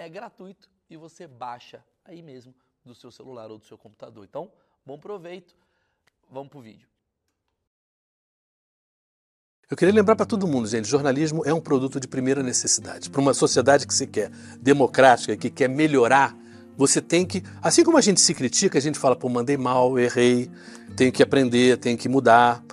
é 0.00 0.08
gratuito 0.08 0.70
e 0.88 0.96
você 0.96 1.26
baixa 1.26 1.84
aí 2.04 2.22
mesmo 2.22 2.54
do 2.84 2.94
seu 2.94 3.12
celular 3.12 3.50
ou 3.50 3.58
do 3.58 3.66
seu 3.66 3.76
computador. 3.76 4.24
Então, 4.24 4.50
bom 4.84 4.98
proveito. 4.98 5.54
Vamos 6.30 6.48
pro 6.48 6.60
vídeo. 6.60 6.88
Eu 9.70 9.76
queria 9.76 9.94
lembrar 9.94 10.16
para 10.16 10.26
todo 10.26 10.48
mundo, 10.48 10.66
gente, 10.66 10.88
jornalismo 10.88 11.42
é 11.44 11.54
um 11.54 11.60
produto 11.60 12.00
de 12.00 12.08
primeira 12.08 12.42
necessidade. 12.42 13.08
Para 13.08 13.20
uma 13.20 13.34
sociedade 13.34 13.86
que 13.86 13.94
se 13.94 14.06
quer 14.06 14.30
democrática, 14.60 15.36
que 15.36 15.48
quer 15.48 15.68
melhorar, 15.68 16.36
você 16.76 17.00
tem 17.00 17.26
que, 17.26 17.42
assim 17.62 17.84
como 17.84 17.96
a 17.98 18.00
gente 18.00 18.20
se 18.20 18.34
critica, 18.34 18.78
a 18.78 18.80
gente 18.80 18.98
fala, 18.98 19.14
pô, 19.14 19.28
mandei 19.28 19.56
mal, 19.56 19.98
errei, 19.98 20.50
tenho 20.96 21.12
que 21.12 21.22
aprender, 21.22 21.76
tenho 21.76 21.96
que 21.96 22.08
mudar. 22.08 22.64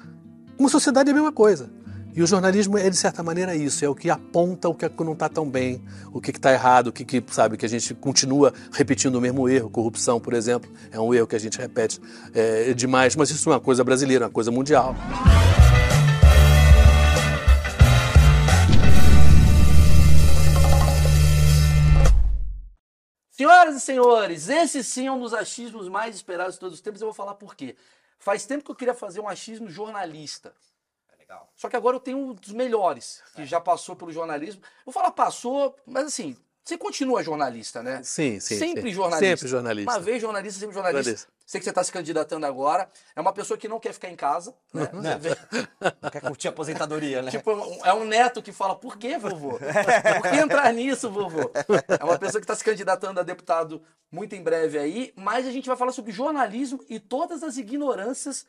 Uma 0.57 0.69
sociedade 0.69 1.09
é 1.09 1.11
a 1.11 1.15
mesma 1.15 1.31
coisa. 1.31 1.69
E 2.17 2.23
o 2.23 2.25
jornalismo 2.25 2.79
é, 2.79 2.89
de 2.89 2.97
certa 2.97 3.21
maneira, 3.21 3.55
isso, 3.55 3.85
é 3.85 3.87
o 3.87 3.93
que 3.93 4.09
aponta 4.09 4.67
o 4.67 4.73
que 4.73 4.89
não 5.03 5.13
está 5.13 5.29
tão 5.29 5.47
bem, 5.47 5.85
o 6.11 6.19
que 6.19 6.31
está 6.31 6.51
errado, 6.51 6.87
o 6.87 6.91
que, 6.91 7.05
que, 7.05 7.23
sabe, 7.27 7.55
que 7.57 7.63
a 7.63 7.69
gente 7.69 7.93
continua 7.93 8.51
repetindo 8.71 9.13
o 9.17 9.21
mesmo 9.21 9.47
erro. 9.47 9.69
Corrupção, 9.69 10.19
por 10.19 10.33
exemplo, 10.33 10.67
é 10.89 10.99
um 10.99 11.13
erro 11.13 11.27
que 11.27 11.35
a 11.35 11.39
gente 11.39 11.59
repete 11.59 12.01
é, 12.33 12.73
demais, 12.73 13.15
mas 13.15 13.29
isso 13.29 13.47
é 13.51 13.53
uma 13.53 13.59
coisa 13.59 13.83
brasileira, 13.83 14.25
uma 14.25 14.31
coisa 14.31 14.49
mundial. 14.49 14.95
Senhoras 23.29 23.75
e 23.75 23.79
senhores, 23.79 24.49
esse 24.49 24.83
sim 24.83 25.05
é 25.05 25.11
um 25.11 25.19
dos 25.19 25.35
achismos 25.35 25.87
mais 25.87 26.15
esperados 26.15 26.55
de 26.55 26.61
todos 26.61 26.73
os 26.73 26.81
tempos. 26.81 26.99
Eu 26.99 27.09
vou 27.09 27.13
falar 27.13 27.35
por 27.35 27.55
quê. 27.55 27.75
Faz 28.17 28.47
tempo 28.47 28.65
que 28.65 28.71
eu 28.71 28.75
queria 28.75 28.95
fazer 28.95 29.19
um 29.19 29.27
achismo 29.27 29.69
jornalista. 29.69 30.51
Legal. 31.27 31.51
Só 31.55 31.67
que 31.67 31.75
agora 31.75 31.97
eu 31.97 31.99
tenho 31.99 32.17
um 32.17 32.33
dos 32.33 32.53
melhores, 32.53 33.21
que 33.35 33.41
é. 33.41 33.45
já 33.45 33.59
passou 33.59 33.95
pelo 33.95 34.11
jornalismo. 34.11 34.61
Vou 34.85 34.93
falar 34.93 35.11
passou, 35.11 35.75
mas 35.85 36.05
assim, 36.05 36.37
você 36.63 36.77
continua 36.77 37.23
jornalista, 37.23 37.83
né? 37.83 38.01
Sim, 38.03 38.39
sim. 38.39 38.57
Sempre 38.57 38.89
sim. 38.89 38.93
jornalista. 38.93 39.25
Sempre 39.25 39.47
jornalista. 39.47 39.91
Uma 39.91 39.99
vez 39.99 40.21
jornalista, 40.21 40.59
sempre 40.59 40.73
jornalista. 40.73 41.03
jornalista. 41.03 41.31
Sei 41.45 41.59
que 41.59 41.63
você 41.63 41.69
está 41.69 41.83
se 41.83 41.91
candidatando 41.91 42.45
agora. 42.45 42.89
É 43.15 43.21
uma 43.21 43.31
pessoa 43.31 43.57
que 43.57 43.69
não 43.69 43.79
quer 43.79 43.93
ficar 43.93 44.09
em 44.09 44.15
casa, 44.15 44.53
né? 44.73 44.89
Não, 44.91 45.01
não 45.01 46.11
quer 46.11 46.21
curtir 46.21 46.47
a 46.47 46.51
aposentadoria, 46.51 47.21
né? 47.21 47.31
Tipo, 47.31 47.51
é 47.83 47.93
um 47.93 48.03
neto 48.03 48.41
que 48.41 48.51
fala, 48.51 48.75
por 48.75 48.97
que, 48.97 49.17
vovô? 49.17 49.57
Por 49.57 50.29
que 50.29 50.37
entrar 50.37 50.73
nisso, 50.73 51.09
vovô? 51.09 51.51
É 51.99 52.03
uma 52.03 52.19
pessoa 52.19 52.41
que 52.41 52.45
está 52.45 52.55
se 52.55 52.63
candidatando 52.65 53.19
a 53.19 53.23
deputado 53.23 53.81
muito 54.11 54.35
em 54.35 54.43
breve 54.43 54.77
aí, 54.77 55.13
mas 55.15 55.47
a 55.47 55.51
gente 55.51 55.67
vai 55.67 55.77
falar 55.77 55.93
sobre 55.93 56.11
jornalismo 56.11 56.83
e 56.89 56.99
todas 56.99 57.43
as 57.43 57.57
ignorâncias 57.57 58.45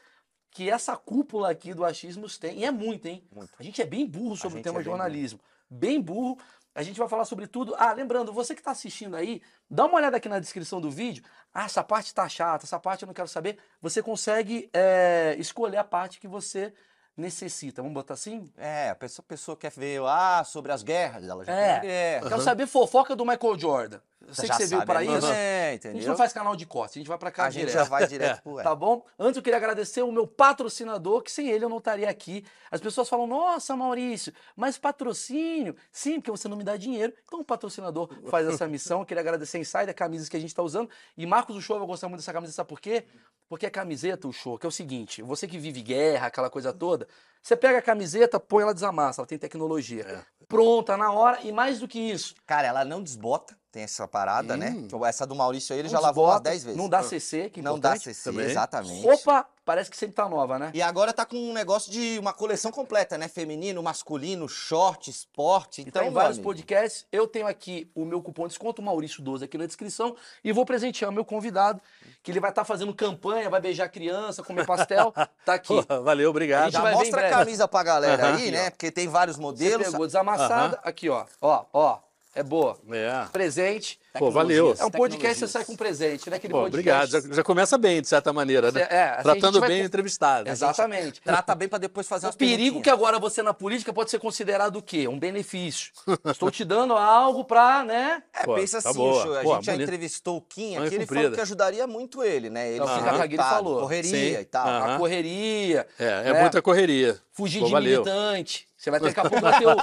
que 0.50 0.70
essa 0.70 0.96
cúpula 0.96 1.50
aqui 1.50 1.74
do 1.74 1.84
achismos 1.84 2.38
tem, 2.38 2.58
e 2.58 2.64
é 2.64 2.70
muito, 2.70 3.06
hein? 3.06 3.24
Muito. 3.34 3.52
A 3.58 3.62
gente 3.62 3.80
é 3.80 3.86
bem 3.86 4.06
burro 4.06 4.36
sobre 4.36 4.60
o 4.60 4.62
tema 4.62 4.80
é 4.80 4.82
jornalismo. 4.82 5.40
Bem, 5.68 5.90
bem 5.92 6.00
burro. 6.00 6.38
A 6.74 6.82
gente 6.82 6.98
vai 6.98 7.08
falar 7.08 7.24
sobre 7.24 7.46
tudo. 7.46 7.74
Ah, 7.76 7.92
lembrando, 7.92 8.32
você 8.32 8.54
que 8.54 8.60
está 8.60 8.70
assistindo 8.70 9.16
aí, 9.16 9.42
dá 9.68 9.86
uma 9.86 9.96
olhada 9.96 10.16
aqui 10.16 10.28
na 10.28 10.38
descrição 10.38 10.80
do 10.80 10.90
vídeo. 10.90 11.24
Ah, 11.52 11.64
essa 11.64 11.82
parte 11.82 12.06
está 12.06 12.28
chata, 12.28 12.64
essa 12.64 12.78
parte 12.78 13.02
eu 13.02 13.06
não 13.06 13.14
quero 13.14 13.26
saber. 13.26 13.58
Você 13.80 14.00
consegue 14.00 14.70
é, 14.72 15.34
escolher 15.38 15.78
a 15.78 15.84
parte 15.84 16.20
que 16.20 16.28
você 16.28 16.72
necessita. 17.16 17.82
Vamos 17.82 17.94
botar 17.94 18.14
assim? 18.14 18.48
É, 18.56 18.90
a 18.90 18.94
pessoa, 18.94 19.24
a 19.26 19.28
pessoa 19.28 19.56
quer 19.56 19.72
ver 19.72 20.00
ah, 20.04 20.44
sobre 20.44 20.70
as 20.70 20.84
guerras. 20.84 21.26
Ela 21.26 21.44
já 21.44 21.52
é. 21.52 21.80
quer 21.80 22.22
Quero 22.22 22.42
saber 22.42 22.66
fofoca 22.68 23.16
do 23.16 23.26
Michael 23.26 23.58
Jordan. 23.58 24.00
Eu 24.26 24.34
sei 24.34 24.48
que 24.48 24.56
você 24.56 24.66
veio 24.66 24.84
para 24.84 25.02
isso. 25.04 25.26
É, 25.28 25.74
entendeu? 25.74 25.96
A 25.96 26.00
gente 26.00 26.08
não 26.08 26.16
faz 26.16 26.32
canal 26.32 26.56
de 26.56 26.66
corte, 26.66 26.98
a 26.98 27.00
gente 27.00 27.08
vai 27.08 27.18
para 27.18 27.30
cá 27.30 27.46
a 27.46 27.48
direto. 27.48 27.68
A 27.68 27.70
gente 27.70 27.78
já 27.78 27.84
vai 27.84 28.06
direto 28.06 28.42
pro 28.42 28.56
Tá 28.56 28.74
bom? 28.74 29.04
Antes 29.18 29.36
eu 29.36 29.42
queria 29.42 29.56
agradecer 29.56 30.02
o 30.02 30.10
meu 30.10 30.26
patrocinador, 30.26 31.22
que 31.22 31.30
sem 31.30 31.48
ele 31.48 31.64
eu 31.64 31.68
não 31.68 31.78
estaria 31.78 32.08
aqui. 32.08 32.44
As 32.70 32.80
pessoas 32.80 33.08
falam, 33.08 33.26
nossa, 33.26 33.76
Maurício, 33.76 34.32
mas 34.56 34.76
patrocínio? 34.76 35.76
Sim, 35.92 36.20
porque 36.20 36.30
você 36.30 36.48
não 36.48 36.56
me 36.56 36.64
dá 36.64 36.76
dinheiro. 36.76 37.12
Então 37.24 37.40
o 37.40 37.44
patrocinador 37.44 38.10
faz 38.26 38.46
essa 38.46 38.66
missão. 38.68 39.00
Eu 39.00 39.06
queria 39.06 39.20
agradecer 39.20 39.58
a 39.58 39.60
Insider, 39.60 39.94
camisas 39.94 40.28
que 40.28 40.36
a 40.36 40.40
gente 40.40 40.50
está 40.50 40.62
usando. 40.62 40.90
E 41.16 41.24
Marcos 41.24 41.54
do 41.54 41.62
Show 41.62 41.78
vai 41.78 41.86
gostar 41.86 42.08
muito 42.08 42.20
dessa 42.20 42.32
camisa, 42.32 42.52
sabe 42.52 42.68
por 42.68 42.80
quê? 42.80 43.04
Porque 43.48 43.64
a 43.64 43.70
camiseta, 43.70 44.28
o 44.28 44.32
show, 44.32 44.58
que 44.58 44.66
é 44.66 44.68
o 44.68 44.72
seguinte, 44.72 45.22
você 45.22 45.48
que 45.48 45.58
vive 45.58 45.80
guerra, 45.80 46.26
aquela 46.26 46.50
coisa 46.50 46.70
toda, 46.70 47.08
você 47.42 47.56
pega 47.56 47.78
a 47.78 47.82
camiseta, 47.82 48.38
põe 48.38 48.62
ela 48.62 48.74
desamassa, 48.74 49.22
ela 49.22 49.26
tem 49.26 49.38
tecnologia. 49.38 50.02
É. 50.02 50.44
Pronta, 50.46 50.96
na 50.98 51.10
hora, 51.10 51.40
e 51.42 51.50
mais 51.50 51.80
do 51.80 51.88
que 51.88 51.98
isso. 51.98 52.34
Cara, 52.46 52.66
ela 52.66 52.84
não 52.84 53.02
desbota, 53.02 53.56
tem 53.78 53.84
essa 53.84 54.08
parada, 54.08 54.56
né? 54.56 54.70
hum. 54.70 54.88
né? 54.90 55.08
Essa 55.08 55.24
do 55.24 55.36
Maurício 55.36 55.72
aí, 55.72 55.78
ele 55.78 55.88
já 55.88 56.00
lavou 56.00 56.26
umas 56.26 56.40
10 56.40 56.64
vezes. 56.64 56.76
Não 56.76 56.88
dá 56.88 57.02
CC, 57.02 57.48
que 57.48 57.62
Não 57.62 57.78
dá 57.78 57.96
CC, 57.96 58.30
também. 58.30 58.46
exatamente. 58.46 59.08
Opa, 59.08 59.46
parece 59.64 59.88
que 59.88 59.96
sempre 59.96 60.16
tá 60.16 60.28
nova, 60.28 60.58
né? 60.58 60.70
E 60.74 60.82
agora 60.82 61.12
tá 61.12 61.24
com 61.24 61.36
um 61.36 61.52
negócio 61.52 61.92
de 61.92 62.18
uma 62.18 62.32
coleção 62.32 62.72
completa, 62.72 63.16
né? 63.16 63.28
Feminino, 63.28 63.80
masculino, 63.80 64.48
short, 64.48 65.08
esporte. 65.08 65.82
Então, 65.82 66.02
tem 66.02 66.10
vários 66.10 66.38
podcasts. 66.38 67.06
Eu 67.12 67.28
tenho 67.28 67.46
aqui 67.46 67.88
o 67.94 68.04
meu 68.04 68.20
cupom 68.20 68.42
de 68.42 68.48
desconto, 68.48 68.82
Maurício12, 68.82 69.44
aqui 69.44 69.56
na 69.56 69.66
descrição. 69.66 70.16
E 70.42 70.52
vou 70.52 70.66
presentear 70.66 71.10
o 71.10 71.14
meu 71.14 71.24
convidado, 71.24 71.80
que 72.22 72.32
ele 72.32 72.40
vai 72.40 72.50
estar 72.50 72.62
tá 72.62 72.66
fazendo 72.66 72.92
campanha, 72.92 73.48
vai 73.48 73.60
beijar 73.60 73.88
criança, 73.88 74.42
comer 74.42 74.66
pastel. 74.66 75.14
Tá 75.44 75.54
aqui. 75.54 75.72
valeu, 76.02 76.28
obrigado. 76.28 76.70
Já 76.70 76.90
mostra 76.90 77.26
a 77.26 77.30
camisa 77.30 77.66
pra 77.66 77.82
galera 77.82 78.34
aí, 78.34 78.50
né? 78.50 78.68
Porque 78.68 78.90
tem 78.90 79.08
vários 79.08 79.38
modelos. 79.38 79.86
Você 79.86 79.92
pegou 79.92 80.06
desamassada. 80.06 80.78
Aqui, 80.82 81.08
ó. 81.08 81.24
Ó, 81.40 81.64
ó. 81.72 82.07
É 82.38 82.42
boa. 82.44 82.78
É. 82.92 83.26
Presente. 83.32 83.98
Pô, 84.16 84.30
valeu. 84.30 84.72
É 84.78 84.84
um 84.84 84.90
podcast 84.92 85.34
que 85.34 85.40
você 85.40 85.48
sai 85.48 85.64
com 85.64 85.74
presente, 85.74 86.30
né? 86.30 86.36
Aquele 86.36 86.52
Pô, 86.52 86.66
obrigado. 86.66 87.10
Já, 87.10 87.20
já, 87.20 87.42
começa 87.42 87.76
bem, 87.76 88.00
de 88.00 88.06
certa 88.06 88.32
maneira, 88.32 88.70
né? 88.70 88.86
É, 88.88 89.08
assim, 89.08 89.22
Tratando 89.24 89.60
bem 89.60 89.82
o 89.82 89.84
entrevistado. 89.84 90.48
Exatamente. 90.48 91.20
Trata 91.20 91.52
bem 91.56 91.68
para 91.68 91.80
depois 91.80 92.06
fazer 92.06 92.28
O 92.28 92.32
perigo 92.32 92.80
que 92.80 92.88
agora 92.88 93.18
você 93.18 93.42
na 93.42 93.52
política 93.52 93.92
pode 93.92 94.12
ser 94.12 94.20
considerado 94.20 94.76
o 94.76 94.82
quê? 94.82 95.08
Um 95.08 95.18
benefício. 95.18 95.92
Estou 96.30 96.48
te 96.48 96.64
dando 96.64 96.92
algo 96.92 97.42
para, 97.44 97.82
né? 97.84 98.22
É, 98.32 98.44
Pô, 98.44 98.54
pensa 98.54 98.80
tá 98.80 98.90
assim, 98.90 98.98
boa. 98.98 99.40
a 99.40 99.42
Pô, 99.42 99.54
gente 99.56 99.66
já 99.66 99.74
entrevistou 99.74 100.36
o 100.36 100.40
Kim 100.40 100.76
aqui, 100.76 100.94
ele 100.94 101.06
falou 101.06 101.32
que 101.32 101.40
ajudaria 101.40 101.88
muito 101.88 102.22
ele, 102.22 102.50
né? 102.50 102.68
Ele 102.68 102.86
fica 102.86 103.14
uh 103.14 103.18
-huh. 103.18 103.24
ele 103.24 103.36
falou. 103.36 103.80
Correria 103.80 104.36
Sim. 104.36 104.40
e 104.40 104.44
tal. 104.44 104.64
Uh 104.64 104.70
-huh. 104.70 104.94
A 104.94 104.98
correria. 104.98 105.86
É, 105.98 106.04
é 106.04 106.32
né? 106.32 106.40
muita 106.40 106.62
correria. 106.62 107.18
Fugir 107.32 107.58
Pô, 107.60 107.66
de 107.66 107.72
valeu. 107.72 108.04
militante. 108.04 108.67
Você 108.78 108.92
vai 108.92 109.00
ter 109.00 109.06
daqui 109.06 109.20
a 109.20 109.28
pouco 109.28 109.40
vai 109.40 109.58
ter, 109.58 109.66
o, 109.66 109.76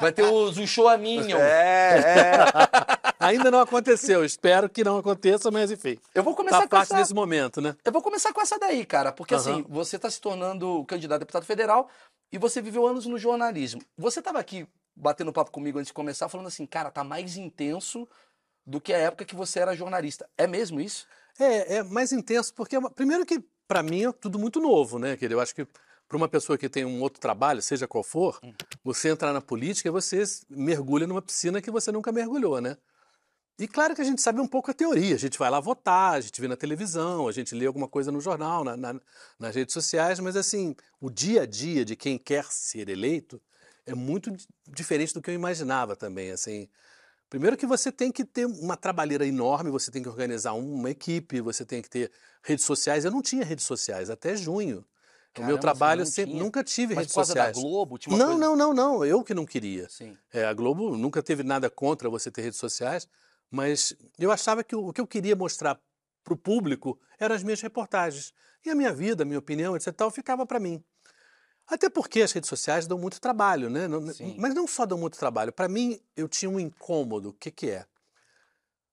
vai 0.00 0.12
ter 0.12 0.22
o 0.24 0.50
Zushoaminho. 0.50 1.36
É, 1.36 2.00
é. 2.00 2.44
Ainda 3.20 3.48
não 3.48 3.60
aconteceu. 3.60 4.24
Espero 4.24 4.68
que 4.68 4.82
não 4.82 4.98
aconteça, 4.98 5.52
mas 5.52 5.70
enfim. 5.70 5.96
Eu 6.12 6.24
vou 6.24 6.34
começar 6.34 6.62
tá 6.62 6.68
com 6.68 6.76
essa... 6.76 6.96
nesse 6.96 7.14
momento, 7.14 7.60
né? 7.60 7.76
Eu 7.84 7.92
vou 7.92 8.02
começar 8.02 8.32
com 8.32 8.40
essa 8.40 8.58
daí, 8.58 8.84
cara. 8.84 9.12
Porque 9.12 9.34
uhum. 9.34 9.40
assim, 9.40 9.66
você 9.68 9.94
está 9.94 10.10
se 10.10 10.20
tornando 10.20 10.84
candidato 10.86 11.16
a 11.16 11.18
deputado 11.20 11.46
federal 11.46 11.88
e 12.32 12.38
você 12.38 12.60
viveu 12.60 12.84
anos 12.88 13.06
no 13.06 13.16
jornalismo. 13.18 13.80
Você 13.96 14.18
estava 14.18 14.40
aqui 14.40 14.66
batendo 14.96 15.32
papo 15.32 15.52
comigo 15.52 15.78
antes 15.78 15.88
de 15.88 15.94
começar, 15.94 16.28
falando 16.28 16.48
assim, 16.48 16.66
cara, 16.66 16.90
tá 16.90 17.04
mais 17.04 17.36
intenso 17.36 18.08
do 18.66 18.80
que 18.80 18.92
a 18.92 18.98
época 18.98 19.24
que 19.24 19.36
você 19.36 19.60
era 19.60 19.76
jornalista. 19.76 20.28
É 20.36 20.48
mesmo 20.48 20.80
isso? 20.80 21.06
É, 21.38 21.76
é 21.76 21.82
mais 21.84 22.10
intenso 22.10 22.52
porque, 22.52 22.76
primeiro 22.96 23.24
que 23.24 23.40
para 23.68 23.82
mim 23.82 24.06
é 24.06 24.12
tudo 24.12 24.40
muito 24.40 24.60
novo, 24.60 24.98
né? 24.98 25.16
Eu 25.20 25.40
acho 25.40 25.54
que 25.54 25.66
para 26.10 26.16
uma 26.16 26.28
pessoa 26.28 26.58
que 26.58 26.68
tem 26.68 26.84
um 26.84 27.00
outro 27.00 27.20
trabalho, 27.20 27.62
seja 27.62 27.86
qual 27.86 28.02
for, 28.02 28.40
hum. 28.42 28.52
você 28.82 29.10
entrar 29.10 29.32
na 29.32 29.40
política 29.40 29.88
e 29.88 29.92
você 29.92 30.24
mergulha 30.48 31.06
numa 31.06 31.22
piscina 31.22 31.62
que 31.62 31.70
você 31.70 31.92
nunca 31.92 32.10
mergulhou, 32.10 32.60
né? 32.60 32.76
E 33.56 33.68
claro 33.68 33.94
que 33.94 34.00
a 34.00 34.04
gente 34.04 34.20
sabe 34.20 34.40
um 34.40 34.46
pouco 34.48 34.72
a 34.72 34.74
teoria, 34.74 35.14
a 35.14 35.18
gente 35.18 35.38
vai 35.38 35.48
lá 35.48 35.60
votar, 35.60 36.14
a 36.14 36.20
gente 36.20 36.40
vê 36.40 36.48
na 36.48 36.56
televisão, 36.56 37.28
a 37.28 37.32
gente 37.32 37.54
lê 37.54 37.64
alguma 37.64 37.86
coisa 37.86 38.10
no 38.10 38.20
jornal, 38.20 38.64
na, 38.64 38.76
na, 38.76 39.00
nas 39.38 39.54
redes 39.54 39.72
sociais, 39.72 40.18
mas 40.18 40.34
assim, 40.34 40.74
o 41.00 41.08
dia 41.08 41.42
a 41.42 41.46
dia 41.46 41.84
de 41.84 41.94
quem 41.94 42.18
quer 42.18 42.44
ser 42.46 42.88
eleito 42.88 43.40
é 43.86 43.94
muito 43.94 44.34
diferente 44.66 45.14
do 45.14 45.22
que 45.22 45.30
eu 45.30 45.34
imaginava 45.34 45.94
também, 45.94 46.32
assim. 46.32 46.68
Primeiro 47.28 47.56
que 47.56 47.66
você 47.66 47.92
tem 47.92 48.10
que 48.10 48.24
ter 48.24 48.46
uma 48.46 48.76
trabalheira 48.76 49.24
enorme, 49.24 49.70
você 49.70 49.92
tem 49.92 50.02
que 50.02 50.08
organizar 50.08 50.54
uma 50.54 50.90
equipe, 50.90 51.40
você 51.40 51.64
tem 51.64 51.80
que 51.80 51.88
ter 51.88 52.10
redes 52.42 52.64
sociais. 52.64 53.04
Eu 53.04 53.12
não 53.12 53.22
tinha 53.22 53.44
redes 53.44 53.64
sociais 53.64 54.10
até 54.10 54.34
junho. 54.34 54.84
Caramba, 55.32 55.48
o 55.50 55.54
meu 55.54 55.60
trabalho 55.60 56.04
sempre, 56.04 56.32
tinha? 56.32 56.42
nunca 56.42 56.64
tive 56.64 56.94
Mas 56.94 57.02
redes 57.02 57.12
por 57.12 57.18
causa 57.18 57.32
sociais. 57.32 57.56
da 57.56 57.62
Globo? 57.62 57.98
Tinha 57.98 58.16
Não, 58.16 58.26
coisa... 58.26 58.40
não, 58.40 58.56
não, 58.56 58.74
não. 58.74 59.04
Eu 59.04 59.22
que 59.22 59.32
não 59.32 59.46
queria. 59.46 59.88
Sim. 59.88 60.16
É, 60.32 60.44
a 60.44 60.52
Globo 60.52 60.96
nunca 60.96 61.22
teve 61.22 61.42
nada 61.42 61.70
contra 61.70 62.10
você 62.10 62.30
ter 62.30 62.42
redes 62.42 62.58
sociais, 62.58 63.08
mas 63.50 63.94
eu 64.18 64.32
achava 64.32 64.64
que 64.64 64.74
o, 64.74 64.92
que 64.92 65.00
eu 65.00 65.06
queria 65.06 65.36
mostrar 65.36 65.80
para 66.24 66.34
o 66.34 66.36
público 66.36 66.98
eram 67.18 67.34
as 67.34 67.42
minhas 67.42 67.60
reportagens. 67.60 68.32
E 68.64 68.70
a 68.70 68.74
minha 68.74 68.92
vida, 68.92 69.22
a 69.22 69.26
minha 69.26 69.38
opinião, 69.38 69.74
etc. 69.76 69.94
Tal, 69.94 70.10
ficava 70.10 70.44
para 70.44 70.60
mim. 70.60 70.82
Até 71.66 71.88
porque 71.88 72.20
as 72.20 72.32
redes 72.32 72.48
sociais 72.48 72.86
dão 72.86 72.98
muito 72.98 73.20
trabalho, 73.20 73.70
né? 73.70 73.86
Sim. 74.12 74.34
mas 74.38 74.52
não 74.52 74.66
só 74.66 74.84
dão 74.84 74.98
muito 74.98 75.16
trabalho. 75.16 75.52
Para 75.52 75.68
mim, 75.68 76.00
eu 76.16 76.28
tinha 76.28 76.50
um 76.50 76.58
incômodo. 76.58 77.28
O 77.30 77.32
que, 77.32 77.50
que 77.50 77.70
é? 77.70 77.86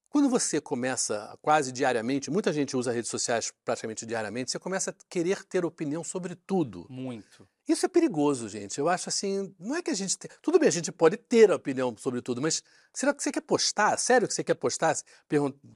Quando 0.10 0.30
você 0.30 0.62
começa 0.62 1.38
quase 1.42 1.72
diariamente, 1.72 2.32
muita 2.32 2.54
gente 2.54 2.78
usa 2.78 2.92
redes 2.92 3.10
sociais 3.12 3.52
praticamente 3.66 4.06
diariamente, 4.06 4.52
você 4.52 4.58
começa 4.60 4.92
a 4.92 4.94
querer 5.10 5.44
ter 5.44 5.66
opinião 5.66 6.04
sobre 6.04 6.34
tudo. 6.36 6.88
Muito. 6.90 7.48
Isso 7.68 7.86
é 7.86 7.90
perigoso, 7.90 8.48
gente. 8.48 8.80
Eu 8.80 8.88
acho 8.88 9.10
assim, 9.10 9.54
não 9.60 9.76
é 9.76 9.82
que 9.82 9.92
a 9.92 9.94
gente. 9.94 10.18
Tudo 10.42 10.58
bem, 10.58 10.70
a 10.70 10.72
gente 10.72 10.92
pode 10.92 11.18
ter 11.18 11.52
opinião 11.52 11.94
sobre 11.98 12.22
tudo, 12.22 12.42
mas 12.42 12.64
será 12.94 13.14
que 13.14 13.22
você 13.22 13.32
quer 13.32 13.42
postar? 13.42 13.98
Sério 13.98 14.28
que 14.28 14.34
você 14.34 14.44
quer 14.44 14.54
postar? 14.54 14.96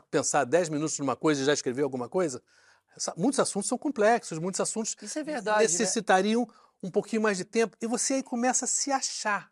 Pensar 0.09 0.45
10 0.45 0.69
minutos 0.69 0.97
numa 0.99 1.17
coisa 1.17 1.41
e 1.41 1.45
já 1.45 1.51
escrever 1.53 1.81
alguma 1.83 2.07
coisa? 2.07 2.41
Muitos 3.17 3.39
assuntos 3.39 3.67
são 3.67 3.77
complexos, 3.77 4.39
muitos 4.39 4.61
assuntos 4.61 4.95
é 5.15 5.23
verdade, 5.23 5.57
né? 5.57 5.63
necessitariam 5.63 6.47
um 6.81 6.89
pouquinho 6.89 7.21
mais 7.21 7.37
de 7.37 7.45
tempo 7.45 7.75
e 7.81 7.87
você 7.87 8.15
aí 8.15 8.23
começa 8.23 8.65
a 8.65 8.67
se 8.67 8.91
achar. 8.91 9.51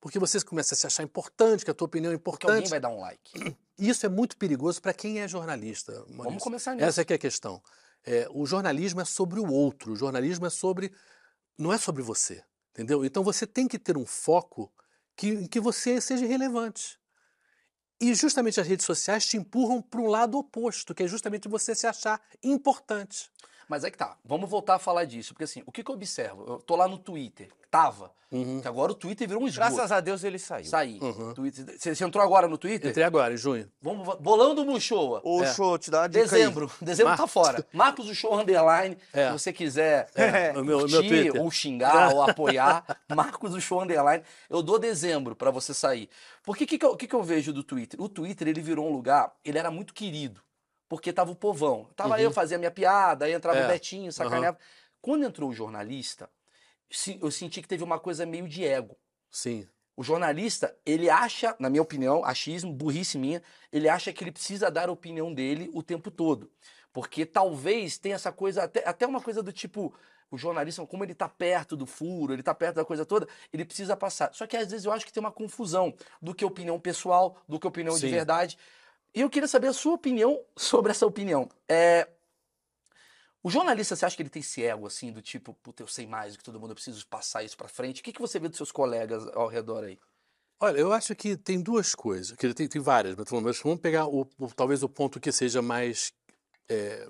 Porque 0.00 0.18
você 0.18 0.40
começa 0.40 0.74
a 0.74 0.76
se 0.76 0.86
achar 0.86 1.02
importante, 1.04 1.64
que 1.64 1.70
a 1.70 1.74
tua 1.74 1.86
opinião 1.86 2.12
é 2.12 2.18
Porque 2.18 2.46
alguém 2.46 2.62
importante. 2.62 2.70
vai 2.70 2.80
dar 2.80 2.88
um 2.88 3.00
like. 3.00 3.56
Isso 3.78 4.06
é 4.06 4.08
muito 4.08 4.36
perigoso 4.36 4.80
para 4.80 4.92
quem 4.92 5.20
é 5.20 5.28
jornalista. 5.28 5.92
Maurício. 5.92 6.24
Vamos 6.24 6.42
começar 6.42 6.74
nisso. 6.74 6.86
Essa 6.86 7.02
é 7.02 7.04
que 7.04 7.12
é 7.12 7.16
a 7.16 7.18
questão. 7.18 7.62
É, 8.04 8.26
o 8.30 8.44
jornalismo 8.46 9.00
é 9.00 9.04
sobre 9.04 9.40
o 9.40 9.50
outro, 9.50 9.92
o 9.92 9.96
jornalismo 9.96 10.46
é 10.46 10.50
sobre. 10.50 10.92
não 11.58 11.72
é 11.72 11.78
sobre 11.78 12.02
você. 12.02 12.42
Entendeu? 12.72 13.04
Então 13.04 13.22
você 13.22 13.46
tem 13.46 13.68
que 13.68 13.78
ter 13.78 13.96
um 13.96 14.06
foco 14.06 14.72
que, 15.16 15.28
em 15.28 15.46
que 15.46 15.60
você 15.60 16.00
seja 16.00 16.26
relevante. 16.26 16.98
E 18.00 18.14
justamente 18.14 18.60
as 18.60 18.66
redes 18.66 18.84
sociais 18.84 19.26
te 19.26 19.36
empurram 19.36 19.80
para 19.80 20.00
um 20.00 20.08
lado 20.08 20.36
oposto, 20.36 20.94
que 20.94 21.04
é 21.04 21.06
justamente 21.06 21.48
você 21.48 21.74
se 21.74 21.86
achar 21.86 22.20
importante. 22.42 23.30
Mas 23.68 23.84
é 23.84 23.90
que 23.90 23.98
tá. 23.98 24.16
Vamos 24.24 24.48
voltar 24.50 24.74
a 24.74 24.78
falar 24.78 25.04
disso. 25.04 25.32
Porque 25.34 25.44
assim, 25.44 25.62
o 25.66 25.72
que, 25.72 25.82
que 25.82 25.90
eu 25.90 25.94
observo? 25.94 26.44
Eu 26.46 26.58
tô 26.58 26.76
lá 26.76 26.86
no 26.88 26.98
Twitter. 26.98 27.48
Tava. 27.70 28.10
Uhum. 28.30 28.60
Que 28.60 28.68
agora 28.68 28.92
o 28.92 28.94
Twitter 28.94 29.26
virou 29.28 29.42
um 29.42 29.46
esgoto. 29.46 29.70
Graças 29.74 29.92
a 29.92 30.00
Deus 30.00 30.24
ele 30.24 30.38
saiu. 30.38 30.64
Saí. 30.66 30.98
Uhum. 31.00 31.32
Twitter. 31.34 31.78
Você, 31.78 32.04
entrou 32.04 32.22
agora 32.22 32.46
no 32.48 32.56
Twitter? 32.58 32.90
Entrei 32.90 33.04
agora, 33.04 33.32
em 33.32 33.36
junho. 33.36 33.70
Vamos, 33.80 34.16
bolando 34.20 34.62
o 34.62 34.66
Mushoa. 34.66 35.20
Ô, 35.24 35.42
É. 35.42 35.52
show, 35.54 35.78
te 35.78 35.90
dá 35.90 36.00
uma 36.02 36.08
dica 36.08 36.24
aí. 36.24 36.28
Dezembro. 36.30 36.70
Dezembro 36.80 37.16
tá 37.16 37.26
fora. 37.26 37.66
Marcos 37.72 38.08
o 38.08 38.14
Show 38.14 38.38
Underline. 38.38 38.96
É. 39.12 39.26
Se 39.28 39.32
você 39.32 39.52
quiser 39.52 40.08
É, 40.14 40.50
o 40.52 40.64
meu, 40.64 40.78
o 40.78 40.80
meu 40.80 41.00
curtir, 41.02 41.08
Twitter. 41.08 41.42
ou 41.42 41.50
xingar, 41.50 42.12
ou 42.14 42.22
apoiar, 42.22 42.84
Marcos 43.14 43.54
o 43.54 43.60
Show 43.60 43.82
Underline. 43.82 44.22
Eu 44.50 44.62
dou 44.62 44.78
dezembro 44.78 45.34
pra 45.36 45.50
você 45.50 45.72
sair. 45.72 46.08
Porque 46.42 46.64
o 46.64 46.66
que, 46.66 46.78
que, 46.78 46.84
eu- 46.84 46.96
que 46.96 47.06
que 47.06 47.14
eu 47.14 47.22
vejo 47.22 47.52
do 47.52 47.62
Twitter? 47.62 48.00
O 48.00 48.08
Twitter, 48.08 48.48
ele 48.48 48.60
virou 48.60 48.86
um 48.88 48.92
lugar, 48.92 49.32
ele 49.44 49.58
era 49.58 49.70
muito 49.70 49.94
querido. 49.94 50.40
Porque 50.92 51.10
tava 51.10 51.30
o 51.30 51.34
povão. 51.34 51.88
Tava 51.96 52.16
Uhum. 52.16 52.20
eu, 52.20 52.30
fazia 52.30 52.58
minha 52.58 52.70
piada, 52.70 53.24
aí 53.24 53.32
entrava 53.32 53.60
É. 53.60 53.64
o 53.64 53.68
Betinho, 53.68 54.12
sacaneava. 54.12 54.58
Quando 55.00 55.24
entrou 55.24 55.48
o 55.48 55.52
jornalista, 55.54 56.28
eu 57.18 57.30
senti 57.30 57.62
que 57.62 57.66
teve 57.66 57.82
uma 57.82 57.98
coisa 57.98 58.26
meio 58.26 58.46
de 58.46 58.62
ego. 58.62 58.94
Sim. 59.30 59.66
O 59.96 60.02
jornalista, 60.04 60.76
ele 60.84 61.08
acha, 61.08 61.56
na 61.58 61.70
minha 61.70 61.80
opinião, 61.80 62.22
achismo, 62.22 62.70
burrice 62.74 63.16
minha, 63.16 63.42
ele 63.72 63.88
acha 63.88 64.12
que 64.12 64.22
ele 64.22 64.32
precisa 64.32 64.70
dar 64.70 64.90
a 64.90 64.92
opinião 64.92 65.32
dele 65.32 65.70
o 65.72 65.82
tempo 65.82 66.10
todo. 66.10 66.52
Porque 66.92 67.24
talvez 67.24 67.96
tenha 67.96 68.16
essa 68.16 68.30
coisa, 68.30 68.64
até, 68.64 68.86
até 68.86 69.06
uma 69.06 69.22
coisa 69.22 69.42
do 69.42 69.50
tipo, 69.50 69.94
o 70.30 70.36
jornalista, 70.36 70.84
como 70.86 71.04
ele 71.04 71.14
tá 71.14 71.26
perto 71.26 71.74
do 71.74 71.86
furo, 71.86 72.34
ele 72.34 72.42
tá 72.42 72.54
perto 72.54 72.74
da 72.76 72.84
coisa 72.84 73.06
toda, 73.06 73.26
ele 73.50 73.64
precisa 73.64 73.96
passar. 73.96 74.28
Só 74.34 74.46
que 74.46 74.58
às 74.58 74.70
vezes 74.70 74.84
eu 74.84 74.92
acho 74.92 75.06
que 75.06 75.12
tem 75.12 75.22
uma 75.22 75.32
confusão 75.32 75.94
do 76.20 76.34
que 76.34 76.44
opinião 76.44 76.78
pessoal, 76.78 77.38
do 77.48 77.58
que 77.58 77.66
opinião 77.66 77.94
de 77.94 78.00
Sim. 78.02 78.10
verdade. 78.10 78.58
E 79.14 79.20
eu 79.20 79.30
queria 79.30 79.48
saber 79.48 79.68
a 79.68 79.72
sua 79.72 79.94
opinião 79.94 80.40
sobre 80.56 80.90
essa 80.90 81.06
opinião. 81.06 81.48
É, 81.68 82.08
o 83.42 83.50
jornalista, 83.50 83.96
você 83.96 84.06
acha 84.06 84.16
que 84.16 84.22
ele 84.22 84.30
tem 84.30 84.40
esse 84.40 84.62
ego, 84.64 84.86
assim, 84.86 85.10
do 85.12 85.20
tipo, 85.20 85.52
puta, 85.54 85.82
eu 85.82 85.86
sei 85.88 86.06
mais 86.06 86.32
do 86.34 86.38
que 86.38 86.44
todo 86.44 86.60
mundo, 86.60 86.70
eu 86.70 86.74
preciso 86.76 87.06
passar 87.08 87.42
isso 87.42 87.56
pra 87.56 87.68
frente? 87.68 88.00
O 88.00 88.04
que, 88.04 88.12
que 88.12 88.20
você 88.20 88.38
vê 88.38 88.48
dos 88.48 88.56
seus 88.56 88.70
colegas 88.70 89.26
ao 89.34 89.48
redor 89.48 89.84
aí? 89.84 89.98
Olha, 90.60 90.78
eu 90.78 90.92
acho 90.92 91.14
que 91.16 91.36
tem 91.36 91.60
duas 91.60 91.92
coisas, 91.92 92.36
que 92.36 92.54
tem, 92.54 92.68
tem 92.68 92.80
várias, 92.80 93.16
mas 93.16 93.28
mas 93.42 93.58
vamos 93.60 93.80
pegar 93.80 94.06
o, 94.06 94.20
o- 94.38 94.54
talvez 94.54 94.82
o 94.84 94.88
ponto 94.88 95.18
que 95.18 95.32
seja 95.32 95.60
mais 95.60 96.12
é, 96.68 97.08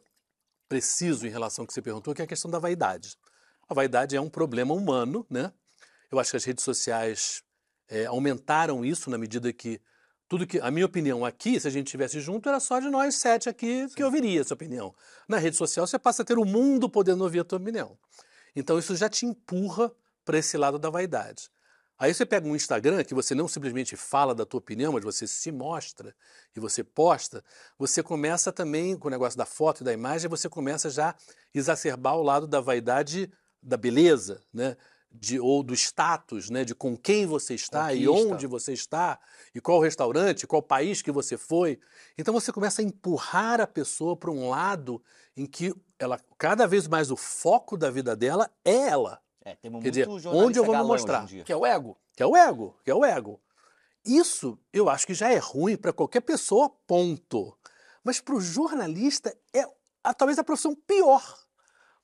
preciso 0.69 1.27
em 1.27 1.31
relação 1.31 1.63
ao 1.65 1.67
que 1.67 1.75
você 1.75 1.83
perguntou, 1.83 2.15
que 2.15 2.23
é 2.23 2.25
a 2.25 2.29
questão 2.29 2.51
da 2.51 2.59
vaidade. 2.59 3.17
A 3.69 3.75
vaidade 3.75 4.17
é 4.17 4.21
um 4.21 4.31
problema 4.31 4.75
humano, 4.75 5.27
né? 5.31 5.53
Eu 6.11 6.19
acho 6.19 6.31
que 6.31 6.37
as 6.39 6.45
redes 6.45 6.65
sociais 6.65 7.43
é, 7.89 8.07
aumentaram 8.07 8.85
isso 8.85 9.11
na 9.11 9.19
medida 9.19 9.53
que 9.53 9.81
tudo 10.33 10.47
que 10.47 10.59
a 10.61 10.71
minha 10.71 10.87
opinião 10.87 11.27
aqui, 11.27 11.61
se 11.61 11.69
a 11.69 11.71
gente 11.71 11.89
estivesse 11.89 12.19
junto, 12.19 12.49
era 12.49 12.59
só 12.59 12.81
de 12.81 12.89
nós 12.89 13.17
sete 13.17 13.51
aqui 13.51 13.87
que 13.95 14.03
ouviria 14.03 14.41
essa 14.41 14.55
opinião. 14.55 14.95
Na 15.29 15.37
rede 15.37 15.59
social 15.59 15.87
você 15.87 15.99
passa 15.99 16.23
a 16.23 16.25
ter 16.25 16.39
o 16.39 16.45
mundo 16.47 16.89
podendo 16.89 17.23
ouvir 17.23 17.41
a 17.41 17.45
tua 17.45 17.59
opinião. 17.59 17.99
Então 18.57 18.79
isso 18.79 18.97
já 18.97 19.11
te 19.11 19.27
empurra 19.27 19.93
para 20.25 20.39
esse 20.39 20.57
lado 20.57 20.79
da 20.79 20.89
vaidade. 20.89 21.51
Aí 21.99 22.15
você 22.15 22.25
pega 22.25 22.49
um 22.49 22.57
Instagram 22.57 23.05
que 23.05 23.13
você 23.13 23.35
não 23.35 23.47
simplesmente 23.47 23.95
fala 23.95 24.35
da 24.35 24.47
tua 24.47 24.57
opinião, 24.57 24.95
mas 24.95 25.05
você 25.05 25.27
se 25.27 25.53
mostra 25.53 26.17
e 26.57 26.59
você 26.59 26.83
posta, 26.83 27.45
você 27.79 28.03
começa 28.03 28.51
também 28.51 28.97
com 28.97 29.09
o 29.09 29.11
negócio 29.11 29.37
da 29.37 29.45
foto 29.45 29.83
e 29.83 29.85
da 29.85 29.93
imagem, 29.93 30.31
você 30.31 30.49
começa 30.49 30.89
já 30.89 31.11
a 31.11 31.17
exacerbar 31.53 32.17
o 32.17 32.23
lado 32.23 32.47
da 32.47 32.59
vaidade 32.59 33.31
da 33.63 33.77
beleza, 33.77 34.43
né? 34.51 34.79
De, 35.15 35.39
ou 35.39 35.63
do 35.63 35.75
status, 35.75 36.51
né? 36.51 36.65
De 36.65 36.75
com 36.75 36.97
quem 36.97 37.27
você 37.27 37.55
está 37.55 37.93
e 37.93 38.07
Conquista. 38.07 38.35
onde 38.35 38.47
você 38.47 38.73
está, 38.73 39.19
e 39.55 39.61
qual 39.61 39.79
restaurante, 39.81 40.47
qual 40.47 40.63
país 40.63 41.03
que 41.03 41.13
você 41.13 41.37
foi. 41.37 41.79
Então 42.17 42.33
você 42.33 42.51
começa 42.53 42.83
a 42.83 42.85
empurrar 42.85 43.61
a 43.61 43.67
pessoa 43.67 44.17
para 44.17 44.31
um 44.31 44.49
lado 44.49 45.03
em 45.37 45.47
que 45.47 45.75
ela 45.99 46.19
cada 46.39 46.67
vez 46.67 46.89
mais 46.89 47.11
o 47.11 47.17
foco 47.17 47.77
da 47.77 47.91
vida 47.91 48.17
dela 48.17 48.51
é 48.65 48.89
ela, 48.89 49.21
É, 49.45 49.55
temos 49.57 49.83
Quer 49.83 49.91
dizer, 49.91 50.09
onde 50.09 50.59
eu 50.59 50.65
vou 50.65 50.77
me 50.77 50.83
mostrar? 50.85 51.27
Que 51.27 51.53
é 51.53 51.57
o 51.57 51.67
ego. 51.67 51.97
que 52.17 52.23
é 52.23 52.27
o 52.27 52.37
ego, 52.37 52.77
que 52.85 52.91
é 52.91 52.95
o 52.95 53.05
ego. 53.05 53.41
Isso 54.05 54.59
eu 54.73 54.89
acho 54.89 55.07
que 55.07 55.15
já 55.15 55.31
é 55.31 55.39
ruim 55.39 55.77
para 55.77 55.93
qualquer 55.93 56.21
pessoa, 56.23 56.69
ponto. 56.87 57.57
Mas 58.03 58.21
para 58.21 58.35
o 58.35 58.41
jornalista 58.41 59.37
é 59.55 59.65
a- 60.03 60.13
talvez 60.15 60.39
a 60.39 60.45
profissão 60.45 60.75
pior. 60.75 61.39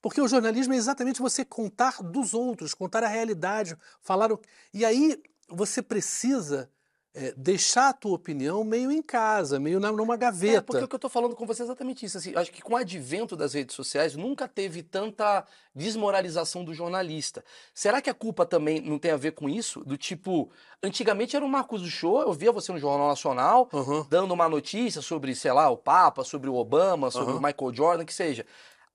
Porque 0.01 0.21
o 0.21 0.29
jornalismo 0.29 0.75
é 0.75 0.77
exatamente 0.77 1.21
você 1.21 1.45
contar 1.45 2.03
dos 2.03 2.35
outros, 2.35 2.75
contar 2.75 3.03
a 3.03 3.09
realidade, 3.09 3.77
falar 4.01 4.33
o... 4.33 4.41
E 4.73 4.85
aí 4.85 5.21
você 5.49 5.83
precisa 5.83 6.71
é, 7.15 7.33
deixar 7.37 7.89
a 7.89 7.93
tua 7.93 8.15
opinião 8.15 8.63
meio 8.63 8.93
em 8.93 9.03
casa, 9.03 9.59
meio 9.59 9.81
na, 9.81 9.91
numa 9.91 10.15
É, 10.15 10.19
gaveta. 10.19 10.63
porque 10.63 10.85
o 10.85 10.87
que 10.87 10.95
eu 10.95 10.99
tô 11.01 11.09
falando 11.09 11.35
com 11.35 11.45
você 11.47 11.63
é 11.63 11.65
exatamente 11.65 12.07
isso. 12.07 12.17
Assim, 12.19 12.33
acho 12.37 12.53
que 12.53 12.63
com 12.63 12.75
o 12.75 12.77
advento 12.77 13.35
das 13.35 13.55
redes 13.55 13.75
sociais 13.75 14.15
nunca 14.15 14.47
teve 14.47 14.85
tanta 14.85 15.45
desmoralização 15.75 16.65
do 16.65 16.73
jornalista. 16.73 17.45
Será 17.75 18.01
que 18.01 18.11
a 18.11 18.15
culpa 18.15 18.47
também 18.47 18.81
não 18.81 18.99
tem 19.01 19.11
a 19.11 19.17
ver 19.17 19.33
com 19.33 19.49
isso? 19.49 19.83
Do 19.85 19.97
tipo, 19.97 20.51
antigamente 20.83 21.35
era 21.35 21.45
o 21.45 21.49
Marcos 21.49 21.83
do 21.83 21.89
Show, 21.89 22.21
eu 22.21 22.33
via 22.33 22.53
você 22.53 22.71
no 22.71 22.79
Jornal 22.79 23.09
Nacional, 23.09 23.69
Aham. 23.73 24.07
dando 24.09 24.33
uma 24.33 24.49
notícia 24.49 25.03
sobre, 25.03 25.35
sei 25.35 25.53
lá, 25.53 25.69
o 25.71 25.77
Papa, 25.77 26.23
sobre 26.23 26.49
o 26.49 26.55
Obama, 26.55 27.11
sobre 27.11 27.33
Aham. 27.35 27.39
o 27.41 27.43
Michael 27.43 27.75
Jordan, 27.75 28.05
que 28.05 28.15
seja. 28.15 28.47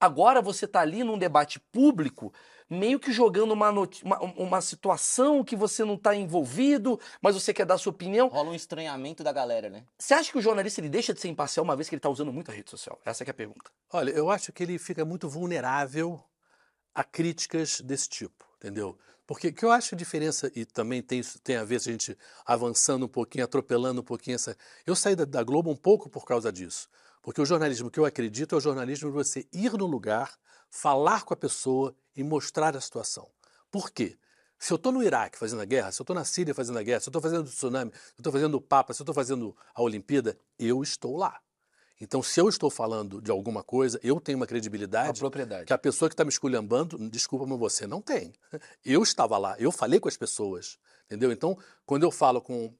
Agora 0.03 0.41
você 0.41 0.67
tá 0.67 0.81
ali 0.81 1.01
num 1.01 1.17
debate 1.17 1.61
público, 1.61 2.33
meio 2.69 2.99
que 2.99 3.09
jogando 3.09 3.53
uma, 3.53 3.69
uma, 3.69 4.19
uma 4.21 4.59
situação 4.59 5.45
que 5.45 5.55
você 5.55 5.85
não 5.85 5.95
tá 5.97 6.13
envolvido, 6.13 6.99
mas 7.21 7.35
você 7.35 7.53
quer 7.53 7.65
dar 7.65 7.77
sua 7.77 7.91
opinião. 7.91 8.27
Rola 8.27 8.49
um 8.49 8.53
estranhamento 8.53 9.23
da 9.23 9.31
galera, 9.31 9.69
né? 9.69 9.85
Você 9.97 10.13
acha 10.13 10.29
que 10.29 10.37
o 10.37 10.41
jornalista 10.41 10.81
ele 10.81 10.89
deixa 10.89 11.13
de 11.13 11.21
ser 11.21 11.29
imparcial 11.29 11.63
uma 11.63 11.73
vez 11.73 11.87
que 11.87 11.95
ele 11.95 12.01
tá 12.01 12.09
usando 12.09 12.33
muito 12.33 12.51
a 12.51 12.53
rede 12.53 12.69
social? 12.69 12.99
Essa 13.05 13.23
que 13.23 13.29
é 13.29 13.31
a 13.31 13.33
pergunta. 13.33 13.71
Olha, 13.93 14.11
eu 14.11 14.29
acho 14.29 14.51
que 14.51 14.61
ele 14.61 14.77
fica 14.77 15.05
muito 15.05 15.29
vulnerável 15.29 16.21
a 16.93 17.01
críticas 17.01 17.79
desse 17.79 18.09
tipo, 18.09 18.45
entendeu? 18.57 18.97
Porque 19.25 19.47
o 19.47 19.53
que 19.53 19.63
eu 19.63 19.71
acho 19.71 19.95
a 19.95 19.97
diferença, 19.97 20.51
e 20.53 20.65
também 20.65 21.01
tem, 21.01 21.21
tem 21.41 21.55
a 21.55 21.63
ver 21.63 21.79
se 21.79 21.87
a 21.87 21.93
gente 21.93 22.17
avançando 22.45 23.05
um 23.05 23.09
pouquinho, 23.09 23.45
atropelando 23.45 24.01
um 24.01 24.03
pouquinho 24.03 24.35
essa. 24.35 24.57
Eu 24.85 24.97
saí 24.97 25.15
da, 25.15 25.23
da 25.23 25.41
Globo 25.43 25.71
um 25.71 25.77
pouco 25.77 26.09
por 26.09 26.25
causa 26.25 26.51
disso. 26.51 26.89
Porque 27.23 27.41
o 27.41 27.45
jornalismo 27.45 27.89
que 27.89 27.99
eu 27.99 28.05
acredito 28.05 28.53
é 28.53 28.57
o 28.57 28.61
jornalismo 28.61 29.09
de 29.09 29.15
você 29.15 29.47
ir 29.51 29.71
no 29.73 29.87
lugar, 29.87 30.37
falar 30.69 31.23
com 31.23 31.33
a 31.33 31.37
pessoa 31.37 31.95
e 32.15 32.21
mostrar 32.21 32.75
a 32.75 32.81
situação. 32.81 33.27
Por 33.71 33.89
quê? 33.89 34.17
Se 34.59 34.71
eu 34.71 34.75
estou 34.75 34.91
no 34.91 35.01
Iraque 35.01 35.37
fazendo 35.37 35.61
a 35.61 35.65
guerra, 35.65 35.91
se 35.91 36.01
eu 36.01 36.03
estou 36.03 36.15
na 36.15 36.25
Síria 36.25 36.53
fazendo 36.53 36.77
a 36.77 36.83
guerra, 36.83 36.99
se 36.99 37.07
eu 37.07 37.11
estou 37.11 37.21
fazendo 37.21 37.47
o 37.47 37.49
tsunami, 37.49 37.91
se 37.91 37.97
eu 37.97 38.19
estou 38.19 38.31
fazendo 38.31 38.55
o 38.55 38.61
Papa, 38.61 38.93
se 38.93 39.01
eu 39.01 39.03
estou 39.05 39.15
fazendo 39.15 39.55
a 39.73 39.81
Olimpíada, 39.81 40.37
eu 40.59 40.83
estou 40.83 41.17
lá. 41.17 41.41
Então, 41.99 42.21
se 42.21 42.39
eu 42.41 42.49
estou 42.49 42.69
falando 42.69 43.21
de 43.21 43.31
alguma 43.31 43.63
coisa, 43.63 43.97
eu 44.03 44.19
tenho 44.19 44.37
uma 44.37 44.43
A 44.43 44.47
credibilidade 44.47 45.19
propriedade. 45.19 45.65
que 45.65 45.73
a 45.73 45.77
pessoa 45.77 46.09
que 46.09 46.13
está 46.13 46.25
me 46.25 46.29
esculhambando, 46.29 46.97
desculpa, 47.09 47.45
mas 47.45 47.57
você 47.57 47.87
não 47.87 48.01
tem. 48.01 48.33
Eu 48.83 49.01
estava 49.01 49.37
lá, 49.37 49.55
eu 49.57 49.71
falei 49.71 49.99
com 49.99 50.09
as 50.09 50.17
pessoas, 50.17 50.77
entendeu? 51.05 51.31
Então, 51.31 51.57
quando 51.85 52.03
eu 52.03 52.11
falo 52.11 52.41
com 52.41 52.73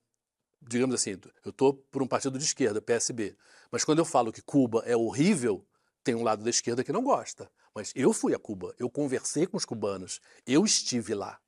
digamos 0.67 0.95
assim, 0.95 1.17
eu 1.43 1.49
estou 1.49 1.73
por 1.73 2.01
um 2.01 2.07
partido 2.07 2.37
de 2.37 2.43
esquerda, 2.43 2.81
PSB, 2.81 3.35
mas 3.71 3.83
quando 3.83 3.99
eu 3.99 4.05
falo 4.05 4.31
que 4.31 4.41
Cuba 4.41 4.83
é 4.85 4.95
horrível, 4.95 5.65
tem 6.03 6.15
um 6.15 6.23
lado 6.23 6.43
da 6.43 6.49
esquerda 6.49 6.83
que 6.83 6.91
não 6.91 7.03
gosta. 7.03 7.49
Mas 7.73 7.91
eu 7.95 8.13
fui 8.13 8.35
a 8.35 8.39
Cuba, 8.39 8.73
eu 8.77 8.89
conversei 8.89 9.47
com 9.47 9.57
os 9.57 9.65
cubanos, 9.65 10.21
eu 10.45 10.63
estive 10.63 11.15
lá. 11.15 11.39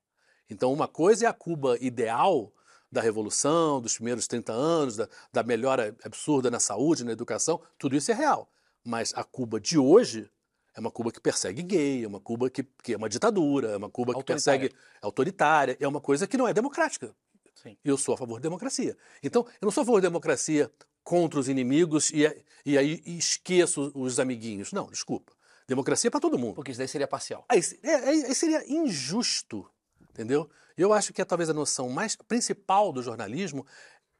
Então, 0.50 0.72
uma 0.74 0.88
coisa 0.88 1.26
é 1.26 1.28
a 1.28 1.34
Cuba 1.34 1.78
ideal 1.80 2.52
da 2.92 3.02
Revolução, 3.02 3.82
dos 3.82 3.96
primeiros 3.96 4.28
30 4.28 4.54
anos, 4.54 4.96
da, 4.96 5.10
da 5.32 5.44
melhora 5.44 5.96
absurda 6.04 6.50
na 6.50 6.60
saúde, 6.60 7.04
na 7.04 7.12
educação, 7.12 7.62
tudo 7.78 7.96
isso 7.96 8.12
é 8.12 8.16
real. 8.16 8.50
Mas 8.84 9.14
a 9.16 9.24
Cuba 9.24 9.60
de 9.60 9.78
hoje 9.78 10.30
é 10.76 10.80
uma 10.80 10.92
Cuba 10.92 11.12
que 11.12 11.20
persegue 11.20 11.62
gay, 11.64 12.04
é 12.04 12.08
uma 12.08 12.20
Cuba 12.20 12.50
que, 12.50 12.64
que 12.64 12.94
é 12.94 12.98
uma 12.98 13.10
ditadura, 13.10 13.70
é 13.70 13.78
uma 13.78 13.90
Cuba 13.90 14.14
que 14.16 14.24
persegue 14.24 14.68
é 14.68 14.70
autoritária, 15.02 15.78
é 15.80 15.88
uma 15.88 16.02
coisa 16.02 16.28
que 16.28 16.38
não 16.38 16.48
é 16.48 16.54
democrática. 16.54 17.16
Sim. 17.56 17.78
Eu 17.84 17.98
sou 17.98 18.14
a 18.14 18.18
favor 18.18 18.36
da 18.40 18.44
democracia. 18.44 18.96
Então, 19.24 19.46
eu 19.62 19.66
não 19.66 19.72
sou 19.72 19.82
a 19.82 19.86
favor 19.86 20.02
da 20.02 20.08
democracia 20.10 20.72
contra 21.04 21.40
os 21.40 21.48
inimigos 21.50 22.12
e, 22.12 22.24
e 22.66 22.78
aí 22.78 23.02
esqueço 23.06 23.92
os 23.96 24.20
amiguinhos. 24.20 24.72
Não, 24.74 24.88
desculpa. 24.88 25.34
Democracia 25.68 26.10
é 26.10 26.12
para 26.12 26.20
todo 26.20 26.38
mundo. 26.38 26.54
Porque 26.56 26.72
isso 26.72 26.78
daí 26.78 26.88
seria 26.88 27.08
parcial. 27.08 27.44
Aí, 27.50 27.62
é, 27.82 27.96
aí- 27.96 28.26
aí 28.26 28.36
seria 28.36 28.64
injusto, 28.72 29.68
entendeu? 30.12 30.50
Eu 30.78 30.94
acho 30.94 31.14
que 31.14 31.22
é 31.22 31.26
talvez 31.26 31.50
a 31.50 31.54
noção 31.54 31.90
mais 31.90 32.16
principal 32.16 32.92
do 32.92 33.02
jornalismo. 33.02 33.66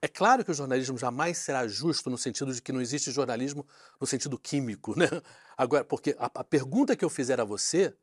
É 0.02 0.08
claro 0.08 0.44
que 0.46 0.52
o 0.52 0.54
jornalismo 0.54 0.98
jamais 0.98 1.38
será 1.38 1.68
justo 1.68 2.10
no 2.10 2.18
sentido 2.18 2.54
de 2.54 2.62
que 2.62 2.72
não 2.72 2.82
existe 2.82 3.12
jornalismo 3.12 3.66
no 4.00 4.08
sentido 4.08 4.38
químico, 4.40 4.94
né? 5.00 5.08
Agora, 5.58 5.84
porque 5.84 6.16
a, 6.18 6.26
a 6.34 6.44
pergunta 6.44 6.96
que 6.96 7.04
eu 7.04 7.10
fizer 7.10 7.40
a 7.40 7.44
você, 7.44 7.94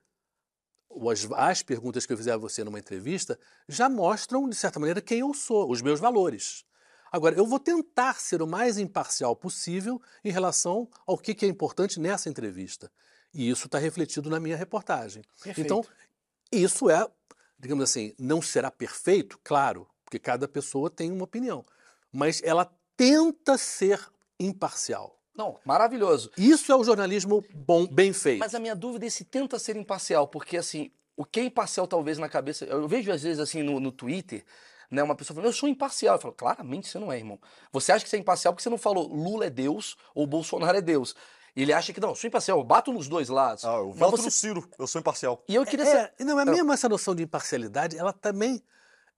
as, 1.10 1.28
as 1.32 1.62
perguntas 1.62 2.06
que 2.06 2.12
eu 2.12 2.16
fizer 2.16 2.32
a 2.32 2.36
você 2.36 2.62
numa 2.64 2.78
entrevista, 2.78 3.38
já 3.68 3.88
mostram, 3.88 4.48
de 4.48 4.56
certa 4.56 4.78
maneira, 4.78 5.00
quem 5.00 5.20
eu 5.20 5.32
sou, 5.34 5.70
os 5.70 5.82
meus 5.82 6.00
valores. 6.00 6.64
Agora, 7.10 7.36
eu 7.36 7.46
vou 7.46 7.60
tentar 7.60 8.20
ser 8.20 8.40
o 8.40 8.46
mais 8.46 8.78
imparcial 8.78 9.36
possível 9.36 10.00
em 10.24 10.30
relação 10.30 10.88
ao 11.06 11.18
que, 11.18 11.34
que 11.34 11.44
é 11.44 11.48
importante 11.48 12.00
nessa 12.00 12.28
entrevista. 12.28 12.90
E 13.34 13.48
isso 13.50 13.66
está 13.66 13.78
refletido 13.78 14.30
na 14.30 14.40
minha 14.40 14.56
reportagem. 14.56 15.22
Perfeito. 15.42 15.60
Então, 15.60 15.84
isso 16.50 16.88
é, 16.88 17.06
digamos 17.58 17.84
assim, 17.84 18.14
não 18.18 18.40
será 18.40 18.70
perfeito, 18.70 19.38
claro, 19.44 19.86
porque 20.04 20.18
cada 20.18 20.48
pessoa 20.48 20.90
tem 20.90 21.12
uma 21.12 21.24
opinião. 21.24 21.64
Mas 22.10 22.42
ela 22.42 22.70
tenta 22.96 23.58
ser 23.58 24.00
imparcial. 24.38 25.21
Não, 25.34 25.58
maravilhoso. 25.64 26.30
Isso 26.36 26.70
é 26.70 26.76
o 26.76 26.84
jornalismo 26.84 27.42
bom, 27.54 27.86
bem 27.86 28.12
feito. 28.12 28.40
Mas 28.40 28.54
a 28.54 28.60
minha 28.60 28.76
dúvida 28.76 29.06
é 29.06 29.10
se 29.10 29.24
tenta 29.24 29.58
ser 29.58 29.76
imparcial, 29.76 30.28
porque 30.28 30.56
assim, 30.56 30.90
o 31.16 31.24
que 31.24 31.40
é 31.40 31.44
imparcial 31.44 31.86
talvez 31.86 32.18
na 32.18 32.28
cabeça. 32.28 32.64
Eu 32.64 32.86
vejo 32.86 33.10
às 33.10 33.22
vezes 33.22 33.40
assim 33.40 33.62
no, 33.62 33.80
no 33.80 33.90
Twitter, 33.90 34.44
né, 34.90 35.02
uma 35.02 35.14
pessoa 35.14 35.34
falando, 35.34 35.48
eu 35.48 35.54
sou 35.54 35.68
imparcial. 35.68 36.16
Eu 36.16 36.20
falo, 36.20 36.34
claramente 36.34 36.88
você 36.88 36.98
não 36.98 37.10
é, 37.10 37.16
irmão. 37.16 37.38
Você 37.72 37.92
acha 37.92 38.04
que 38.04 38.10
você 38.10 38.16
é 38.16 38.20
imparcial 38.20 38.52
porque 38.52 38.62
você 38.62 38.70
não 38.70 38.78
falou 38.78 39.08
Lula 39.08 39.46
é 39.46 39.50
Deus 39.50 39.96
ou 40.14 40.26
Bolsonaro 40.26 40.76
é 40.76 40.82
Deus. 40.82 41.14
E 41.54 41.62
ele 41.62 41.72
acha 41.72 41.92
que 41.92 42.00
não, 42.00 42.10
eu 42.10 42.14
sou 42.14 42.28
imparcial, 42.28 42.58
eu 42.58 42.64
bato 42.64 42.92
nos 42.92 43.08
dois 43.08 43.28
lados. 43.28 43.64
Ah, 43.64 43.74
eu 43.74 43.88
Mas 43.88 43.98
voto 43.98 44.16
você- 44.16 44.24
no 44.24 44.30
Ciro, 44.30 44.70
eu 44.78 44.86
sou 44.86 45.00
imparcial. 45.00 45.42
E 45.48 45.54
eu 45.54 45.64
queria 45.66 45.84
saber. 45.84 46.12
É, 46.18 46.24
não, 46.24 46.40
é 46.40 46.44
mesmo 46.44 46.72
essa 46.72 46.88
noção 46.88 47.14
de 47.14 47.22
imparcialidade, 47.22 47.96
ela 47.96 48.12
também 48.12 48.62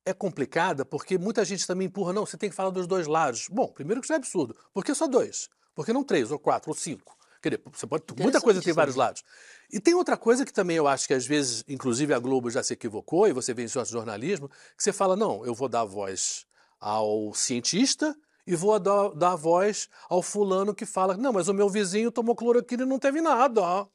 é 0.05 0.13
complicada, 0.13 0.85
porque 0.85 1.17
muita 1.17 1.45
gente 1.45 1.67
também 1.67 1.87
empurra, 1.87 2.13
não, 2.13 2.27
você 2.27 2.37
tem 2.37 2.51
que 2.51 2.57
falar 2.57 2.71
dos 2.71 2.87
dois 2.87 3.07
lados. 3.07 3.49
Bom, 3.49 3.69
primeiro 3.69 4.01
que 4.01 4.07
isso 4.07 4.13
é 4.13 4.17
absurdo. 4.17 4.57
Por 4.73 4.85
que 4.85 4.95
só 4.95 5.07
dois? 5.07 5.49
Por 5.75 5.85
que 5.85 5.93
não 5.93 6.05
três, 6.05 6.31
ou 6.31 6.39
quatro, 6.39 6.71
ou 6.71 6.77
cinco? 6.77 7.17
Quer 7.43 7.51
dizer, 7.51 7.63
você 7.73 7.87
pode, 7.87 8.05
muita 8.19 8.41
coisa 8.41 8.63
tem 8.63 8.73
vários 8.73 8.97
lados. 8.97 9.23
E 9.71 9.79
tem 9.79 9.93
outra 9.95 10.17
coisa 10.17 10.47
que 10.47 10.53
também 10.53 10.77
eu 10.77 10.89
acho 10.89 11.07
que 11.07 11.13
às 11.13 11.27
vezes, 11.27 11.63
inclusive 11.69 12.15
a 12.15 12.19
Globo 12.19 12.51
já 12.51 12.63
se 12.63 12.73
equivocou, 12.73 13.29
e 13.29 13.33
você 13.33 13.53
vê 13.53 13.65
em 13.65 13.69
seu 13.69 13.85
jornalismo, 13.85 14.49
que 14.49 14.83
você 14.83 14.93
fala, 14.93 15.15
não, 15.15 15.45
eu 15.45 15.55
vou 15.55 15.69
dar 15.69 15.85
voz 15.85 16.47
ao 16.81 17.35
cientista 17.35 18.17
e 18.47 18.55
vou 18.55 18.79
dar, 18.79 19.11
dar 19.11 19.37
voz 19.37 19.89
ao 20.09 20.23
fulano 20.23 20.75
que 20.75 20.87
fala, 20.87 21.17
não, 21.17 21.33
mas 21.33 21.49
o 21.49 21.55
meu 21.55 21.69
vizinho 21.69 22.11
tomou 22.11 22.35
cloroquina 22.35 22.83
e 22.83 22.87
não 22.87 22.99
teve 22.99 23.21
nada. 23.21 23.61
ó." 23.61 23.87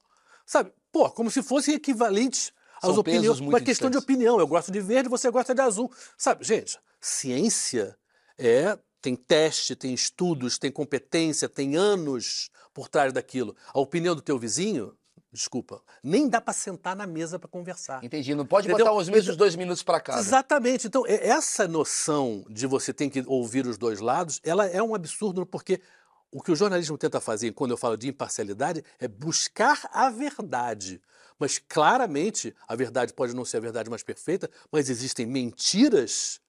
Sabe? 0.45 0.71
Pô, 0.91 1.09
como 1.09 1.29
se 1.31 1.41
fosse 1.41 1.71
equivalente 1.73 2.53
às 2.81 2.89
São 2.89 2.99
opiniões. 2.99 3.39
Uma 3.39 3.59
questão 3.61 3.89
de 3.89 3.97
distantes. 3.97 4.03
opinião. 4.03 4.39
Eu 4.39 4.47
gosto 4.47 4.71
de 4.71 4.79
verde, 4.79 5.09
você 5.09 5.29
gosta 5.29 5.53
de 5.53 5.61
azul. 5.61 5.91
Sabe, 6.17 6.43
gente, 6.43 6.77
ciência 6.99 7.97
é 8.37 8.77
tem 9.01 9.15
teste, 9.15 9.75
tem 9.75 9.93
estudos, 9.93 10.57
tem 10.57 10.71
competência, 10.71 11.47
tem 11.47 11.75
anos 11.75 12.49
por 12.73 12.87
trás 12.87 13.13
daquilo. 13.13 13.55
A 13.73 13.79
opinião 13.79 14.15
do 14.15 14.21
teu 14.21 14.37
vizinho, 14.37 14.95
desculpa, 15.31 15.81
nem 16.03 16.27
dá 16.27 16.41
para 16.41 16.53
sentar 16.53 16.95
na 16.95 17.07
mesa 17.07 17.39
para 17.39 17.49
conversar. 17.49 18.03
Entendi, 18.03 18.33
não 18.35 18.45
pode 18.45 18.67
Entendeu? 18.67 18.85
botar 18.85 18.97
os 18.97 19.09
mesmos 19.09 19.35
dois 19.35 19.55
minutos 19.55 19.83
pra 19.83 19.99
cada. 19.99 20.19
Exatamente. 20.19 20.87
Então, 20.87 21.03
essa 21.07 21.67
noção 21.67 22.43
de 22.49 22.67
você 22.67 22.93
tem 22.93 23.09
que 23.09 23.23
ouvir 23.27 23.65
os 23.65 23.77
dois 23.77 23.99
lados, 23.99 24.39
ela 24.43 24.65
é 24.65 24.81
um 24.81 24.95
absurdo, 24.95 25.45
porque 25.45 25.81
o 26.31 26.41
que 26.41 26.51
o 26.51 26.55
jornalismo 26.55 26.97
tenta 26.97 27.19
fazer, 27.19 27.51
quando 27.53 27.71
eu 27.71 27.77
falo 27.77 27.97
de 27.97 28.09
imparcialidade, 28.09 28.83
é 28.99 29.07
buscar 29.07 29.89
a 29.91 30.09
verdade. 30.09 31.01
Mas 31.39 31.57
claramente, 31.57 32.53
a 32.67 32.75
verdade 32.75 33.13
pode 33.13 33.33
não 33.33 33.45
ser 33.45 33.57
a 33.57 33.61
verdade 33.61 33.89
mais 33.89 34.03
perfeita, 34.03 34.49
mas 34.71 34.89
existem 34.89 35.25
mentiras 35.25 36.41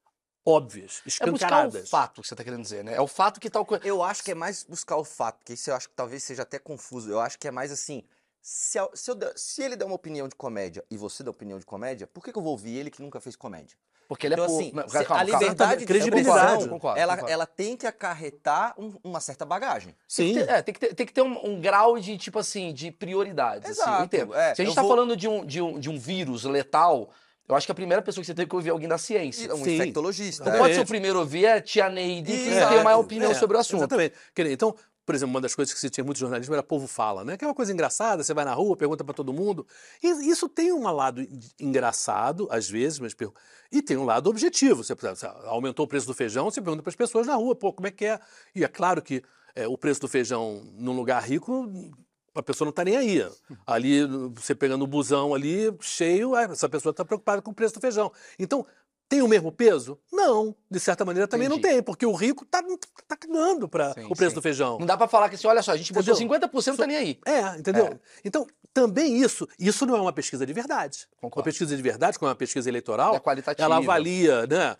óbvias, 0.44 1.02
É 1.06 1.10
buscar 1.10 1.28
escancaradas. 1.28 1.84
o 1.84 1.86
fato 1.90 2.20
que 2.22 2.28
você 2.28 2.34
tá 2.34 2.42
querendo 2.44 2.62
dizer, 2.62 2.82
né? 2.84 2.94
É 2.94 3.00
o 3.00 3.06
fato 3.06 3.40
que 3.40 3.50
tal 3.50 3.64
coisa. 3.64 3.86
Eu 3.86 4.02
acho 4.02 4.22
que 4.22 4.30
é 4.30 4.34
mais 4.34 4.64
buscar 4.64 4.96
o 4.96 5.04
fato, 5.04 5.38
porque 5.38 5.52
isso 5.54 5.70
eu 5.70 5.74
acho 5.74 5.88
que 5.88 5.94
talvez 5.94 6.22
seja 6.22 6.42
até 6.42 6.58
confuso. 6.58 7.10
Eu 7.10 7.20
acho 7.20 7.38
que 7.38 7.46
é 7.48 7.50
mais 7.50 7.70
assim. 7.70 8.02
Se, 8.42 8.78
a- 8.78 8.88
se 8.94 9.10
eu 9.10 9.18
se 9.36 9.62
ele 9.62 9.76
der 9.76 9.84
uma 9.84 9.94
opinião 9.94 10.26
de 10.26 10.34
comédia 10.34 10.82
e 10.90 10.96
você 10.96 11.22
der 11.22 11.30
opinião 11.30 11.58
de 11.58 11.66
comédia, 11.66 12.06
por 12.06 12.24
que, 12.24 12.32
que 12.32 12.38
eu 12.38 12.42
vou 12.42 12.52
ouvir 12.52 12.74
ele 12.76 12.90
que 12.90 13.02
nunca 13.02 13.20
fez 13.20 13.36
comédia? 13.36 13.76
Porque 14.08 14.26
ele 14.26 14.34
é 14.34 14.38
Então, 14.38 14.46
por- 14.46 14.60
assim, 14.60 14.72
Não, 14.74 14.88
se- 14.88 15.04
calma, 15.04 15.04
a 15.04 15.06
calma. 15.26 15.38
liberdade 15.40 15.80
de 15.80 15.86
credibilidade. 15.86 16.38
expressão, 16.40 16.68
Concordo, 16.68 16.98
ela, 16.98 17.12
concordo. 17.16 17.32
ela 17.32 17.46
tem 17.46 17.76
que 17.76 17.86
acarretar 17.86 18.74
um- 18.76 18.98
uma 19.04 19.20
certa 19.20 19.44
bagagem. 19.44 19.94
Tem 20.16 20.26
Sim. 20.28 20.34
que 20.34 20.44
ter, 20.46 20.50
é, 20.50 20.62
tem 20.62 20.74
que 20.74 20.80
ter, 20.80 20.94
tem 20.94 21.06
que 21.06 21.12
ter 21.12 21.22
um, 21.22 21.46
um 21.46 21.60
grau 21.60 21.96
de, 22.00 22.16
tipo 22.18 22.38
assim, 22.38 22.72
de 22.72 22.90
prioridades. 22.90 23.70
assim, 23.70 23.80
eu 23.82 23.86
Exato, 23.86 24.04
entendo. 24.04 24.34
é, 24.34 24.54
Se 24.54 24.62
a 24.62 24.64
gente 24.64 24.70
eu 24.70 24.74
tá 24.74 24.80
vou- 24.82 24.90
falando 24.90 25.16
de 25.16 25.28
um, 25.28 25.44
de, 25.44 25.60
um, 25.62 25.78
de 25.78 25.88
um 25.90 25.98
vírus 25.98 26.42
letal, 26.44 27.10
eu 27.50 27.56
acho 27.56 27.66
que 27.66 27.72
a 27.72 27.74
primeira 27.74 28.00
pessoa 28.02 28.22
que 28.22 28.26
você 28.26 28.34
tem 28.34 28.46
que 28.46 28.54
ouvir 28.54 28.68
é 28.68 28.72
alguém 28.72 28.88
da 28.88 28.98
ciência. 28.98 29.52
Um 29.54 29.64
Sim. 29.64 29.74
infectologista. 29.74 30.44
Não 30.44 30.54
É. 30.54 30.58
pode 30.58 30.74
ser 30.74 30.80
o 30.80 30.86
primeiro 30.86 31.18
a 31.18 31.22
ouvir, 31.22 31.44
é 31.44 31.54
a 31.54 31.60
tia 31.60 31.88
Neide, 31.88 32.32
que 32.32 32.44
tem 32.50 32.84
maior 32.84 33.00
opinião 33.00 33.30
É, 33.30 33.34
sobre 33.34 33.56
o 33.56 33.60
assunto. 33.60 33.80
Exatamente. 33.80 34.14
Então, 34.36 34.74
por 35.04 35.14
exemplo, 35.14 35.34
uma 35.34 35.40
das 35.40 35.54
coisas 35.54 35.74
que 35.74 35.80
se 35.80 35.90
tinha 35.90 36.04
muito 36.04 36.18
jornalismo 36.18 36.54
era 36.54 36.62
povo 36.62 36.86
fala, 36.86 37.24
né? 37.24 37.36
Que 37.36 37.44
é 37.44 37.48
uma 37.48 37.54
coisa 37.54 37.72
engraçada, 37.72 38.22
você 38.22 38.32
vai 38.32 38.44
na 38.44 38.54
rua, 38.54 38.76
pergunta 38.76 39.02
para 39.02 39.12
todo 39.14 39.32
mundo. 39.32 39.66
E 40.00 40.06
isso 40.30 40.48
tem 40.48 40.72
um 40.72 40.84
lado 40.92 41.20
en- 41.20 41.40
engraçado, 41.58 42.46
às 42.50 42.68
vezes, 42.70 42.98
mas 43.00 43.16
e 43.72 43.82
tem 43.82 43.96
um 43.96 44.04
lado 44.04 44.30
objetivo. 44.30 44.84
Você, 44.84 44.94
você 44.94 45.26
aumentou 45.46 45.84
o 45.84 45.88
preço 45.88 46.06
do 46.06 46.14
feijão, 46.14 46.50
você 46.50 46.60
pergunta 46.60 46.82
para 46.82 46.90
as 46.90 46.96
pessoas 46.96 47.26
na 47.26 47.34
rua, 47.34 47.56
pô, 47.56 47.72
como 47.72 47.88
é 47.88 47.90
que 47.90 48.04
é? 48.04 48.20
E 48.54 48.62
é 48.62 48.68
claro 48.68 49.02
que 49.02 49.22
é, 49.56 49.66
o 49.66 49.76
preço 49.76 50.00
do 50.02 50.06
feijão 50.08 50.62
num 50.74 50.92
lugar 50.94 51.20
rico, 51.22 51.68
a 52.34 52.42
pessoa 52.42 52.66
não 52.66 52.70
está 52.70 52.84
nem 52.84 52.96
aí. 52.96 53.26
Ali, 53.66 54.06
você 54.34 54.54
pegando 54.54 54.82
o 54.84 54.86
busão 54.86 55.34
ali, 55.34 55.74
cheio, 55.80 56.34
ah, 56.34 56.42
essa 56.42 56.68
pessoa 56.68 56.90
está 56.90 57.04
preocupada 57.04 57.42
com 57.42 57.50
o 57.50 57.54
preço 57.54 57.74
do 57.74 57.80
feijão. 57.80 58.12
Então, 58.38 58.64
tem 59.08 59.22
o 59.22 59.28
mesmo 59.28 59.50
peso? 59.50 59.98
Não. 60.12 60.54
De 60.70 60.78
certa 60.78 61.04
maneira 61.04 61.26
também 61.26 61.48
não 61.48 61.56
Entendi. 61.56 61.74
tem, 61.74 61.82
porque 61.82 62.06
o 62.06 62.12
rico 62.12 62.44
está 62.44 62.62
tá 63.08 63.16
cagando 63.16 63.68
para 63.68 63.90
o 64.08 64.14
preço 64.14 64.30
sim. 64.30 64.34
do 64.36 64.42
feijão. 64.42 64.78
Não 64.78 64.86
dá 64.86 64.96
pra 64.96 65.08
falar 65.08 65.28
que 65.28 65.34
assim, 65.34 65.48
olha 65.48 65.62
só, 65.62 65.72
a 65.72 65.76
gente 65.76 65.92
botou 65.92 66.14
Entendeu? 66.14 66.38
50%, 66.48 66.76
tá 66.76 66.86
nem 66.86 66.96
aí. 66.96 67.18
É, 67.26 67.58
entendeu? 67.58 67.86
É. 67.86 67.98
Então, 68.24 68.46
também 68.72 69.16
isso, 69.16 69.48
isso 69.58 69.84
não 69.84 69.96
é 69.96 70.00
uma 70.00 70.12
pesquisa 70.12 70.46
de 70.46 70.52
verdade. 70.52 71.08
Concordo. 71.20 71.40
Uma 71.40 71.44
pesquisa 71.44 71.76
de 71.76 71.82
verdade, 71.82 72.20
como 72.20 72.28
é 72.28 72.30
uma 72.30 72.36
pesquisa 72.36 72.68
eleitoral, 72.68 73.16
É 73.16 73.18
qualitativa. 73.18 73.64
ela 73.64 73.78
avalia, 73.78 74.46
né? 74.46 74.76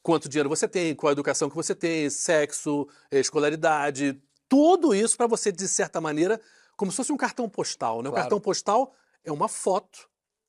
Quanto 0.00 0.28
dinheiro 0.28 0.48
você 0.48 0.68
tem, 0.68 0.94
qual 0.94 1.08
a 1.08 1.12
educação 1.12 1.50
que 1.50 1.56
você 1.56 1.74
tem, 1.74 2.08
sexo, 2.08 2.86
escolaridade, 3.10 4.22
tudo 4.48 4.94
isso 4.94 5.16
para 5.16 5.26
você, 5.26 5.50
de 5.50 5.66
certa 5.66 6.00
maneira, 6.00 6.40
como 6.80 6.90
se 6.90 6.96
fosse 6.96 7.12
um 7.12 7.16
cartão 7.18 7.46
postal, 7.46 8.00
né? 8.00 8.08
O 8.08 8.12
Claro. 8.12 8.22
cartão 8.24 8.40
postal 8.40 8.94
é 9.22 9.30
uma 9.30 9.48
foto, 9.48 10.08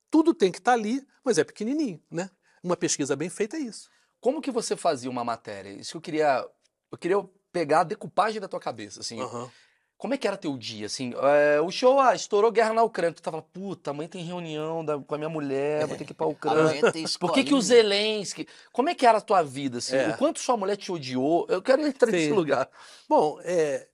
tudo 0.10 0.34
tem 0.34 0.50
que 0.50 0.60
estar 0.60 0.72
ali, 0.72 1.06
mas 1.26 1.38
é 1.38 1.44
pequenininho, 1.44 2.02
né? 2.10 2.30
Uma 2.64 2.78
pesquisa 2.78 3.18
bem 3.18 3.28
feita 3.30 3.58
é 3.58 3.60
isso. 3.60 3.90
Como 4.22 4.40
que 4.42 4.50
você 4.50 4.78
fazia 4.78 5.10
uma 5.12 5.26
matéria? 5.26 5.72
Isso 5.72 5.92
que 5.92 5.98
eu 5.98 6.02
queria. 6.02 6.48
Eu 6.90 6.98
queria 6.98 7.18
pegar 7.52 7.82
a 7.82 7.84
decupagem 7.84 8.40
da 8.40 8.48
tua 8.48 8.62
cabeça, 8.62 9.02
assim. 9.02 9.20
Aham. 9.20 9.52
Como 9.98 10.14
é 10.14 10.18
que 10.18 10.26
era 10.26 10.38
teu 10.38 10.58
dia, 10.58 10.86
assim? 10.86 11.14
é, 11.22 11.60
o 11.60 11.70
show, 11.70 12.00
ah, 12.00 12.16
estourou 12.16 12.50
guerra 12.50 12.74
na 12.74 12.82
Ucrânia. 12.82 13.14
Tu 13.14 13.22
tava, 13.22 13.42
puta, 13.42 13.92
amanhã 13.92 14.08
tem 14.08 14.24
reunião 14.24 14.86
da- 14.86 14.98
com 15.00 15.14
a 15.14 15.18
minha 15.18 15.30
mulher, 15.30 15.86
vou 15.86 15.98
ter 15.98 16.06
que 16.06 16.14
ir 16.14 16.16
pra 16.16 16.28
Ucrânia. 16.28 16.82
Por 17.20 17.34
que, 17.34 17.44
que 17.44 17.54
o. 17.54 17.62
Zelensky. 17.62 18.48
Como 18.72 18.88
é 18.88 18.96
que 18.96 19.06
era 19.06 19.18
a 19.18 19.22
tua 19.22 19.44
vida, 19.44 19.80
assim? 19.80 19.98
É. 19.98 20.08
O 20.12 20.18
quanto 20.18 20.40
sua 20.40 20.56
mulher 20.56 20.78
te 20.78 20.94
odiou? 20.94 21.46
Eu 21.50 21.62
quero 21.62 21.86
entrar 21.86 22.10
nesse 22.10 22.30
Sim. 22.30 22.34
lugar. 22.34 22.70
Bom, 23.10 23.38
é, 23.44 23.90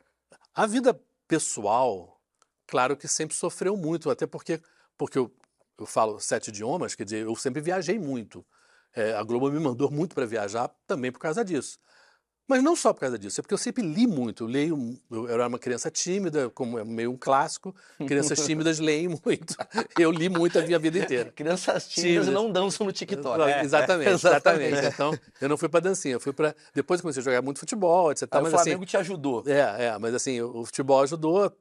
a 0.54 0.68
vida 0.68 1.02
pessoal, 1.28 2.17
claro 2.68 2.96
que 2.98 3.08
sempre 3.08 3.36
sofreu 3.36 3.76
muito, 3.76 4.10
até 4.10 4.28
porque, 4.28 4.62
porque 4.98 5.18
eu, 5.18 5.34
eu 5.80 5.86
falo 5.86 6.20
sete 6.20 6.50
idiomas, 6.50 6.94
quer 6.94 7.06
dizer, 7.06 7.26
eu 7.26 7.36
sempre 7.36 7.62
viajei 7.62 7.98
muito. 7.98 8.46
É, 8.96 9.14
a 9.14 9.24
Globo 9.24 9.50
me 9.52 9.60
mandou 9.60 9.90
muito 9.92 10.14
para 10.14 10.26
viajar 10.26 10.70
também 10.86 11.12
por 11.12 11.20
causa 11.20 11.44
disso. 11.44 11.80
Mas 12.48 12.64
não 12.64 12.78
só 12.78 12.94
por 12.94 13.02
causa 13.02 13.20
disso, 13.20 13.40
é 13.40 13.44
porque 13.44 13.54
eu 13.54 13.58
sempre 13.58 13.84
li 13.84 14.08
muito. 14.08 14.46
Eu 14.46 14.48
leio, 14.48 15.00
eu 15.12 15.28
era 15.28 15.48
uma 15.48 15.60
criança 15.60 15.92
tímida, 15.92 16.50
como 16.50 16.80
é 16.80 16.86
meio 16.86 17.12
um 17.12 17.18
clássico. 17.18 17.76
Crianças 18.08 18.40
tímidas 18.48 18.80
leem 18.80 19.10
muito. 19.10 19.54
Eu 20.00 20.10
li 20.12 20.30
muito 20.30 20.58
a 20.58 20.62
minha 20.62 20.80
vida 20.80 20.98
inteira. 20.98 21.30
Crianças 21.36 21.90
tímidas 21.90 22.26
Tímidas. 22.26 22.34
não 22.34 22.50
dançam 22.50 22.88
no 22.88 22.94
TikTok. 22.94 23.42
É, 23.42 23.64
exatamente, 23.64 24.10
exatamente. 24.12 24.74
exatamente. 24.74 24.94
Então, 24.94 25.20
eu 25.42 25.50
não 25.50 25.58
fui 25.58 25.68
pra 25.68 25.82
dancinha, 25.82 26.16
eu 26.16 26.22
fui 26.22 26.32
para 26.32 26.56
Depois 26.74 27.02
comecei 27.02 27.22
a 27.22 27.24
jogar 27.26 27.42
muito 27.42 27.60
futebol, 27.60 28.14
etc. 28.14 28.30
Aí 28.32 28.40
o 28.40 28.44
mas 28.44 28.54
Flamengo 28.54 28.78
assim, 28.78 28.86
te 28.86 28.98
ajudou. 28.98 29.44
é, 29.46 29.88
é, 29.88 29.98
mas 30.00 30.16
assim, 30.16 30.40
o 30.42 30.64
futebol 30.64 31.02
ajudou, 31.02 31.52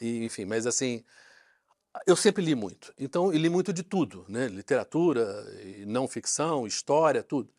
e, 0.00 0.24
enfim, 0.24 0.44
mas 0.44 0.66
assim, 0.66 1.04
eu 2.06 2.16
sempre 2.16 2.44
li 2.44 2.54
muito. 2.54 2.92
Então, 2.98 3.32
eu 3.32 3.38
li 3.38 3.48
muito 3.48 3.72
de 3.72 3.82
tudo, 3.82 4.24
né? 4.28 4.48
Literatura, 4.48 5.44
não 5.86 6.06
ficção, 6.06 6.66
história, 6.66 7.22
tudo. 7.22 7.50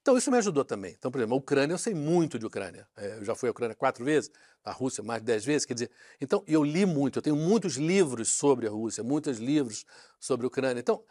Então, 0.00 0.16
isso 0.18 0.30
me 0.30 0.38
ajudou 0.38 0.64
também. 0.64 0.94
Então, 0.98 1.10
por 1.10 1.18
exemplo, 1.18 1.34
a 1.34 1.38
Ucrânia, 1.38 1.74
eu 1.74 1.78
sei 1.78 1.94
muito 1.94 2.38
de 2.38 2.46
Ucrânia. 2.46 2.88
É, 2.96 3.18
eu 3.18 3.24
já 3.24 3.34
fui 3.34 3.48
à 3.48 3.52
Ucrânia 3.52 3.76
quatro 3.76 4.04
vezes, 4.04 4.30
a 4.64 4.72
Rússia 4.72 5.02
mais 5.04 5.20
de 5.22 5.26
dez 5.26 5.44
vezes, 5.44 5.64
quer 5.66 5.74
dizer, 5.74 5.90
então, 6.20 6.42
eu 6.46 6.64
li 6.64 6.86
muito, 6.86 7.18
eu 7.18 7.22
tenho 7.22 7.36
muitos 7.36 7.76
livros 7.76 8.30
sobre 8.30 8.66
a 8.66 8.70
Rússia, 8.70 9.04
muitos 9.04 9.38
livros 9.38 9.84
sobre 10.18 10.46
a 10.46 10.48
Ucrânia. 10.48 10.80
Então, 10.80 11.04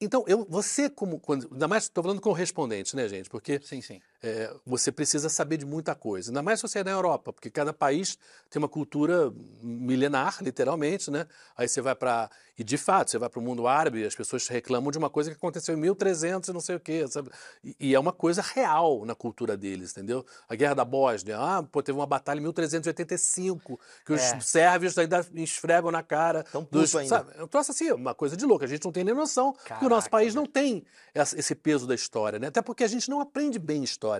então 0.00 0.24
eu, 0.28 0.46
você 0.48 0.90
como, 0.90 1.20
quando, 1.20 1.48
ainda 1.52 1.68
mais, 1.68 1.84
estou 1.84 2.02
falando 2.04 2.20
com 2.20 2.32
respondente, 2.32 2.96
né, 2.96 3.08
gente? 3.08 3.30
Porque 3.30 3.60
Sim, 3.62 3.80
sim. 3.80 4.00
É, 4.26 4.54
você 4.64 4.90
precisa 4.90 5.28
saber 5.28 5.58
de 5.58 5.66
muita 5.66 5.94
coisa. 5.94 6.30
Ainda 6.30 6.40
mais 6.42 6.58
se 6.58 6.66
você 6.66 6.78
é 6.78 6.84
na 6.84 6.92
Europa, 6.92 7.30
porque 7.30 7.50
cada 7.50 7.74
país 7.74 8.16
tem 8.48 8.58
uma 8.62 8.68
cultura 8.68 9.30
milenar, 9.62 10.38
literalmente, 10.42 11.10
né? 11.10 11.26
Aí 11.56 11.68
você 11.68 11.82
vai 11.82 11.94
para. 11.94 12.30
E 12.56 12.64
de 12.64 12.78
fato, 12.78 13.10
você 13.10 13.18
vai 13.18 13.28
para 13.28 13.40
o 13.40 13.42
mundo 13.42 13.66
árabe 13.66 14.00
e 14.00 14.06
as 14.06 14.14
pessoas 14.14 14.46
reclamam 14.48 14.90
de 14.90 14.96
uma 14.96 15.10
coisa 15.10 15.28
que 15.28 15.36
aconteceu 15.36 15.74
em 15.76 15.78
1300 15.80 16.48
e 16.48 16.52
não 16.52 16.60
sei 16.60 16.76
o 16.76 16.80
quê, 16.80 17.04
sabe? 17.08 17.28
E, 17.62 17.76
e 17.80 17.94
é 17.94 17.98
uma 17.98 18.12
coisa 18.12 18.40
real 18.40 19.04
na 19.04 19.14
cultura 19.14 19.56
deles, 19.56 19.90
entendeu? 19.90 20.24
A 20.48 20.54
Guerra 20.54 20.74
da 20.74 20.84
Bósnia, 20.84 21.36
ah, 21.38 21.62
pô, 21.64 21.82
teve 21.82 21.98
uma 21.98 22.06
batalha 22.06 22.38
em 22.38 22.42
1385 22.42 23.78
que 24.06 24.12
os 24.12 24.20
É. 24.20 24.40
sérvios 24.40 24.96
ainda 24.96 25.26
esfregam 25.34 25.90
na 25.90 26.02
cara. 26.02 26.44
Tão 26.44 26.62
dos, 26.70 26.92
puto 26.92 26.98
ainda. 26.98 27.08
sabe? 27.16 27.30
É 27.36 27.46
troço 27.46 27.72
assim, 27.72 27.90
uma 27.92 28.14
coisa 28.14 28.36
de 28.36 28.44
louco. 28.46 28.64
A 28.64 28.68
gente 28.68 28.84
não 28.84 28.92
tem 28.92 29.04
nem 29.04 29.14
noção 29.14 29.52
que 29.52 29.58
o 29.58 29.64
Caraca, 29.68 29.88
nosso 29.88 30.08
país 30.10 30.34
não 30.34 30.46
tem 30.46 30.84
esse 31.14 31.54
peso 31.54 31.86
da 31.86 31.94
história, 31.94 32.38
né? 32.38 32.46
Até 32.48 32.62
porque 32.62 32.84
a 32.84 32.88
gente 32.88 33.08
não 33.10 33.20
aprende 33.20 33.58
bem 33.58 33.82
história. 33.82 34.13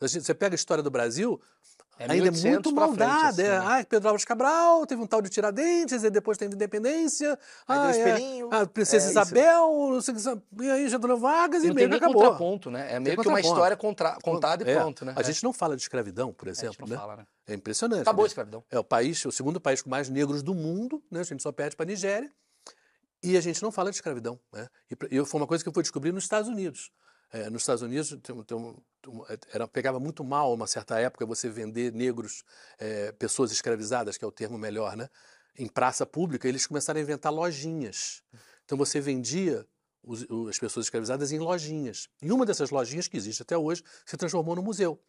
A 0.00 0.06
gente- 0.06 0.24
você 0.24 0.34
pega 0.34 0.54
a 0.54 0.56
história 0.56 0.82
do 0.82 0.90
Brasil, 0.90 1.40
É 1.98 2.02
ainda 2.04 2.14
é 2.14 2.30
1800 2.30 2.72
muito 2.72 2.86
frente, 2.94 2.98
maldada. 2.98 3.28
assim, 3.28 3.42
é, 3.42 3.58
né? 3.58 3.64
ah, 3.80 3.84
Pedro 3.88 4.08
Álvares 4.08 4.24
Cabral, 4.24 4.84
teve 4.86 5.00
um 5.00 5.06
tal 5.06 5.22
de 5.22 5.28
Tiradentes, 5.30 6.04
e 6.04 6.10
depois 6.10 6.36
teve 6.36 6.54
independência. 6.54 7.38
Aí 7.66 7.78
ah, 7.78 8.58
é, 8.58 8.62
a 8.62 8.66
Princesa 8.66 8.96
É, 9.06 9.10
isso. 9.10 9.18
Isabel, 9.18 9.98
e 10.60 10.70
aí 10.70 10.88
Getúlio 10.88 11.16
Vargas 11.16 11.62
E 11.62 11.66
e 11.66 11.68
não 11.68 11.74
meio 11.74 11.88
que 11.88 11.94
acabou. 11.96 12.22
contraponto, 12.22 12.70
né? 12.70 12.94
É 12.94 13.00
meio 13.00 13.16
que 13.20 13.26
uma 13.28 13.40
história 13.40 13.76
contra- 13.76 14.18
contada 14.22 14.62
e 14.62 14.70
É, 14.70 14.76
pronto, 14.80 15.04
né? 15.04 15.14
A 15.16 15.20
É. 15.20 15.24
gente 15.24 15.42
não 15.42 15.52
fala 15.52 15.74
de 15.76 15.82
escravidão, 15.82 16.32
por 16.32 16.48
A 16.48 16.52
gente 16.52 16.64
exemplo, 16.64 16.86
não 16.86 16.94
né? 16.94 17.00
fala, 17.00 17.16
né? 17.16 17.26
É 17.46 17.54
impressionante. 17.54 18.02
Acabou 18.02 18.24
a 18.24 18.26
né? 18.26 18.28
escravidão. 18.28 18.64
É 18.70 18.78
o 18.78 18.84
país, 18.84 19.24
o 19.24 19.32
segundo 19.32 19.60
país 19.60 19.80
com 19.80 19.88
mais 19.88 20.08
negros 20.10 20.42
do 20.42 20.54
mundo, 20.54 21.02
né? 21.10 21.20
A 21.20 21.24
gente 21.24 21.42
só 21.42 21.50
perde 21.52 21.76
para 21.76 21.84
a 21.84 21.86
Nigéria. 21.86 22.30
E 23.22 23.36
a 23.36 23.40
gente 23.40 23.62
não 23.62 23.72
fala 23.72 23.90
de 23.90 23.96
escravidão, 23.96 24.38
né? 24.52 24.68
E, 24.90 25.16
e 25.18 25.24
foi 25.24 25.40
uma 25.40 25.46
coisa 25.46 25.64
que 25.64 25.68
eu 25.68 25.72
fui 25.72 25.82
descobrir 25.82 26.12
nos 26.12 26.24
Estados 26.24 26.48
Unidos. 26.48 26.90
É, 27.32 27.50
nos 27.50 27.62
Estados 27.62 27.82
Unidos 27.82 28.16
tem 28.22 28.42
tem 28.44 28.56
um- 28.56 28.76
era, 29.52 29.68
pegava 29.68 30.00
muito 30.00 30.24
mal, 30.24 30.52
uma 30.52 30.66
certa 30.66 30.98
época, 30.98 31.24
você 31.24 31.48
vender 31.48 31.92
negros, 31.92 32.42
é, 32.78 33.12
pessoas 33.12 33.52
escravizadas, 33.52 34.16
que 34.16 34.24
é 34.24 34.28
o 34.28 34.32
termo 34.32 34.58
melhor, 34.58 34.96
né? 34.96 35.08
Em 35.56 35.68
praça 35.68 36.04
pública, 36.04 36.48
eles 36.48 36.66
começaram 36.66 36.98
a 36.98 37.02
inventar 37.02 37.32
lojinhas. 37.32 38.22
Então 38.64 38.76
você 38.76 39.00
vendia 39.00 39.66
os- 40.02 40.26
as 40.48 40.58
pessoas 40.58 40.86
escravizadas 40.86 41.30
em 41.32 41.38
lojinhas. 41.38 42.08
E 42.20 42.32
uma 42.32 42.44
dessas 42.44 42.70
lojinhas, 42.70 43.06
que 43.08 43.16
existe 43.16 43.42
até 43.42 43.56
hoje, 43.56 43.82
se 44.04 44.16
transformou 44.16 44.56
no 44.56 44.62
museu. 44.62 45.00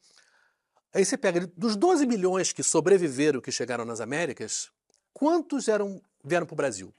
Aí 0.94 1.04
você 1.04 1.18
pega, 1.18 1.46
dos 1.56 1.76
12 1.76 2.06
milhões 2.06 2.54
que 2.54 2.64
sobreviveram, 2.64 3.42
que 3.42 3.52
chegaram 3.52 3.84
nas 3.86 4.00
Américas, 4.00 4.72
quantos 5.14 5.68
eram, 5.68 6.02
vieram 6.24 6.46
para 6.46 6.54
o 6.54 6.58
Brasil? 6.58 6.94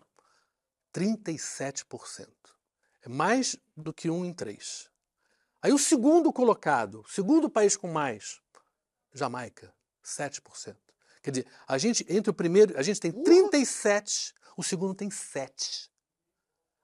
37%. 0.93 2.29
É 3.03 3.09
mais 3.09 3.57
do 3.77 3.93
que 3.93 4.11
um 4.11 4.25
em 4.25 4.33
três. 4.33 4.91
Aí 5.62 5.73
o 5.73 5.79
segundo 5.79 6.33
colocado, 6.33 7.00
o 7.05 7.09
segundo 7.09 7.49
país 7.50 7.77
com 7.77 7.88
mais, 7.88 8.41
Jamaica, 9.12 9.73
7%. 10.05 10.77
Quer 11.23 11.31
dizer, 11.33 11.47
a 11.67 11.77
gente, 11.79 12.07
entre 12.09 12.31
o 12.31 12.35
primeiro, 12.35 12.79
a 12.79 12.83
gente 12.83 13.00
tem 13.00 13.11
37, 13.11 14.33
o 14.57 14.62
segundo 14.62 14.95
tem 14.95 15.11
7. 15.11 15.91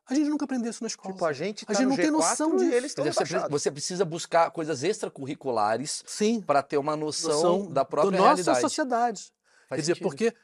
A 0.07 0.14
gente 0.14 0.28
nunca 0.28 0.45
aprendeu 0.45 0.71
isso 0.71 0.83
na 0.83 0.88
escola. 0.88 1.14
Tipo, 1.14 1.25
a 1.25 1.33
gente 1.33 1.64
A 1.64 1.66
tá 1.69 1.73
gente 1.75 1.85
no 1.85 1.88
não 1.90 1.97
tem 1.97 2.07
G4 2.09 2.11
noção 2.12 2.55
e 2.57 2.59
disso. 2.59 2.72
eles 2.72 2.90
estão 2.90 3.05
Quer 3.05 3.11
dizer, 3.11 3.20
você, 3.20 3.25
pre- 3.25 3.33
rebaixados. 3.37 3.62
você 3.62 3.70
precisa 3.70 4.05
buscar 4.05 4.51
coisas 4.51 4.83
extracurriculares 4.83 6.03
para 6.44 6.62
ter 6.62 6.77
uma 6.77 6.94
noção, 6.96 7.31
noção 7.31 7.72
da 7.72 7.85
própria 7.87 8.11
da 8.12 8.18
nossa 8.18 8.29
realidade. 8.42 8.61
sociedade. 8.61 9.22
Faz 9.68 9.79
Quer 9.79 9.81
dizer, 9.81 9.94
sentido. 9.94 10.03
porque 10.09 10.35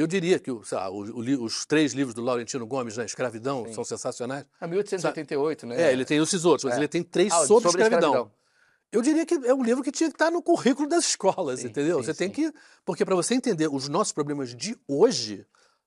eu 0.00 0.06
diria 0.06 0.38
que 0.38 0.50
lá, 0.72 0.90
o- 0.90 1.20
o 1.20 1.44
os 1.44 1.64
três 1.66 1.92
livros 1.92 2.14
do 2.14 2.22
Laurentino 2.22 2.66
Gomes, 2.66 2.96
né, 2.96 3.04
Escravidão, 3.04 3.64
Sim. 3.66 3.72
são 3.74 3.84
sensacionais. 3.84 4.44
É 4.60 4.66
1888, 4.66 5.66
né? 5.66 5.80
É, 5.82 5.92
ele 5.92 6.04
tem 6.04 6.18
esses 6.22 6.44
outros, 6.44 6.64
mas 6.64 6.74
É. 6.74 6.78
ele 6.80 6.88
tem 6.88 7.02
três 7.02 7.32
Ah, 7.32 7.46
sobre, 7.46 7.68
escravidão. 7.68 7.98
escravidão. 8.10 8.32
Eu 8.92 9.02
diria 9.02 9.26
que 9.26 9.34
é 9.34 9.52
um 9.52 9.62
livro 9.64 9.82
que 9.82 9.90
tinha 9.90 10.08
que 10.08 10.14
estar 10.14 10.30
no 10.30 10.40
currículo 10.40 10.88
das 10.88 11.06
escolas, 11.08 11.60
Sim, 11.60 11.66
entendeu? 11.68 11.98
sim, 11.98 12.04
você 12.04 12.14
tem 12.14 12.28
sim. 12.28 12.34
que. 12.50 12.52
Porque 12.84 13.04
para 13.04 13.16
você 13.16 13.34
entender 13.34 13.68
os 13.68 13.88
nossos 13.88 14.12
problemas 14.12 14.54
de 14.54 14.76
hoje, 14.86 15.44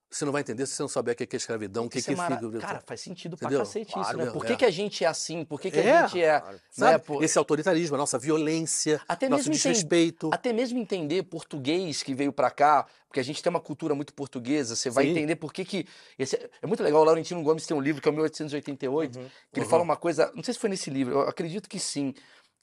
você 0.10 0.26
não 0.26 0.32
vai 0.32 0.41
entender 0.41 0.65
se 0.65 0.74
você 0.74 0.82
não 0.84 0.88
souber 0.89 1.13
o 1.13 1.17
que 1.17 1.24
é 1.24 1.38
escravidão, 1.38 1.86
o 1.86 1.89
que, 1.89 2.00
Isso 2.00 2.08
que 2.08 2.13
é 2.13 2.17
mara- 2.17 2.38
fica. 2.39 2.60
Cara, 2.60 2.84
faz 2.86 3.02
sentido 3.02 3.36
Entendeu? 3.36 3.60
pra 3.60 3.65
cacete 3.65 3.86
isso, 3.89 3.93
Claro, 4.00 4.17
né? 4.17 4.24
meu, 4.26 4.34
Por 4.34 4.45
que, 4.45 4.54
é. 4.54 4.56
que 4.56 4.65
a 4.65 4.72
gente 4.72 5.04
é 5.04 5.08
assim? 5.08 5.45
Por 5.45 5.62
que, 5.62 5.69
que 5.69 5.80
É, 5.80 5.98
a 5.98 6.08
gente 6.08 6.22
é. 6.24 6.39
claro. 6.39 6.60
né, 6.78 6.98
por- 6.98 7.24
Esse 7.24 7.38
autoritarismo, 7.38 7.95
a 7.95 7.98
nossa 8.00 8.17
violência, 8.17 9.00
Até 9.08 9.30
nosso 9.30 9.50
desrespeito. 9.50 10.30
Até 10.34 10.52
mesmo 10.52 10.80
entender 10.80 11.24
português 11.24 12.02
que 12.02 12.13
veio 12.15 12.32
pra 12.34 12.50
cá, 12.50 12.86
porque 13.08 13.19
a 13.19 13.24
gente 13.24 13.41
tem 13.41 13.50
uma 13.50 13.60
cultura 13.60 13.93
muito 13.95 14.13
portuguesa, 14.13 14.76
você 14.76 14.89
vai 14.89 15.06
Sim. 15.06 15.12
entender 15.12 15.36
por 15.36 15.52
que 15.54 15.63
que... 15.65 15.86
esse 16.17 16.36
é, 16.36 16.50
é 16.62 16.67
muito 16.67 16.82
legal, 16.84 17.02
o 17.02 17.04
Laurentino 17.04 17.41
Gomes 17.43 17.65
tem 17.65 17.76
um 17.76 17.82
livro 17.82 18.02
que 18.02 18.08
é 18.08 18.12
o 18.12 18.13
1888, 18.13 19.17
Uhum. 19.19 19.26
que 19.52 19.60
ele 19.60 19.65
Uhum. 19.65 19.69
fala 19.69 19.84
uma 19.84 19.95
coisa, 19.95 20.32
não 20.36 20.43
sei 20.43 20.54
se 20.54 20.60
foi 20.60 20.69
nesse 20.69 20.89
livro, 20.89 21.13
eu 21.15 21.22
acredito 21.22 21.67
que 21.69 21.80
sim, 21.80 22.13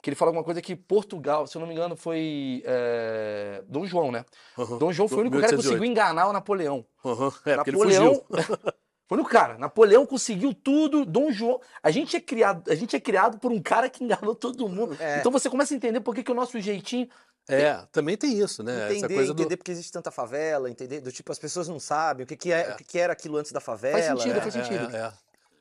que 0.02 0.10
ele 0.10 0.16
fala 0.16 0.30
alguma 0.30 0.44
coisa 0.44 0.62
que 0.62 0.76
Portugal, 0.76 1.46
se 1.46 1.56
eu 1.56 1.60
não 1.60 1.66
me 1.66 1.74
engano, 1.74 1.96
foi 1.96 2.62
é, 2.64 3.62
Dom 3.66 3.86
João, 3.86 4.12
né? 4.12 4.24
Uhum. 4.56 4.78
Dom 4.78 4.92
João 4.92 5.08
foi 5.08 5.18
o 5.18 5.20
único 5.22 5.36
cara 5.36 5.48
que 5.48 5.56
1808. 5.56 5.68
conseguiu 5.68 5.84
enganar 5.84 6.28
o 6.28 6.32
Napoleão. 6.32 6.86
Uhum. 7.04 7.32
É, 7.44 7.56
Napoleão 7.56 8.14
fugiu. 8.14 8.24
foi 9.08 9.18
no 9.18 9.24
cara. 9.24 9.58
Napoleão 9.58 10.06
conseguiu 10.06 10.54
tudo. 10.54 11.04
Dom 11.04 11.32
João. 11.32 11.60
A 11.82 11.90
gente 11.90 12.16
é 12.16 12.20
criado, 12.20 12.70
a 12.70 12.74
gente 12.74 12.94
é 12.94 13.00
criado 13.00 13.38
por 13.38 13.50
um 13.50 13.60
cara 13.60 13.88
que 13.90 14.04
enganou 14.04 14.34
todo 14.34 14.68
mundo. 14.68 14.96
É. 15.00 15.18
Então 15.18 15.32
você 15.32 15.50
começa 15.50 15.74
a 15.74 15.76
entender 15.76 16.00
por 16.00 16.14
que, 16.14 16.22
que 16.22 16.30
o 16.32 16.34
nosso 16.34 16.60
jeitinho. 16.60 17.08
É, 17.48 17.80
também 17.92 18.16
tem 18.16 18.36
isso, 18.38 18.62
né? 18.64 18.86
Essa 18.86 18.94
Entender, 18.94 19.14
coisa 19.14 19.32
do. 19.32 19.40
entender 19.40 19.56
porque 19.56 19.70
existe 19.70 19.92
tanta 19.92 20.10
favela, 20.10 20.68
entender, 20.68 21.00
do 21.00 21.12
tipo, 21.12 21.30
as 21.30 21.38
pessoas 21.38 21.68
não 21.68 21.78
sabem 21.78 22.24
o 22.24 22.26
que, 22.26 22.36
que, 22.36 22.52
é, 22.52 22.72
o 22.72 22.76
que, 22.76 22.82
que 22.82 22.98
era 22.98 23.12
aquilo 23.12 23.36
antes 23.36 23.52
da 23.52 23.60
favela. 23.60 23.98
sentido, 24.02 24.34
né? 24.34 24.40
faz 24.40 24.54
sentido. 24.54 24.90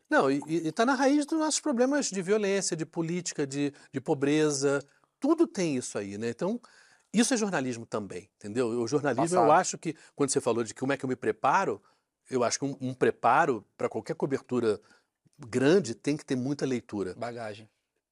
Não, 0.10 0.30
e 0.30 0.42
está 0.68 0.86
na 0.86 0.94
raiz 0.94 1.26
dos 1.26 1.40
nossos 1.40 1.60
problemas 1.60 2.08
de 2.10 2.22
violência, 2.22 2.76
de 2.78 2.86
política, 2.86 3.46
de, 3.46 3.74
de 3.92 4.00
pobreza. 4.00 4.84
Tudo 5.20 5.48
tem 5.48 5.76
isso 5.78 5.98
aí, 5.98 6.18
né? 6.18 6.30
Então, 6.30 6.60
isso 7.14 7.34
é 7.34 7.38
jornalismo 7.38 7.86
também, 7.86 8.30
entendeu? 8.36 8.68
O 8.68 8.88
jornalismo, 8.88 9.38
eu 9.38 9.42
Passado. 9.42 9.60
acho 9.60 9.78
que, 9.78 9.96
quando 10.16 10.30
você 10.30 10.40
falou 10.40 10.64
de 10.64 10.74
como 10.74 10.94
é 10.94 10.98
que 10.98 11.06
eu 11.06 11.10
me 11.10 11.16
preparo, 11.16 11.82
eu 12.30 12.44
acho 12.44 12.60
que 12.60 12.66
um, 12.66 12.76
um 12.82 12.94
preparo 12.94 13.66
para 13.78 13.90
qualquer 13.90 14.16
cobertura 14.16 14.80
grande 15.40 15.96
tem 15.96 16.16
que 16.16 16.26
ter 16.26 16.36
muita 16.36 16.66
leitura. 16.66 17.14
Bagagem. 17.16 17.70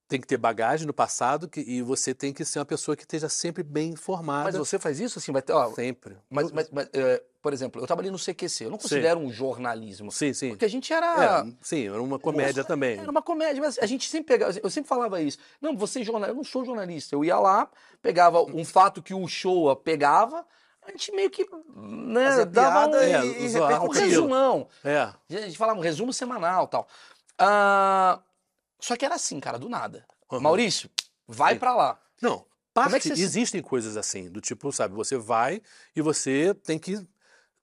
Tem 0.07 0.19
que 0.19 0.27
ter 0.27 0.37
bagagem 0.37 0.85
no 0.85 0.93
passado 0.93 1.47
que, 1.47 1.61
e 1.61 1.81
você 1.81 2.13
tem 2.13 2.33
que 2.33 2.43
ser 2.43 2.59
uma 2.59 2.65
pessoa 2.65 2.95
que 2.95 3.03
esteja 3.03 3.29
sempre 3.29 3.63
bem 3.63 3.89
Mas 3.91 3.99
informada. 3.99 4.57
você 4.57 4.77
faz 4.77 4.99
isso 4.99 5.17
assim, 5.19 5.31
vai 5.31 5.41
ter. 5.41 5.53
Ó, 5.53 5.73
Sempre. 5.73 6.17
mas, 6.29 6.51
mas- 6.51 6.69
mas, 6.69 6.89
é, 6.93 7.23
por 7.43 7.51
exemplo, 7.51 7.81
eu 7.81 7.85
trabalhei 7.85 8.09
no 8.09 8.17
CQC. 8.17 8.63
Eu 8.63 8.71
não 8.71 8.77
considero 8.77 9.19
um 9.19 9.29
jornalismo. 9.29 10.09
Sim, 10.13 10.31
sim. 10.33 10.49
Porque 10.51 10.63
a 10.63 10.69
gente 10.69 10.93
era. 10.93 11.43
É, 11.45 11.53
sim, 11.61 11.89
era 11.89 12.01
uma 12.01 12.17
comédia 12.17 12.63
também. 12.63 12.97
Era 12.97 13.11
uma 13.11 13.21
comédia, 13.21 13.61
mas 13.61 13.77
a 13.77 13.85
gente 13.85 14.07
sempre 14.07 14.27
pegava, 14.27 14.57
eu 14.63 14.69
sempre 14.69 14.87
falava 14.87 15.21
isso. 15.21 15.37
Não, 15.59 15.75
você 15.75 15.99
é 15.99 16.03
jornalista, 16.05 16.31
eu 16.31 16.37
não 16.37 16.43
sou 16.45 16.63
jornalista. 16.63 17.13
Eu 17.13 17.25
ia 17.25 17.37
lá, 17.37 17.69
pegava 18.01 18.41
um 18.41 18.63
fato 18.63 19.03
que 19.03 19.13
o 19.13 19.27
Showa 19.27 19.75
pegava, 19.75 20.45
a 20.87 20.91
gente 20.91 21.11
meio 21.11 21.29
que 21.29 21.45
né, 21.75 22.27
Fazia 22.27 22.45
dava 22.45 22.87
um, 22.87 22.91
piada 22.91 23.25
É, 23.25 23.41
e, 23.41 23.49
zoava 23.49 23.85
um 23.85 23.89
resumão. 23.89 24.67
É. 24.81 24.99
A 24.99 25.15
gente 25.29 25.57
falava 25.57 25.77
um 25.77 25.83
resumo 25.83 26.13
semanal 26.13 26.65
tal. 26.67 26.87
Ah, 27.37 28.21
só 28.79 28.95
que 28.95 29.03
era 29.03 29.15
assim, 29.15 29.41
cara, 29.41 29.59
do 29.59 29.67
nada. 29.67 30.05
Uhum. 30.31 30.39
Maurício, 30.39 30.89
vai 31.27 31.55
Sim. 31.55 31.59
pra 31.59 31.75
lá. 31.75 31.99
Não, 32.21 32.37
Como 32.73 32.89
parte, 32.89 33.11
é 33.11 33.15
você 33.15 33.21
existem 33.21 33.61
coisas 33.61 33.97
assim, 33.97 34.29
do 34.29 34.39
tipo, 34.39 34.71
sabe, 34.71 34.95
você 34.95 35.17
vai 35.17 35.61
e 35.93 36.01
você 36.01 36.53
tem 36.53 36.79
que 36.79 37.05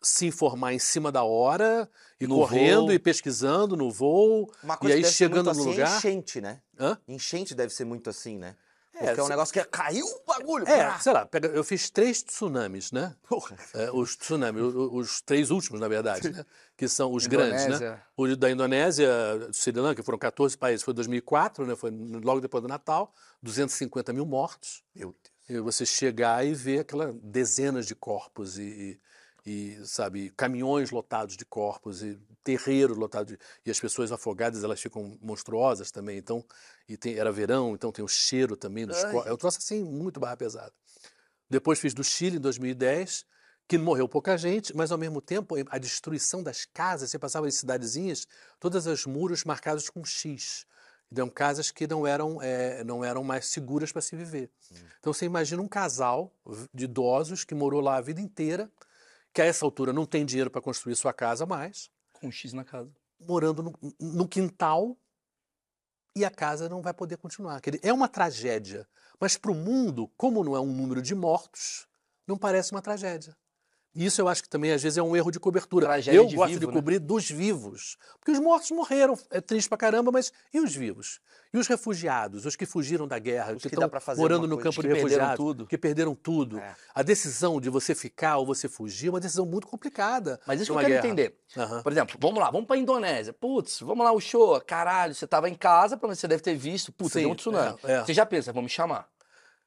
se 0.02 0.26
informar 0.26 0.72
em 0.72 0.78
cima 0.78 1.10
da 1.12 1.22
hora, 1.24 1.88
e 2.20 2.26
No 2.26 2.36
correndo 2.36 2.86
voo. 2.86 2.92
e 2.92 2.98
pesquisando 2.98 3.76
no 3.76 3.90
voo. 3.90 4.50
Uma 4.62 4.74
E 4.74 4.78
coisa 4.78 4.94
aí 4.96 5.00
que 5.00 5.04
deve 5.06 5.14
chegando 5.16 5.52
ser 5.52 5.58
no 5.58 5.64
muito 5.64 5.70
assim 5.70 5.70
lugar- 5.80 5.92
é 5.94 5.96
enchente, 5.98 6.40
né? 6.40 6.60
Hã? 6.78 6.98
Enchente 7.08 7.54
deve 7.54 7.72
ser 7.74 7.84
muito 7.84 8.08
assim, 8.10 8.38
né? 8.38 8.56
É, 8.94 9.06
Porque 9.06 9.20
é 9.20 9.22
um 9.22 9.26
se- 9.26 9.30
negócio 9.30 9.52
que 9.54 9.64
caiu 9.64 10.04
o 10.04 10.22
bagulho. 10.26 10.68
É, 10.68 10.98
sei 10.98 11.12
lá, 11.12 11.24
pega- 11.24 11.48
eu 11.48 11.64
fiz 11.64 11.88
três 11.88 12.22
tsunamis, 12.22 12.92
né? 12.92 13.14
Porra. 13.26 13.56
É, 13.72 13.90
os 13.92 14.14
tsunamis, 14.16 14.62
o- 14.62 14.66
o- 14.78 14.96
os, 14.98 15.22
três 15.22 15.50
últimos, 15.50 15.80
na 15.80 15.88
verdade, 15.88 16.30
né? 16.30 16.44
que 16.76 16.86
são 16.86 17.10
os 17.14 17.26
grandes, 17.26 17.62
né? 17.66 17.76
Indonésia. 17.76 18.02
O 18.16 18.36
da 18.36 18.50
Indonésia, 18.50 19.08
do 19.48 19.54
Sri 19.54 19.72
Lanka, 19.78 20.02
foram 20.02 20.18
14 20.18 20.56
países, 20.58 20.82
foi 20.82 20.92
2004, 20.92 21.64
né? 21.66 21.74
Foi 21.76 21.90
logo 22.22 22.40
depois 22.42 22.60
do 22.62 22.68
Natal, 22.68 23.14
250 23.42 24.12
mil 24.12 24.26
mortos. 24.26 24.82
Meu 24.94 25.14
Deus. 25.14 25.30
E 25.48 25.58
você 25.60 25.84
chegar 25.86 26.46
e 26.46 26.52
ver 26.54 26.80
aquela 26.80 27.12
dezenas 27.22 27.86
de 27.86 27.94
corpos 27.94 28.58
e, 28.58 28.62
e, 28.62 29.00
e, 29.46 29.78
sabe, 29.84 30.30
caminhões 30.36 30.90
lotados 30.90 31.36
de 31.36 31.44
corpos 31.44 32.02
e 32.02 32.18
terreiros 32.42 32.96
lotados 32.96 33.32
de, 33.32 33.38
e 33.64 33.70
as 33.70 33.78
pessoas 33.78 34.10
afogadas 34.12 34.64
elas 34.64 34.80
ficam 34.80 35.18
monstruosas 35.20 35.90
também. 35.90 36.18
Então 36.18 36.44
e 36.88 36.96
tem, 36.96 37.14
era 37.16 37.30
verão, 37.30 37.74
então 37.74 37.92
tem 37.92 38.04
o 38.04 38.08
cheiro 38.08 38.56
também 38.56 38.86
dos 38.86 39.02
corpos. 39.04 39.26
É 39.26 39.32
um 39.32 39.36
troço 39.36 39.58
assim 39.58 39.82
muito 39.84 40.18
barra 40.20 40.36
pesada. 40.36 40.72
Depois 41.48 41.78
fiz 41.78 41.94
do 41.94 42.04
Chile 42.04 42.36
em 42.36 42.40
2010 42.40 43.24
que 43.70 43.78
morreu 43.78 44.08
pouca 44.08 44.36
gente, 44.36 44.74
mas 44.76 44.90
ao 44.90 44.98
mesmo 44.98 45.20
tempo 45.20 45.54
a 45.70 45.78
destruição 45.78 46.42
das 46.42 46.64
casas, 46.64 47.08
você 47.08 47.20
passava 47.20 47.46
em 47.46 47.52
cidadezinhas, 47.52 48.26
todas 48.58 48.88
as 48.88 49.06
muros 49.06 49.44
marcados 49.44 49.88
com 49.88 50.04
X. 50.04 50.66
Então, 51.12 51.28
casas 51.28 51.70
que 51.70 51.86
não 51.86 52.04
eram, 52.04 52.42
é, 52.42 52.82
não 52.82 53.04
eram 53.04 53.22
mais 53.22 53.46
seguras 53.46 53.92
para 53.92 54.02
se 54.02 54.16
viver. 54.16 54.50
Hum. 54.72 54.76
Então, 54.98 55.12
você 55.12 55.24
imagina 55.24 55.62
um 55.62 55.68
casal 55.68 56.32
de 56.74 56.84
idosos 56.84 57.44
que 57.44 57.54
morou 57.54 57.80
lá 57.80 57.96
a 57.96 58.00
vida 58.00 58.20
inteira, 58.20 58.68
que 59.32 59.40
a 59.40 59.44
essa 59.44 59.64
altura 59.64 59.92
não 59.92 60.06
tem 60.06 60.24
dinheiro 60.24 60.50
para 60.50 60.60
construir 60.60 60.96
sua 60.96 61.12
casa 61.12 61.46
mais. 61.46 61.90
Com 62.12 62.30
X 62.30 62.52
na 62.52 62.64
casa. 62.64 62.90
Morando 63.18 63.62
no, 63.62 63.74
no 64.00 64.28
quintal 64.28 64.96
e 66.16 66.24
a 66.24 66.30
casa 66.30 66.68
não 66.68 66.82
vai 66.82 66.92
poder 66.92 67.16
continuar. 67.16 67.60
É 67.82 67.92
uma 67.92 68.08
tragédia. 68.08 68.88
Mas 69.18 69.36
para 69.36 69.50
o 69.50 69.54
mundo, 69.54 70.08
como 70.16 70.42
não 70.42 70.56
é 70.56 70.60
um 70.60 70.72
número 70.72 71.02
de 71.02 71.14
mortos, 71.14 71.86
não 72.26 72.36
parece 72.36 72.72
uma 72.72 72.82
tragédia. 72.82 73.36
Isso 73.94 74.20
eu 74.20 74.28
acho 74.28 74.42
que 74.42 74.48
também 74.48 74.72
às 74.72 74.82
vezes 74.82 74.98
é 74.98 75.02
um 75.02 75.16
erro 75.16 75.30
de 75.30 75.40
cobertura. 75.40 75.86
Tragédia 75.86 76.18
eu 76.18 76.26
de 76.26 76.36
gosto 76.36 76.50
vivo, 76.50 76.60
de 76.60 76.66
né? 76.66 76.72
cobrir 76.72 76.98
dos 77.00 77.28
vivos. 77.28 77.96
Porque 78.18 78.30
os 78.30 78.38
mortos 78.38 78.70
morreram, 78.70 79.18
é 79.30 79.40
triste 79.40 79.68
pra 79.68 79.76
caramba, 79.76 80.12
mas 80.12 80.32
e 80.54 80.60
os 80.60 80.74
vivos? 80.74 81.20
E 81.52 81.58
os 81.58 81.66
refugiados, 81.66 82.46
os 82.46 82.54
que 82.54 82.64
fugiram 82.64 83.08
da 83.08 83.18
guerra, 83.18 83.54
os 83.54 83.62
que, 83.62 83.68
estão 83.68 83.90
morando 84.16 84.46
no 84.46 84.56
campo 84.56 84.80
de 84.80 84.88
refugiados, 84.88 85.36
tudo. 85.36 85.66
que 85.66 85.76
perderam 85.76 86.14
tudo. 86.14 86.58
É. 86.58 86.76
A 86.94 87.02
decisão 87.02 87.60
de 87.60 87.68
você 87.68 87.92
ficar 87.92 88.36
ou 88.36 88.46
você 88.46 88.68
fugir 88.68 89.08
é 89.08 89.10
uma 89.10 89.18
decisão 89.18 89.44
muito 89.44 89.66
complicada. 89.66 90.38
Mas 90.46 90.60
isso 90.60 90.70
que 90.70 90.78
eu 90.78 90.80
quero 90.80 90.92
guerra. 90.92 91.06
entender. 91.06 91.34
Uhum. 91.56 91.82
Por 91.82 91.90
exemplo, 91.90 92.16
vamos 92.20 92.38
lá, 92.38 92.50
vamos 92.52 92.68
pra 92.68 92.76
Indonésia. 92.76 93.32
Putz, 93.32 93.80
vamos 93.80 94.04
lá, 94.04 94.12
o 94.12 94.20
show. 94.20 94.60
Caralho, 94.60 95.12
você 95.12 95.26
tava 95.26 95.48
em 95.48 95.54
casa, 95.56 95.96
você 95.96 96.28
deve 96.28 96.42
ter 96.42 96.54
visto. 96.54 96.92
Putz, 96.92 97.14
Sim, 97.14 97.20
deu 97.22 97.30
um 97.30 97.34
tsunami. 97.34 97.76
É, 97.82 97.92
é. 97.94 98.04
Você 98.04 98.14
já 98.14 98.24
pensa, 98.24 98.52
vamos 98.52 98.70
me 98.70 98.74
chamar. 98.74 99.08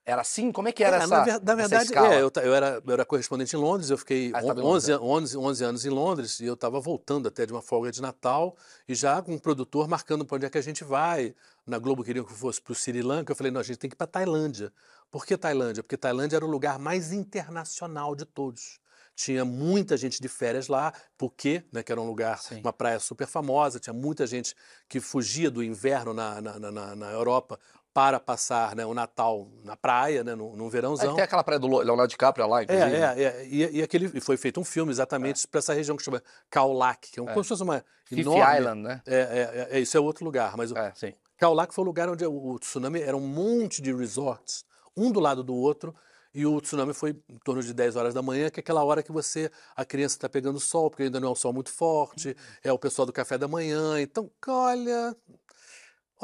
Era 0.05 0.21
assim? 0.21 0.51
Como 0.51 0.67
é 0.67 0.71
que 0.71 0.83
era 0.83 0.97
é, 0.97 1.03
essa 1.03 1.25
Na, 1.25 1.39
na 1.39 1.55
verdade, 1.55 1.97
é, 1.97 2.21
eu, 2.21 2.31
eu, 2.35 2.53
era, 2.53 2.81
eu 2.85 2.93
era 2.93 3.05
correspondente 3.05 3.55
em 3.55 3.59
Londres, 3.59 3.89
eu 3.89 3.97
fiquei 3.97 4.31
ah, 4.33 4.41
11, 4.43 4.93
11, 4.95 5.37
11 5.37 5.63
anos 5.63 5.85
em 5.85 5.89
Londres 5.89 6.39
e 6.41 6.45
eu 6.45 6.55
estava 6.55 6.79
voltando 6.79 7.27
até 7.29 7.45
de 7.45 7.53
uma 7.53 7.61
folga 7.61 7.89
de 7.89 8.01
Natal 8.01 8.55
e 8.87 8.93
já 8.93 9.21
com 9.21 9.33
um 9.33 9.39
produtor 9.39 9.87
marcando 9.87 10.25
para 10.25 10.35
onde 10.35 10.45
é 10.45 10.49
que 10.49 10.57
a 10.57 10.61
gente 10.61 10.83
vai. 10.83 11.33
Na 11.65 11.79
Globo 11.79 12.03
queriam 12.03 12.25
que 12.25 12.33
fosse 12.33 12.61
para 12.61 12.73
o 12.73 12.75
Sri 12.75 13.01
Lanka, 13.01 13.31
eu 13.31 13.35
falei, 13.35 13.51
não, 13.51 13.61
a 13.61 13.63
gente 13.63 13.77
tem 13.77 13.89
que 13.89 13.95
ir 13.95 13.97
para 13.97 14.07
Tailândia. 14.07 14.73
Por 15.09 15.25
que 15.25 15.37
Tailândia? 15.37 15.81
Porque 15.81 15.95
Tailândia 15.95 16.35
era 16.35 16.45
o 16.45 16.49
lugar 16.49 16.77
mais 16.77 17.13
internacional 17.13 18.13
de 18.13 18.25
todos. 18.25 18.79
Tinha 19.15 19.45
muita 19.45 19.95
gente 19.95 20.19
de 20.19 20.27
férias 20.27 20.67
lá, 20.67 20.91
porque, 21.17 21.63
né, 21.71 21.83
que 21.83 21.91
era 21.91 22.01
um 22.01 22.07
lugar, 22.07 22.39
Sim. 22.39 22.59
uma 22.61 22.73
praia 22.73 22.99
super 22.99 23.27
famosa, 23.27 23.79
tinha 23.79 23.93
muita 23.93 24.25
gente 24.25 24.55
que 24.89 24.99
fugia 24.99 25.51
do 25.51 25.63
inverno 25.63 26.13
na, 26.13 26.41
na, 26.41 26.59
na, 26.59 26.95
na 26.95 27.11
Europa 27.11 27.59
para 27.93 28.19
passar 28.19 28.75
né, 28.75 28.86
o 28.86 28.93
Natal 28.93 29.47
na 29.63 29.77
praia, 29.77 30.23
né, 30.23 30.34
no, 30.34 30.56
no 30.56 30.69
verãozão. 30.69 31.12
Aí 31.12 31.15
tem 31.15 31.23
aquela 31.23 31.43
praia 31.43 31.60
do 31.60 31.67
Leonardo 31.67 32.08
DiCaprio 32.08 32.47
lá, 32.47 32.63
inclusive. 32.63 32.95
É, 32.95 32.99
é, 32.99 33.23
é. 33.23 33.45
E, 33.45 33.77
e, 33.77 33.84
aquele, 33.84 34.19
foi 34.19 34.36
feito 34.36 34.60
um 34.60 34.63
filme 34.63 34.91
exatamente 34.91 35.45
é. 35.45 35.47
para 35.47 35.60
essa 35.60 35.73
região 35.73 35.95
que 35.95 36.03
chama 36.03 36.21
Kaolack, 36.49 37.12
que 37.12 37.19
é, 37.19 37.23
um, 37.23 37.29
é. 37.29 37.34
como 37.34 37.43
se 37.43 37.49
fosse 37.49 37.62
uma 37.62 37.86
Fifth 38.06 38.19
enorme... 38.19 38.58
Island, 38.58 38.82
né? 38.82 39.01
É, 39.06 39.67
é, 39.71 39.77
é, 39.77 39.79
isso 39.79 39.95
é 39.95 39.99
outro 39.99 40.25
lugar, 40.25 40.58
mas 40.58 40.71
o 40.71 40.77
é, 40.77 40.91
sim. 40.95 41.13
Kaolack 41.38 41.73
foi 41.73 41.84
o 41.84 41.86
lugar 41.86 42.10
onde 42.10 42.25
o, 42.25 42.53
o 42.53 42.60
tsunami 42.60 42.99
era 42.99 43.15
um 43.15 43.27
monte 43.27 43.79
de 43.79 43.93
resorts, 43.93 44.65
um 44.97 45.12
do 45.12 45.19
lado 45.19 45.43
do 45.43 45.53
outro, 45.53 45.93
e 46.34 46.47
o 46.47 46.60
tsunami 46.60 46.93
foi 46.93 47.12
em 47.29 47.38
torno 47.45 47.62
de 47.62 47.71
10 47.73 47.95
horas 47.95 48.13
da 48.13 48.21
manhã, 48.23 48.49
que 48.49 48.60
é 48.60 48.62
aquela 48.62 48.84
hora 48.84 49.03
que 49.03 49.12
você, 49.12 49.51
a 49.75 49.86
criança 49.86 50.15
está 50.15 50.27
pegando 50.27 50.60
sol, 50.60 50.89
porque 50.89 51.03
ainda 51.03 51.19
não 51.19 51.27
é 51.27 51.32
um 51.32 51.36
sol 51.36 51.53
muito 51.53 51.71
forte, 51.71 52.36
é 52.63 52.73
o 52.73 52.79
pessoal 52.79 53.06
do 53.06 53.13
café 53.13 53.38
da 53.38 53.47
manhã. 53.47 54.01
Então, 54.01 54.32
olha, 54.47 55.15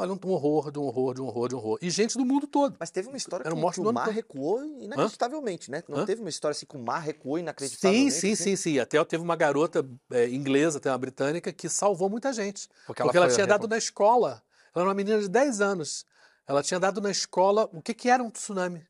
Olha, 0.00 0.12
um 0.14 0.30
horror, 0.30 0.72
de 0.72 0.78
um 0.78 0.82
horror, 0.84 1.14
de 1.14 1.20
um 1.20 1.26
horror, 1.26 1.48
de 1.48 1.54
um 1.54 1.58
horror. 1.58 1.78
E 1.82 1.90
gente 1.90 2.16
do 2.16 2.24
mundo 2.24 2.46
todo. 2.46 2.74
Mas 2.80 2.90
teve 2.90 3.08
uma 3.08 3.18
história 3.18 3.44
Era 3.44 3.54
que, 3.54 3.70
que 3.70 3.80
o 3.80 3.92
mar 3.92 4.06
todo. 4.06 4.14
recuou 4.14 4.64
inacreditavelmente, 4.64 5.70
Hã? 5.70 5.74
né? 5.74 5.82
Não 5.86 5.98
Hã? 5.98 6.06
teve 6.06 6.22
uma 6.22 6.30
história 6.30 6.52
assim 6.52 6.64
que 6.64 6.74
o 6.74 6.80
mar 6.80 7.00
recuou 7.00 7.38
inacreditavelmente? 7.38 8.12
Sim, 8.12 8.20
sim, 8.20 8.32
assim? 8.32 8.44
sim, 8.44 8.56
sim. 8.56 8.78
Até 8.78 9.04
teve 9.04 9.22
uma 9.22 9.36
garota 9.36 9.86
é, 10.10 10.26
inglesa, 10.30 10.78
até 10.78 10.90
uma 10.90 10.96
britânica, 10.96 11.52
que 11.52 11.68
salvou 11.68 12.08
muita 12.08 12.32
gente. 12.32 12.66
Porque 12.86 13.02
ela, 13.02 13.12
porque 13.12 13.16
ela 13.18 13.28
tinha 13.28 13.46
dado 13.46 13.68
na 13.68 13.76
escola. 13.76 14.42
Ela 14.74 14.82
era 14.82 14.88
uma 14.88 14.94
menina 14.94 15.20
de 15.20 15.28
10 15.28 15.60
anos. 15.60 16.06
Ela 16.46 16.62
tinha 16.62 16.80
dado 16.80 16.98
na 17.02 17.10
escola 17.10 17.68
o 17.70 17.82
que, 17.82 17.92
que 17.92 18.08
era 18.08 18.22
um 18.22 18.30
tsunami. 18.30 18.82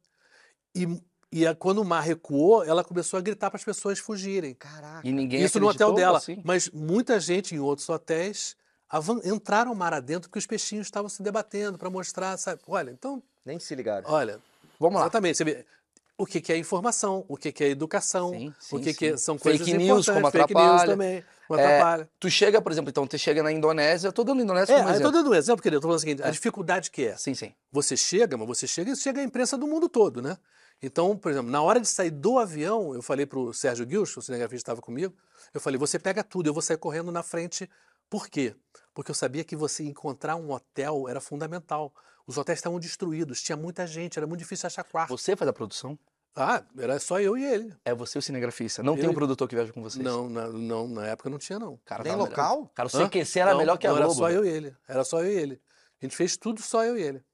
E 0.75 0.87
e 1.33 1.47
a, 1.47 1.55
quando 1.55 1.79
o 1.81 1.85
mar 1.85 2.01
recuou, 2.01 2.65
ela 2.65 2.83
começou 2.83 3.17
a 3.17 3.21
gritar 3.21 3.51
para 3.51 3.57
as 3.57 3.65
pessoas 3.65 4.01
fugirem. 4.01 4.55
Caraca. 4.55 5.07
E 5.07 5.13
ninguém 5.13 5.45
Isso 5.45 5.61
no 5.61 5.69
hotel 5.69 5.93
dela. 5.93 6.19
Assim? 6.19 6.43
Mas 6.45 6.69
muita 6.71 7.21
gente 7.21 7.55
em 7.55 7.61
outros 7.61 7.89
hotéis 7.89 8.57
entraram 9.25 9.75
mar 9.75 9.95
adentro 9.95 10.29
porque 10.29 10.39
os 10.39 10.47
peixinhos 10.47 10.87
estavam 10.87 11.09
se 11.09 11.23
debatendo 11.23 11.79
para 11.79 11.89
mostrar, 11.89 12.37
sabe? 12.37 12.61
Olha, 12.67 12.91
então. 12.91 13.23
Nem 13.45 13.59
se 13.59 13.75
ligaram. 13.75 14.11
Olha, 14.11 14.41
vamos 14.79 14.97
lá. 14.97 15.07
Exatamente. 15.07 15.43
O 16.19 16.27
que, 16.27 16.41
que 16.41 16.53
é 16.53 16.57
informação, 16.59 17.25
o 17.29 17.37
que, 17.37 17.51
que 17.51 17.65
é 17.65 17.69
educação, 17.69 18.31
sim, 18.31 18.55
sim, 18.61 18.77
o 18.77 18.81
que, 18.81 18.93
que 18.93 19.17
são 19.17 19.39
coisas 19.39 19.67
fake 19.67 19.79
news, 19.79 20.07
como 20.07 20.31
fake 20.31 20.55
news 20.55 20.83
também, 20.83 21.25
como 21.49 21.59
é, 21.59 21.65
atrapalha. 21.65 22.11
Tu 22.21 22.29
chega, 22.29 22.61
por 22.61 22.71
exemplo, 22.71 22.91
então, 22.91 23.07
tu 23.07 23.17
chega 23.17 23.43
na 23.43 23.51
Indonésia, 23.51 24.09
eu 24.09 24.13
tô 24.13 24.23
dando 24.23 24.43
Indonésia 24.43 24.75
como 24.75 24.87
é, 24.87 24.93
exemplo. 24.93 25.09
Eu 25.09 25.13
tô 25.13 25.19
dando 25.19 25.31
um 25.31 25.35
exemplo, 25.35 25.63
querido, 25.63 25.77
eu 25.79 25.81
tô 25.81 25.87
falando 25.87 25.97
o 25.97 26.01
seguinte, 26.01 26.21
é. 26.21 26.29
a 26.29 26.31
dificuldade 26.31 26.91
que 26.91 27.07
é. 27.07 27.17
Sim, 27.17 27.33
sim. 27.33 27.55
Você 27.73 27.97
chega, 27.97 28.37
mas 28.37 28.47
você 28.47 28.67
chega 28.67 28.91
e 28.91 28.97
chega 28.97 29.23
a 29.23 29.25
imprensa 29.25 29.57
do 29.57 29.67
mundo 29.67 29.89
todo, 29.89 30.21
né? 30.21 30.37
Então, 30.83 31.17
por 31.17 31.31
exemplo, 31.31 31.51
na 31.51 31.63
hora 31.63 31.81
de 31.81 31.89
sair 31.89 32.11
do 32.11 32.39
avião, 32.39 32.95
eu 32.95 33.01
falei 33.01 33.25
para 33.25 33.39
o 33.39 33.55
Sérgio 33.55 33.87
Guilch, 33.87 34.19
o 34.19 34.23
cinegrafista 34.23 34.63
estava 34.63 34.83
comigo, 34.83 35.15
eu 35.55 35.61
falei, 35.61 35.79
você 35.79 35.99
pega 35.99 36.23
tudo, 36.23 36.49
eu 36.49 36.53
vou 36.53 36.63
sair 36.63 36.77
correndo 36.77 37.11
na 37.11 37.23
frente 37.23 37.67
por 38.11 38.29
quê? 38.29 38.55
Porque 38.95 39.11
eu 39.11 39.15
sabia 39.15 39.45
que 39.45 39.57
você 39.57 39.85
encontrar 39.85 40.37
um 40.37 40.51
hotel 40.51 41.09
era 41.09 41.21
fundamental. 41.21 41.93
Os 42.27 42.37
hotéis 42.37 42.59
estavam 42.59 42.79
destruídos, 42.79 43.43
tinha 43.43 43.57
muita 43.57 43.87
gente, 43.87 44.19
era 44.19 44.27
muito 44.27 44.41
difícil 44.41 44.67
achar 44.67 44.85
quarto. 44.85 45.11
Você 45.11 45.35
faz 45.35 45.49
a 45.49 45.53
produção? 45.53 45.99
Ah, 46.35 46.63
era 46.79 46.99
só 47.01 47.21
eu 47.21 47.37
e 47.37 47.45
ele. 47.45 47.75
É 47.85 47.93
você 47.93 48.19
o 48.19 48.23
cinegrafista. 48.23 48.83
Não 48.83 48.95
eu... 48.95 49.01
tem 49.01 49.11
um 49.11 49.15
produtor 49.15 49.49
que 49.49 49.55
viaja 49.55 49.73
com 49.73 49.83
vocês? 49.83 50.05
Não, 50.05 50.29
na, 50.29 50.49
não, 50.49 50.87
na 50.87 51.07
época 51.09 51.29
não 51.29 51.39
tinha, 51.39 51.59
não. 51.59 51.79
Cara, 51.85 52.05
Nem 52.05 52.15
local? 52.15 52.57
Melhor. 52.57 52.71
Cara, 52.75 52.89
o 52.89 52.91
CQC 52.91 53.41
era 53.41 53.51
não, 53.51 53.59
melhor 53.59 53.77
que 53.79 53.87
a 53.87 53.91
não, 53.91 53.97
Globo. 53.97 54.13
Era 54.13 54.19
só 54.19 54.31
eu 54.31 54.45
e 54.45 54.49
ele. 54.49 54.77
Era 54.87 55.05
só 55.05 55.21
eu 55.23 55.31
e 55.31 55.35
ele. 55.35 55.61
A 56.01 56.05
gente 56.05 56.17
fez 56.17 56.37
tudo 56.37 56.63
só 56.63 56.85
eu 56.85 56.97
e 56.97 57.03
ele. 57.03 57.25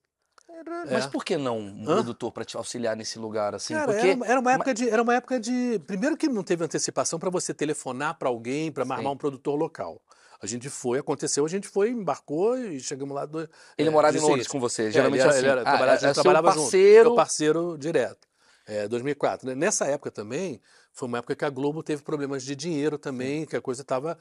Mas 0.90 1.04
é. 1.04 1.08
por 1.08 1.24
que 1.24 1.36
não 1.36 1.58
um 1.58 1.82
Hã? 1.82 1.96
produtor 1.96 2.32
para 2.32 2.44
te 2.44 2.56
auxiliar 2.56 2.96
nesse 2.96 3.18
lugar 3.18 3.54
assim? 3.54 3.74
Cara, 3.74 3.92
Porque... 3.92 4.08
era, 4.08 4.26
era, 4.26 4.40
uma 4.40 4.52
época 4.52 4.72
de, 4.72 4.88
era 4.88 5.02
uma 5.02 5.14
época 5.14 5.38
de. 5.38 5.78
Primeiro 5.86 6.16
que 6.16 6.28
não 6.28 6.42
teve 6.42 6.64
antecipação 6.64 7.18
para 7.18 7.28
você 7.28 7.52
telefonar 7.52 8.18
para 8.18 8.28
alguém 8.28 8.72
para 8.72 8.82
armar 8.82 9.12
um 9.12 9.16
produtor 9.16 9.54
local. 9.56 10.00
A 10.40 10.46
gente 10.46 10.68
foi, 10.68 10.98
aconteceu, 10.98 11.44
a 11.44 11.48
gente 11.48 11.68
foi, 11.68 11.90
embarcou 11.90 12.58
e 12.58 12.80
chegamos 12.80 13.14
lá. 13.14 13.26
Do, 13.26 13.48
ele 13.76 13.88
é, 13.88 13.90
morava 13.90 14.16
em 14.16 14.20
Londres 14.20 14.46
com 14.46 14.60
você, 14.60 14.90
geralmente 14.90 15.22
é, 15.22 15.24
ele 15.24 15.28
era, 15.28 15.30
assim. 15.30 15.38
Ele 15.40 15.48
era, 15.48 15.60
ah, 15.60 15.64
trabalhava, 15.64 15.92
a 15.92 16.00
gente 16.00 16.10
é 16.10 16.14
trabalhava 16.14 16.48
parceiro... 16.48 16.96
junto. 16.96 17.06
Meu 17.06 17.16
parceiro 17.16 17.78
direto. 17.78 18.26
É, 18.66 18.88
2004. 18.88 19.48
Né? 19.48 19.54
Nessa 19.54 19.86
época 19.86 20.10
também, 20.10 20.60
foi 20.92 21.06
uma 21.06 21.18
época 21.18 21.36
que 21.36 21.44
a 21.44 21.50
Globo 21.50 21.82
teve 21.82 22.02
problemas 22.02 22.42
de 22.42 22.56
dinheiro 22.56 22.98
também, 22.98 23.46
que 23.46 23.54
a 23.54 23.60
coisa 23.60 23.82
estava. 23.82 24.18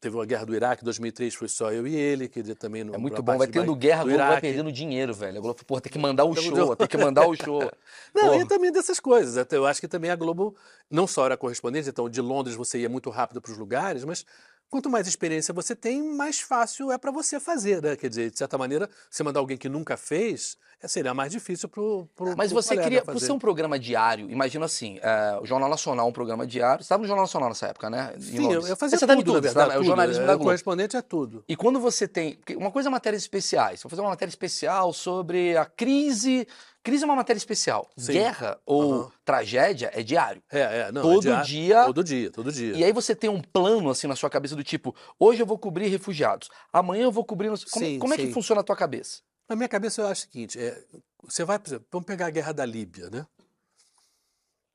Teve 0.00 0.18
a 0.18 0.24
guerra 0.24 0.46
do 0.46 0.54
Iraque, 0.54 0.82
2003 0.82 1.34
foi 1.34 1.46
só 1.46 1.70
eu 1.70 1.86
e 1.86 1.94
ele, 1.94 2.26
que 2.26 2.42
também 2.54 2.82
no, 2.82 2.94
É 2.94 2.96
muito 2.96 3.22
bom, 3.22 3.36
vai 3.36 3.46
tendo 3.46 3.76
guerra, 3.76 4.00
a 4.00 4.04
Globo 4.04 4.18
vai 4.18 4.40
perdendo 4.40 4.72
dinheiro, 4.72 5.12
velho. 5.12 5.36
A 5.36 5.40
Globo, 5.42 5.62
pô, 5.66 5.78
tem 5.78 5.92
que 5.92 5.98
mandar 5.98 6.24
o 6.24 6.34
show, 6.34 6.74
tem 6.74 6.86
que 6.86 6.96
mandar 6.96 7.26
o 7.26 7.36
show. 7.36 7.60
Não, 8.14 8.40
e 8.40 8.46
também 8.46 8.72
dessas 8.72 8.98
coisas. 8.98 9.46
Eu 9.52 9.66
acho 9.66 9.78
que 9.78 9.88
também 9.88 10.10
a 10.10 10.16
Globo 10.16 10.56
não 10.90 11.06
só 11.06 11.26
era 11.26 11.36
correspondente, 11.36 11.90
então 11.90 12.08
de 12.08 12.20
Londres 12.22 12.56
você 12.56 12.78
ia 12.78 12.88
muito 12.88 13.10
rápido 13.10 13.42
para 13.42 13.52
os 13.52 13.58
lugares, 13.58 14.04
mas 14.04 14.24
Quanto 14.70 14.88
mais 14.88 15.08
experiência 15.08 15.52
você 15.52 15.74
tem, 15.74 16.00
mais 16.00 16.40
fácil 16.40 16.92
é 16.92 16.96
para 16.96 17.10
você 17.10 17.40
fazer, 17.40 17.82
né? 17.82 17.96
Quer 17.96 18.08
dizer, 18.08 18.30
de 18.30 18.38
certa 18.38 18.56
maneira, 18.56 18.88
você 19.10 19.24
mandar 19.24 19.40
alguém 19.40 19.56
que 19.56 19.68
nunca 19.68 19.96
fez, 19.96 20.56
é, 20.80 20.86
seria 20.86 21.12
mais 21.12 21.32
difícil 21.32 21.68
para 21.68 21.82
o 21.82 22.08
Mas 22.36 22.52
você 22.52 22.76
queria, 22.76 23.02
por 23.02 23.18
ser 23.18 23.32
um 23.32 23.38
programa 23.38 23.78
diário, 23.80 24.30
imagina 24.30 24.64
assim, 24.66 25.00
é, 25.02 25.38
o 25.42 25.44
Jornal 25.44 25.68
Nacional 25.68 26.08
um 26.08 26.12
programa 26.12 26.46
diário, 26.46 26.84
você 26.84 26.86
estava 26.86 27.02
no 27.02 27.08
Jornal 27.08 27.24
Nacional 27.24 27.48
nessa 27.48 27.66
época, 27.66 27.90
né? 27.90 28.14
Sim, 28.20 28.52
eu, 28.52 28.64
eu 28.64 28.76
fazia 28.76 28.96
você 28.96 29.06
tá 29.08 29.16
tudo, 29.16 29.24
tudo, 29.24 29.34
na 29.34 29.40
verdade, 29.40 29.72
tudo, 29.72 29.80
o 29.80 29.84
jornalismo 29.84 30.22
é, 30.22 30.26
da 30.26 30.32
Globo. 30.34 30.44
O 30.44 30.46
correspondente 30.46 30.96
é 30.96 31.02
tudo. 31.02 31.44
E 31.48 31.56
quando 31.56 31.80
você 31.80 32.06
tem, 32.06 32.38
uma 32.56 32.70
coisa 32.70 32.88
é 32.88 32.90
matérias 32.90 33.22
especiais, 33.22 33.82
vou 33.82 33.90
fazer 33.90 34.02
uma 34.02 34.10
matéria 34.10 34.30
especial 34.30 34.92
sobre 34.92 35.56
a 35.56 35.64
crise 35.66 36.46
Crise 36.82 37.04
é 37.04 37.06
uma 37.06 37.16
matéria 37.16 37.38
especial. 37.38 37.90
Sim. 37.96 38.12
Guerra 38.12 38.58
ou 38.64 38.92
uhum. 38.92 39.10
tragédia 39.24 39.90
é 39.92 40.02
diário. 40.02 40.42
É, 40.50 40.60
é, 40.60 40.92
não, 40.92 41.02
todo 41.02 41.30
é 41.30 41.42
dia. 41.42 41.84
Todo 41.84 42.04
dia, 42.04 42.30
todo 42.30 42.52
dia. 42.52 42.74
E 42.74 42.84
aí 42.84 42.92
você 42.92 43.14
tem 43.14 43.28
um 43.28 43.40
plano 43.40 43.90
assim 43.90 44.06
na 44.06 44.16
sua 44.16 44.30
cabeça 44.30 44.56
do 44.56 44.64
tipo, 44.64 44.94
hoje 45.18 45.42
eu 45.42 45.46
vou 45.46 45.58
cobrir 45.58 45.88
refugiados, 45.88 46.48
amanhã 46.72 47.04
eu 47.04 47.12
vou 47.12 47.24
cobrir. 47.24 47.48
Como, 47.48 47.56
sim, 47.86 47.98
como 47.98 48.14
é 48.14 48.16
que 48.16 48.32
funciona 48.32 48.62
a 48.62 48.64
tua 48.64 48.76
cabeça? 48.76 49.20
Na 49.48 49.56
minha 49.56 49.68
cabeça 49.68 50.00
eu 50.00 50.06
acho 50.06 50.22
o 50.22 50.30
seguinte: 50.30 50.58
é, 50.58 50.82
você 51.22 51.44
vai, 51.44 51.58
por 51.58 51.68
exemplo, 51.68 51.86
vamos 51.90 52.06
pegar 52.06 52.26
a 52.26 52.30
guerra 52.30 52.52
da 52.52 52.64
Líbia, 52.64 53.10
né? 53.10 53.26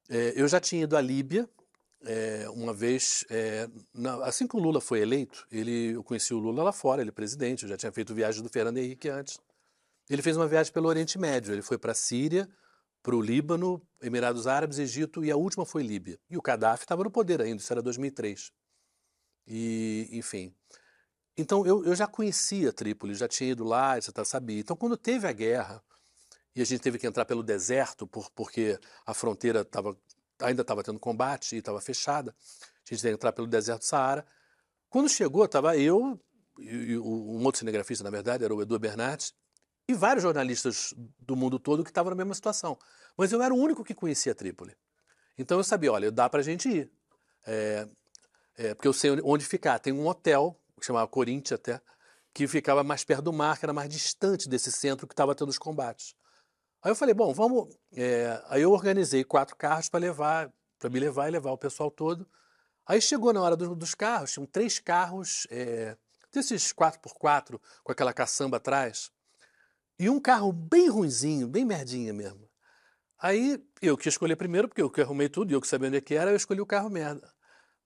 É, 0.08 0.34
eu 0.36 0.48
já 0.48 0.60
tinha 0.60 0.84
ido 0.84 0.96
à 0.96 1.02
Líbia 1.02 1.50
é, 2.06 2.48
uma 2.50 2.74
vez, 2.74 3.26
é, 3.30 3.68
na, 3.94 4.24
assim 4.26 4.48
que 4.48 4.56
o 4.56 4.60
Lula 4.60 4.80
foi 4.80 5.02
eleito, 5.02 5.46
ele, 5.52 5.96
eu 5.96 6.04
conheci 6.04 6.34
o 6.34 6.40
Lula 6.40 6.64
lá 6.64 6.72
fora, 6.72 7.02
ele 7.02 7.10
é 7.10 7.14
presidente, 7.14 7.64
eu 7.64 7.70
já 7.70 7.76
tinha 7.76 7.92
feito 7.92 8.14
viagem 8.14 8.44
do 8.44 8.50
Fernando 8.50 8.78
Henrique 8.78 9.10
antes. 9.10 9.40
Ele 10.10 10.22
fez 10.22 10.38
uma 10.38 10.48
viagem 10.48 10.72
pelo 10.72 10.88
Oriente 10.88 11.18
Médio. 11.18 11.54
Ele 11.54 11.62
foi 11.62 11.78
para 11.78 11.92
a 11.92 11.96
Síria, 11.96 12.48
para 13.02 13.16
o 13.16 13.22
Líbano, 13.22 13.82
Emirados 14.02 14.48
Árabes, 14.48 14.80
Egito 14.80 15.24
e 15.24 15.32
a 15.32 15.36
última 15.36 15.66
foi 15.66 15.84
Líbia. 15.84 16.20
E 16.30 16.38
o 16.38 16.42
Gaddafi 16.42 16.84
estava 16.84 17.04
no 17.04 17.12
poder 17.12 17.42
ainda, 17.42 17.62
isso 17.62 17.72
era 17.72 17.82
2003. 17.82 18.52
E, 19.48 20.10
enfim. 20.12 20.56
Então 21.38 21.66
eu, 21.68 21.86
eu 21.86 21.96
já 21.96 22.08
conhecia 22.08 22.74
Trípoli, 22.74 23.14
já 23.14 23.28
tinha 23.28 23.52
ido 23.52 23.64
lá, 23.64 23.98
etc, 23.98 24.26
sabia. 24.26 24.60
Então 24.60 24.76
quando 24.76 24.98
teve 24.98 25.28
a 25.28 25.32
guerra 25.32 25.84
e 26.56 26.62
a 26.62 26.66
gente 26.66 26.82
teve 26.82 26.98
que 26.98 27.06
entrar 27.06 27.26
pelo 27.26 27.44
deserto 27.44 28.08
por, 28.08 28.32
porque 28.32 28.80
a 29.06 29.14
fronteira 29.14 29.64
tava, 29.64 29.96
ainda 30.40 30.62
estava 30.62 30.82
tendo 30.82 31.00
combate 31.00 31.56
e 31.56 31.60
estava 31.60 31.80
fechada, 31.82 32.32
a 32.32 32.94
gente 32.94 33.02
teve 33.02 33.14
que 33.14 33.18
entrar 33.18 33.34
pelo 33.34 33.46
deserto 33.48 33.82
do 33.82 33.86
Saara. 33.86 34.26
Quando 34.90 35.10
chegou, 35.10 35.46
estava 35.46 35.78
eu 35.78 36.20
e, 36.58 36.94
e 36.94 36.98
um 36.98 37.44
outro 37.44 37.60
cinegrafista, 37.60 38.04
na 38.04 38.10
verdade, 38.10 38.44
era 38.44 38.56
o 38.56 38.62
Edu 38.62 38.80
Bernardes, 38.80 39.34
e 39.88 39.94
vários 39.94 40.24
jornalistas 40.24 40.94
do 41.20 41.36
mundo 41.36 41.60
todo 41.60 41.84
que 41.84 41.90
estavam 41.90 42.10
na 42.10 42.16
mesma 42.16 42.34
situação. 42.34 42.78
Mas 43.18 43.32
eu 43.32 43.42
era 43.42 43.54
o 43.54 43.58
único 43.58 43.84
que 43.84 43.94
conhecia 43.94 44.34
Trípoli. 44.34 44.76
Então 45.38 45.58
eu 45.58 45.64
sabia, 45.64 45.92
olha, 45.92 46.12
dá 46.12 46.30
para 46.30 46.40
a 46.40 46.44
gente 46.44 46.70
ir. 46.70 46.92
É, 47.46 47.88
é, 48.58 48.74
porque 48.74 48.88
eu 48.88 48.94
sei 48.94 49.12
onde 49.24 49.46
ficar. 49.46 49.80
Tem 49.80 49.94
um 49.94 50.08
hotel, 50.08 50.60
que 50.80 50.86
chamava 50.86 51.08
Corinthians 51.08 51.60
até, 51.60 51.82
que 52.34 52.48
ficava 52.48 52.84
mais 52.84 53.04
perto 53.04 53.24
do 53.24 53.34
mar, 53.34 53.58
que 53.58 53.66
era 53.66 53.74
mais 53.74 53.90
distante 53.90 54.50
desse 54.50 54.72
centro 54.72 55.08
que 55.08 55.14
estava 55.14 55.36
tendo 55.36 55.50
os 55.50 55.58
combates. 55.58 56.16
Aí 56.82 56.92
eu 56.92 56.96
falei, 56.96 57.14
bom, 57.14 57.34
vamos. 57.34 57.76
É, 57.94 58.42
aí 58.48 58.62
eu 58.62 58.72
organizei 58.72 59.24
quatro 59.24 59.56
carros 59.56 59.90
para 59.90 60.00
levar, 60.00 60.52
para 60.80 60.90
me 60.90 61.00
levar 61.00 61.28
e 61.28 61.32
levar 61.32 61.52
o 61.52 61.58
pessoal 61.58 61.90
todo. 61.90 62.28
Aí 62.86 63.02
chegou 63.02 63.34
na 63.34 63.42
hora 63.42 63.56
do, 63.56 63.76
dos 63.76 63.96
carros, 63.96 64.32
tinham 64.32 64.46
três 64.46 64.80
carros, 64.80 65.48
é, 65.50 65.98
desses 66.32 66.72
4x4, 66.74 67.60
com 67.84 67.92
aquela 67.92 68.14
caçamba 68.14 68.58
atrás. 68.58 69.10
E 69.98 70.10
um 70.10 70.20
carro 70.20 70.52
bem 70.52 70.90
ruinzinho, 70.90 71.48
bem 71.48 71.64
merdinha 71.64 72.14
mesmo. 72.14 72.50
Aí 73.18 73.64
eu 73.82 73.98
que 73.98 74.10
escolhi 74.10 74.36
primeiro, 74.36 74.68
porque 74.68 74.82
eu 74.82 74.90
que 74.90 75.02
arrumei 75.02 75.30
tudo 75.30 75.52
e 75.52 75.54
eu 75.54 75.62
que 75.62 75.68
sabia 75.68 75.88
onde 75.88 75.98
é 75.98 76.02
que 76.02 76.16
era, 76.16 76.32
eu 76.32 76.36
escolhi 76.36 76.62
o 76.62 76.66
carro 76.66 76.90
merda. 76.90 77.34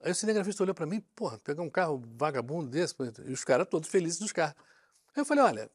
Aí 0.01 0.11
o 0.11 0.15
cinegrafista 0.15 0.63
olhou 0.63 0.73
para 0.73 0.85
mim, 0.85 1.01
porra, 1.15 1.37
pegar 1.39 1.61
um 1.61 1.69
carro 1.69 2.01
vagabundo 2.15 2.69
desse, 2.69 2.95
e 3.25 3.31
os 3.31 3.43
caras 3.43 3.67
todos 3.69 3.89
felizes 3.89 4.19
nos 4.19 4.31
carros. 4.31 4.55
Aí 5.15 5.21
eu 5.21 5.25
falei, 5.25 5.43
olha, 5.43 5.71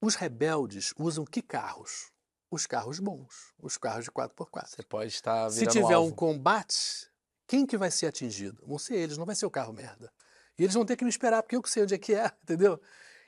os 0.00 0.14
rebeldes 0.14 0.94
usam 0.98 1.24
que 1.24 1.42
carros? 1.42 2.10
Os 2.50 2.66
carros 2.66 2.98
bons, 2.98 3.52
os 3.58 3.76
carros 3.76 4.04
de 4.04 4.10
4x4. 4.10 4.66
Você 4.66 4.82
pode 4.82 5.08
estar 5.12 5.50
Se 5.50 5.66
tiver 5.66 5.94
alvo. 5.94 6.08
um 6.08 6.10
combate, 6.10 7.10
quem 7.46 7.66
que 7.66 7.76
vai 7.76 7.90
ser 7.90 8.06
atingido? 8.06 8.64
Vão 8.66 8.78
ser 8.78 8.96
eles, 8.96 9.18
não 9.18 9.26
vai 9.26 9.34
ser 9.34 9.44
o 9.44 9.50
carro 9.50 9.72
merda. 9.72 10.10
E 10.58 10.62
eles 10.62 10.74
vão 10.74 10.86
ter 10.86 10.96
que 10.96 11.04
me 11.04 11.10
esperar, 11.10 11.42
porque 11.42 11.56
eu 11.56 11.62
que 11.62 11.68
sei 11.68 11.82
onde 11.82 11.94
é 11.94 11.98
que 11.98 12.14
é, 12.14 12.32
entendeu? 12.42 12.80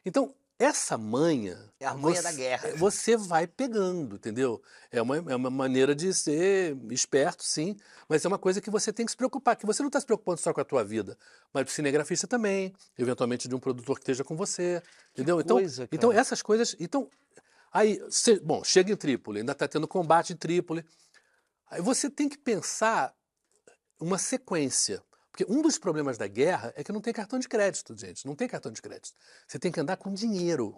Então, 0.07 0.35
essa 0.61 0.99
manha. 0.99 1.59
É 1.81 1.87
a 1.87 1.95
manha 1.95 2.17
você, 2.17 2.23
da 2.23 2.33
guerra. 2.33 2.77
Você 2.77 3.17
vai 3.17 3.47
pegando, 3.47 4.17
entendeu? 4.17 4.63
É 4.91 5.01
uma, 5.01 5.17
é 5.17 5.35
uma 5.35 5.49
maneira 5.49 5.95
de 5.95 6.13
ser 6.13 6.77
esperto, 6.91 7.43
sim, 7.43 7.75
mas 8.07 8.23
é 8.27 8.29
uma 8.29 8.39
coisa 8.39 8.61
que 8.61 8.69
você 8.69 8.93
tem 8.93 9.07
que 9.07 9.13
se 9.13 9.17
preocupar, 9.17 9.57
que 9.57 9.65
você 9.65 9.83
não 9.83 9.89
está 9.89 9.99
se 9.99 10.05
preocupando 10.05 10.39
só 10.39 10.53
com 10.53 10.61
a 10.61 10.65
tua 10.65 10.85
vida, 10.85 11.17
mas 11.51 11.65
do 11.65 11.71
cinegrafista 11.71 12.27
também, 12.27 12.75
eventualmente 12.99 13.49
de 13.49 13.55
um 13.55 13.59
produtor 13.59 13.97
que 13.97 14.03
esteja 14.03 14.23
com 14.23 14.37
você, 14.37 14.83
entendeu? 15.13 15.39
Que 15.39 15.45
então, 15.45 15.57
coisa, 15.57 15.89
então 15.91 16.13
essas 16.13 16.43
coisas. 16.43 16.77
Então, 16.79 17.09
aí, 17.73 17.99
cê, 18.11 18.39
bom, 18.39 18.63
chega 18.63 18.93
em 18.93 18.97
Trípoli, 18.97 19.41
ainda 19.41 19.53
está 19.53 19.67
tendo 19.67 19.89
combate 19.89 20.35
em 20.35 20.37
Trípoli. 20.37 20.85
Aí 21.71 21.81
você 21.81 22.11
tem 22.11 22.29
que 22.29 22.37
pensar 22.37 23.15
uma 23.99 24.19
sequência. 24.19 25.03
Porque 25.41 25.51
um 25.51 25.63
dos 25.63 25.79
problemas 25.79 26.19
da 26.19 26.27
guerra 26.27 26.71
é 26.77 26.85
que 26.85 26.93
não 26.93 27.01
tem 27.01 27.15
cartão 27.15 27.39
de 27.39 27.49
crédito, 27.49 27.97
gente. 27.97 28.27
Não 28.27 28.35
tem 28.35 28.47
cartão 28.47 28.71
de 28.71 28.83
crédito. 28.83 29.15
Você 29.47 29.59
tem 29.59 29.73
que 29.73 29.81
andar 29.81 29.97
com 29.97 30.13
dinheiro. 30.13 30.77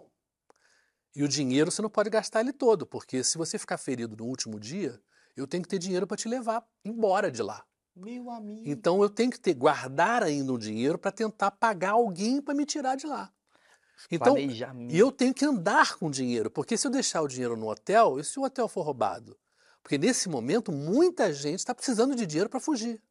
E 1.13 1.21
o 1.21 1.27
dinheiro 1.27 1.69
você 1.69 1.81
não 1.81 1.89
pode 1.89 2.09
gastar 2.09 2.39
ele 2.39 2.53
todo, 2.53 2.85
porque 2.85 3.23
se 3.25 3.37
você 3.37 3.59
ficar 3.59 3.77
ferido 3.77 4.15
no 4.15 4.23
último 4.23 4.57
dia, 4.57 5.01
eu 5.35 5.45
tenho 5.45 5.63
que 5.63 5.69
ter 5.69 5.79
dinheiro 5.79 6.07
para 6.07 6.15
te 6.15 6.29
levar 6.29 6.65
embora 6.85 7.29
de 7.29 7.43
lá. 7.43 7.65
Meu 7.93 8.29
amigo. 8.29 8.63
Então 8.65 9.01
eu 9.03 9.09
tenho 9.09 9.31
que 9.31 9.39
ter 9.39 9.53
guardar 9.53 10.23
ainda 10.23 10.53
o 10.53 10.57
dinheiro 10.57 10.97
para 10.97 11.11
tentar 11.11 11.51
pagar 11.51 11.91
alguém 11.91 12.41
para 12.41 12.53
me 12.53 12.65
tirar 12.65 12.95
de 12.95 13.05
lá. 13.05 13.33
Então, 14.09 14.37
e 14.37 14.97
eu 14.97 15.11
tenho 15.11 15.33
que 15.33 15.43
andar 15.43 15.97
com 15.97 16.09
dinheiro, 16.09 16.49
porque 16.49 16.77
se 16.77 16.87
eu 16.87 16.91
deixar 16.91 17.21
o 17.21 17.27
dinheiro 17.27 17.57
no 17.57 17.69
hotel, 17.69 18.17
e 18.17 18.23
se 18.23 18.39
o 18.39 18.43
hotel 18.43 18.67
for 18.69 18.83
roubado? 18.83 19.37
Porque 19.81 19.97
nesse 19.97 20.29
momento 20.29 20.71
muita 20.71 21.33
gente 21.33 21.59
está 21.59 21.75
precisando 21.75 22.15
de 22.15 22.25
dinheiro 22.25 22.49
para 22.49 22.61
fugir. 22.61 23.01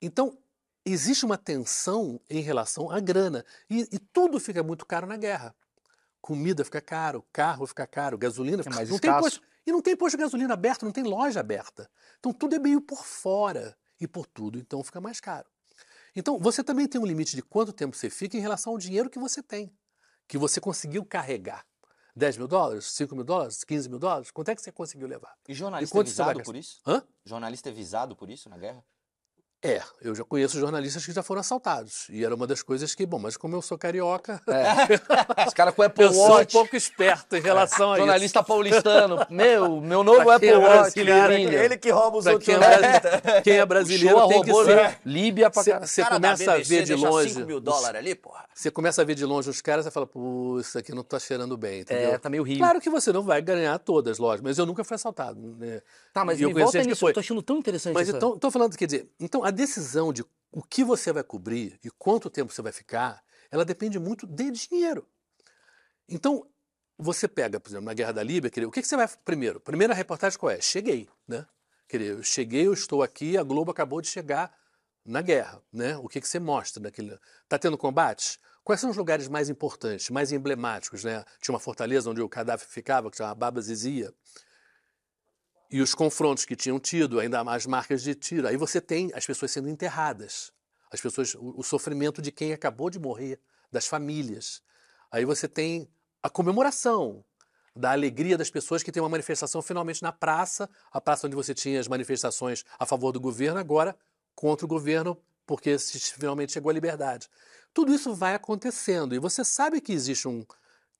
Então, 0.00 0.36
existe 0.84 1.24
uma 1.24 1.38
tensão 1.38 2.20
em 2.28 2.40
relação 2.40 2.90
à 2.90 3.00
grana. 3.00 3.44
E, 3.68 3.88
e, 3.92 3.98
tudo 3.98 4.38
fica 4.40 4.62
muito 4.62 4.84
caro 4.84 5.06
na 5.06 5.16
guerra. 5.16 5.54
Comida 6.20 6.64
fica 6.64 6.80
caro, 6.80 7.24
carro 7.32 7.66
fica 7.66 7.86
caro, 7.86 8.16
gasolina 8.16 8.62
fica 8.62 8.74
é 8.74 8.76
mais 8.76 8.88
não 8.88 8.96
escasso. 8.96 9.22
tem 9.22 9.30
posto, 9.30 9.46
E 9.66 9.72
não 9.72 9.82
tem 9.82 9.96
posto 9.96 10.16
de 10.16 10.22
gasolina 10.22 10.54
aberto, 10.54 10.84
não 10.84 10.92
tem 10.92 11.04
loja 11.04 11.40
aberta. 11.40 11.90
Então 12.18 12.32
tudo 12.32 12.54
é 12.54 12.58
meio 12.58 12.80
por 12.80 13.04
fora. 13.04 13.76
E 14.00 14.06
por 14.06 14.26
tudo, 14.26 14.58
então 14.58 14.82
fica 14.82 15.00
mais 15.00 15.20
caro. 15.20 15.48
Então 16.14 16.38
você 16.38 16.62
também 16.62 16.88
tem 16.88 17.00
um 17.00 17.06
limite 17.06 17.36
de 17.36 17.42
quanto 17.42 17.72
tempo 17.72 17.96
você 17.96 18.10
fica 18.10 18.36
em 18.36 18.40
relação 18.40 18.72
ao 18.72 18.78
dinheiro 18.78 19.08
que 19.08 19.18
você 19.18 19.42
tem, 19.42 19.72
que 20.26 20.36
você 20.36 20.60
conseguiu 20.60 21.04
carregar. 21.04 21.64
10 22.14 22.36
mil 22.36 22.48
dólares, 22.48 22.84
5 22.92 23.14
mil 23.14 23.24
dólares, 23.24 23.64
15 23.64 23.88
mil 23.88 23.98
dólares? 23.98 24.30
Quanto 24.30 24.50
é 24.50 24.54
que 24.54 24.60
você 24.60 24.70
conseguiu 24.70 25.08
levar? 25.08 25.34
E 25.48 25.54
jornalista 25.54 25.96
e 25.96 26.00
é 26.00 26.04
visado 26.04 26.42
por 26.42 26.56
isso? 26.56 26.80
Hã? 26.86 27.02
Jornalista 27.24 27.68
é 27.70 27.72
visado 27.72 28.14
por 28.14 28.28
isso 28.28 28.50
na 28.50 28.58
guerra? 28.58 28.84
É, 29.64 29.80
eu 30.02 30.12
já 30.12 30.24
conheço 30.24 30.58
jornalistas 30.58 31.06
que 31.06 31.12
já 31.12 31.22
foram 31.22 31.40
assaltados. 31.40 32.08
E 32.10 32.24
era 32.24 32.34
uma 32.34 32.48
das 32.48 32.64
coisas 32.64 32.96
que, 32.96 33.06
bom, 33.06 33.20
mas 33.20 33.36
como 33.36 33.54
eu 33.54 33.62
sou 33.62 33.78
carioca. 33.78 34.42
É. 34.48 35.46
Os 35.46 35.54
caras 35.54 35.72
com 35.72 35.82
Apple 35.82 36.04
eu 36.04 36.10
Watch. 36.10 36.26
sou 36.26 36.40
um 36.40 36.46
pouco 36.46 36.76
esperto 36.76 37.36
em 37.36 37.40
relação 37.40 37.92
é. 37.92 37.94
a 37.94 37.98
Jornalista 37.98 38.40
isso. 38.40 38.46
paulistano. 38.48 39.24
Meu, 39.30 39.80
meu 39.80 40.02
novo 40.02 40.28
Apple 40.30 40.48
é 40.48 40.56
Watch. 40.56 40.98
Ele 40.98 41.78
que 41.78 41.90
rouba 41.90 42.18
os 42.18 42.24
pra 42.24 42.32
outros 42.32 42.52
quem 42.52 42.62
é, 42.62 43.40
quem 43.42 43.56
é 43.58 43.64
brasileiro 43.64 44.26
tem 44.28 44.42
que 44.42 44.52
ser. 44.52 44.76
Né? 44.76 44.96
Líbia 45.06 45.50
pra 45.50 45.64
cá. 45.64 45.86
Você 45.86 46.04
começa 46.04 46.52
a 46.52 46.58
ver 46.58 46.82
de 46.82 46.94
longe. 46.94 47.30
5 47.30 47.46
mil 47.46 47.60
dólares 47.60 48.00
ali, 48.00 48.14
porra. 48.16 48.44
Você 48.52 48.70
começa 48.70 49.00
a 49.00 49.04
ver 49.04 49.14
de 49.14 49.24
longe 49.24 49.48
os 49.48 49.60
caras 49.60 49.86
e 49.86 49.90
fala, 49.90 50.06
pô, 50.06 50.58
isso 50.60 50.76
aqui 50.76 50.92
não 50.92 51.02
tá 51.02 51.18
cheirando 51.18 51.56
bem, 51.56 51.80
entendeu? 51.80 52.12
É, 52.12 52.18
tá 52.18 52.28
meio 52.28 52.42
rio. 52.42 52.58
Claro 52.58 52.80
que 52.80 52.90
você 52.90 53.12
não 53.12 53.22
vai 53.22 53.40
ganhar 53.40 53.78
todas, 53.78 54.18
lógico, 54.18 54.46
mas 54.46 54.58
eu 54.58 54.66
nunca 54.66 54.82
fui 54.84 54.96
assaltado. 54.96 55.40
Né? 55.58 55.80
Tá, 56.12 56.24
mas 56.24 56.40
eu 56.40 56.48
me 56.48 56.60
volta 56.60 56.82
nisso, 56.82 57.08
eu 57.08 57.14
tô 57.14 57.20
achando 57.20 57.42
tão 57.42 57.58
interessante 57.58 57.94
Mas 57.94 58.08
então, 58.08 58.36
tô 58.38 58.50
falando, 58.50 58.76
quer 58.76 58.86
dizer, 58.86 59.08
então 59.18 59.44
a 59.44 59.51
decisão 59.52 60.12
de 60.12 60.24
o 60.50 60.62
que 60.62 60.84
você 60.84 61.12
vai 61.12 61.22
cobrir 61.22 61.78
e 61.82 61.90
quanto 61.90 62.28
tempo 62.28 62.52
você 62.52 62.60
vai 62.62 62.72
ficar, 62.72 63.22
ela 63.50 63.64
depende 63.64 63.98
muito 63.98 64.26
de 64.26 64.50
dinheiro. 64.50 65.06
Então, 66.08 66.46
você 66.98 67.26
pega, 67.26 67.58
por 67.58 67.70
exemplo, 67.70 67.86
na 67.86 67.94
Guerra 67.94 68.12
da 68.12 68.22
Líbia, 68.22 68.50
o 68.66 68.70
que, 68.70 68.82
que 68.82 68.88
você 68.88 68.96
vai 68.96 69.08
primeiro? 69.24 69.60
Primeira 69.60 69.94
reportagem 69.94 70.38
qual 70.38 70.50
é? 70.50 70.60
Cheguei, 70.60 71.08
né? 71.26 71.46
Querer, 71.88 72.12
eu 72.12 72.22
cheguei, 72.22 72.66
eu 72.66 72.72
estou 72.72 73.02
aqui, 73.02 73.36
a 73.36 73.42
Globo 73.42 73.70
acabou 73.70 74.00
de 74.00 74.08
chegar 74.08 74.54
na 75.04 75.20
guerra, 75.20 75.60
né? 75.72 75.96
O 75.96 76.08
que, 76.08 76.20
que 76.20 76.28
você 76.28 76.38
mostra 76.38 76.82
naquele? 76.82 77.18
Tá 77.48 77.58
tendo 77.58 77.76
combates? 77.76 78.38
Quais 78.62 78.80
são 78.80 78.90
os 78.90 78.96
lugares 78.96 79.26
mais 79.26 79.48
importantes, 79.48 80.08
mais 80.10 80.30
emblemáticos, 80.30 81.02
né? 81.02 81.24
Tinha 81.40 81.52
uma 81.52 81.60
fortaleza 81.60 82.08
onde 82.08 82.20
o 82.20 82.28
Gaddafi 82.28 82.66
ficava, 82.66 83.10
que 83.10 83.16
chamava 83.16 83.34
Baba 83.34 83.60
Zizia 83.60 84.14
e 85.72 85.80
os 85.80 85.94
confrontos 85.94 86.44
que 86.44 86.54
tinham 86.54 86.78
tido, 86.78 87.18
ainda 87.18 87.42
mais 87.42 87.64
marcas 87.64 88.02
de 88.02 88.14
tiro. 88.14 88.46
Aí 88.46 88.58
você 88.58 88.78
tem 88.78 89.10
as 89.14 89.24
pessoas 89.24 89.50
sendo 89.50 89.70
enterradas, 89.70 90.52
as 90.90 91.00
pessoas, 91.00 91.34
o, 91.34 91.54
o, 91.56 91.62
sofrimento 91.62 92.20
de 92.20 92.30
quem 92.30 92.52
acabou 92.52 92.90
de 92.90 92.98
morrer, 92.98 93.40
das 93.72 93.86
famílias. 93.86 94.62
Aí 95.10 95.24
você 95.24 95.48
tem 95.48 95.88
a 96.22 96.28
comemoração 96.28 97.24
da 97.74 97.92
alegria 97.92 98.36
das 98.36 98.50
pessoas 98.50 98.82
que 98.82 98.92
tem 98.92 99.02
uma 99.02 99.08
manifestação 99.08 99.62
finalmente 99.62 100.02
na 100.02 100.12
praça, 100.12 100.68
a 100.90 101.00
praça 101.00 101.26
onde 101.26 101.34
você 101.34 101.54
tinha 101.54 101.80
as 101.80 101.88
manifestações 101.88 102.64
a 102.78 102.84
favor 102.84 103.10
do 103.10 103.18
governo, 103.18 103.58
agora 103.58 103.96
contra 104.34 104.66
o 104.66 104.68
governo, 104.68 105.16
porque 105.46 105.78
finalmente 105.78 106.52
chegou 106.52 106.68
a 106.68 106.74
liberdade. 106.74 107.30
Tudo 107.72 107.94
isso 107.94 108.14
vai 108.14 108.34
acontecendo 108.34 109.14
e 109.14 109.18
você 109.18 109.42
sabe 109.42 109.80
que 109.80 109.92
existe 109.92 110.28
um 110.28 110.44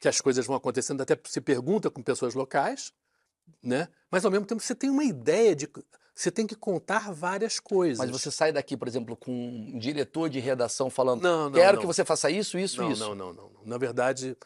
que 0.00 0.08
as 0.08 0.20
coisas 0.20 0.46
vão 0.46 0.56
acontecendo, 0.56 1.00
até 1.00 1.16
se 1.26 1.40
pergunta 1.40 1.88
com 1.88 2.02
pessoas 2.02 2.34
locais, 2.34 2.92
né? 3.62 3.88
Mas 4.10 4.24
ao 4.24 4.30
mesmo 4.30 4.46
tempo 4.46 4.62
você 4.62 4.74
tem 4.74 4.90
uma 4.90 5.04
ideia 5.04 5.54
de 5.54 5.68
você 6.14 6.30
tem 6.30 6.46
que 6.46 6.54
contar 6.54 7.10
várias 7.12 7.58
coisas. 7.58 7.98
Mas 7.98 8.10
você 8.10 8.30
sai 8.30 8.52
daqui, 8.52 8.76
por 8.76 8.86
exemplo, 8.86 9.16
com 9.16 9.32
um 9.32 9.78
diretor 9.78 10.28
de 10.28 10.38
redação 10.40 10.90
falando: 10.90 11.22
não, 11.22 11.44
não, 11.44 11.52
quero 11.52 11.76
não. 11.76 11.80
que 11.80 11.86
você 11.86 12.04
faça 12.04 12.30
isso, 12.30 12.58
isso, 12.58 12.82
não, 12.82 12.92
isso. 12.92 13.00
Não, 13.00 13.14
não, 13.14 13.32
não, 13.32 13.50
não. 13.50 13.64
Na 13.64 13.78
verdade, 13.78 14.36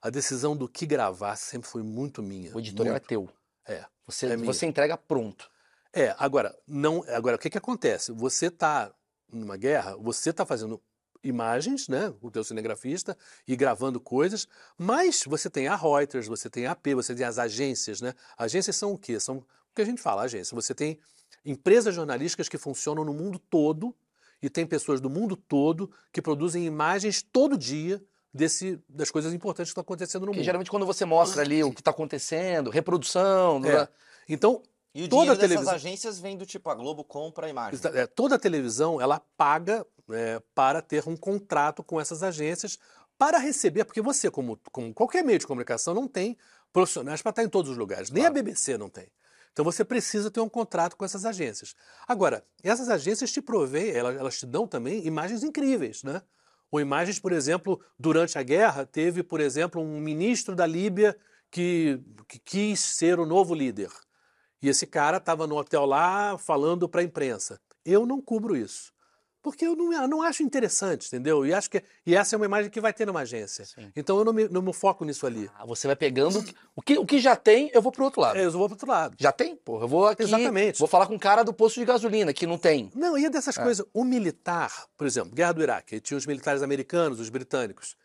a 0.00 0.08
decisão 0.08 0.56
do 0.56 0.68
que 0.68 0.86
gravar 0.86 1.36
sempre 1.36 1.68
foi 1.68 1.82
muito 1.82 2.22
minha. 2.22 2.54
O 2.54 2.60
editorial 2.60 2.94
muito. 2.94 3.04
é 3.04 3.08
teu. 3.08 3.28
É. 3.66 3.84
Você, 4.06 4.26
é 4.26 4.36
você 4.36 4.66
entrega 4.66 4.96
pronto. 4.96 5.50
É, 5.92 6.14
agora, 6.18 6.56
não, 6.66 7.02
agora 7.08 7.36
o 7.36 7.38
que, 7.38 7.50
que 7.50 7.58
acontece? 7.58 8.12
Você 8.12 8.46
está 8.46 8.92
numa 9.32 9.56
guerra, 9.56 9.96
você 9.96 10.30
está 10.30 10.46
fazendo 10.46 10.80
imagens, 11.26 11.88
né, 11.88 12.12
o 12.20 12.30
teu 12.30 12.42
cinegrafista, 12.44 13.16
e 13.46 13.56
gravando 13.56 13.98
coisas, 14.00 14.46
mas 14.78 15.22
você 15.26 15.48
tem 15.50 15.68
a 15.68 15.74
Reuters, 15.76 16.26
você 16.26 16.48
tem 16.48 16.66
a 16.66 16.72
AP, 16.72 16.94
você 16.94 17.14
tem 17.14 17.24
as 17.26 17.38
agências, 17.38 18.00
né? 18.00 18.14
Agências 18.38 18.76
são 18.76 18.92
o 18.92 18.98
quê? 18.98 19.18
São 19.20 19.38
o 19.38 19.44
que 19.74 19.82
a 19.82 19.84
gente 19.84 20.00
fala, 20.00 20.22
agência. 20.22 20.54
Você 20.54 20.74
tem 20.74 20.98
empresas 21.44 21.94
jornalísticas 21.94 22.48
que 22.48 22.58
funcionam 22.58 23.04
no 23.04 23.12
mundo 23.12 23.38
todo 23.38 23.94
e 24.42 24.48
tem 24.50 24.66
pessoas 24.66 25.00
do 25.00 25.08
mundo 25.10 25.36
todo 25.36 25.90
que 26.12 26.20
produzem 26.22 26.64
imagens 26.66 27.22
todo 27.22 27.56
dia 27.56 28.02
desse, 28.32 28.78
das 28.88 29.10
coisas 29.10 29.32
importantes 29.32 29.70
que 29.70 29.72
estão 29.72 29.82
acontecendo 29.82 30.22
no 30.22 30.26
Porque 30.28 30.38
mundo. 30.40 30.44
geralmente 30.44 30.70
quando 30.70 30.84
você 30.86 31.04
mostra 31.04 31.42
ali 31.42 31.62
o 31.64 31.72
que 31.72 31.80
está 31.80 31.90
acontecendo, 31.90 32.70
reprodução, 32.70 33.64
É. 33.64 33.88
Então, 34.28 34.62
E 34.94 35.04
o 35.04 35.08
Toda 35.08 35.22
dinheiro 35.24 35.36
dessas 35.36 35.48
televisão- 35.50 35.74
agências 35.74 36.18
vem 36.18 36.36
do 36.38 36.46
tipo, 36.46 36.70
a 36.70 36.74
Globo 36.74 37.04
compra 37.04 37.46
a 37.46 37.50
imagem. 37.50 37.78
É, 37.94 38.06
toda 38.06 38.36
a 38.36 38.38
televisão 38.38 38.98
ela 39.00 39.20
paga 39.36 39.86
é, 40.10 40.40
para 40.54 40.80
ter 40.80 41.06
um 41.08 41.16
contrato 41.16 41.82
com 41.82 42.00
essas 42.00 42.22
agências 42.22 42.78
para 43.18 43.38
receber, 43.38 43.84
porque 43.84 44.00
você, 44.00 44.30
como, 44.30 44.58
como 44.70 44.92
qualquer 44.92 45.24
meio 45.24 45.38
de 45.38 45.46
comunicação, 45.46 45.94
não 45.94 46.06
tem 46.06 46.36
profissionais 46.72 47.22
para 47.22 47.30
estar 47.30 47.42
em 47.42 47.48
todos 47.48 47.70
os 47.70 47.78
lugares. 47.78 48.10
Nem 48.10 48.26
a 48.26 48.30
BBC 48.30 48.76
não 48.76 48.90
tem. 48.90 49.08
Então 49.52 49.64
você 49.64 49.82
precisa 49.82 50.30
ter 50.30 50.40
um 50.40 50.48
contrato 50.48 50.96
com 50.96 51.04
essas 51.04 51.24
agências. 51.24 51.74
Agora, 52.06 52.44
essas 52.62 52.90
agências 52.90 53.32
te 53.32 53.40
provêm, 53.40 53.88
elas, 53.88 54.16
elas 54.16 54.38
te 54.38 54.44
dão 54.44 54.66
também 54.66 55.06
imagens 55.06 55.42
incríveis, 55.42 56.02
né? 56.02 56.20
Ou 56.70 56.78
imagens, 56.78 57.18
por 57.18 57.32
exemplo, 57.32 57.80
durante 57.98 58.38
a 58.38 58.42
guerra, 58.42 58.84
teve, 58.84 59.22
por 59.22 59.40
exemplo, 59.40 59.80
um 59.80 59.98
ministro 59.98 60.54
da 60.54 60.66
Líbia 60.66 61.16
que, 61.50 61.98
que 62.28 62.38
quis 62.38 62.80
ser 62.80 63.18
o 63.18 63.24
novo 63.24 63.54
líder. 63.54 63.90
E 64.60 64.68
esse 64.68 64.86
cara 64.86 65.16
estava 65.16 65.46
no 65.46 65.56
hotel 65.56 65.86
lá 65.86 66.36
falando 66.36 66.86
para 66.88 67.00
a 67.00 67.04
imprensa. 67.04 67.58
Eu 67.84 68.04
não 68.04 68.20
cubro 68.20 68.56
isso. 68.56 68.92
Porque 69.46 69.64
eu 69.64 69.76
não, 69.76 69.92
eu 69.92 70.08
não 70.08 70.22
acho 70.22 70.42
interessante, 70.42 71.06
entendeu? 71.06 71.46
E 71.46 71.54
acho 71.54 71.70
que 71.70 71.80
e 72.04 72.16
essa 72.16 72.34
é 72.34 72.36
uma 72.36 72.46
imagem 72.46 72.68
que 72.68 72.80
vai 72.80 72.92
ter 72.92 73.06
numa 73.06 73.20
agência. 73.20 73.64
Sim. 73.64 73.92
Então 73.94 74.18
eu 74.18 74.24
não 74.24 74.32
me, 74.32 74.48
não 74.48 74.60
me 74.60 74.72
foco 74.72 75.04
nisso 75.04 75.24
ali. 75.24 75.48
Ah, 75.56 75.64
você 75.64 75.86
vai 75.86 75.94
pegando 75.94 76.44
o 76.74 76.82
que, 76.82 76.98
o 76.98 77.06
que 77.06 77.20
já 77.20 77.36
tem, 77.36 77.70
eu 77.72 77.80
vou 77.80 77.92
pro 77.92 78.02
outro 78.02 78.20
lado. 78.20 78.36
É, 78.36 78.44
eu 78.44 78.50
vou 78.50 78.66
para 78.66 78.74
outro 78.74 78.88
lado. 78.88 79.14
Já 79.16 79.30
tem? 79.30 79.54
Porra, 79.54 79.84
eu 79.84 79.88
vou 79.88 80.08
aqui. 80.08 80.24
Exatamente. 80.24 80.80
Vou 80.80 80.88
falar 80.88 81.06
com 81.06 81.14
o 81.14 81.18
cara 81.18 81.44
do 81.44 81.52
posto 81.52 81.78
de 81.78 81.86
gasolina, 81.86 82.32
que 82.32 82.44
não 82.44 82.58
tem. 82.58 82.90
Não, 82.92 83.16
e 83.16 83.24
é 83.24 83.30
dessas 83.30 83.56
coisas. 83.56 83.86
O 83.94 84.02
militar, 84.02 84.88
por 84.98 85.06
exemplo, 85.06 85.32
guerra 85.32 85.52
do 85.52 85.62
Iraque, 85.62 86.00
tinha 86.00 86.18
os 86.18 86.26
militares 86.26 86.60
americanos, 86.60 87.20
os 87.20 87.28
britânicos. 87.28 87.96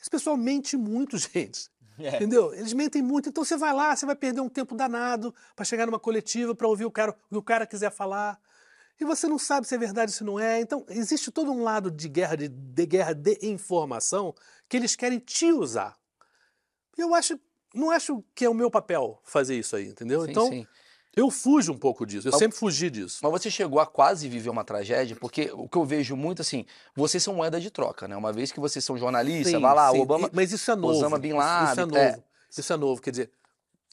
Esse 0.00 0.08
pessoal 0.08 0.36
mente 0.36 0.76
muito, 0.76 1.18
gente. 1.34 1.68
É. 1.98 2.14
Entendeu? 2.14 2.54
Eles 2.54 2.72
mentem 2.72 3.02
muito. 3.02 3.30
Então 3.30 3.44
você 3.44 3.56
vai 3.56 3.72
lá, 3.72 3.96
você 3.96 4.06
vai 4.06 4.14
perder 4.14 4.42
um 4.42 4.48
tempo 4.48 4.76
danado 4.76 5.34
para 5.56 5.64
chegar 5.64 5.86
numa 5.86 5.98
coletiva, 5.98 6.54
para 6.54 6.68
ouvir 6.68 6.84
o 6.84 6.90
cara, 6.92 7.10
o 7.10 7.14
que 7.30 7.36
o 7.36 7.42
cara 7.42 7.66
quiser 7.66 7.90
falar. 7.90 8.38
E 9.00 9.04
você 9.04 9.26
não 9.26 9.38
sabe 9.38 9.66
se 9.66 9.74
é 9.74 9.78
verdade 9.78 10.12
ou 10.12 10.16
se 10.16 10.24
não 10.24 10.38
é. 10.38 10.60
Então, 10.60 10.84
existe 10.88 11.30
todo 11.30 11.50
um 11.50 11.62
lado 11.62 11.90
de 11.90 12.08
guerra 12.08 12.36
de, 12.36 12.48
de 12.48 12.86
guerra 12.86 13.12
de 13.12 13.38
informação 13.42 14.34
que 14.68 14.76
eles 14.76 14.94
querem 14.94 15.18
te 15.18 15.52
usar. 15.52 15.96
E 16.96 17.00
eu 17.00 17.12
acho, 17.14 17.38
não 17.74 17.90
acho 17.90 18.22
que 18.34 18.44
é 18.44 18.48
o 18.48 18.54
meu 18.54 18.70
papel 18.70 19.20
fazer 19.24 19.58
isso 19.58 19.74
aí, 19.74 19.88
entendeu? 19.88 20.22
Sim, 20.24 20.30
então, 20.30 20.48
sim. 20.48 20.64
eu 21.16 21.28
fujo 21.28 21.72
um 21.72 21.76
pouco 21.78 22.06
disso. 22.06 22.28
Eu 22.28 22.32
Mas- 22.32 22.38
sempre 22.38 22.56
fugi 22.56 22.88
disso. 22.88 23.18
Mas 23.20 23.32
você 23.32 23.50
chegou 23.50 23.80
a 23.80 23.86
quase 23.86 24.28
viver 24.28 24.48
uma 24.48 24.62
tragédia, 24.64 25.16
porque 25.16 25.50
o 25.52 25.68
que 25.68 25.76
eu 25.76 25.84
vejo 25.84 26.14
muito 26.14 26.40
assim, 26.40 26.64
vocês 26.94 27.20
são 27.22 27.34
moeda 27.34 27.60
de 27.60 27.70
troca, 27.72 28.06
né? 28.06 28.16
Uma 28.16 28.32
vez 28.32 28.52
que 28.52 28.60
vocês 28.60 28.84
são 28.84 28.96
jornalistas, 28.96 29.52
Sim, 29.54 29.60
vai 29.60 29.74
lá, 29.74 29.90
sim. 29.90 30.00
Obama. 30.00 30.30
Mas 30.32 30.52
isso 30.52 30.70
é 30.70 30.76
novo. 30.76 30.94
Osama 30.96 31.18
Bin 31.18 31.30
Isso- 31.30 31.38
Isso 31.38 31.46
é 31.46 31.64
Laden, 31.64 31.86
novo. 31.86 31.98
é. 31.98 32.22
Isso 32.56 32.72
é 32.72 32.76
novo. 32.76 33.02
Quer 33.02 33.10
dizer, 33.10 33.30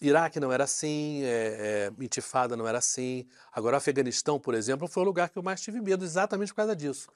Iraque 0.02 0.40
não 0.40 0.52
era 0.52 0.64
assim, 0.64 1.24
é, 1.24 1.90
é, 2.00 2.04
Intifada 2.04 2.58
não 2.58 2.68
era 2.68 2.80
assim. 2.80 3.28
Agora, 3.52 3.76
o 3.76 3.78
Afeganistão, 3.78 4.40
por 4.40 4.54
exemplo, 4.56 4.88
foi 4.88 5.04
o 5.04 5.06
lugar 5.06 5.30
que 5.30 5.38
eu 5.38 5.44
mais 5.44 5.62
tive 5.62 5.80
medo 5.80 6.04
exatamente 6.04 6.50
por 6.50 6.58
causa 6.58 6.76
disso. 6.76 7.10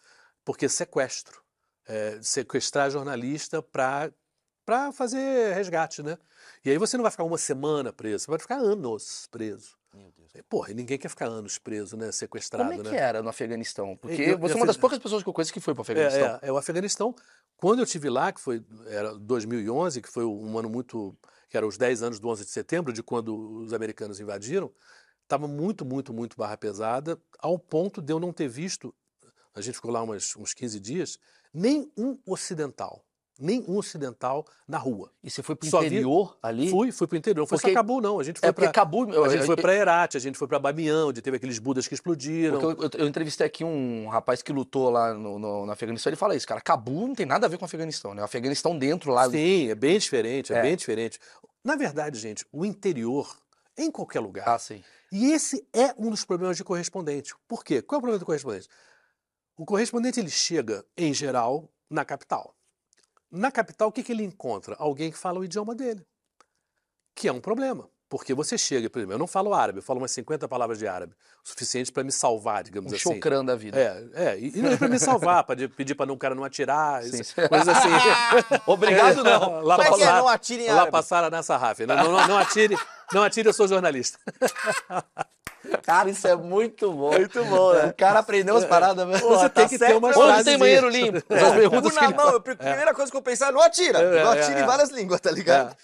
Porque 0.43 0.69
sequestro. 0.69 1.43
É, 1.87 2.19
sequestrar 2.21 2.89
jornalista 2.89 3.61
para 3.61 4.11
para 4.65 4.91
fazer 4.91 5.53
resgate, 5.53 6.01
né? 6.01 6.17
E 6.63 6.71
aí 6.71 6.77
você 6.79 6.97
não 6.97 7.03
vai 7.03 7.11
ficar 7.11 7.23
uma 7.23 7.37
semana 7.37 7.93
preso, 7.93 8.25
você 8.25 8.31
vai 8.31 8.39
ficar 8.39 8.55
anos 8.55 9.27
preso. 9.29 9.77
Meu 9.93 10.11
Deus. 10.17 10.31
Porra, 10.49 10.71
e 10.71 10.73
ninguém 10.73 10.97
quer 10.97 11.07
ficar 11.07 11.27
anos 11.27 11.59
preso, 11.59 11.95
né? 11.95 12.11
Sequestrado, 12.11 12.69
Como 12.69 12.81
é 12.81 12.83
né? 12.83 12.89
que 12.89 12.95
era 12.95 13.21
no 13.21 13.29
Afeganistão? 13.29 13.95
Porque 13.95 14.21
Eu- 14.21 14.29
eu 14.31 14.37
você 14.39 14.53
é 14.53 14.57
uma 14.57 14.65
das 14.65 14.75
poucas 14.75 14.97
pessoas 14.97 15.21
que 15.21 15.29
eu 15.29 15.33
conheço 15.33 15.53
que 15.53 15.59
foi 15.59 15.75
para 15.75 15.81
o 15.81 15.83
Afeganistão. 15.83 16.25
É, 16.27 16.39
é, 16.41 16.47
é, 16.47 16.51
o 16.51 16.57
Afeganistão, 16.57 17.15
quando 17.55 17.79
eu 17.79 17.85
tive 17.85 18.09
lá, 18.09 18.31
que 18.33 18.41
foi 18.41 18.65
era 18.87 19.13
2011, 19.13 20.01
que 20.01 20.09
foi 20.09 20.25
um 20.25 20.57
ano 20.57 20.69
muito, 20.69 21.15
que 21.55 21.57
era 21.57 21.65
os 21.65 21.77
10 21.77 22.03
anos 22.03 22.19
do 22.19 22.27
11 22.27 22.43
de 22.43 22.51
setembro, 22.51 22.91
de 22.91 23.01
quando 23.01 23.33
os 23.63 23.71
americanos 23.71 24.19
invadiram, 24.19 24.69
estava 25.23 25.47
muito, 25.47 25.85
muito, 25.85 26.13
muito 26.13 26.35
barra 26.35 26.57
pesada, 26.57 27.17
ao 27.39 27.57
ponto 27.57 28.01
de 28.01 28.11
eu 28.11 28.19
não 28.19 28.33
ter 28.33 28.49
visto, 28.49 28.93
a 29.53 29.61
gente 29.61 29.75
ficou 29.75 29.89
lá 29.89 30.03
umas, 30.03 30.35
uns 30.35 30.53
15 30.53 30.81
dias, 30.81 31.17
nem 31.53 31.89
um 31.95 32.19
ocidental, 32.25 33.04
nem 33.39 33.63
um 33.67 33.77
ocidental 33.77 34.45
na 34.67 34.77
rua. 34.77 35.11
E 35.23 35.29
você 35.29 35.43
foi 35.43 35.55
pro 35.55 35.69
Só 35.69 35.81
vi- 35.81 35.87
interior 35.87 36.37
ali? 36.41 36.69
Fui, 36.69 36.91
fui 36.91 37.05
para 37.07 37.15
o 37.15 37.17
interior, 37.17 37.41
não 37.41 37.47
foi 37.47 37.57
Porque- 37.57 37.69
só 37.71 37.73
Cabul 37.73 38.01
não, 38.01 38.19
a 38.19 38.23
gente 38.23 38.39
foi 38.39 38.47
É 38.49 38.51
para 38.51 38.71
Cabul. 38.71 39.23
a 39.25 39.29
gente 39.29 39.45
foi 39.45 39.55
para 39.57 39.73
Herat, 39.75 40.15
a 40.15 40.19
gente 40.19 40.37
foi 40.37 40.47
para 40.47 40.57
Bamiyan, 40.57 41.07
onde 41.07 41.21
teve 41.21 41.37
aqueles 41.37 41.59
budas 41.59 41.87
que 41.87 41.93
explodiram. 41.93 42.61
Eu, 42.61 42.71
eu- 42.71 42.89
eu 42.99 43.07
entrevistei 43.07 43.45
aqui 43.45 43.63
um 43.63 44.07
rapaz 44.07 44.41
que 44.41 44.53
lutou 44.53 44.89
lá 44.89 45.13
no, 45.13 45.37
no, 45.37 45.65
no 45.65 45.71
Afeganistão, 45.71 46.09
ele 46.09 46.17
fala 46.17 46.35
isso, 46.35 46.47
cara, 46.47 46.61
Cabul 46.61 47.07
não 47.09 47.15
tem 47.15 47.25
nada 47.25 47.45
a 47.45 47.49
ver 47.49 47.57
com 47.57 47.63
o 47.63 47.65
Afeganistão, 47.65 48.13
né? 48.13 48.21
O 48.21 48.25
Afeganistão 48.25 48.77
dentro 48.77 49.11
lá. 49.11 49.29
Sim, 49.29 49.69
é 49.69 49.75
bem 49.75 49.97
diferente, 49.99 50.53
é, 50.53 50.57
É. 50.57 50.61
bem 50.61 50.75
diferente. 50.77 51.19
Na 51.63 51.75
verdade, 51.75 52.17
gente, 52.17 52.45
o 52.53 52.63
interior 52.65 53.35
em 53.77 53.91
qualquer 53.91 54.21
lugar. 54.21 54.47
Ah, 54.47 54.57
sim. 54.57 54.81
E 55.11 55.31
esse 55.33 55.67
é 55.73 55.93
um 55.97 56.09
dos 56.09 56.23
problemas 56.23 56.55
de 56.55 56.63
correspondente. 56.63 57.33
Por 57.47 57.63
quê? 57.65 57.81
Qual 57.81 57.97
é 57.97 57.99
o 57.99 58.01
problema 58.01 58.19
do 58.19 58.25
correspondente? 58.25 58.69
O 59.57 59.65
correspondente 59.65 60.19
ele 60.19 60.29
chega, 60.29 60.85
em 60.97 61.13
geral, 61.13 61.69
na 61.89 62.05
capital. 62.05 62.54
Na 63.35 63.51
capital, 63.51 63.89
o 63.89 63.91
que, 63.91 64.01
que 64.03 64.11
ele 64.11 64.23
encontra? 64.23 64.75
Alguém 64.79 65.11
que 65.11 65.17
fala 65.17 65.39
o 65.39 65.45
idioma 65.45 65.75
dele. 65.75 66.05
Que 67.13 67.27
é 67.27 67.31
um 67.33 67.41
problema. 67.41 67.89
Porque 68.07 68.33
você 68.35 68.57
chega, 68.57 68.87
por 68.89 68.99
exemplo, 68.99 69.15
eu 69.15 69.19
não 69.19 69.25
falo 69.27 69.51
árabe, 69.53 69.79
eu 69.79 69.83
falo 69.83 69.99
umas 69.99 70.11
50 70.11 70.47
palavras 70.47 70.77
de 70.77 70.87
árabe, 70.87 71.13
o 71.43 71.47
suficiente 71.49 71.91
para 71.91 72.03
me 72.03 72.11
salvar, 72.11 72.63
digamos 72.63 72.91
Um 72.91 72.95
assim. 72.95 73.15
chocrã 73.15 73.43
da 73.43 73.55
vida. 73.55 73.77
É, 73.79 74.33
é, 74.33 74.39
e 74.39 74.51
não 74.61 74.69
é 74.71 74.77
para 74.77 74.87
me 74.87 74.99
salvar, 74.99 75.43
para 75.43 75.67
pedir 75.67 75.95
para 75.95 76.13
o 76.13 76.17
cara 76.17 76.35
não 76.35 76.43
atirar, 76.43 77.01
Sim, 77.03 77.23
coisas 77.49 77.67
assim. 77.67 77.89
Obrigado, 78.67 79.23
não. 79.23 79.59
Lá 79.61 79.75
Como 79.77 79.87
é 79.87 79.97
que 79.97 80.03
é? 80.03 80.05
lá- 80.05 80.19
Não 80.19 80.27
atire 80.27 80.63
em 80.63 80.67
Lá 80.67 80.73
árabe. 80.81 80.91
passaram 80.91 81.29
nessa 81.31 81.57
Rafa. 81.57 81.85
Não, 81.87 81.95
não, 81.95 82.27
não 82.27 82.37
atire, 82.37 82.77
não 83.11 83.23
atire, 83.23 83.49
eu 83.49 83.53
sou 83.53 83.67
jornalista. 83.67 84.19
Cara, 85.83 86.09
isso 86.09 86.27
é 86.27 86.35
muito 86.35 86.91
bom. 86.91 87.11
Muito 87.11 87.43
bom, 87.45 87.73
né? 87.73 87.87
O 87.87 87.93
cara 87.93 88.19
aprendeu 88.19 88.55
as 88.57 88.65
paradas, 88.65 89.07
velho. 89.07 89.19
Você 89.19 89.49
tá 89.49 89.49
tem 89.49 89.67
que 89.69 89.77
ter 89.77 89.85
certo, 89.85 89.97
umas 89.97 90.15
não. 90.15 90.23
Onde 90.29 90.43
tem 90.43 90.57
banheiro 90.57 90.89
limpo? 90.89 91.17
Essas 91.29 91.49
Cu 91.49 91.55
perguntas 91.55 91.95
na 91.95 92.03
ele 92.05 92.13
mão, 92.13 92.29
eu- 92.29 92.37
a 92.37 92.41
primeira 92.41 92.93
coisa 92.93 93.11
que 93.11 93.17
eu 93.17 93.21
pensar 93.21 93.49
é 93.49 93.51
não 93.51 93.61
atira. 93.61 93.99
É, 93.99 94.23
não 94.23 94.33
é, 94.33 94.39
atira 94.39 94.59
é. 94.59 94.63
em 94.63 94.65
várias 94.65 94.89
línguas, 94.89 95.19
tá 95.19 95.31
ligado? 95.31 95.71
É. 95.71 95.75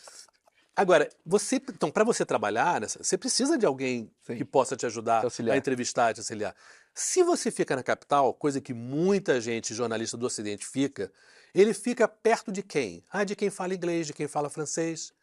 Agora, 0.76 1.10
você, 1.26 1.58
então, 1.58 1.92
para 1.92 2.04
você 2.04 2.26
trabalhar, 2.26 2.80
nessa, 2.80 3.04
você 3.04 3.18
precisa 3.18 3.58
de 3.58 3.66
alguém 3.66 4.10
Sim. 4.26 4.38
que 4.38 4.46
possa 4.46 4.76
te 4.76 4.86
ajudar 4.86 5.30
Te 5.30 5.52
a 5.52 5.58
entrevistar, 5.58 6.14
te 6.14 6.22
auxiliar. 6.22 6.56
Se 6.94 7.24
você 7.24 7.52
fica 7.52 7.76
na 7.76 7.84
capital, 7.84 8.34
coisa 8.34 8.60
que 8.62 8.74
muita 8.74 9.40
gente, 9.40 9.74
jornalista 9.74 10.18
do 10.18 10.26
Ocidente, 10.26 10.66
fica, 10.66 11.12
ele 11.54 11.74
fica 11.74 12.08
perto 12.08 12.52
de 12.52 12.64
quem? 12.64 13.04
Ah, 13.12 13.24
de 13.24 13.36
quem 13.36 13.50
fala 13.50 13.74
inglês, 13.74 14.08
de 14.08 14.14
quem 14.14 14.28
fala 14.28 14.50
francês. 14.50 15.14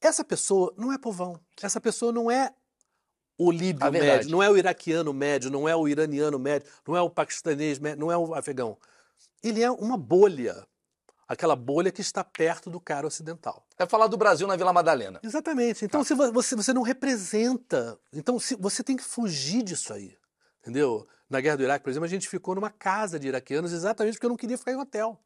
Essa 0.00 0.22
pessoa 0.24 0.72
não 0.76 0.92
é 0.92 0.98
povão. 0.98 1.40
Essa 1.62 1.80
pessoa 1.80 2.12
não 2.12 2.30
é 2.30 2.52
o 3.38 3.50
líbio 3.52 3.86
médio, 3.92 4.30
não 4.30 4.42
é 4.42 4.50
o 4.50 4.56
iraquiano 4.56 5.12
médio, 5.14 5.50
não 5.50 5.68
é 5.68 5.74
o 5.76 5.86
iraniano 5.86 6.38
médio, 6.38 6.68
não 6.86 6.96
é 6.96 7.00
o 7.00 7.08
paquistanês 7.08 7.78
médio, 7.78 8.00
não 8.00 8.10
é 8.10 8.16
o 8.18 8.34
afegão. 8.34 8.76
Ele 9.42 9.62
é 9.62 9.70
uma 9.70 9.96
bolha. 9.96 10.66
Aquela 11.28 11.54
bolha 11.54 11.92
que 11.92 12.00
está 12.00 12.24
perto 12.24 12.70
do 12.70 12.80
cara 12.80 13.06
ocidental. 13.06 13.64
É 13.78 13.86
falar 13.86 14.06
do 14.06 14.16
Brasil 14.16 14.46
na 14.46 14.56
Vila 14.56 14.72
Madalena. 14.72 15.20
Exatamente. 15.22 15.84
Então, 15.84 16.02
se 16.02 16.14
vo- 16.14 16.32
você, 16.32 16.56
você 16.56 16.72
não 16.72 16.80
representa. 16.82 17.98
Então, 18.12 18.40
se, 18.40 18.56
você 18.56 18.82
tem 18.82 18.96
que 18.96 19.04
fugir 19.04 19.62
disso 19.62 19.92
aí. 19.92 20.16
Entendeu? 20.62 21.06
Na 21.28 21.40
guerra 21.40 21.56
do 21.58 21.62
Iraque, 21.62 21.84
por 21.84 21.90
exemplo, 21.90 22.06
a 22.06 22.08
gente 22.08 22.28
ficou 22.28 22.54
numa 22.54 22.70
casa 22.70 23.18
de 23.20 23.28
iraquianos 23.28 23.72
exatamente 23.72 24.14
porque 24.14 24.24
eu 24.26 24.30
não 24.30 24.36
queria 24.36 24.56
ficar 24.56 24.72
em 24.72 24.76
hotel. 24.76 25.20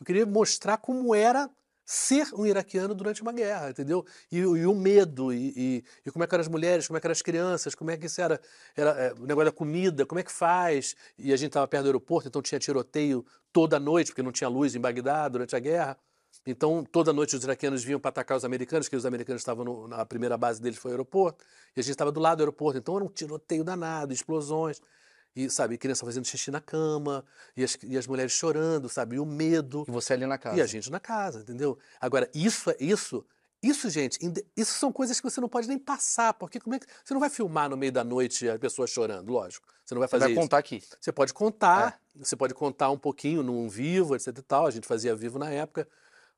Eu 0.00 0.04
queria 0.04 0.26
mostrar 0.26 0.76
como 0.78 1.14
era 1.14 1.48
ser 1.86 2.26
um 2.34 2.44
iraquiano 2.44 2.94
durante 2.94 3.22
uma 3.22 3.32
guerra, 3.32 3.70
entendeu? 3.70 4.04
E, 4.30 4.38
e 4.38 4.66
o 4.66 4.74
medo, 4.74 5.32
e, 5.32 5.52
e- 5.56 5.84
e 6.04 6.10
como 6.10 6.24
é 6.24 6.26
que 6.26 6.34
eram 6.34 6.42
as 6.42 6.48
mulheres, 6.48 6.86
como 6.88 6.96
é 6.98 7.00
que 7.00 7.06
eram 7.06 7.12
as 7.12 7.22
crianças, 7.22 7.74
como 7.74 7.90
é 7.92 7.96
que 7.96 8.06
isso 8.06 8.20
era, 8.20 8.40
era 8.76 8.90
é, 8.90 9.12
o 9.14 9.24
negócio 9.26 9.46
da 9.50 9.56
comida, 9.56 10.04
como 10.04 10.18
é 10.18 10.22
que 10.24 10.32
faz. 10.32 10.96
E 11.18 11.32
a 11.32 11.36
gente 11.36 11.48
estava 11.48 11.66
perto 11.68 11.84
do 11.84 11.88
aeroporto, 11.88 12.28
então 12.28 12.42
tinha 12.42 12.58
tiroteio 12.58 13.24
toda 13.52 13.78
noite, 13.78 14.08
porque 14.10 14.22
não 14.22 14.32
tinha 14.32 14.48
luz 14.48 14.74
em 14.74 14.80
Bagdá 14.80 15.28
durante 15.28 15.54
a 15.56 15.58
guerra. 15.60 15.96
Então, 16.46 16.84
toda 16.84 17.12
noite 17.12 17.34
os 17.36 17.42
iraquianos 17.44 17.82
vinham 17.82 17.98
para 18.00 18.10
atacar 18.10 18.36
os 18.36 18.44
americanos, 18.44 18.88
que 18.88 18.96
os 18.96 19.06
americanos 19.06 19.40
estavam 19.42 19.64
no- 19.64 19.88
na 19.88 20.04
primeira 20.06 20.36
base 20.36 20.60
deles 20.60 20.78
foi 20.78 20.90
o 20.92 20.94
aeroporto, 20.94 21.44
e 21.76 21.80
a 21.80 21.82
gente 21.82 21.92
estava 21.92 22.12
do 22.12 22.20
lado 22.20 22.38
do 22.38 22.42
aeroporto. 22.42 22.78
Então, 22.78 22.94
era 22.96 23.04
um 23.04 23.08
tiroteio 23.08 23.64
danado, 23.64 24.12
explosões, 24.12 24.80
e, 25.36 25.50
sabe, 25.50 25.76
criança 25.76 26.04
fazendo 26.04 26.24
xixi 26.26 26.50
na 26.50 26.60
cama, 26.60 27.24
e 27.56 27.62
as, 27.62 27.76
e 27.82 27.96
as 27.98 28.06
mulheres 28.06 28.32
chorando, 28.32 28.88
sabe, 28.88 29.16
e 29.16 29.20
o 29.20 29.26
medo, 29.26 29.84
E 29.86 29.90
você 29.90 30.14
ali 30.14 30.24
na 30.26 30.38
casa. 30.38 30.56
e 30.56 30.62
a 30.62 30.66
gente 30.66 30.90
na 30.90 30.98
casa, 30.98 31.40
entendeu? 31.40 31.78
Agora, 32.00 32.28
isso 32.34 32.70
é 32.70 32.76
isso. 32.80 33.24
Isso, 33.62 33.88
gente, 33.90 34.18
isso 34.56 34.74
são 34.78 34.92
coisas 34.92 35.18
que 35.18 35.28
você 35.28 35.40
não 35.40 35.48
pode 35.48 35.66
nem 35.66 35.78
passar, 35.78 36.34
porque 36.34 36.60
como 36.60 36.74
é 36.76 36.78
que 36.78 36.86
você 37.04 37.12
não 37.14 37.20
vai 37.20 37.30
filmar 37.30 37.68
no 37.70 37.76
meio 37.76 37.90
da 37.90 38.04
noite 38.04 38.48
a 38.48 38.58
pessoa 38.58 38.86
chorando, 38.86 39.32
lógico. 39.32 39.66
Você 39.84 39.94
não 39.94 39.98
vai 40.00 40.06
Você 40.08 40.12
fazer 40.12 40.24
vai 40.24 40.32
isso. 40.32 40.40
contar 40.40 40.58
aqui. 40.58 40.82
Você 41.00 41.10
pode 41.12 41.32
contar, 41.34 42.00
você 42.14 42.36
pode 42.36 42.54
contar 42.54 42.90
um 42.90 42.98
pouquinho 42.98 43.42
num 43.42 43.68
vivo, 43.68 44.14
etc 44.14 44.28
e 44.38 44.42
tal. 44.42 44.66
A 44.66 44.70
gente 44.70 44.86
fazia 44.86 45.16
vivo 45.16 45.38
na 45.38 45.50
época. 45.50 45.88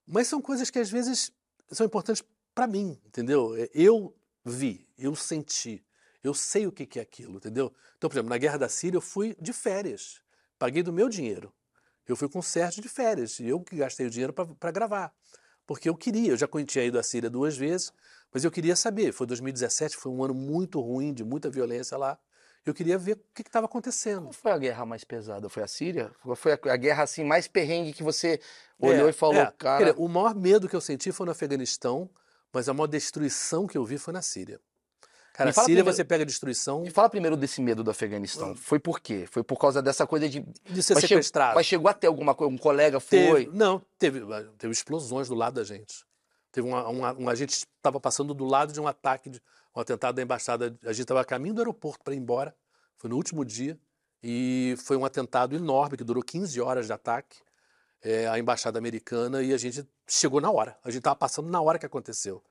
Mas 0.07 0.29
são 0.29 0.41
coisas 0.41 0.71
que 0.71 0.79
às 0.79 0.89
vezes 0.91 1.31
são 1.71 1.85
importantes 1.85 2.23
para 2.55 2.67
mim, 2.67 2.99
entendeu? 3.07 3.55
É, 3.57 3.69
Eu 3.75 4.15
vi, 4.45 4.87
eu 4.97 5.15
senti, 5.15 5.85
eu 6.23 6.35
sei 6.35 6.67
o 6.67 6.73
que 6.73 6.99
é 6.99 7.03
aquilo, 7.03 7.37
entendeu? 7.37 7.73
Então, 7.97 8.09
por 8.09 8.15
exemplo, 8.15 8.31
na 8.31 8.39
guerra 8.39 8.59
da 8.59 8.69
Síria 8.69 8.97
eu 8.97 9.03
fui 9.03 9.37
de 9.41 9.53
férias, 9.53 10.21
paguei 10.59 10.83
do 10.83 10.93
meu 10.93 11.09
dinheiro. 11.09 11.53
Eu 12.07 12.17
fui 12.17 12.29
com 12.29 12.39
o 12.39 12.43
Sérgio 12.43 12.83
de 12.83 12.89
férias, 12.89 13.39
e 13.39 13.47
eu 13.47 13.61
que 13.61 13.77
gastei 13.77 14.07
o 14.07 14.11
dinheiro 14.11 14.33
para 14.33 14.71
gravar. 14.71 15.13
Porque 15.67 15.89
eu 15.89 15.95
queria, 15.95 16.31
eu 16.31 16.37
já 16.39 16.49
tinha 16.67 16.85
ido 16.85 16.99
à 16.99 17.03
Síria 17.03 17.29
duas 17.29 17.55
vezes, 17.55 17.93
mas 18.33 18.43
eu 18.43 18.51
queria 18.51 18.75
saber. 18.75 19.13
Foi 19.13 19.27
2017, 19.27 19.97
foi 19.97 20.11
um 20.11 20.25
ano 20.25 20.33
muito 20.33 20.81
ruim, 20.81 21.13
de 21.13 21.23
muita 21.23 21.51
violência 21.51 21.99
lá. 21.99 22.19
Eu 22.65 22.73
queria 22.73 22.97
ver 22.97 23.13
o 23.13 23.35
que 23.35 23.43
estava 23.43 23.67
acontecendo. 23.67 24.25
Qual 24.25 24.33
foi 24.33 24.53
a 24.53 24.59
guerra 24.59 24.87
mais 24.87 25.05
pesada? 25.05 25.49
Foi 25.51 25.63
a 25.63 25.67
Síria? 25.67 26.11
Foi 26.37 26.53
a, 26.53 26.59
a 26.73 26.77
guerra 26.77 27.03
assim 27.03 27.25
mais 27.25 27.47
perrengue 27.47 27.93
que 27.93 28.03
você 28.03 28.41
olhou 28.79 29.07
É, 29.07 29.11
e 29.11 29.13
falou, 29.13 29.37
é. 29.37 29.53
cara... 29.59 29.95
O 29.99 30.09
maior 30.09 30.35
medo 30.35 30.69
que 30.69 30.77
eu 30.77 30.81
senti 30.81 31.13
foi 31.13 31.27
no 31.27 31.33
Afeganistão, 31.33 32.11
mas 32.53 32.69
a 32.69 32.75
maior 32.75 32.87
destruição 32.87 33.67
que 33.67 33.77
eu 33.77 33.85
vi 33.85 33.99
foi 33.99 34.15
na 34.15 34.23
Síria. 34.23 34.59
Cara, 35.39 35.53
Síria 35.53 35.65
primeiro- 35.67 35.93
você 35.93 36.05
pega 36.05 36.27
destruição 36.27 36.83
Me 36.83 36.91
fala 36.91 37.09
primeiro 37.09 37.37
desse 37.37 37.61
medo 37.63 37.83
do 37.85 37.91
Afeganistão. 37.91 38.55
Foi 38.57 38.79
por 38.79 39.01
quê? 39.01 39.25
Foi 39.31 39.43
por 39.43 39.57
causa 39.59 39.81
dessa 39.81 40.07
coisa 40.07 40.29
de... 40.29 40.41
de 40.41 40.83
ser 40.83 40.95
Mas, 40.95 41.03
sequestrado. 41.05 41.55
mas 41.55 41.65
chegou 41.67 41.89
até 41.89 42.07
alguma 42.09 42.35
coisa, 42.35 42.53
um 42.53 42.59
colega 42.59 43.01
Teve- 43.01 43.29
foi... 43.31 43.51
não, 43.55 43.81
teve, 43.99 44.21
teve 44.59 44.73
explosões 44.73 45.29
do 45.29 45.35
lado 45.35 45.55
da 45.55 45.65
gente. 45.65 46.05
Teve 46.51 46.67
uma, 46.67 46.89
uma, 46.89 47.13
um 47.15 47.29
agente 47.29 47.53
estava 47.77 48.01
passando 48.01 48.35
do 48.35 48.45
lado 48.45 48.73
de 48.73 48.81
um 48.81 48.87
ataque, 48.89 49.31
de, 49.31 49.41
um 49.77 49.81
atentado 49.81 50.17
da 50.17 50.23
embaixada. 50.23 50.77
A 50.85 50.93
gente 50.93 51.03
estava 51.03 51.21
a 51.21 51.25
caminho 51.25 51.55
do 51.55 51.61
aeroporto 51.61 52.03
para 52.03 52.15
ir 52.15 52.19
embora. 52.19 52.55
Foi 52.97 53.09
no 53.09 53.17
último 53.17 53.45
dia. 53.45 53.79
E 54.23 54.75
foi 54.79 54.97
um 54.97 55.05
atentado 55.05 55.55
enorme 55.55 55.97
que 55.97 56.03
durou 56.03 56.23
15 56.23 56.61
horas 56.61 56.87
de 56.87 56.93
ataque. 56.93 57.37
é, 58.03 58.27
à 58.29 58.39
embaixada 58.39 58.79
americana 58.79 59.43
e 59.43 59.53
a 59.53 59.57
gente 59.57 59.87
chegou 60.09 60.41
na 60.41 60.51
hora. 60.51 60.77
A 60.85 60.89
gente 60.91 60.99
estava 60.99 61.15
passando 61.17 61.49
na 61.49 61.61
hora 61.61 61.79
que 61.79 61.87
aconteceu. 61.87 62.43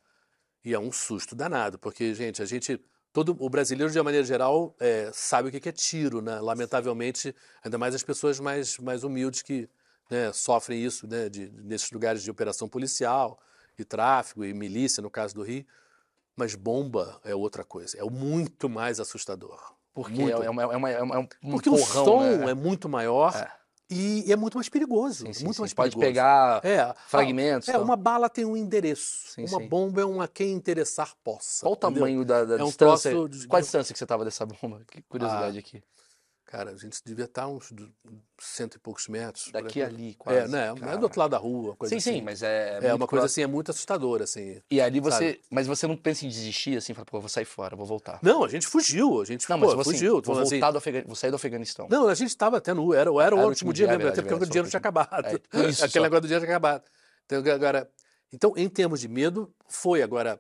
E 0.68 0.74
é 0.74 0.80
um 0.80 0.92
susto 0.92 1.34
danado, 1.34 1.80
porque, 1.80 2.14
gente, 2.14 2.42
a 2.42 2.46
gente. 2.46 2.78
Todo, 3.14 3.34
o 3.40 3.50
brasileiro, 3.50 3.90
de 3.90 3.98
uma 3.98 4.04
maneira 4.04 4.26
geral, 4.28 4.76
é, 4.82 5.10
sabe 5.14 5.48
o 5.48 5.52
que 5.52 5.70
é 5.70 5.72
tiro, 5.72 6.22
né? 6.22 6.42
Lamentavelmente, 6.42 7.34
ainda 7.64 7.78
mais 7.78 7.96
as 7.96 8.04
pessoas 8.04 8.38
mais, 8.38 8.78
mais 8.78 9.06
humildes 9.06 9.42
que 9.42 9.70
né, 10.12 10.30
sofrem 10.34 10.84
isso, 10.84 11.08
né? 11.08 11.30
De, 11.30 11.50
nesses 11.64 11.90
lugares 11.90 12.22
de 12.22 12.30
operação 12.30 12.68
policial 12.68 13.40
e 13.80 13.86
tráfico 13.86 14.44
e 14.44 14.54
milícia, 14.54 15.02
no 15.02 15.10
caso 15.10 15.34
do 15.34 15.42
Rio. 15.42 15.66
Mas 16.36 16.54
bomba 16.54 17.18
é 17.24 17.34
outra 17.34 17.64
coisa. 17.64 17.98
É 17.98 18.04
muito 18.04 18.68
mais 18.68 19.00
assustador. 19.00 19.74
Porque 19.94 20.22
Muito. 20.22 20.44
é, 20.44 20.50
uma, 20.50 20.64
é, 20.64 20.66
uma, 20.76 20.92
é 20.92 21.02
uma- 21.02 21.16
é 21.16 21.20
um 21.20 21.28
Porque 21.50 21.70
porrão, 21.70 22.02
o 22.02 22.06
som 22.06 22.24
né? 22.40 22.52
é 22.52 22.54
muito 22.54 22.90
maior 22.90 23.34
É. 23.34 23.50
e, 23.90 24.32
é 24.32 24.36
muito 24.36 24.56
mais 24.56 24.68
perigoso. 24.70 25.26
Sim, 25.26 25.34
sim, 25.34 25.44
muito 25.44 25.56
sim. 25.56 25.62
mais 25.62 25.74
Pode 25.74 25.96
perigoso. 25.96 26.08
pegar 26.08 26.62
É, 26.66 26.94
fragmentos. 27.08 27.70
é, 27.70 27.74
tal. 27.74 27.84
uma 27.84 27.96
bala 27.96 28.30
tem 28.30 28.44
um 28.46 28.56
endereço. 28.58 29.40
Uma 29.40 29.60
bomba 29.60 30.02
é 30.02 30.06
uma 30.06 30.28
quem 30.28 30.52
interessar 30.52 31.14
possa. 31.24 31.62
Qual 31.66 31.74
o 31.74 31.76
entendeu? 31.76 31.96
tamanho 31.96 32.26
da, 32.26 32.44
da 32.46 32.56
É 32.58 32.64
um 32.64 32.68
distância? 32.68 33.12
troço 33.12 33.48
Qual 33.48 33.58
a 33.58 33.62
distância 33.62 33.94
que 33.94 34.00
você 34.00 34.06
tava 34.06 34.26
dessa 34.26 34.46
bomba? 34.46 34.82
Que 34.92 35.02
curiosidade 35.04 35.58
Ah, 35.58 35.60
aqui. 35.60 35.84
Cara, 36.50 36.72
a 36.72 36.78
gente 36.78 37.02
devia 37.04 37.26
estar 37.26 37.46
uns 37.46 37.74
du- 37.74 37.92
cento 38.40 38.76
e 38.76 38.80
poucos 38.80 39.10
metros. 39.10 39.52
Daqui 39.52 39.82
aqui. 39.82 39.96
ali, 39.96 40.14
quase. 40.16 40.40
É, 40.40 40.48
né? 40.48 40.68
É 40.94 40.98
do 40.98 41.04
outro 41.04 41.20
lado 41.20 41.32
da 41.32 41.38
rua, 41.38 41.76
coisa 41.76 41.90
Sim, 41.94 41.98
assim. 41.98 42.20
sim, 42.20 42.22
mas 42.22 42.42
é. 42.42 42.80
É 42.82 42.94
uma 42.94 43.06
coisa 43.06 43.26
assim, 43.26 43.42
é 43.42 43.48
muito 43.48 43.70
assustadora, 43.70 44.24
assim. 44.24 44.62
E 44.72 44.80
ali 44.80 45.02
você. 45.02 45.34
sabe? 45.34 45.42
Mas 45.52 45.68
você 45.68 45.86
não 45.86 45.98
pensa 45.98 46.26
em 46.26 46.30
desistir 46.30 46.78
assim, 46.78 46.94
fala, 46.94 47.06
pô, 47.06 47.20
vou 47.20 47.28
sair 47.28 47.44
fora, 47.44 47.76
vou 47.76 47.86
voltar. 47.86 48.20
Não, 48.24 48.46
a 48.46 48.48
gente 48.48 48.66
fugiu, 48.66 49.20
a 49.22 49.26
gente 49.26 49.48
Não, 49.50 49.60
pô, 49.60 49.66
mas 49.66 49.76
você 49.76 49.92
fugiu. 49.92 50.22
tô 50.22 50.28
vou 50.28 50.36
falando 50.36 50.44
assim. 50.48 50.56
voltar 50.56 50.72
do 50.72 50.78
Afega... 50.78 51.04
vou 51.06 51.16
sair 51.18 51.32
do 51.32 51.36
Afeganistão. 51.36 51.88
Não, 51.92 52.08
a 52.08 52.16
gente 52.16 52.30
estava 52.30 52.58
até 52.60 52.74
no. 52.74 52.94
Era, 52.94 53.10
era 53.22 53.36
o 53.36 53.40
Ah, 53.40 53.42
no 53.42 53.50
último 53.50 53.74
dia 53.74 53.86
dia, 53.86 53.96
é 53.96 53.98
mesmo, 53.98 54.12
até 54.14 54.22
porque 54.22 54.34
o 54.36 54.48
dinheiro 54.48 54.70
tinha 54.70 54.78
acabado. 54.80 55.26
É, 55.28 55.34
isso 55.68 55.84
Aquele 55.84 56.00
só. 56.00 56.02
negócio 56.04 56.22
do 56.22 56.28
dinheiro 56.28 56.46
tinha 56.46 56.56
acabado. 56.56 56.84
Então, 57.26 57.40
agora, 57.54 57.92
então, 58.32 58.54
em 58.56 58.70
termos 58.70 59.02
de 59.02 59.10
medo, 59.10 59.54
foi. 59.68 60.02
Agora, 60.02 60.40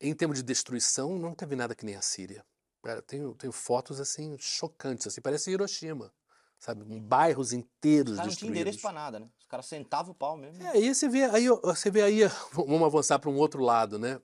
em 0.00 0.14
termos 0.14 0.38
de 0.38 0.42
destruição, 0.42 1.18
não 1.18 1.34
teve 1.34 1.54
nada 1.54 1.74
que 1.74 1.84
nem 1.84 1.96
a 1.96 2.00
Síria. 2.00 2.42
Cara, 2.84 3.00
tenho, 3.00 3.34
tenho 3.34 3.52
fotos 3.52 3.98
assim 3.98 4.36
chocantes, 4.38 5.06
assim, 5.06 5.20
parece 5.20 5.50
Hiroshima. 5.50 6.12
Sabe? 6.58 6.84
Bairros 7.00 7.52
inteiros 7.52 8.12
Os 8.12 8.18
caras 8.18 8.32
não 8.32 8.38
tinham 8.38 8.50
endereço 8.50 8.80
pra 8.80 8.92
nada, 8.92 9.20
né? 9.20 9.28
Os 9.38 9.46
caras 9.46 9.66
sentavam 9.66 10.12
o 10.12 10.14
pau 10.14 10.36
mesmo. 10.36 10.62
É, 10.62 10.68
aí 10.68 10.94
você 10.94 11.08
vê 11.08 11.24
aí, 11.24 11.48
você 11.48 11.90
vê 11.90 12.02
aí, 12.02 12.20
vamos 12.52 12.82
avançar 12.82 13.18
para 13.18 13.30
um 13.30 13.36
outro 13.36 13.62
lado, 13.62 13.98
né? 13.98 14.20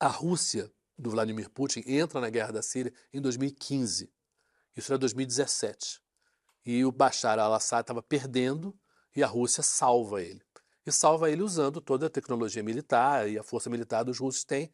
A 0.00 0.08
Rússia 0.08 0.72
do 0.98 1.10
Vladimir 1.10 1.50
Putin 1.50 1.82
entra 1.86 2.20
na 2.20 2.30
guerra 2.30 2.52
da 2.52 2.62
Síria 2.62 2.92
em 3.12 3.20
2015. 3.20 4.12
Isso 4.76 4.92
era 4.92 4.98
2017. 4.98 6.00
E 6.64 6.84
o 6.84 6.92
Bashar 6.92 7.38
al-Assad 7.38 7.82
estava 7.82 8.02
perdendo 8.02 8.76
e 9.14 9.22
a 9.22 9.26
Rússia 9.26 9.62
salva 9.62 10.22
ele. 10.22 10.42
E 10.84 10.90
salva 10.90 11.30
ele 11.30 11.42
usando 11.42 11.80
toda 11.80 12.06
a 12.06 12.10
tecnologia 12.10 12.62
militar 12.62 13.28
e 13.28 13.38
a 13.38 13.42
força 13.42 13.70
militar 13.70 14.02
dos 14.02 14.18
russos 14.18 14.44
têm. 14.44 14.72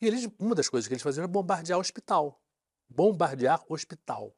E 0.00 0.06
eles, 0.06 0.28
uma 0.38 0.54
das 0.54 0.68
coisas 0.68 0.86
que 0.86 0.94
eles 0.94 1.02
faziam 1.02 1.22
era 1.24 1.28
bombardear 1.32 1.78
hospital. 1.78 2.40
Bombardear 2.88 3.62
hospital. 3.68 4.34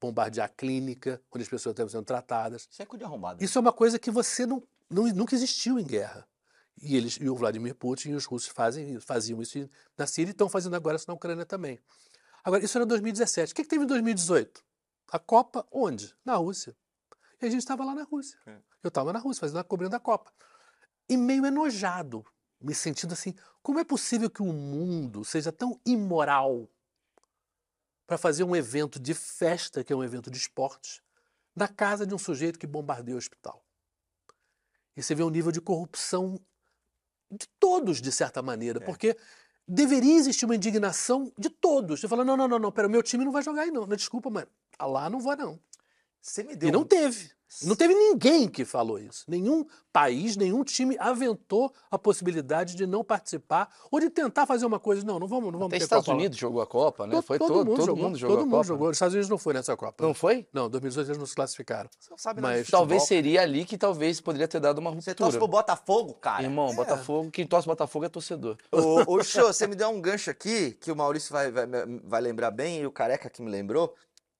Bombardear 0.00 0.52
clínica, 0.56 1.22
onde 1.32 1.42
as 1.44 1.48
pessoas 1.48 1.72
estavam 1.72 1.88
sendo 1.90 2.04
tratadas. 2.04 2.68
Isso 2.70 2.82
é 2.82 2.86
coisa 2.86 2.98
de 2.98 3.04
arrombado. 3.04 3.42
Isso 3.42 3.58
é 3.58 3.60
uma 3.60 3.72
coisa 3.72 3.98
que 3.98 4.10
você 4.10 4.44
não, 4.44 4.62
não- 4.90 5.04
nunca 5.14 5.34
existiu 5.34 5.78
em 5.78 5.84
guerra. 5.86 6.26
E 6.82 6.94
eles, 6.96 7.14
e 7.18 7.28
o 7.28 7.34
Vladimir 7.34 7.74
Putin 7.74 8.10
e 8.10 8.14
os 8.14 8.26
russos 8.26 8.50
fazem, 8.50 9.00
faziam 9.00 9.40
isso 9.40 9.68
na 9.96 10.06
Síria 10.06 10.30
e 10.30 10.32
estão 10.32 10.48
fazendo 10.48 10.76
agora 10.76 10.96
isso 10.96 11.06
na 11.08 11.14
Ucrânia 11.14 11.46
também. 11.46 11.80
Agora, 12.44 12.62
isso 12.62 12.76
era 12.76 12.84
2017. 12.84 13.52
O 13.52 13.56
que, 13.56 13.62
que 13.62 13.68
teve 13.68 13.84
em 13.84 13.86
2018? 13.86 14.62
A 15.10 15.18
Copa 15.18 15.66
onde? 15.72 16.14
Na 16.24 16.34
Rússia. 16.36 16.76
E 17.40 17.46
a 17.46 17.50
gente 17.50 17.60
estava 17.60 17.82
lá 17.84 17.94
na 17.94 18.02
Rússia. 18.04 18.38
É. 18.46 18.58
Eu 18.82 18.88
estava 18.88 19.12
na 19.12 19.18
Rússia, 19.18 19.40
fazendo 19.40 19.58
a 19.58 19.64
cobrindo 19.64 19.96
a 19.96 20.00
Copa. 20.00 20.30
E 21.08 21.16
meio 21.16 21.46
enojado, 21.46 22.24
me 22.60 22.74
sentindo 22.74 23.12
assim, 23.12 23.34
como 23.62 23.78
é 23.78 23.84
possível 23.84 24.30
que 24.30 24.42
o 24.42 24.52
mundo 24.52 25.24
seja 25.24 25.52
tão 25.52 25.80
imoral 25.84 26.68
para 28.06 28.16
fazer 28.16 28.44
um 28.44 28.54
evento 28.54 28.98
de 28.98 29.14
festa, 29.14 29.82
que 29.82 29.92
é 29.92 29.96
um 29.96 30.04
evento 30.04 30.30
de 30.30 30.38
esportes, 30.38 31.02
na 31.54 31.66
casa 31.68 32.06
de 32.06 32.14
um 32.14 32.18
sujeito 32.18 32.58
que 32.58 32.66
bombardeia 32.66 33.14
o 33.14 33.18
hospital? 33.18 33.64
E 34.96 35.02
você 35.02 35.14
vê 35.14 35.22
o 35.22 35.30
nível 35.30 35.52
de 35.52 35.60
corrupção 35.60 36.40
de 37.30 37.46
todos, 37.58 38.00
de 38.00 38.12
certa 38.12 38.40
maneira, 38.40 38.78
É. 38.80 38.84
porque 38.84 39.16
deveria 39.68 40.14
existir 40.16 40.44
uma 40.44 40.54
indignação 40.54 41.32
de 41.36 41.50
todos. 41.50 42.00
Você 42.00 42.08
fala, 42.08 42.24
não, 42.24 42.36
não, 42.36 42.46
não, 42.48 42.58
não, 42.58 42.72
pera, 42.72 42.86
o 42.86 42.90
meu 42.90 43.02
time 43.02 43.24
não 43.24 43.32
vai 43.32 43.42
jogar 43.42 43.62
aí 43.62 43.70
não, 43.70 43.86
Não, 43.86 43.96
desculpa, 43.96 44.30
mas 44.30 44.46
lá 44.80 45.10
não 45.10 45.20
vai 45.20 45.36
não. 45.36 45.58
Você 46.22 46.42
me 46.44 46.54
deu 46.56 46.68
E 46.68 46.72
não 46.72 46.80
um- 46.80 46.84
teve. 46.86 47.32
Não 47.62 47.76
teve 47.76 47.94
ninguém 47.94 48.48
que 48.48 48.64
falou 48.64 48.98
isso. 48.98 49.24
Nenhum 49.28 49.64
país, 49.92 50.36
nenhum 50.36 50.62
time 50.64 50.96
aventou 50.98 51.72
a 51.90 51.96
possibilidade 51.98 52.74
de 52.74 52.86
não 52.86 53.04
participar 53.04 53.72
ou 53.90 54.00
de 54.00 54.10
tentar 54.10 54.44
fazer 54.46 54.66
uma 54.66 54.78
coisa. 54.80 55.04
Não, 55.06 55.18
não 55.18 55.26
vamos, 55.28 55.44
não 55.52 55.58
vamos 55.60 55.66
Até 55.68 55.78
ter 55.78 55.84
Estados 55.84 56.04
Copa 56.04 56.16
lá. 56.16 56.18
Unidos 56.20 56.36
jogou 56.38 56.60
a 56.60 56.66
Copa, 56.66 57.06
né? 57.06 57.14
To- 57.16 57.22
Foi 57.22 57.38
todo, 57.38 57.48
todo, 57.48 57.66
mundo 57.66 57.76
todo 57.76 57.86
jogou. 57.86 58.02
mundo 58.04 58.18
jogou 58.18 58.36
todo 58.36 58.42
a 58.42 58.46
mundo 58.46 58.52
Copa. 58.56 58.64
jogou. 58.64 58.88
Os 58.88 58.96
Estados 58.96 59.14
Unidos 59.14 59.30
não 59.30 59.38
foi 59.38 59.54
nessa 59.54 59.76
Copa. 59.76 60.04
Não 60.04 60.12
foi? 60.12 60.46
Não, 60.52 60.68
2018 60.68 61.08
eles 61.08 61.18
não 61.18 61.26
se 61.26 61.34
classificaram. 61.34 61.88
Você 61.98 62.10
não 62.10 62.18
sabe 62.18 62.40
Mas. 62.42 62.68
Talvez 62.68 63.04
seria 63.04 63.42
ali 63.42 63.64
que 63.64 63.78
talvez 63.78 64.20
poderia 64.20 64.48
ter 64.48 64.60
dado 64.60 64.78
uma 64.78 64.90
Você 64.90 64.96
ruptura. 65.10 65.14
torce 65.14 65.38
pro 65.38 65.48
Botafogo, 65.48 66.14
cara. 66.14 66.42
Irmão, 66.42 66.68
É. 66.70 66.74
Botafogo, 66.74 67.30
quem 67.30 67.46
torce 67.46 67.66
Botafogo 67.66 68.04
é 68.04 68.08
torcedor. 68.08 68.56
Ô, 68.72 68.76
ô 69.16 69.22
Xô, 69.22 69.46
você 69.52 69.66
me 69.66 69.74
deu 69.76 69.88
um 69.88 70.00
gancho 70.00 70.30
aqui, 70.30 70.72
que 70.72 70.90
o 70.92 70.96
Maurício 70.96 71.32
vai, 71.32 71.50
vai, 71.50 71.66
vai 72.04 72.20
lembrar 72.20 72.50
bem, 72.50 72.80
e 72.80 72.86
o 72.86 72.90
Careca 72.90 73.30
que 73.30 73.40
me 73.40 73.50
lembrou, 73.50 73.94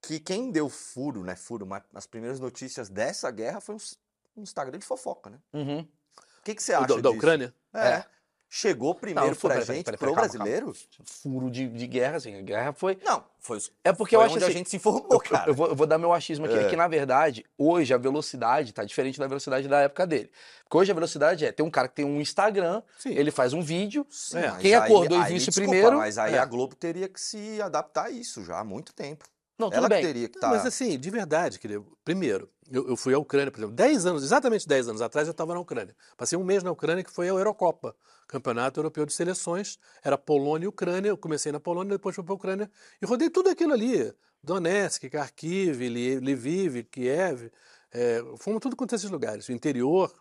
que 0.06 0.20
quem 0.20 0.50
deu 0.50 0.68
furo, 0.68 1.22
né, 1.24 1.34
furo, 1.36 1.66
mas 1.66 1.82
as 1.94 2.06
primeiras 2.06 2.38
notícias 2.40 2.88
dessa 2.88 3.30
guerra 3.30 3.60
foi 3.60 3.74
um, 3.74 4.40
Instagram 4.42 4.78
de 4.78 4.84
fofoca, 4.86 5.30
né? 5.30 5.38
Uhum. 5.52 5.80
O 5.80 6.42
que, 6.44 6.54
que 6.54 6.62
você 6.62 6.72
acha 6.74 6.86
da, 6.86 7.00
da? 7.00 7.10
Ucrânia? 7.10 7.52
É. 7.74 7.88
É. 7.88 8.04
Chegou 8.48 8.94
primeiro 8.94 9.30
Não, 9.30 9.34
pra 9.36 9.60
gente, 9.60 9.84
peraí, 9.84 9.98
pro 9.98 10.14
calma, 10.14 10.20
brasileiro? 10.20 10.72
Furo 11.04 11.50
de, 11.50 11.66
de 11.68 11.86
guerra, 11.88 12.16
assim. 12.18 12.32
A 12.38 12.42
guerra 12.42 12.72
foi. 12.72 12.96
Não, 13.04 13.24
foi, 13.40 13.56
os- 13.58 13.72
É 13.82 13.92
porque 13.92 14.14
eu 14.14 14.20
acho 14.20 14.36
onde 14.36 14.44
assim. 14.44 14.52
a 14.52 14.56
gente 14.56 14.70
se 14.70 14.76
informou, 14.76 15.08
Eu, 15.10 15.18
cara. 15.18 15.50
eu 15.50 15.54
vou, 15.54 15.66
eu 15.66 15.74
vou 15.74 15.84
dar 15.86 15.98
meu 15.98 16.12
achismo 16.12 16.46
aqui. 16.46 16.54
É. 16.54 16.62
É. 16.62 16.68
que, 16.70 16.76
na 16.76 16.86
verdade, 16.86 17.44
hoje 17.58 17.92
a 17.92 17.98
velocidade 17.98 18.72
tá 18.72 18.84
diferente 18.84 19.18
da 19.18 19.26
velocidade 19.26 19.66
da 19.66 19.80
época 19.80 20.06
dele. 20.06 20.30
Porque 20.62 20.76
hoje 20.78 20.92
a 20.92 20.94
velocidade 20.94 21.44
é: 21.44 21.50
tem 21.50 21.66
um 21.66 21.70
cara 21.70 21.88
que 21.88 21.96
tem 21.96 22.04
um 22.04 22.20
Instagram, 22.20 22.82
Sim. 22.96 23.10
ele 23.10 23.32
faz 23.32 23.52
um 23.52 23.60
vídeo. 23.60 24.06
Sim, 24.08 24.38
É. 24.38 24.56
Quem 24.58 24.74
acordou 24.76 25.18
e 25.18 25.22
aí, 25.22 25.28
viu 25.28 25.36
isso 25.38 25.52
primeiro, 25.52 25.96
Mas 25.96 26.16
aí 26.16 26.34
é. 26.34 26.38
a 26.38 26.44
Globo 26.44 26.76
teria 26.76 27.08
que 27.08 27.20
se 27.20 27.60
adaptar 27.60 28.04
a 28.06 28.10
isso 28.10 28.44
já 28.44 28.60
há 28.60 28.64
muito 28.64 28.92
tempo. 28.94 29.24
Não, 29.58 29.70
Ela 29.72 29.88
bem. 29.88 30.02
teria 30.02 30.28
que 30.28 30.36
estar. 30.36 30.50
Mas 30.50 30.66
assim, 30.66 30.98
de 30.98 31.10
verdade, 31.10 31.58
querido. 31.58 31.86
Primeiro, 32.04 32.50
eu, 32.70 32.88
eu 32.88 32.96
fui 32.96 33.14
à 33.14 33.18
Ucrânia, 33.18 33.50
por 33.50 33.58
exemplo, 33.58 33.74
10 33.74 34.06
anos, 34.06 34.22
exatamente 34.22 34.68
10 34.68 34.88
anos 34.88 35.00
atrás, 35.00 35.26
eu 35.26 35.32
estava 35.32 35.54
na 35.54 35.60
Ucrânia. 35.60 35.96
Passei 36.16 36.38
um 36.38 36.44
mês 36.44 36.62
na 36.62 36.70
Ucrânia, 36.70 37.02
que 37.02 37.10
foi 37.10 37.26
a 37.26 37.30
Eurocopa, 37.30 37.96
Campeonato 38.28 38.78
Europeu 38.78 39.06
de 39.06 39.12
Seleções. 39.14 39.78
Era 40.02 40.18
Polônia 40.18 40.66
e 40.66 40.68
Ucrânia. 40.68 41.08
Eu 41.08 41.16
comecei 41.16 41.50
na 41.50 41.60
Polônia, 41.60 41.92
depois 41.92 42.14
fui 42.14 42.22
para 42.24 42.34
a 42.34 42.36
Ucrânia 42.36 42.70
e 43.00 43.06
rodei 43.06 43.30
tudo 43.30 43.48
aquilo 43.48 43.72
ali. 43.72 44.12
Donetsk, 44.42 45.08
Kharkiv, 45.08 45.88
Lviv, 46.20 46.84
Kiev. 46.84 47.50
É, 47.92 48.22
fomos 48.38 48.60
tudo 48.60 48.76
quanto 48.76 48.94
esses 48.94 49.10
lugares, 49.10 49.48
o 49.48 49.52
interior. 49.52 50.12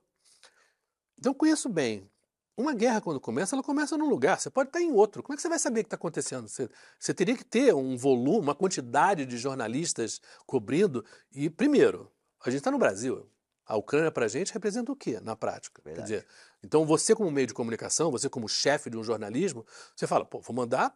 Então 1.20 1.34
conheço 1.34 1.68
bem. 1.68 2.10
Uma 2.58 2.74
guerra, 2.74 3.01
quando 3.01 3.20
começa, 3.20 3.56
ela 3.56 3.64
começa 3.64 3.97
num 3.97 4.08
lugar, 4.08 4.39
você 4.39 4.49
pode 4.49 4.70
estar 4.70 4.82
em 4.82 4.91
outro. 4.91 5.22
Como 5.22 5.34
é 5.34 5.36
que 5.36 5.41
você 5.41 5.49
vai 5.49 5.60
saber 5.60 5.82
o 5.82 5.84
que 5.84 5.88
está 5.88 5.95
acontecendo? 5.95 6.47
Você, 6.47 6.70
você 6.97 7.14
teria 7.14 7.36
que 7.36 7.43
ter 7.43 7.74
um 7.74 7.97
volume, 7.97 8.39
uma 8.39 8.56
quantidade 8.56 9.26
de 9.26 9.38
jornalistas 9.38 10.22
cobrindo. 10.45 11.03
E, 11.34 11.49
primeiro, 11.49 12.10
a 12.45 12.49
gente 12.49 12.60
está 12.60 12.72
no 12.72 12.78
Brasil. 12.78 13.30
A 13.66 13.76
Ucrânia, 13.76 14.12
para 14.12 14.26
a 14.26 14.28
gente, 14.30 14.53
representa 14.53 14.91
o 14.91 14.95
quê 14.95 15.20
na 15.20 15.36
prática? 15.36 15.82
Quer 15.82 16.01
dizer, 16.03 16.28
então, 16.64 16.86
você, 16.86 17.14
como 17.14 17.30
meio 17.30 17.47
de 17.47 17.53
comunicação, 17.53 18.10
você, 18.10 18.30
como 18.30 18.47
chefe 18.47 18.89
de 18.89 18.97
um 18.97 19.03
jornalismo, 19.03 19.66
você 19.95 20.08
fala, 20.08 20.24
pô, 20.24 20.39
vou 20.39 20.56
mandar 20.56 20.95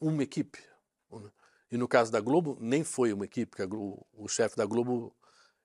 uma 0.00 0.22
equipe. 0.22 0.58
E 1.70 1.76
no 1.76 1.86
caso 1.86 2.10
da 2.10 2.20
Globo, 2.20 2.58
nem 2.60 2.82
foi 2.82 3.12
uma 3.12 3.24
equipe, 3.24 3.50
porque 3.50 3.64
Globo- 3.64 4.04
o 4.12 4.28
chefe 4.28 4.56
da 4.56 4.66
Globo 4.66 5.14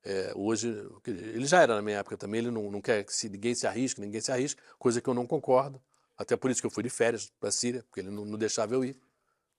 É, 0.05 0.31
hoje, 0.35 0.87
ele 1.07 1.47
já 1.47 1.63
era 1.63 1.73
na 1.73 1.81
minha 1.81 1.97
época 1.97 2.15
também, 2.15 2.37
ele 2.37 2.51
não, 2.51 2.69
não 2.69 2.79
quer 2.79 3.03
que 3.03 3.11
se, 3.11 3.27
ninguém 3.27 3.55
se 3.55 3.65
arrisque, 3.65 3.99
ninguém 3.99 4.21
se 4.21 4.31
arrisque, 4.31 4.61
coisa 4.77 5.01
que 5.01 5.09
eu 5.09 5.15
não 5.15 5.25
concordo. 5.25 5.81
Até 6.15 6.37
por 6.37 6.51
isso 6.51 6.61
que 6.61 6.67
eu 6.67 6.71
fui 6.71 6.83
de 6.83 6.91
férias 6.91 7.31
para 7.39 7.49
a 7.49 7.51
Síria, 7.51 7.83
porque 7.83 8.01
ele 8.01 8.11
não, 8.11 8.23
não, 8.23 8.37
deixava 8.37 8.75
eu 8.75 8.85
ir. 8.85 8.95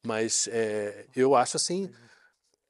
Mas 0.04 0.48
é, 0.52 1.06
eu 1.16 1.34
acho 1.34 1.56
assim. 1.56 1.90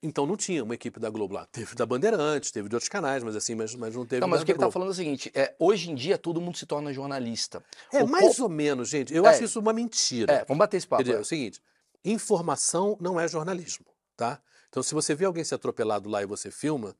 Então 0.02 0.26
não 0.26 0.36
tinha 0.36 0.64
uma 0.64 0.74
equipe 0.74 0.98
da 0.98 1.10
Globo 1.10 1.34
lá. 1.34 1.46
Teve 1.52 1.74
da 1.74 1.84
Bandeirantes, 1.84 2.50
teve 2.50 2.68
de 2.68 2.74
outros 2.74 2.88
canais, 2.88 3.22
mas 3.22 3.36
assim, 3.36 3.54
mas, 3.54 3.74
mas 3.74 3.94
não 3.94 4.06
teve. 4.06 4.20
Não, 4.20 4.28
mas 4.28 4.40
o 4.40 4.44
que 4.44 4.52
ele 4.52 4.56
está 4.56 4.70
falando 4.70 4.88
é 4.88 4.92
o 4.92 4.94
seguinte: 4.94 5.30
é, 5.34 5.54
hoje 5.58 5.90
em 5.90 5.94
dia 5.94 6.16
todo 6.16 6.40
mundo 6.40 6.56
se 6.56 6.64
torna 6.64 6.92
jornalista. 6.92 7.62
É, 7.92 8.02
o 8.02 8.08
mais 8.08 8.40
ou 8.40 8.48
menos, 8.48 8.88
gente. 8.88 9.14
Eu 9.14 9.26
é, 9.26 9.28
acho 9.28 9.44
isso 9.44 9.60
uma 9.60 9.72
mentira. 9.72 10.32
É, 10.32 10.44
vamos 10.46 10.58
bater 10.58 10.78
esse 10.78 10.86
papo. 10.86 11.02
Dizer, 11.02 11.14
é. 11.14 11.18
é 11.18 11.20
o 11.20 11.24
seguinte: 11.24 11.60
informação 12.04 12.96
não 13.00 13.20
é 13.20 13.28
jornalismo, 13.28 13.86
tá? 14.16 14.40
Então, 14.68 14.82
se 14.82 14.94
você 14.94 15.14
vê 15.14 15.24
alguém 15.24 15.44
ser 15.44 15.54
atropelado 15.54 16.08
lá 16.08 16.22
e 16.22 16.26
você 16.26 16.50
filma, 16.50 16.96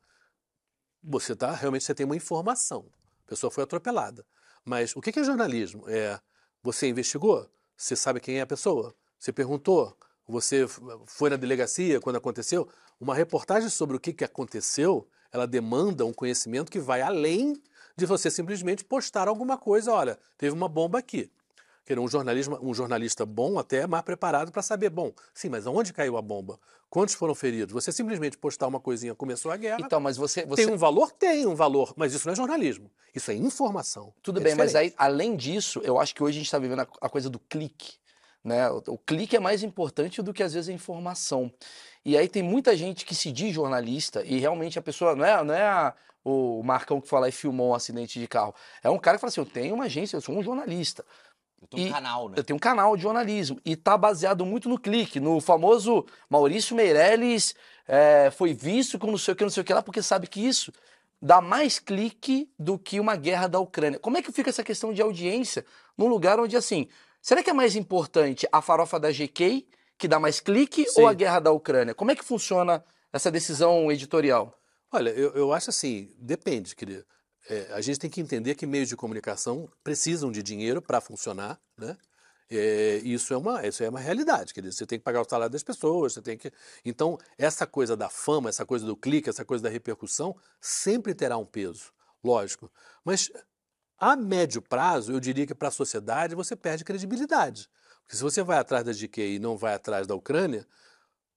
você 1.03 1.35
tá 1.35 1.53
realmente 1.53 1.85
você 1.85 1.95
tem 1.95 2.07
uma 2.07 2.17
informação. 2.17 2.87
A 3.25 3.29
pessoa 3.29 3.51
foi 3.51 3.65
atropelada. 3.65 4.25
Mas 4.65 4.95
o 4.97 5.01
que 5.01 5.19
é 5.19 5.25
jornalismo? 5.25 5.85
É 5.89 6.21
você 6.63 6.89
investigou? 6.89 7.49
Você 7.77 7.95
sabe 7.95 8.21
quem 8.21 8.39
é 8.39 8.41
a 8.41 8.47
pessoa? 8.47 8.95
Você 9.19 9.33
perguntou? 9.33 9.97
Você 10.27 10.67
foi 11.07 11.31
na 11.31 11.37
delegacia 11.37 12.01
quando 12.01 12.17
aconteceu? 12.17 12.69
Uma 13.01 13.15
reportagem 13.15 13.69
sobre 13.69 13.97
o 13.97 14.01
que 14.01 14.25
aconteceu, 14.25 15.07
ela 15.31 15.47
demanda 15.47 16.05
um 16.05 16.13
conhecimento 16.13 16.73
que 16.73 16.81
vai 16.81 17.03
além 17.03 17.63
de 17.97 18.07
você 18.07 18.31
simplesmente 18.31 18.85
postar 18.85 19.29
alguma 19.29 19.57
coisa. 19.57 19.93
Olha, 19.93 20.19
teve 20.37 20.55
uma 20.55 20.69
bomba 20.69 20.99
aqui. 20.99 21.31
Quer 21.87 22.01
um, 22.01 22.09
jornalismo, 22.09 22.59
um 22.61 22.74
jornalista 22.74 23.24
bom 23.24 23.61
até 23.61 23.82
é 23.82 23.87
mais 23.87 24.03
preparado 24.03 24.51
para 24.51 24.61
saber, 24.61 24.91
bom, 24.91 25.12
sim, 25.32 25.49
mas 25.49 25.68
aonde 25.68 25.93
caiu 25.93 26.16
a 26.16 26.22
bomba? 26.22 26.59
Quantos 26.91 27.14
foram 27.14 27.32
feridos? 27.32 27.72
Você 27.72 27.93
simplesmente 27.93 28.37
postar 28.37 28.66
uma 28.66 28.80
coisinha, 28.80 29.14
começou 29.14 29.53
a 29.53 29.57
guerra. 29.57 29.78
Então, 29.80 30.01
mas 30.01 30.16
você, 30.16 30.45
você... 30.45 30.64
Tem 30.64 30.74
um 30.74 30.76
valor? 30.76 31.12
Tem 31.12 31.47
um 31.47 31.55
valor, 31.55 31.95
mas 31.97 32.12
isso 32.12 32.26
não 32.26 32.32
é 32.32 32.37
jornalismo. 32.37 32.91
Isso 33.14 33.30
é 33.30 33.34
informação. 33.34 34.12
Tudo 34.20 34.41
é 34.41 34.43
bem, 34.43 34.53
diferente. 34.53 34.74
mas 34.74 34.74
aí, 34.74 34.95
além 34.99 35.37
disso, 35.37 35.80
eu 35.84 36.01
acho 36.01 36.12
que 36.12 36.24
hoje 36.24 36.39
a 36.39 36.41
gente 36.41 36.47
está 36.47 36.59
vivendo 36.59 36.80
a, 36.80 36.89
a, 37.01 37.09
coisa 37.09 37.30
do 37.30 37.39
clique. 37.39 37.95
Né? 38.43 38.68
O, 38.68 38.82
o 38.89 38.99
clique 38.99 39.37
é 39.37 39.41
mais 39.41 39.62
importante 39.62 40.20
do 40.20 40.34
que, 40.34 40.43
às 40.43 40.55
vezes, 40.55 40.68
a 40.68 40.72
informação. 40.72 41.53
E 42.05 42.16
aí 42.16 42.28
tem 42.28 42.43
muita 42.43 42.76
gente 42.76 43.05
que 43.05 43.14
se 43.14 43.30
diz 43.30 43.55
jornalista 43.55 44.24
e 44.24 44.41
realmente 44.41 44.76
a 44.76 44.82
pessoa 44.82 45.14
não 45.14 45.24
é, 45.24 45.45
não 45.45 45.55
é 45.55 45.64
a, 45.64 45.95
o 46.24 46.61
Marcão 46.64 47.01
que 47.01 47.09
fala 47.09 47.28
e 47.28 47.32
filmou 47.32 47.70
um 47.70 47.74
acidente 47.74 48.18
de 48.18 48.26
carro. 48.26 48.53
É 48.82 48.91
um 48.91 48.99
cara 48.99 49.16
que 49.16 49.20
fala 49.20 49.28
assim: 49.28 49.41
eu 49.41 49.47
tenho 49.47 49.76
uma 49.76 49.84
agência, 49.84 50.16
eu 50.16 50.20
sou 50.20 50.37
um 50.37 50.43
jornalista. 50.43 51.05
Eu 51.61 51.69
tenho 51.69 51.89
um 51.89 51.93
canal, 51.93 52.29
né? 52.29 52.35
Eu 52.39 52.45
tenho 52.45 52.57
um 52.57 52.61
canal 52.61 52.97
de 52.97 53.03
jornalismo. 53.03 53.61
E 53.65 53.75
tá 53.75 53.97
baseado 53.97 54.45
muito 54.45 54.69
no 54.69 54.79
clique, 54.79 55.19
no 55.19 55.41
famoso 55.41 56.05
Maurício 56.29 56.77
Meirelles 56.77 57.55
é, 57.87 58.31
foi 58.31 58.53
visto 58.53 58.99
com 58.99 59.09
não 59.09 59.19
sei 59.19 59.33
o 59.33 59.37
que, 59.37 59.45
não 59.45 59.51
sei 59.51 59.63
o 59.63 59.65
que 59.65 59.75
lá, 59.75 59.83
porque 59.83 60.03
sabe 60.03 60.27
que 60.27 60.41
isso 60.41 60.73
dá 61.21 61.41
mais 61.41 61.79
clique 61.79 62.51
do 62.59 62.79
que 62.79 63.01
uma 63.01 63.17
guerra 63.17 63.47
da 63.47 63.59
Ucrânia. 63.59 63.99
Como 63.99 64.17
é 64.17 64.23
que 64.23 64.31
fica 64.31 64.51
essa 64.51 64.63
questão 64.63 64.93
de 64.93 65.01
audiência 65.01 65.65
num 65.97 66.07
lugar 66.07 66.39
onde, 66.39 66.57
assim, 66.57 66.89
será 67.23 67.43
que 67.43 67.51
é 67.51 67.55
mais 67.55 67.75
importante 67.75 68.47
a 68.53 68.61
farofa 68.61 69.01
da 69.01 69.11
GK, 69.11 69.67
que 69.99 70.07
dá 70.07 70.21
mais 70.21 70.41
clique, 70.41 70.87
Sim. 70.89 71.01
ou 71.01 71.09
a 71.09 71.15
guerra 71.15 71.41
da 71.41 71.51
Ucrânia? 71.51 71.95
Como 71.95 72.11
é 72.11 72.17
que 72.17 72.25
funciona 72.25 72.85
essa 73.13 73.31
decisão 73.31 73.91
editorial? 73.91 74.59
Olha, 74.93 75.11
eu, 75.11 75.31
eu 75.33 75.53
acho 75.53 75.71
assim, 75.71 76.15
depende, 76.19 76.77
querido 76.77 77.05
é, 77.49 77.73
a 77.73 77.81
gente 77.81 77.99
tem 77.99 78.11
que 78.11 78.21
entender 78.21 78.55
que 78.55 78.67
meios 78.67 78.89
de 78.89 78.97
comunicação 78.97 79.69
precisam 79.85 80.31
de 80.33 80.43
dinheiro 80.43 80.83
para 80.83 81.01
funcionar, 81.01 81.61
né? 81.77 81.97
É, 82.49 82.99
isso 82.99 83.35
é 83.35 83.37
uma 83.37 83.67
isso 83.67 83.83
é 83.83 83.89
uma 83.89 83.99
realidade, 83.99 84.55
quer 84.55 84.61
dizer, 84.61 84.73
você 84.73 84.87
tem 84.87 85.01
que 85.01 85.05
pagar 85.05 85.21
o 85.21 85.29
salário 85.29 85.53
das 85.53 85.65
pessoas, 85.65 86.13
você 86.13 86.23
tem 86.23 86.39
que 86.39 86.53
então 86.85 87.19
essa 87.37 87.67
coisa 87.67 87.97
da 87.97 88.09
fama, 88.09 88.49
essa 88.49 88.65
coisa 88.65 88.87
do 88.87 88.97
clique, 88.97 89.29
essa 89.29 89.45
coisa 89.45 89.65
da 89.65 89.69
repercussão 89.69 90.37
sempre 90.61 91.13
terá 91.13 91.37
um 91.37 91.45
peso, 91.45 91.93
lógico. 92.23 92.71
Mas 93.05 93.33
a 93.99 94.15
médio 94.15 94.63
prazo, 94.63 95.13
eu 95.13 95.19
diria 95.19 95.45
que 95.45 95.57
para 95.57 95.69
a 95.69 95.73
sociedade 95.73 96.37
você 96.37 96.55
perde 96.55 96.85
credibilidade, 96.85 97.69
porque 98.03 98.17
se 98.17 98.23
você 98.23 98.45
vai 98.45 98.59
atrás 98.59 98.85
da 98.85 98.93
GK 98.93 99.35
e 99.35 99.39
não 99.41 99.57
vai 99.57 99.75
atrás 99.75 100.07
da 100.07 100.15
Ucrânia, 100.15 100.65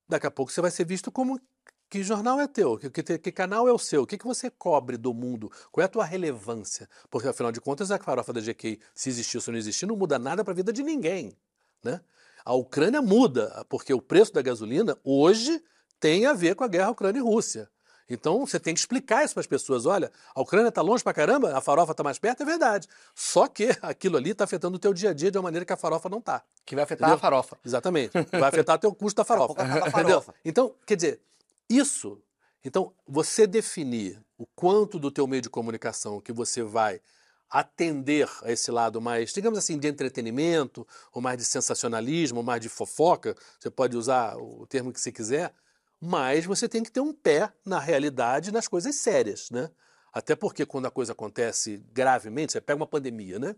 daqui 0.08 0.28
a 0.28 0.32
pouco 0.32 0.52
você 0.52 0.62
vai 0.62 0.70
ser 0.70 0.86
visto 0.86 1.12
como 1.12 1.42
que 1.90 2.04
jornal 2.04 2.40
é 2.40 2.48
teu? 2.48 2.78
Que, 2.78 2.90
que, 2.90 3.18
que, 3.18 3.32
canal 3.32 3.68
é 3.68 3.72
o 3.72 3.80
seu? 3.80 4.04
O 4.04 4.08
que, 4.08 4.18
que 4.18 4.26
você 4.26 4.50
cobre 4.50 4.96
do 4.96 5.14
mundo? 5.14 5.52
Qual 5.72 5.82
é 5.82 5.86
a 5.86 5.90
tua 5.90 6.06
relevância? 6.06 6.88
Porque, 7.10 7.28
afinal 7.28 7.52
de 7.52 7.60
contas, 7.60 7.90
a 7.90 7.98
farofa 7.98 8.32
da 8.32 8.40
GK, 8.40 8.80
se 8.94 9.10
existir 9.10 9.38
ou 9.38 9.42
se 9.42 9.50
não 9.50 9.58
existir, 9.58 9.86
não 9.88 9.96
muda 9.96 10.20
nada 10.20 10.44
para 10.44 10.54
a 10.54 10.56
vida 10.56 10.72
de 10.72 10.84
ninguém. 10.84 11.36
Né? 11.84 12.00
A 12.46 12.54
Ucrânia 12.54 13.02
muda, 13.02 13.66
porque 13.70 13.94
o 13.94 14.02
preço 14.02 14.32
da 14.34 14.42
gasolina 14.42 14.98
hoje 15.04 15.64
tem 16.00 16.26
a 16.26 16.34
ver 16.34 16.56
com 16.56 16.64
a 16.64 16.68
guerra 16.68 16.92
Ucrânia 16.92 17.20
e 17.20 17.24
Rússia. 17.24 17.70
Então 18.10 18.46
você 18.46 18.60
tem 18.60 18.74
que 18.74 18.80
explicar 18.80 19.24
isso 19.24 19.36
para 19.36 19.42
as 19.42 19.48
pessoas. 19.48 19.86
Olha, 19.86 20.12
a 20.34 20.42
Ucrânia 20.42 20.70
está 20.70 20.82
longe 20.82 21.04
para 21.04 21.14
caramba, 21.14 21.56
a 21.56 21.62
farofa 21.62 21.92
está 21.92 22.04
mais 22.04 22.18
perto, 22.18 22.42
é 22.42 22.46
verdade. 22.46 22.88
Só 23.14 23.48
que 23.48 23.70
aquilo 23.82 24.18
ali 24.18 24.32
está 24.32 24.46
afetando 24.46 24.78
o 24.78 24.80
teu 24.80 24.94
dia 24.94 25.12
a 25.12 25.14
dia 25.14 25.30
de 25.30 25.38
uma 25.38 25.44
maneira 25.44 25.64
que 25.64 25.74
a 25.74 25.78
farofa 25.78 26.10
não 26.10 26.18
está. 26.18 26.42
Que 26.66 26.76
vai 26.76 26.86
afetar 26.86 27.10
Entendeu? 27.10 27.18
a 27.18 27.20
farofa. 27.20 27.58
Exatamente. 27.64 28.12
Vai 28.32 28.50
afetar 28.50 28.76
o 28.78 28.80
teu 28.80 28.94
custo 28.96 29.18
da 29.18 29.24
farofa. 29.26 29.62
Entendeu? 29.88 30.24
Então, 30.44 30.74
quer 30.86 30.96
dizer, 30.96 31.22
isso, 31.70 32.22
então, 32.64 32.94
você 33.08 33.48
definir 33.48 34.22
o 34.38 34.46
quanto 34.46 35.00
do 35.00 35.12
teu 35.12 35.26
meio 35.28 35.42
de 35.42 35.50
comunicação 35.50 36.20
que 36.20 36.34
você 36.34 36.62
vai 36.62 37.02
atender 37.50 38.30
a 38.44 38.52
esse 38.52 38.70
lado 38.70 39.02
mais, 39.02 39.34
digamos 39.34 39.58
assim, 39.58 39.78
de 39.78 39.88
entretenimento, 39.88 40.86
ou 41.12 41.22
mais 41.22 41.38
de 41.38 41.44
sensacionalismo, 41.44 42.40
ou 42.40 42.44
mais 42.44 42.62
de 42.62 42.70
fofoca, 42.70 43.36
você 43.60 43.72
pode 43.72 43.98
usar 43.98 44.38
o 44.38 44.68
termo 44.68 44.94
que 44.94 45.00
você 45.00 45.12
quiser, 45.12 45.54
mas 46.00 46.46
você 46.46 46.70
tem 46.70 46.84
que 46.84 46.92
ter 46.92 47.00
um 47.00 47.14
pé 47.14 47.52
na 47.66 47.80
realidade, 47.80 48.52
nas 48.52 48.68
coisas 48.68 48.96
sérias, 48.96 49.50
né? 49.50 49.70
Até 50.14 50.36
porque 50.36 50.66
quando 50.66 50.86
a 50.86 50.92
coisa 50.92 51.14
acontece 51.14 51.84
gravemente, 51.92 52.54
você 52.54 52.62
pega 52.62 52.78
uma 52.78 52.88
pandemia, 52.88 53.40
né? 53.40 53.56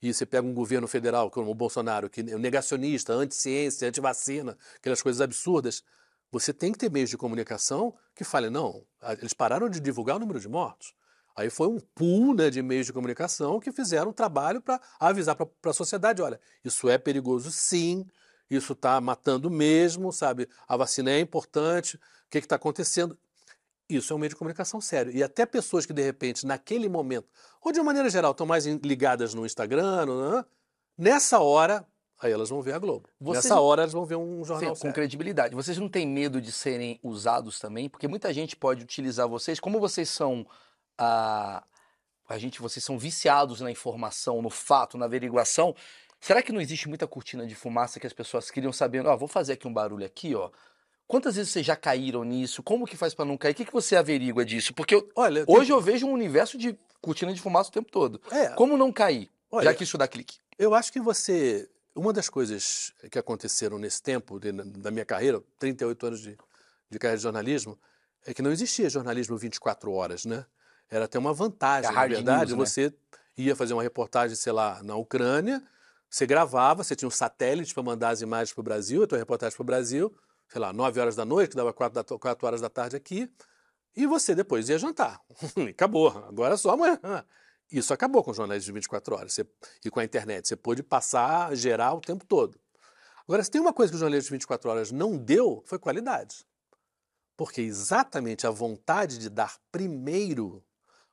E 0.00 0.12
você 0.12 0.26
pega 0.26 0.46
um 0.46 0.54
governo 0.54 0.88
federal, 0.88 1.30
como 1.30 1.50
o 1.50 1.54
Bolsonaro, 1.54 2.10
que 2.10 2.20
é 2.20 2.38
negacionista, 2.38 3.12
anti-ciência, 3.12 3.88
anti-vacina, 3.88 4.56
aquelas 4.76 5.00
coisas 5.00 5.20
absurdas, 5.20 5.84
você 6.32 6.52
tem 6.52 6.72
que 6.72 6.78
ter 6.78 6.90
meios 6.90 7.10
de 7.10 7.18
comunicação 7.18 7.94
que 8.14 8.24
falem, 8.24 8.50
não, 8.50 8.84
eles 9.20 9.34
pararam 9.34 9.68
de 9.68 9.78
divulgar 9.78 10.16
o 10.16 10.18
número 10.18 10.40
de 10.40 10.48
mortos. 10.48 10.94
Aí 11.36 11.50
foi 11.50 11.68
um 11.68 11.78
pool 11.78 12.34
né, 12.34 12.48
de 12.48 12.62
meios 12.62 12.86
de 12.86 12.92
comunicação 12.92 13.60
que 13.60 13.70
fizeram 13.70 14.10
um 14.10 14.14
trabalho 14.14 14.60
para 14.60 14.80
avisar 14.98 15.36
para 15.36 15.70
a 15.70 15.74
sociedade, 15.74 16.22
olha, 16.22 16.40
isso 16.64 16.88
é 16.88 16.96
perigoso 16.96 17.50
sim, 17.50 18.06
isso 18.50 18.72
está 18.72 19.00
matando 19.00 19.50
mesmo, 19.50 20.10
sabe? 20.10 20.48
A 20.66 20.76
vacina 20.76 21.10
é 21.10 21.20
importante, 21.20 21.96
o 21.96 22.00
que 22.30 22.38
está 22.38 22.56
acontecendo? 22.56 23.16
Isso 23.88 24.12
é 24.12 24.16
um 24.16 24.18
meio 24.18 24.30
de 24.30 24.36
comunicação 24.36 24.80
sério. 24.80 25.12
E 25.12 25.22
até 25.22 25.44
pessoas 25.44 25.84
que, 25.84 25.92
de 25.92 26.02
repente, 26.02 26.46
naquele 26.46 26.88
momento, 26.88 27.28
ou 27.62 27.72
de 27.72 27.78
uma 27.78 27.86
maneira 27.86 28.08
geral, 28.08 28.32
estão 28.32 28.46
mais 28.46 28.64
ligadas 28.64 29.34
no 29.34 29.44
Instagram, 29.44 30.06
no, 30.06 30.44
nessa 30.96 31.40
hora, 31.40 31.86
Aí 32.22 32.30
elas 32.30 32.50
vão 32.50 32.62
ver 32.62 32.72
a 32.74 32.78
Globo. 32.78 33.08
Vocês... 33.20 33.44
Nessa 33.44 33.60
hora 33.60 33.82
elas 33.82 33.92
vão 33.92 34.04
ver 34.04 34.14
um 34.14 34.44
jornal 34.44 34.76
Sim, 34.76 34.82
com 34.82 34.92
credibilidade. 34.92 35.56
Vocês 35.56 35.76
não 35.76 35.88
têm 35.88 36.06
medo 36.06 36.40
de 36.40 36.52
serem 36.52 37.00
usados 37.02 37.58
também? 37.58 37.88
Porque 37.88 38.06
muita 38.06 38.32
gente 38.32 38.54
pode 38.54 38.84
utilizar 38.84 39.28
vocês, 39.28 39.58
como 39.58 39.80
vocês 39.80 40.08
são 40.08 40.46
a, 40.96 41.64
a 42.28 42.38
gente, 42.38 42.62
vocês 42.62 42.84
são 42.84 42.96
viciados 42.96 43.60
na 43.60 43.72
informação, 43.72 44.40
no 44.40 44.50
fato, 44.50 44.96
na 44.96 45.06
averiguação. 45.06 45.74
Será 46.20 46.40
que 46.40 46.52
não 46.52 46.60
existe 46.60 46.88
muita 46.88 47.08
cortina 47.08 47.44
de 47.44 47.56
fumaça 47.56 47.98
que 47.98 48.06
as 48.06 48.12
pessoas 48.12 48.52
queriam 48.52 48.72
sabendo? 48.72 49.08
Ó, 49.08 49.14
oh, 49.14 49.18
vou 49.18 49.26
fazer 49.26 49.54
aqui 49.54 49.66
um 49.66 49.72
barulho 49.72 50.06
aqui, 50.06 50.32
ó. 50.36 50.48
Quantas 51.08 51.34
vezes 51.34 51.50
vocês 51.50 51.66
já 51.66 51.74
caíram 51.74 52.22
nisso? 52.22 52.62
Como 52.62 52.86
que 52.86 52.96
faz 52.96 53.12
para 53.14 53.24
não 53.24 53.36
cair? 53.36 53.50
O 53.50 53.54
que, 53.56 53.64
que 53.64 53.72
você 53.72 53.96
averigua 53.96 54.44
disso? 54.44 54.72
Porque 54.72 54.94
eu, 54.94 55.08
Olha, 55.16 55.44
hoje 55.48 55.72
eu 55.72 55.80
vejo 55.80 56.06
um 56.06 56.12
universo 56.12 56.56
de 56.56 56.78
cortina 57.00 57.34
de 57.34 57.40
fumaça 57.40 57.68
o 57.68 57.72
tempo 57.72 57.90
todo. 57.90 58.20
É. 58.30 58.50
Como 58.50 58.76
não 58.76 58.92
cair? 58.92 59.28
Olha, 59.50 59.64
já 59.64 59.74
que 59.74 59.82
isso 59.82 59.98
dá 59.98 60.06
clique. 60.06 60.38
Eu 60.56 60.72
acho 60.72 60.92
que 60.92 61.00
você 61.00 61.68
uma 61.94 62.12
das 62.12 62.28
coisas 62.28 62.92
que 63.10 63.18
aconteceram 63.18 63.78
nesse 63.78 64.02
tempo 64.02 64.38
de, 64.40 64.52
da 64.52 64.90
minha 64.90 65.04
carreira, 65.04 65.42
38 65.58 66.06
anos 66.06 66.20
de, 66.20 66.38
de 66.90 66.98
carreira 66.98 67.16
de 67.16 67.22
jornalismo, 67.22 67.78
é 68.24 68.32
que 68.32 68.42
não 68.42 68.50
existia 68.50 68.88
jornalismo 68.88 69.36
24 69.36 69.92
horas, 69.92 70.24
né? 70.24 70.46
Era 70.88 71.06
até 71.06 71.18
uma 71.18 71.32
vantagem, 71.32 71.90
é 71.90 71.94
na 71.94 72.06
verdade, 72.06 72.54
news, 72.54 72.58
né? 72.58 72.66
você 72.66 72.94
ia 73.36 73.56
fazer 73.56 73.72
uma 73.72 73.82
reportagem, 73.82 74.36
sei 74.36 74.52
lá, 74.52 74.82
na 74.82 74.94
Ucrânia, 74.96 75.62
você 76.08 76.26
gravava, 76.26 76.84
você 76.84 76.94
tinha 76.94 77.08
um 77.08 77.10
satélite 77.10 77.72
para 77.72 77.82
mandar 77.82 78.10
as 78.10 78.20
imagens 78.20 78.52
para 78.52 78.60
o 78.60 78.64
Brasil, 78.64 79.02
a 79.02 79.06
tua 79.06 79.18
reportagem 79.18 79.56
para 79.56 79.62
o 79.62 79.66
Brasil, 79.66 80.14
sei 80.48 80.60
lá, 80.60 80.72
9 80.72 81.00
horas 81.00 81.16
da 81.16 81.24
noite, 81.24 81.50
que 81.50 81.56
dava 81.56 81.72
4, 81.72 82.18
4 82.18 82.46
horas 82.46 82.60
da 82.60 82.68
tarde 82.68 82.94
aqui, 82.96 83.30
e 83.96 84.06
você 84.06 84.34
depois 84.34 84.68
ia 84.68 84.78
jantar. 84.78 85.20
Acabou, 85.70 86.08
agora 86.08 86.54
é 86.54 86.56
só 86.56 86.70
amanhã. 86.70 86.98
Isso 87.72 87.94
acabou 87.94 88.22
com 88.22 88.30
o 88.30 88.34
jornalismo 88.34 88.66
de 88.66 88.72
24 88.72 89.16
horas 89.16 89.32
você, 89.32 89.46
e 89.82 89.90
com 89.90 89.98
a 89.98 90.04
internet. 90.04 90.46
Você 90.46 90.54
pôde 90.54 90.82
passar, 90.82 91.54
gerar 91.56 91.94
o 91.94 92.00
tempo 92.00 92.24
todo. 92.26 92.60
Agora, 93.26 93.42
se 93.42 93.50
tem 93.50 93.60
uma 93.60 93.72
coisa 93.72 93.90
que 93.90 93.96
o 93.96 93.98
jornalismo 93.98 94.28
de 94.28 94.32
24 94.32 94.70
horas 94.70 94.92
não 94.92 95.16
deu, 95.16 95.62
foi 95.64 95.78
qualidade. 95.78 96.44
Porque 97.36 97.62
exatamente 97.62 98.46
a 98.46 98.50
vontade 98.50 99.16
de 99.18 99.30
dar 99.30 99.56
primeiro, 99.70 100.62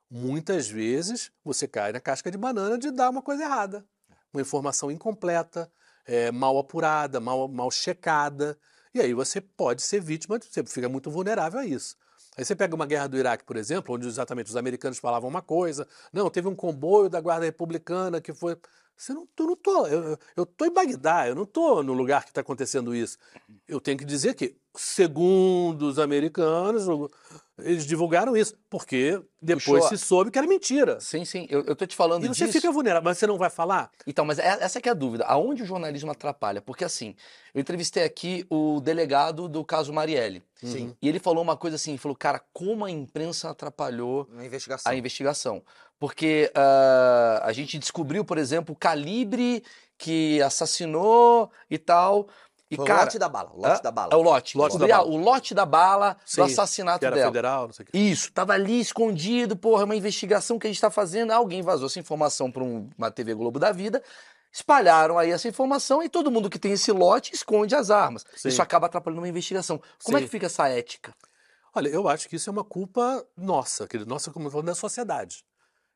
muitas 0.10 0.68
vezes 0.68 1.32
você 1.44 1.68
cai 1.68 1.94
na 1.94 2.02
casca 2.02 2.30
de 2.30 2.38
banana 2.38 2.78
de 2.78 2.92
dar 2.92 3.10
uma 3.10 3.22
coisa 3.22 3.44
errada. 3.44 3.86
Uma 4.34 4.42
informação 4.42 4.92
incompleta, 4.92 5.72
é, 6.06 6.32
mal 6.32 6.58
apurada, 6.58 7.20
mal, 7.20 7.48
mal 7.48 7.72
checada. 7.72 8.58
E 8.94 9.00
aí 9.00 9.14
você 9.14 9.40
pode 9.40 9.82
ser 9.82 10.02
vítima, 10.02 10.38
você 10.40 10.64
fica 10.66 10.90
muito 10.90 11.10
vulnerável 11.10 11.60
a 11.60 11.66
isso. 11.66 11.96
Aí 12.40 12.46
você 12.46 12.56
pega 12.56 12.74
uma 12.74 12.86
guerra 12.86 13.06
do 13.08 13.18
Iraque, 13.18 13.44
por 13.44 13.58
exemplo, 13.58 13.94
onde 13.94 14.08
exatamente 14.08 14.48
os 14.48 14.56
americanos 14.56 14.98
falavam 14.98 15.30
uma 15.30 15.42
coisa, 15.42 15.86
não, 16.14 16.30
teve 16.30 16.48
um 16.48 16.56
comboio 16.56 17.10
da 17.10 17.20
Guarda 17.20 17.44
Republicana 17.44 18.22
que 18.22 18.34
foi. 18.34 18.56
Você 18.96 19.14
não, 19.14 19.28
eu 19.38 19.46
não 19.46 19.56
tô, 19.58 19.88
eu, 19.88 20.18
eu 20.38 20.46
tô 20.46 20.64
em 20.64 20.72
Bagdá, 20.72 21.28
eu 21.28 21.36
não 21.36 21.46
tô 21.46 21.84
no 21.84 21.92
lugar 21.92 22.24
que 22.24 22.30
está 22.30 22.40
acontecendo 22.40 22.96
isso. 22.96 23.18
Eu 23.68 23.82
tenho 23.82 23.98
que 23.98 24.06
dizer 24.06 24.36
que, 24.36 24.56
segundo 24.80 25.84
os 25.84 26.00
americanos, 26.00 26.86
eles 27.60 27.86
divulgaram 27.86 28.38
isso, 28.38 28.56
porque 28.70 29.22
depois 29.42 29.64
Puxou 29.66 29.86
a- 29.86 29.90
se 29.90 29.98
soube 29.98 30.32
que 30.32 30.38
era 30.38 30.48
mentira. 30.48 30.98
Sim, 31.02 31.26
sim, 31.26 31.46
eu, 31.50 31.66
eu 31.66 31.76
tô 31.76 31.86
te 31.86 31.96
falando 31.98 32.24
E 32.24 32.30
você 32.30 32.46
disso. 32.46 32.60
fica 32.62 32.72
vulnerável, 32.72 33.04
mas 33.04 33.18
você 33.18 33.28
não 33.28 33.38
vai 33.38 33.50
falar? 33.50 33.92
Então, 34.08 34.24
mas 34.24 34.40
é- 34.40 34.58
essa 34.62 34.80
que 34.80 34.88
é 34.88 34.92
a 34.94 34.96
dúvida. 34.96 35.26
Aonde 35.26 35.64
o 35.64 35.66
jornalismo 35.66 36.10
atrapalha? 36.12 36.62
Porque 36.62 36.86
assim, 36.86 37.14
eu 37.54 37.60
entrevistei 37.60 38.04
aqui 38.06 38.46
o 38.50 38.80
delegado 38.80 39.50
do 39.50 39.66
caso 39.66 39.92
Marielle. 39.92 40.42
Sim. 40.56 40.96
E 41.02 41.10
ele 41.10 41.20
falou 41.20 41.44
uma 41.44 41.58
coisa 41.58 41.76
assim, 41.76 41.98
falou, 41.98 42.16
cara, 42.16 42.42
como 42.54 42.86
a 42.86 42.90
imprensa 42.92 43.50
atrapalhou 43.50 44.30
Uma 44.32 44.46
investigação. 44.46 44.90
a 44.92 44.96
investigação. 44.96 45.62
Porque 46.00 46.50
ah, 46.56 47.42
a 47.44 47.52
gente 47.52 47.78
descobriu, 47.78 48.24
por 48.24 48.38
exemplo, 48.38 48.74
o 48.74 48.78
calibre 48.78 49.62
que 49.98 50.42
assassinou 50.42 51.52
e 51.70 51.78
tal. 51.78 52.30
E, 52.72 52.76
Foi 52.76 52.86
cara, 52.86 53.00
o 53.00 53.04
lote 53.06 53.20
da 53.20 53.30
bala. 53.30 53.52
O 53.52 53.62
lote 53.62 53.84
da 53.84 53.92
bala. 53.92 54.10
é 54.14 54.16
o 54.16 54.22
lote. 54.22 54.58
Lote 54.58 54.78
da 54.78 54.86
Descobri, 54.86 54.92
ah, 54.92 54.98
bala. 54.98 55.10
O 55.10 55.18
lote 55.18 55.54
da 55.56 55.66
bala 55.66 56.18
Sim, 56.24 56.42
do 56.42 56.44
assassinato 56.46 57.00
Que 57.00 57.06
era 57.06 57.16
dela. 57.16 57.28
federal, 57.28 57.66
não 57.66 57.74
sei 57.74 57.84
o 57.84 57.88
quê. 57.88 57.98
Isso, 57.98 58.32
tava 58.32 58.54
ali 58.54 58.80
escondido, 58.80 59.56
porra, 59.58 59.82
é 59.82 59.86
uma 59.86 59.96
investigação 59.96 60.60
que 60.60 60.68
a 60.68 60.70
gente 60.70 60.80
tá 60.80 60.92
fazendo. 60.92 61.32
Alguém 61.32 61.64
vazou 61.64 61.88
essa 61.88 62.00
informação 62.00 62.52
para 62.52 62.64
uma 62.64 63.10
TV 63.10 63.34
Globo 63.34 63.58
da 63.60 63.72
Vida. 63.72 64.04
Espalharam 64.52 65.18
aí 65.18 65.32
essa 65.32 65.48
informação 65.48 66.02
e 66.04 66.10
todo 66.10 66.32
mundo 66.32 66.50
que 66.50 66.60
tem 66.60 66.72
esse 66.72 66.92
lote 66.92 67.34
esconde 67.34 67.76
as 67.76 67.90
armas. 67.90 68.26
Sim. 68.36 68.50
Isso 68.50 68.62
acaba 68.62 68.86
atrapalhando 68.88 69.22
uma 69.22 69.28
investigação. 69.30 69.82
Como 70.04 70.18
é 70.18 70.22
Sim. 70.22 70.26
que 70.26 70.32
fica 70.32 70.46
essa 70.46 70.68
ética? 70.68 71.14
Olha, 71.74 71.88
eu 71.90 72.08
acho 72.08 72.28
que 72.28 72.36
isso 72.36 72.50
é 72.50 72.52
uma 72.52 72.64
culpa 72.64 73.24
nossa, 73.38 73.88
quer 73.88 73.98
dizer, 73.98 74.10
nossa, 74.10 74.32
como 74.32 74.48
eu 74.48 74.52
falo, 74.52 74.64
da 74.64 74.74
sociedade. 74.76 75.44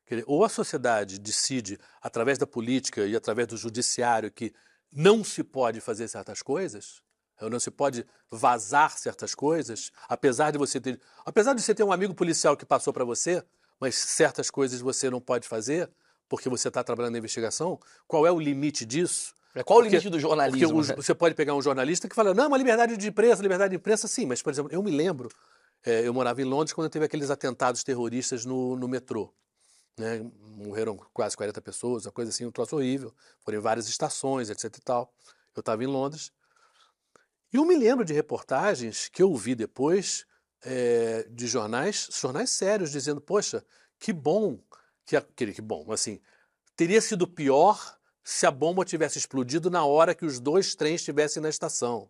Quer 0.06 0.16
dizer, 0.16 0.24
ou 0.28 0.44
a 0.44 0.48
sociedade 0.48 1.18
decide, 1.18 1.78
através 2.00 2.38
da 2.38 2.46
política 2.46 3.06
e 3.06 3.16
através 3.16 3.48
do 3.48 3.56
judiciário, 3.56 4.30
que 4.30 4.52
não 4.94 5.24
se 5.24 5.42
pode 5.42 5.80
fazer 5.80 6.06
certas 6.08 6.40
coisas, 6.42 7.02
não 7.40 7.58
se 7.58 7.70
pode 7.70 8.06
vazar 8.30 8.96
certas 8.96 9.34
coisas, 9.34 9.90
apesar 10.08 10.50
de 10.52 10.58
você 10.58 10.80
ter, 10.80 11.00
apesar 11.26 11.52
de 11.54 11.60
você 11.62 11.74
ter 11.74 11.82
um 11.82 11.92
amigo 11.92 12.14
policial 12.14 12.56
que 12.56 12.64
passou 12.64 12.92
para 12.92 13.04
você, 13.04 13.42
mas 13.80 13.96
certas 13.96 14.50
coisas 14.50 14.80
você 14.80 15.10
não 15.10 15.20
pode 15.20 15.48
fazer 15.48 15.90
porque 16.28 16.48
você 16.48 16.68
está 16.68 16.82
trabalhando 16.82 17.12
na 17.12 17.18
investigação. 17.18 17.78
Qual 18.06 18.26
é 18.26 18.30
o 18.32 18.38
limite 18.40 18.84
disso? 18.86 19.34
Qual 19.64 19.78
o 19.78 19.82
Porque- 19.82 19.90
limite 19.90 20.08
do 20.10 20.18
jornalismo? 20.18 20.78
os- 20.78 20.88
né? 20.88 20.96
você 20.96 21.14
pode 21.14 21.34
pegar 21.34 21.54
um 21.54 21.62
jornalista 21.62 22.08
que 22.08 22.14
fala, 22.14 22.32
não, 22.32 22.46
uma 22.48 22.56
liberdade 22.58 22.96
de 22.96 23.08
imprensa, 23.08 23.42
liberdade 23.42 23.70
de 23.70 23.76
imprensa, 23.76 24.08
sim, 24.08 24.26
mas, 24.26 24.40
por 24.42 24.52
exemplo, 24.52 24.72
eu 24.72 24.82
me 24.82 24.90
lembro, 24.90 25.28
eh, 25.84 26.02
eu 26.06 26.14
morava 26.14 26.40
em 26.40 26.44
Londres 26.44 26.72
quando 26.72 26.88
teve 26.88 27.04
aqueles 27.04 27.30
atentados 27.30 27.84
terroristas 27.84 28.44
no, 28.44 28.74
no 28.76 28.88
metrô. 28.88 29.32
Né? 29.98 30.24
Morreram 30.56 30.96
quase 31.12 31.36
40 31.36 31.60
pessoas, 31.60 32.06
uma 32.06 32.12
coisa 32.12 32.30
assim, 32.30 32.44
um 32.44 32.50
troço 32.50 32.76
horrível. 32.76 33.14
Foram 33.40 33.58
em 33.58 33.60
várias 33.60 33.88
estações, 33.88 34.50
etc 34.50 34.64
e 34.64 34.80
tal. 34.80 35.12
Eu 35.54 35.60
estava 35.60 35.82
em 35.82 35.86
Londres. 35.86 36.32
E 37.52 37.56
eu 37.56 37.64
me 37.64 37.76
lembro 37.76 38.04
de 38.04 38.12
reportagens 38.12 39.08
que 39.08 39.22
eu 39.22 39.34
vi 39.36 39.54
depois 39.54 40.26
eh, 40.64 41.26
de 41.30 41.46
jornais, 41.46 42.08
jornais 42.10 42.50
sérios, 42.50 42.90
dizendo, 42.90 43.20
poxa, 43.20 43.64
que 43.98 44.12
bom, 44.12 44.58
que, 45.04 45.20
que 45.52 45.62
bom, 45.62 45.92
assim, 45.92 46.20
teria 46.74 47.00
sido 47.00 47.26
pior 47.26 47.96
se 48.24 48.46
a 48.46 48.50
bomba 48.50 48.84
tivesse 48.84 49.18
explodido 49.18 49.70
na 49.70 49.84
hora 49.84 50.14
que 50.14 50.24
os 50.24 50.40
dois 50.40 50.74
trens 50.74 50.96
estivessem 51.02 51.42
na 51.42 51.48
estação. 51.48 52.08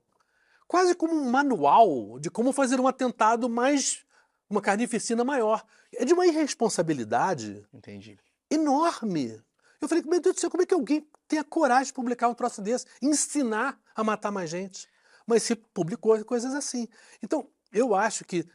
Quase 0.66 0.94
como 0.94 1.12
um 1.12 1.30
manual 1.30 2.18
de 2.18 2.30
como 2.30 2.52
fazer 2.52 2.80
um 2.80 2.86
atentado 2.86 3.48
mais. 3.48 4.04
uma 4.48 4.62
carnificina 4.62 5.24
maior. 5.24 5.64
É 5.98 6.04
de 6.04 6.12
uma 6.12 6.26
irresponsabilidade 6.26 7.66
Entendi. 7.72 8.18
enorme. 8.50 9.42
Eu 9.80 9.88
falei, 9.88 10.02
meu 10.04 10.20
Deus 10.20 10.36
do 10.36 10.40
céu, 10.40 10.50
como 10.50 10.62
é 10.62 10.66
que 10.66 10.74
alguém 10.74 11.06
tem 11.28 11.38
a 11.38 11.44
coragem 11.44 11.86
de 11.86 11.92
publicar 11.92 12.28
um 12.28 12.34
troço 12.34 12.62
desse? 12.62 12.86
Ensinar 13.02 13.78
a 13.94 14.02
matar 14.02 14.30
mais 14.30 14.50
gente. 14.50 14.88
Mas 15.26 15.42
se 15.42 15.54
publicou 15.54 16.22
coisas 16.24 16.54
assim. 16.54 16.88
Então, 17.22 17.48
eu 17.72 17.94
acho 17.94 18.24
que 18.24 18.46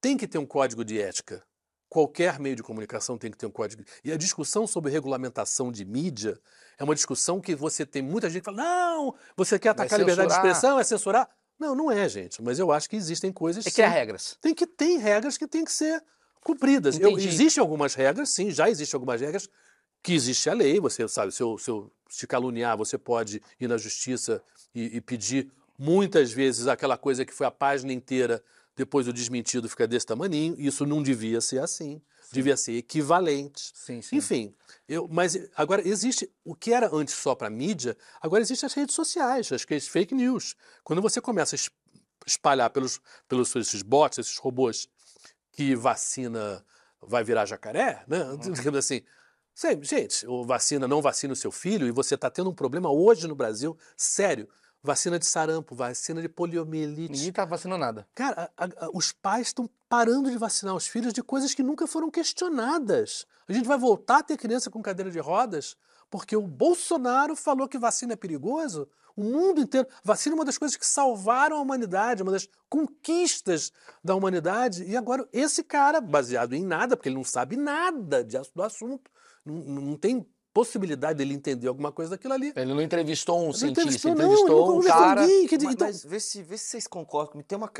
tem 0.00 0.16
que 0.16 0.26
ter 0.26 0.38
um 0.38 0.46
código 0.46 0.84
de 0.84 1.00
ética. 1.00 1.42
Qualquer 1.88 2.38
meio 2.38 2.54
de 2.54 2.62
comunicação 2.62 3.18
tem 3.18 3.30
que 3.30 3.36
ter 3.36 3.46
um 3.46 3.50
código. 3.50 3.82
E 4.04 4.12
a 4.12 4.16
discussão 4.16 4.66
sobre 4.66 4.92
regulamentação 4.92 5.72
de 5.72 5.84
mídia 5.84 6.40
é 6.78 6.84
uma 6.84 6.94
discussão 6.94 7.40
que 7.40 7.54
você 7.54 7.84
tem 7.84 8.00
muita 8.00 8.30
gente 8.30 8.42
que 8.42 8.44
fala: 8.44 8.62
não, 8.62 9.14
você 9.36 9.58
quer 9.58 9.70
atacar 9.70 9.98
a 9.98 9.98
liberdade 9.98 10.28
de 10.28 10.34
censurar." 10.34 10.52
expressão, 10.52 10.78
é 10.78 10.84
censurar. 10.84 11.30
Não, 11.58 11.74
não 11.74 11.90
é, 11.90 12.08
gente. 12.08 12.40
Mas 12.42 12.58
eu 12.58 12.70
acho 12.72 12.88
que 12.88 12.96
existem 12.96 13.32
coisas. 13.32 13.66
É 13.66 13.70
que 13.70 13.76
sim, 13.76 13.82
regras. 13.82 14.38
tem 14.40 14.54
que 14.54 14.66
tem 14.66 14.98
regras 14.98 15.36
que 15.36 15.46
têm 15.46 15.64
que 15.64 15.72
ser 15.72 16.02
cumpridas. 16.42 16.98
Eu, 16.98 17.18
existem 17.18 17.60
algumas 17.60 17.94
regras, 17.94 18.30
sim, 18.30 18.50
já 18.50 18.68
existem 18.68 18.96
algumas 18.96 19.20
regras 19.20 19.48
que 20.02 20.12
existe 20.12 20.48
a 20.48 20.54
lei. 20.54 20.80
Você 20.80 21.06
sabe, 21.08 21.32
se 21.32 21.42
eu, 21.42 21.58
se 21.58 21.70
eu 21.70 21.90
te 22.08 22.26
caluniar, 22.26 22.76
você 22.76 22.96
pode 22.98 23.42
ir 23.58 23.68
na 23.68 23.76
justiça 23.76 24.42
e, 24.74 24.96
e 24.96 25.00
pedir 25.00 25.50
muitas 25.78 26.32
vezes 26.32 26.66
aquela 26.66 26.96
coisa 26.96 27.24
que 27.24 27.32
foi 27.32 27.46
a 27.46 27.50
página 27.50 27.92
inteira, 27.92 28.42
depois 28.76 29.06
o 29.08 29.12
desmentido 29.12 29.68
fica 29.68 29.86
desse 29.86 30.06
tamaninho. 30.06 30.54
Isso 30.58 30.86
não 30.86 31.02
devia 31.02 31.40
ser 31.40 31.60
assim. 31.60 32.00
Devia 32.32 32.56
ser 32.56 32.74
equivalente. 32.74 33.72
Sim, 33.74 34.00
sim. 34.00 34.16
Enfim, 34.16 34.54
eu, 34.88 35.08
mas 35.10 35.36
agora 35.56 35.86
existe 35.86 36.30
o 36.44 36.54
que 36.54 36.72
era 36.72 36.88
antes 36.94 37.14
só 37.14 37.34
para 37.34 37.50
mídia, 37.50 37.96
agora 38.20 38.40
existem 38.40 38.66
as 38.68 38.72
redes 38.72 38.94
sociais, 38.94 39.50
as 39.50 39.64
fake 39.88 40.14
news. 40.14 40.54
Quando 40.84 41.02
você 41.02 41.20
começa 41.20 41.54
a 41.54 41.58
es- 41.58 41.70
espalhar 42.24 42.70
pelos, 42.70 43.00
pelos 43.28 43.54
esses 43.56 43.82
bots, 43.82 44.18
esses 44.18 44.36
robôs, 44.36 44.88
que 45.60 45.74
vacina 45.76 46.64
vai 47.02 47.22
virar 47.22 47.44
jacaré, 47.44 48.02
né? 48.08 48.24
Digamos 48.40 48.78
assim. 48.78 49.02
Gente, 49.82 50.26
o 50.26 50.42
vacina 50.42 50.88
não 50.88 51.02
vacina 51.02 51.34
o 51.34 51.36
seu 51.36 51.50
filho 51.52 51.86
e 51.86 51.90
você 51.90 52.14
está 52.14 52.30
tendo 52.30 52.48
um 52.48 52.54
problema 52.54 52.90
hoje 52.90 53.28
no 53.28 53.34
Brasil, 53.34 53.76
sério. 53.94 54.48
Vacina 54.82 55.18
de 55.18 55.26
sarampo, 55.26 55.74
vacina 55.74 56.22
de 56.22 56.28
poliomielite. 56.30 57.12
Ninguém 57.12 57.30
tá 57.32 57.44
vacinando 57.44 57.78
nada. 57.78 58.08
Cara, 58.14 58.50
a- 58.56 58.64
a- 58.64 58.90
os 58.94 59.12
pais 59.12 59.48
estão 59.48 59.68
parando 59.86 60.30
de 60.30 60.38
vacinar 60.38 60.74
os 60.74 60.86
filhos 60.88 61.12
de 61.12 61.22
coisas 61.22 61.52
que 61.52 61.62
nunca 61.62 61.86
foram 61.86 62.10
questionadas. 62.10 63.26
A 63.46 63.52
gente 63.52 63.68
vai 63.68 63.76
voltar 63.76 64.20
a 64.20 64.22
ter 64.22 64.38
criança 64.38 64.70
com 64.70 64.80
cadeira 64.80 65.10
de 65.10 65.18
rodas 65.18 65.76
porque 66.08 66.34
o 66.34 66.46
Bolsonaro 66.46 67.36
falou 67.36 67.68
que 67.68 67.76
vacina 67.78 68.14
é 68.14 68.16
perigoso. 68.16 68.88
O 69.16 69.22
mundo 69.22 69.60
inteiro. 69.60 69.86
Vacina 70.04 70.34
é 70.34 70.38
uma 70.38 70.44
das 70.44 70.58
coisas 70.58 70.76
que 70.76 70.86
salvaram 70.86 71.56
a 71.56 71.60
humanidade, 71.60 72.22
uma 72.22 72.32
das 72.32 72.48
conquistas 72.68 73.72
da 74.02 74.14
humanidade. 74.14 74.84
E 74.84 74.96
agora, 74.96 75.26
esse 75.32 75.62
cara, 75.62 76.00
baseado 76.00 76.54
em 76.54 76.64
nada, 76.64 76.96
porque 76.96 77.08
ele 77.08 77.16
não 77.16 77.24
sabe 77.24 77.56
nada 77.56 78.24
de 78.24 78.38
do 78.54 78.62
assunto, 78.62 79.10
não, 79.44 79.54
não 79.56 79.96
tem 79.96 80.26
possibilidade 80.52 81.18
dele 81.18 81.32
entender 81.32 81.68
alguma 81.68 81.92
coisa 81.92 82.10
daquilo 82.10 82.34
ali. 82.34 82.52
Ele 82.56 82.74
não 82.74 82.82
entrevistou 82.82 83.40
um 83.40 83.46
Não 83.46 83.52
cientista, 83.52 83.82
entrevistou, 83.82 84.14
não, 84.16 84.24
entrevistou 84.24 84.58
ele 84.66 84.74
nunca 84.78 84.88
um 84.94 84.98
cara. 84.98 85.20
ninguém, 85.20 85.46
dizer, 85.46 85.64
Mas, 85.64 85.74
então- 85.74 85.86
mas 85.86 86.04
vê, 86.04 86.18
se, 86.20 86.42
vê 86.42 86.58
se 86.58 86.64
vocês 86.70 86.86
concordam 86.88 87.32
comigo. 87.32 87.48
Tem 87.48 87.56
uma, 87.56 87.70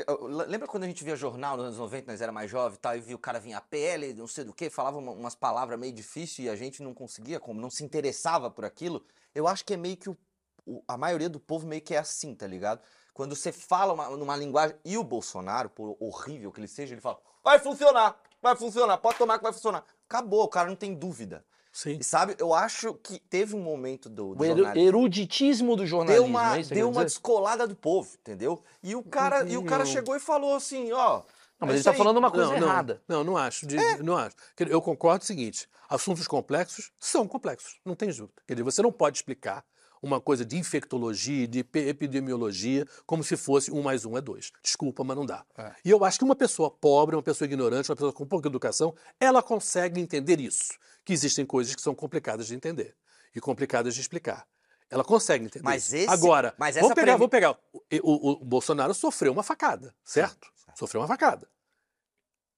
lembra 0.47 0.67
quando 0.69 0.83
a 0.83 0.87
gente 0.87 1.03
via 1.03 1.15
jornal 1.17 1.57
nos 1.57 1.65
anos 1.65 1.77
90, 1.77 2.09
nós 2.09 2.21
era 2.21 2.31
mais 2.31 2.49
jovem 2.49 2.77
e 2.77 2.79
tal, 2.79 2.95
e 2.95 3.01
via 3.01 3.15
o 3.15 3.19
cara 3.19 3.39
vinha 3.41 3.57
a 3.57 3.61
PL, 3.61 4.13
não 4.13 4.25
sei 4.25 4.45
do 4.45 4.53
que, 4.53 4.69
falava 4.69 4.97
uma- 4.99 5.11
umas 5.11 5.35
palavras 5.35 5.77
meio 5.77 5.91
difíceis 5.91 6.47
e 6.47 6.49
a 6.49 6.55
gente 6.55 6.81
não 6.81 6.93
conseguia, 6.93 7.41
como 7.41 7.59
não 7.59 7.69
se 7.69 7.83
interessava 7.83 8.49
por 8.49 8.63
aquilo. 8.63 9.03
Eu 9.35 9.49
acho 9.49 9.65
que 9.65 9.73
é 9.73 9.77
meio 9.77 9.97
que 9.97 10.09
o, 10.09 10.17
o- 10.65 10.83
a 10.87 10.97
maioria 10.97 11.29
do 11.29 11.39
povo 11.39 11.65
meio 11.67 11.81
que 11.81 11.93
é 11.93 11.97
assim, 11.97 12.33
tá 12.35 12.47
ligado? 12.47 12.81
Quando 13.13 13.35
você 13.35 13.51
fala 13.51 13.93
uma- 13.93 14.09
numa 14.17 14.35
linguagem. 14.37 14.75
E 14.85 14.97
o 14.97 15.03
Bolsonaro, 15.03 15.69
por 15.69 15.95
horrível 15.99 16.51
que 16.51 16.59
ele 16.59 16.67
seja, 16.67 16.93
ele 16.93 17.01
fala: 17.01 17.19
vai 17.43 17.59
funcionar, 17.59 18.17
vai 18.41 18.55
funcionar, 18.55 18.97
pode 18.97 19.17
tomar 19.17 19.37
que 19.37 19.43
vai 19.43 19.53
funcionar. 19.53 19.83
Acabou, 20.07 20.43
o 20.43 20.47
cara 20.47 20.69
não 20.69 20.75
tem 20.75 20.93
dúvida. 20.93 21.43
Sim. 21.73 21.97
E 22.01 22.03
sabe, 22.03 22.35
eu 22.37 22.53
acho 22.53 22.93
que 22.95 23.17
teve 23.17 23.55
um 23.55 23.61
momento 23.61 24.09
do, 24.09 24.35
do 24.35 24.43
O 24.43 24.77
eruditismo 24.77 25.71
do 25.75 25.83
deu 25.83 25.87
jornalismo. 25.87 26.25
uma, 26.27 26.57
é 26.57 26.63
deu 26.63 26.89
uma 26.89 27.03
descolada 27.05 27.65
do 27.67 27.75
povo, 27.75 28.09
entendeu? 28.19 28.61
E 28.83 28.93
o 28.95 29.01
cara, 29.03 29.43
e 29.47 29.55
o 29.57 29.63
cara 29.63 29.85
Não. 29.85 29.91
chegou 29.91 30.15
e 30.15 30.19
falou 30.19 30.53
assim, 30.55 30.91
ó. 30.91 31.21
Não, 31.59 31.67
é 31.67 31.71
mas 31.71 31.75
ele 31.75 31.83
tá 31.83 31.91
aí. 31.91 31.97
falando 31.97 32.17
uma 32.17 32.29
coisa 32.31 32.47
não, 32.53 32.59
não, 32.59 32.67
errada. 32.67 33.01
Não, 33.07 33.23
não 33.23 33.37
acho. 33.37 33.65
de- 33.67 34.03
Não 34.03 34.17
acho. 34.17 34.35
Eu 34.59 34.81
concordo 34.81 35.19
com 35.19 35.23
o 35.23 35.27
seguinte: 35.27 35.69
assuntos 35.87 36.27
complexos 36.27 36.91
são 36.99 37.25
complexos, 37.27 37.79
não 37.85 37.95
tem 37.95 38.09
dúvida. 38.09 38.41
Quer 38.47 38.55
dizer, 38.55 38.63
você 38.63 38.81
não 38.81 38.91
pode 38.91 39.17
explicar 39.19 39.63
uma 40.01 40.19
coisa 40.19 40.43
de 40.43 40.57
infectologia, 40.57 41.47
de 41.47 41.59
epi- 41.59 41.87
epidemiologia, 41.87 42.85
como 43.05 43.23
se 43.23 43.37
fosse 43.37 43.71
um 43.71 43.81
mais 43.81 44.05
um 44.05 44.17
é 44.17 44.21
dois. 44.21 44.51
Desculpa, 44.63 45.03
mas 45.03 45.15
não 45.15 45.25
dá. 45.25 45.45
É. 45.57 45.73
E 45.85 45.89
eu 45.89 46.03
acho 46.03 46.17
que 46.17 46.23
uma 46.25 46.35
pessoa 46.35 46.71
pobre, 46.71 47.15
uma 47.15 47.21
pessoa 47.21 47.45
ignorante, 47.45 47.89
uma 47.89 47.95
pessoa 47.95 48.11
com 48.13 48.25
pouca 48.25 48.47
educação, 48.47 48.95
ela 49.19 49.43
consegue 49.43 49.99
entender 50.01 50.39
isso. 50.39 50.73
Que 51.05 51.13
existem 51.13 51.45
coisas 51.45 51.75
que 51.75 51.81
são 51.81 51.93
complicadas 51.95 52.47
de 52.47 52.55
entender 52.55 52.95
e 53.35 53.39
complicadas 53.39 53.93
de 53.95 54.01
explicar. 54.01 54.45
Ela 54.89 55.03
consegue 55.03 55.45
entender. 55.45 55.63
Mas 55.63 55.93
esse- 55.93 56.09
Agora, 56.09 56.53
mas 56.57 56.75
vamos 56.75 56.93
pegar, 56.93 57.13
vamos 57.17 57.29
pegar. 57.31 57.57
O, 57.71 57.81
o- 58.03 58.31
o 58.41 58.45
Bolsonaro 58.45 58.93
sofreu 58.93 59.31
uma 59.31 59.43
facada, 59.43 59.95
certo? 60.03 60.47
certo. 60.55 60.77
Sofreu 60.77 61.01
uma 61.01 61.07
facada. 61.07 61.47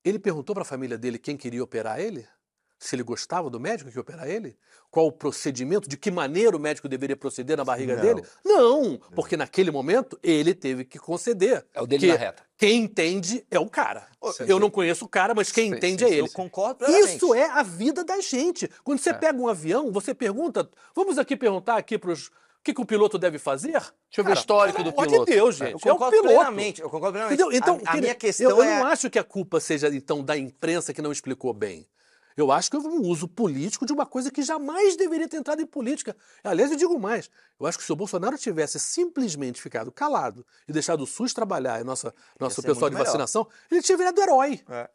Ele 0.03 0.19
perguntou 0.19 0.53
para 0.53 0.63
a 0.63 0.65
família 0.65 0.97
dele 0.97 1.17
quem 1.19 1.37
queria 1.37 1.63
operar 1.63 1.99
ele? 1.99 2.27
Se 2.85 2.95
ele 2.95 3.03
gostava 3.03 3.49
do 3.49 3.59
médico 3.59 3.89
que 3.89 3.97
ia 3.97 4.01
operar 4.01 4.27
ele? 4.27 4.57
Qual 4.91 5.07
o 5.07 5.11
procedimento? 5.11 5.89
De 5.89 5.97
que 5.97 6.11
maneira 6.11 6.55
o 6.55 6.59
médico 6.59 6.87
deveria 6.87 7.15
proceder 7.17 7.57
na 7.57 7.63
barriga 7.63 7.95
Não. 7.95 8.01
dele? 8.01 8.23
Não, 8.45 8.99
porque 9.15 9.35
naquele 9.37 9.71
momento 9.71 10.19
ele 10.21 10.53
teve 10.53 10.85
que 10.85 10.99
conceder. 10.99 11.65
É 11.73 11.81
o 11.81 11.87
dele 11.87 12.01
que 12.05 12.11
na 12.11 12.17
reta. 12.17 12.43
Quem 12.57 12.83
entende 12.83 13.45
é 13.49 13.59
o 13.59 13.67
cara. 13.69 14.07
Sim, 14.33 14.43
Eu 14.47 14.55
sim. 14.57 14.61
não 14.61 14.69
conheço 14.69 15.05
o 15.05 15.07
cara, 15.07 15.33
mas 15.33 15.51
quem 15.51 15.69
Sim, 15.71 15.77
entende 15.77 16.05
sim, 16.05 16.11
é 16.11 16.19
Eu 16.19 16.25
ele. 16.25 16.33
concordo 16.33 16.75
plenamente. 16.85 17.15
Isso 17.17 17.33
é 17.33 17.49
a 17.49 17.63
vida 17.63 18.03
da 18.03 18.19
gente. 18.21 18.69
Quando 18.83 18.99
você 18.99 19.09
É. 19.09 19.13
pega 19.13 19.39
um 19.39 19.47
avião, 19.47 19.91
você 19.91 20.13
pergunta. 20.13 20.69
Vamos 20.95 21.17
aqui 21.17 21.35
perguntar 21.35 21.77
aqui 21.77 21.97
para 21.97 22.11
os. 22.11 22.27
O 22.27 22.31
que, 22.63 22.73
que 22.73 22.79
o 22.81 22.85
piloto 22.85 23.17
deve 23.17 23.37
fazer? 23.37 23.71
Deixa 23.73 23.91
eu 24.19 24.23
ver 24.23 24.31
o 24.31 24.33
histórico 24.35 24.81
do 24.83 24.93
pelo 24.93 25.01
amor 25.01 25.09
piloto. 25.11 25.25
de 25.29 25.35
Deus, 25.35 25.59
Eu 25.59 25.67
gente. 25.67 25.87
É, 25.87 25.91
o 25.91 25.93
concordo 25.95 26.11
piloto. 26.17 26.33
plenamente. 26.35 26.81
Eu 26.81 26.89
concordo 26.89 27.13
plenamente. 27.17 27.41
Entendeu? 27.41 27.57
Então, 27.57 27.81
a, 27.85 27.97
a 27.97 27.97
minha 27.99 28.15
questão 28.15 28.49
eu, 28.51 28.57
eu 28.57 28.63
é. 28.63 28.79
não 28.79 28.87
acho 28.87 29.09
que 29.09 29.19
a 29.19 29.23
culpa 29.23 29.59
seja, 29.59 29.89
então, 29.93 30.23
da 30.23 30.37
imprensa 30.37 30.93
que 30.93 31.01
não 31.01 31.11
explicou 31.11 31.51
bem. 31.53 31.85
Eu 32.35 32.51
acho 32.51 32.69
que 32.69 32.77
houve 32.77 32.87
um 32.89 33.01
uso 33.01 33.27
político 33.27 33.85
de 33.85 33.93
uma 33.93 34.05
coisa 34.05 34.31
que 34.31 34.41
jamais 34.41 34.95
deveria 34.95 35.27
ter 35.27 35.37
entrado 35.37 35.61
em 35.61 35.65
política. 35.65 36.15
Aliás, 36.43 36.71
eu 36.71 36.77
digo 36.77 36.99
mais. 36.99 37.29
Eu 37.59 37.65
acho 37.67 37.77
que 37.77 37.83
se 37.83 37.91
o 37.91 37.95
Bolsonaro 37.95 38.37
tivesse 38.37 38.79
simplesmente 38.79 39.61
ficado 39.61 39.91
calado 39.91 40.45
e 40.67 40.73
deixado 40.73 41.01
o 41.03 41.07
SUS 41.07 41.33
trabalhar 41.33 41.79
e 41.81 41.83
nossa, 41.83 42.13
nosso 42.39 42.61
pessoal 42.63 42.89
de 42.89 42.95
melhor. 42.95 43.05
vacinação, 43.05 43.47
ele 43.71 43.81
tinha 43.81 43.97
virado 43.97 44.19
herói. 44.21 44.61
É. 44.69 44.89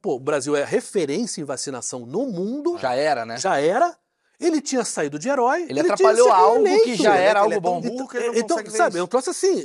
Pô, 0.00 0.14
o 0.16 0.20
Brasil 0.20 0.56
é 0.56 0.64
referência 0.64 1.40
em 1.40 1.44
vacinação 1.44 2.06
no 2.06 2.26
mundo, 2.26 2.78
Já 2.78 2.94
era, 2.94 3.26
né? 3.26 3.36
já 3.38 3.58
era. 3.60 3.96
Ele 4.40 4.60
tinha 4.60 4.84
saído 4.84 5.18
de 5.18 5.28
herói. 5.28 5.62
Ele 5.62 5.80
tinha 5.82 5.94
atrapalhou 5.94 6.30
algo 6.32 6.66
eleito. 6.66 6.84
que 6.84 6.94
já 6.96 7.14
Ele 7.14 7.22
é- 7.24 7.26
era 7.28 7.44
ele 7.44 7.54
é 7.54 7.56
algo 7.56 7.60
bom. 7.60 7.80
tão 7.80 7.90
burro 7.90 8.08
que 8.08 8.16
ele 8.16 8.26
não 8.28 8.34
Então, 8.36 8.56
sabe, 8.70 8.90
isso. 8.90 8.98
é 8.98 9.02
um 9.02 9.06
troço 9.06 9.30
assim. 9.30 9.64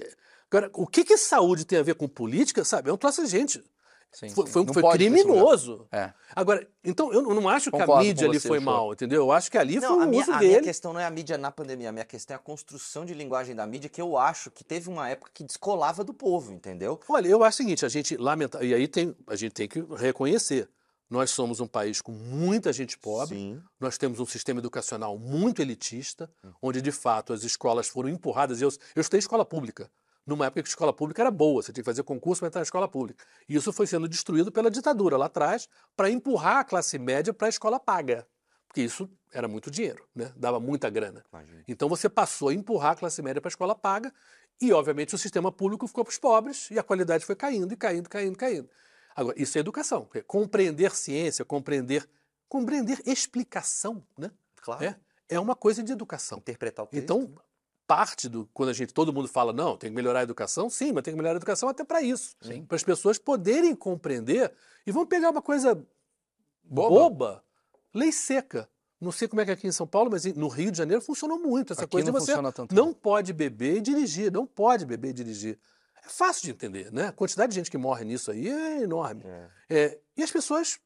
Agora, 0.50 0.70
o 0.74 0.86
que 0.88 1.04
que 1.06 1.18
saúde 1.18 1.64
tem 1.66 1.80
a 1.80 1.84
ver 1.84 1.96
com 1.96 2.08
política, 2.10 2.64
sabe? 2.66 2.90
É 2.90 2.94
um 2.94 2.98
troço, 2.98 3.26
gente. 3.26 3.64
Sim, 4.12 4.30
Foi, 4.30 4.46
sim. 4.46 4.52
foi, 4.52 4.62
um- 4.64 4.74
foi 4.74 4.84
criminoso. 4.92 5.88
É. 5.92 6.12
Agora, 6.36 6.68
então, 6.84 7.14
eu 7.14 7.22
não 7.34 7.48
acho 7.48 7.66
que 7.66 7.78
Concordo 7.78 7.94
a 7.94 8.04
mídia 8.04 8.28
ali 8.28 8.40
você, 8.40 8.48
foi 8.48 8.58
Show. 8.60 8.66
mal, 8.66 8.92
entendeu? 8.92 9.22
Eu 9.22 9.32
acho 9.32 9.50
que 9.50 9.58
ali 9.58 9.80
Não, 9.80 9.96
foi 9.96 10.04
a 10.04 10.06
o 10.06 10.10
minha, 10.10 10.22
uso 10.22 10.32
a 10.34 10.38
minha 10.40 10.52
dele. 10.52 10.64
questão 10.66 10.92
não 10.92 11.00
é 11.00 11.06
a 11.06 11.10
mídia 11.10 11.38
na 11.38 11.50
pandemia, 11.50 11.90
a 11.90 11.92
minha 11.94 12.04
questão 12.06 12.36
é 12.36 12.38
a 12.38 12.40
construção 12.40 13.06
de 13.06 13.14
linguagem 13.14 13.56
da 13.56 13.66
mídia 13.66 13.90
que 13.90 14.02
eu 14.02 14.18
acho 14.18 14.52
que 14.52 14.64
teve 14.66 14.90
uma 14.90 15.08
época 15.10 15.32
que 15.34 15.44
descolava 15.46 16.04
do 16.04 16.14
povo, 16.14 16.52
entendeu? 16.52 17.00
Olha, 17.08 17.28
eu 17.30 17.42
acho 17.44 17.56
o 17.56 17.58
seguinte, 17.64 17.86
a 17.86 17.90
gente 17.90 18.18
lamenta, 18.18 18.62
e 18.64 18.74
aí 18.74 18.88
tem, 18.88 19.16
a 19.28 19.36
gente 19.38 19.54
tem 19.54 19.68
que 19.68 19.82
reconhecer. 19.96 20.70
Nós 21.10 21.30
somos 21.32 21.60
um 21.60 21.68
país 21.68 22.00
com 22.02 22.12
muita 22.14 22.72
gente 22.72 22.98
pobre, 22.98 23.36
Sim. 23.36 23.62
nós 23.80 23.98
temos 23.98 24.20
um 24.22 24.26
sistema 24.26 24.60
educacional 24.62 25.18
muito 25.18 25.62
elitista, 25.62 26.30
onde 26.62 26.82
de 26.82 26.92
fato 26.92 27.34
as 27.34 27.44
escolas 27.44 27.88
foram 27.90 28.08
empurradas. 28.10 28.62
Eu, 28.62 28.70
eu 28.96 29.02
estudei 29.02 29.20
escola 29.20 29.44
pública, 29.46 29.90
numa 30.26 30.46
época 30.46 30.64
que 30.64 30.70
a 30.70 30.72
escola 30.72 30.94
pública 30.94 31.22
era 31.22 31.32
boa, 31.32 31.62
você 31.62 31.72
tinha 31.72 31.84
que 31.84 31.90
fazer 31.90 32.04
concurso 32.04 32.42
para 32.42 32.48
entrar 32.48 32.60
na 32.60 32.64
escola 32.64 32.88
pública. 32.88 33.26
E 33.48 33.56
isso 33.56 33.74
foi 33.74 33.88
sendo 33.88 34.08
destruído 34.08 34.52
pela 34.52 34.70
ditadura 34.70 35.18
lá 35.18 35.26
atrás, 35.26 35.68
para 35.96 36.10
empurrar 36.10 36.58
a 36.58 36.64
classe 36.64 36.98
média 37.00 37.34
para 37.34 37.48
a 37.48 37.50
escola 37.50 37.80
paga. 37.80 38.28
Porque 38.68 38.82
isso 38.82 39.10
era 39.34 39.48
muito 39.48 39.70
dinheiro, 39.70 40.08
né? 40.16 40.32
dava 40.36 40.60
muita 40.60 40.90
grana. 40.90 41.24
Imagina. 41.32 41.64
Então 41.68 41.90
você 41.90 42.08
passou 42.08 42.50
a 42.50 42.54
empurrar 42.54 42.92
a 42.92 42.96
classe 42.96 43.22
média 43.22 43.42
para 43.42 43.50
a 43.50 43.52
escola 43.52 43.76
paga 43.76 44.14
e, 44.62 44.72
obviamente, 44.72 45.16
o 45.16 45.18
sistema 45.18 45.52
público 45.52 45.88
ficou 45.88 46.06
para 46.06 46.12
os 46.12 46.20
pobres 46.20 46.70
e 46.70 46.78
a 46.78 46.84
qualidade 46.84 47.26
foi 47.26 47.36
caindo 47.36 47.74
e 47.74 47.76
caindo, 47.76 48.08
caindo, 48.08 48.38
caindo. 48.38 48.70
Agora, 49.16 49.42
isso 49.42 49.58
é 49.58 49.62
educação. 49.62 50.08
é 50.14 50.22
compreender 50.22 50.96
ciência, 50.96 51.44
compreender, 51.44 52.08
compreender 52.48 53.02
explicação, 53.06 54.06
né? 54.18 54.32
Claro. 54.62 54.84
É, 54.84 54.96
é 55.28 55.40
uma 55.40 55.56
coisa 55.56 55.82
de 55.82 55.92
educação. 55.92 56.38
Interpretar 56.38 56.86
o 56.86 56.88
texto. 56.88 57.04
Então, 57.04 57.34
parte 57.92 58.30
do 58.30 58.50
quando 58.54 58.70
a 58.70 58.74
gente 58.74 58.94
todo 58.94 59.12
mundo 59.12 59.28
fala 59.28 59.52
não, 59.52 59.76
tem 59.76 59.90
que 59.90 59.96
melhorar 59.98 60.20
a 60.20 60.24
educação, 60.24 60.70
sim, 60.70 60.94
mas 60.94 61.04
tem 61.04 61.14
que 61.14 61.18
melhorar 61.18 61.36
a 61.36 61.42
educação 61.42 61.68
até 61.68 61.84
para 61.84 62.02
isso, 62.02 62.38
para 62.66 62.78
as 62.78 62.84
pessoas 62.84 63.18
poderem 63.18 63.76
compreender 63.76 64.50
e 64.88 64.94
vão 64.94 65.06
pegar 65.06 65.30
uma 65.30 65.42
coisa 65.42 65.76
Boba. 66.64 66.90
boba, 66.90 67.44
lei 67.94 68.14
seca. 68.14 68.70
Não 69.00 69.12
sei 69.12 69.28
como 69.28 69.42
é 69.42 69.46
que 69.46 69.52
é 69.52 69.56
aqui 69.56 69.68
em 69.68 69.72
São 69.74 69.86
Paulo, 69.86 70.10
mas 70.10 70.24
no 70.24 70.48
Rio 70.48 70.72
de 70.72 70.78
Janeiro 70.78 71.02
funcionou 71.02 71.38
muito 71.38 71.74
essa 71.74 71.84
Aqui 71.84 71.92
coisa 71.92 72.12
não 72.12 72.20
você 72.20 72.34
tanto, 72.54 72.74
não 72.74 72.94
pode 72.94 73.34
beber 73.34 73.78
e 73.78 73.82
dirigir, 73.82 74.32
não 74.32 74.46
pode 74.46 74.86
beber 74.86 75.10
e 75.10 75.14
dirigir. 75.14 75.60
É 76.06 76.08
fácil 76.08 76.44
de 76.44 76.52
entender, 76.52 76.94
né? 76.94 77.08
A 77.08 77.12
quantidade 77.12 77.50
de 77.50 77.56
gente 77.56 77.70
que 77.70 77.78
morre 77.78 78.06
nisso 78.06 78.32
aí 78.32 78.48
é 78.48 78.84
enorme. 78.84 79.24
É. 79.26 79.50
É, 79.70 80.00
e 80.16 80.24
as 80.24 80.32
pessoas 80.32 80.80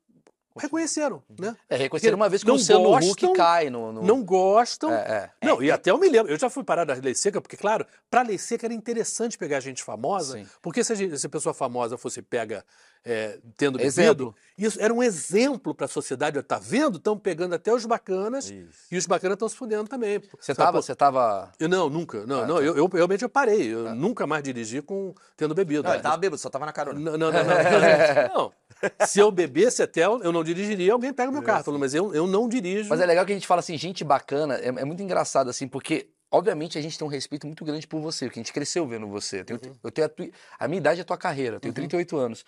reconheceram, 0.57 1.21
né? 1.39 1.55
É, 1.69 1.75
reconhecer 1.75 2.13
uma 2.13 2.29
vez 2.29 2.43
que 2.43 2.49
o 2.49 2.53
Luciano 2.53 2.95
Huck 2.95 3.33
cai 3.33 3.69
no... 3.69 3.91
no- 3.91 4.03
Não 4.03 4.23
gostam. 4.23 4.91
É, 4.91 5.31
é. 5.41 5.45
Não, 5.45 5.61
e 5.61 5.71
até 5.71 5.91
eu 5.91 5.97
me 5.97 6.07
lembro, 6.09 6.31
eu 6.31 6.39
já 6.39 6.49
fui 6.49 6.63
parar 6.63 6.85
da 6.85 6.93
lei 6.93 7.13
seca, 7.13 7.41
porque, 7.41 7.57
claro, 7.57 7.85
para 8.09 8.21
a 8.21 8.23
lei 8.23 8.37
seca 8.37 8.65
era 8.67 8.73
interessante 8.73 9.37
pegar 9.37 9.59
gente 9.59 9.83
famosa, 9.83 10.37
Sim. 10.37 10.47
porque 10.61 10.83
se 10.83 10.93
a, 10.93 10.95
gente- 10.95 11.17
se 11.19 11.25
a 11.27 11.29
pessoa 11.29 11.53
famosa 11.53 11.97
fosse 11.97 12.21
pega 12.21 12.63
é, 13.05 13.37
tendo 13.55 13.77
bebido, 13.77 13.87
Exemplo. 13.87 14.35
isso 14.57 14.81
era 14.81 14.91
um 14.91 15.03
exemplo 15.03 15.75
para 15.75 15.85
a 15.85 15.87
sociedade. 15.87 16.41
Tá 16.41 16.57
vendo? 16.57 16.97
Estão 16.97 17.17
pegando 17.17 17.53
até 17.53 17.71
os 17.71 17.85
bacanas 17.85 18.49
Isso. 18.49 18.87
e 18.91 18.97
os 18.97 19.05
bacanas 19.05 19.35
estão 19.35 19.47
se 19.47 19.55
fudendo 19.55 19.87
também. 19.87 20.19
Você 20.39 20.53
Sabe, 20.55 20.57
tava, 20.57 20.77
pô, 20.77 20.81
você 20.81 20.95
tava... 20.95 21.51
Eu 21.59 21.69
não, 21.69 21.87
nunca. 21.89 22.25
Não, 22.25 22.41
Ah, 22.41 22.47
não, 22.47 22.55
tá. 22.55 22.61
eu, 22.63 22.75
eu 22.75 22.87
realmente 22.87 23.21
eu 23.23 23.29
parei. 23.29 23.71
Eu 23.73 23.93
nunca 23.93 24.25
mais 24.25 24.43
dirigi 24.43 24.81
com 24.81 25.13
tendo 25.37 25.53
bebido. 25.53 25.83
Não, 25.83 25.93
ele 25.93 26.01
tava 26.01 26.17
bêbado, 26.17 26.39
só 26.41 26.49
tava 26.49 26.65
na 26.65 26.73
carona. 26.73 26.99
Não, 26.99 27.11
não, 27.17 27.31
não, 27.31 27.43
não. 27.43 28.35
Não. 28.35 28.53
Se 29.07 29.19
eu 29.19 29.31
bebesse 29.31 29.83
até, 29.83 30.03
eu 30.05 30.31
não 30.31 30.43
dirigiria, 30.43 30.93
alguém 30.93 31.13
pega 31.13 31.31
meu 31.31 31.43
carro. 31.43 31.77
Mas 31.77 31.93
eu, 31.93 32.13
eu 32.13 32.25
não 32.27 32.49
dirijo. 32.49 32.89
Mas 32.89 32.99
é 32.99 33.05
legal 33.05 33.25
que 33.25 33.31
a 33.31 33.35
gente 33.35 33.47
fala 33.47 33.59
assim, 33.59 33.77
gente 33.77 34.03
bacana, 34.03 34.55
é, 34.55 34.67
é 34.67 34.85
muito 34.85 35.01
engraçado 35.03 35.49
assim, 35.49 35.67
porque 35.67 36.09
obviamente 36.31 36.77
a 36.77 36.81
gente 36.81 36.97
tem 36.97 37.07
um 37.07 37.09
respeito 37.09 37.47
muito 37.47 37.63
grande 37.63 37.87
por 37.87 38.01
você, 38.01 38.25
porque 38.25 38.39
a 38.39 38.43
gente 38.43 38.51
cresceu 38.51 38.85
vendo 38.87 39.07
você. 39.07 39.39
Eu 39.41 39.45
tenho, 39.45 39.59
Uhum. 39.65 39.75
eu 39.83 39.91
tenho 39.91 40.05
a, 40.07 40.09
tua- 40.09 40.29
a 40.59 40.67
minha 40.67 40.79
idade 40.79 40.99
é 40.99 41.03
a 41.03 41.05
tua 41.05 41.17
carreira, 41.17 41.55
eu 41.55 41.59
tenho 41.59 41.73
38 41.73 42.17
anos. 42.17 42.43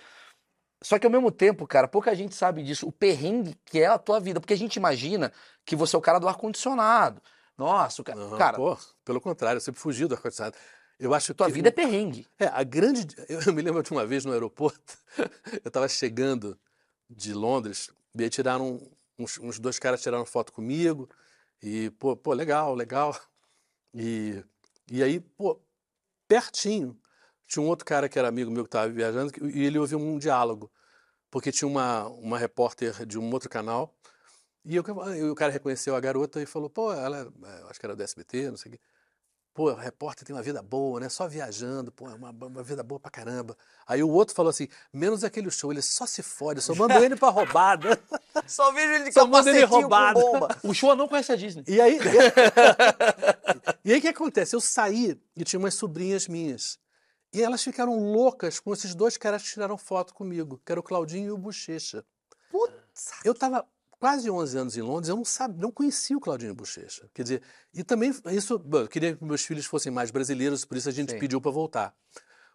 Só 0.82 1.00
que 1.00 1.06
ao 1.06 1.12
mesmo 1.12 1.32
tempo, 1.32 1.66
cara, 1.66 1.88
pouca 1.88 2.16
gente 2.16 2.36
sabe 2.36 2.64
disso, 2.64 2.88
o 2.88 2.92
perrengue 2.92 3.56
que 3.66 3.80
é 3.80 3.88
a 3.88 3.98
tua 3.98 4.20
vida, 4.20 4.40
porque 4.40 4.54
a 4.54 4.58
gente 4.58 4.76
imagina 4.76 5.32
que 5.66 5.76
você 5.76 5.96
é 5.96 6.00
o 6.00 6.02
cara 6.02 6.20
do 6.20 6.28
ar-condicionado. 6.28 7.22
Nossa, 7.58 8.02
o 8.02 8.06
cara. 8.06 8.20
Não, 8.20 8.38
cara, 8.38 8.58
pô, 8.58 8.78
pelo 9.04 9.20
contrário, 9.20 9.58
eu 9.58 9.62
sempre 9.62 9.82
fugi 9.82 10.06
do 10.06 10.14
ar-condicionado. 10.14 10.56
Eu 11.00 11.14
acho 11.14 11.34
tua 11.34 11.48
que 11.48 11.54
vida 11.54 11.70
é 11.70 11.72
perrengue. 11.72 12.28
É, 12.40 12.46
a 12.48 12.64
grande. 12.64 13.08
Eu, 13.28 13.42
eu 13.48 13.54
me 13.54 13.62
lembro 13.62 13.82
de 13.82 13.92
uma 13.92 14.06
vez 14.06 14.26
no 14.26 14.32
aeroporto, 14.32 14.98
eu 15.64 15.68
estava 15.68 15.88
chegando 15.88 16.58
de 17.10 17.34
Londres, 17.34 17.90
e 18.16 18.24
aí 18.24 18.30
tiraram. 18.30 18.80
Uns, 19.20 19.40
uns 19.40 19.58
dois 19.58 19.80
caras 19.80 20.00
tiraram 20.00 20.28
foto 20.28 20.54
comigo, 20.54 21.10
e, 21.62 21.90
pô, 21.92 22.16
pô, 22.16 22.34
legal, 22.34 22.76
legal. 22.76 23.20
E, 23.92 24.44
e 24.92 25.02
aí, 25.02 25.20
pô, 25.20 25.60
pertinho, 26.28 26.96
tinha 27.48 27.64
um 27.64 27.68
outro 27.68 27.86
cara 27.86 28.10
que 28.10 28.20
era 28.20 28.28
amigo 28.28 28.52
meu 28.52 28.64
que 28.64 28.68
estava 28.68 28.90
viajando, 28.90 29.32
e 29.50 29.64
ele 29.66 29.80
ouviu 29.80 29.98
um 30.00 30.20
diálogo, 30.20 30.70
porque 31.32 31.52
tinha 31.52 31.68
uma, 31.68 32.08
uma 32.08 32.38
repórter 32.38 33.06
de 33.06 33.18
um 33.18 33.32
outro 33.32 33.50
canal, 33.50 33.94
e, 34.66 34.76
eu, 34.76 34.84
e 35.16 35.24
o 35.30 35.36
cara 35.36 35.52
reconheceu 35.52 35.96
a 35.96 36.00
garota 36.00 36.42
e 36.42 36.46
falou: 36.46 36.70
pô, 36.70 36.92
ela, 36.92 37.20
é- 37.20 37.62
eu 37.62 37.70
acho 37.70 37.80
que 37.80 37.86
era 37.86 37.96
do 37.96 38.04
SBT, 38.04 38.50
não 38.50 38.58
sei 38.58 38.70
o 38.70 38.76
quê. 38.76 38.82
Pô, 39.54 39.72
o 39.72 39.76
repórter 39.76 40.24
tem 40.24 40.36
uma 40.36 40.44
vida 40.44 40.62
boa, 40.62 41.00
né? 41.00 41.10
Só 41.10 41.28
viajando, 41.28 41.92
pô, 41.92 42.08
é 42.08 42.14
uma, 42.14 42.30
uma 42.30 42.62
vida 42.62 42.84
boa 42.84 43.00
pra 43.00 43.10
caramba. 43.10 43.58
Aí 43.88 44.04
o 44.04 44.10
outro 44.10 44.36
falou 44.36 44.50
assim: 44.52 44.68
menos 44.94 45.24
aquele 45.24 45.50
show, 45.50 45.72
ele 45.72 45.82
só 45.82 46.06
se 46.06 46.22
fode, 46.22 46.62
só 46.62 46.76
mandou 46.76 47.04
ele 47.04 47.16
pra 47.16 47.30
roubada. 47.30 48.00
Só 48.46 48.72
vejo 48.72 48.94
ele 48.94 49.06
de 49.06 49.14
Só 49.14 49.26
manda 49.26 49.50
ele 49.50 49.66
roubado. 49.66 50.20
O 50.64 50.74
show 50.74 50.96
não 50.96 51.08
conhece 51.08 51.32
a 51.32 51.36
Disney. 51.36 51.64
E 51.68 51.82
aí. 51.82 51.98
e 53.84 53.92
aí 53.94 53.98
o 53.98 54.02
que 54.02 54.08
acontece? 54.08 54.56
Eu 54.56 54.62
saí 54.62 55.20
e 55.36 55.44
tinha 55.44 55.60
umas 55.60 55.74
sobrinhas 55.74 56.28
minhas. 56.28 56.78
E 57.34 57.42
elas 57.42 57.64
ficaram 57.64 57.98
loucas 58.12 58.60
com 58.60 58.74
esses 58.74 58.96
dois 58.96 59.18
caras 59.18 59.44
que 59.44 59.50
tiraram 59.50 59.78
foto 59.78 60.14
comigo, 60.14 60.62
que 60.66 60.72
era 60.72 60.80
o 60.80 60.84
Claudinho 60.84 61.28
e 61.28 61.32
o 61.32 61.38
Bochecha. 61.38 62.04
Eu 63.24 63.34
estava 63.34 63.68
quase 64.00 64.30
11 64.30 64.58
anos 64.58 64.78
em 64.78 64.82
Londres, 64.82 65.10
eu 65.10 65.16
não 65.16 65.26
sabia, 65.26 65.62
não 65.62 65.72
conhecia 65.72 66.18
o 66.18 66.22
Claudinho 66.22 66.54
Bochecha. 66.54 67.10
Quer 67.14 67.24
dizer, 67.24 67.42
e 67.74 67.84
também 67.84 68.14
isso, 68.28 68.58
bom, 68.60 68.80
eu 68.80 68.88
queria 68.88 69.16
que 69.16 69.24
meus 69.24 69.44
filhos 69.44 69.66
fossem 69.66 69.92
mais 69.92 70.12
brasileiros, 70.12 70.64
por 70.66 70.78
isso 70.78 70.90
a 70.90 70.92
gente 70.92 71.12
Sim. 71.12 71.20
pediu 71.20 71.42
para 71.42 71.52
voltar. 71.52 71.96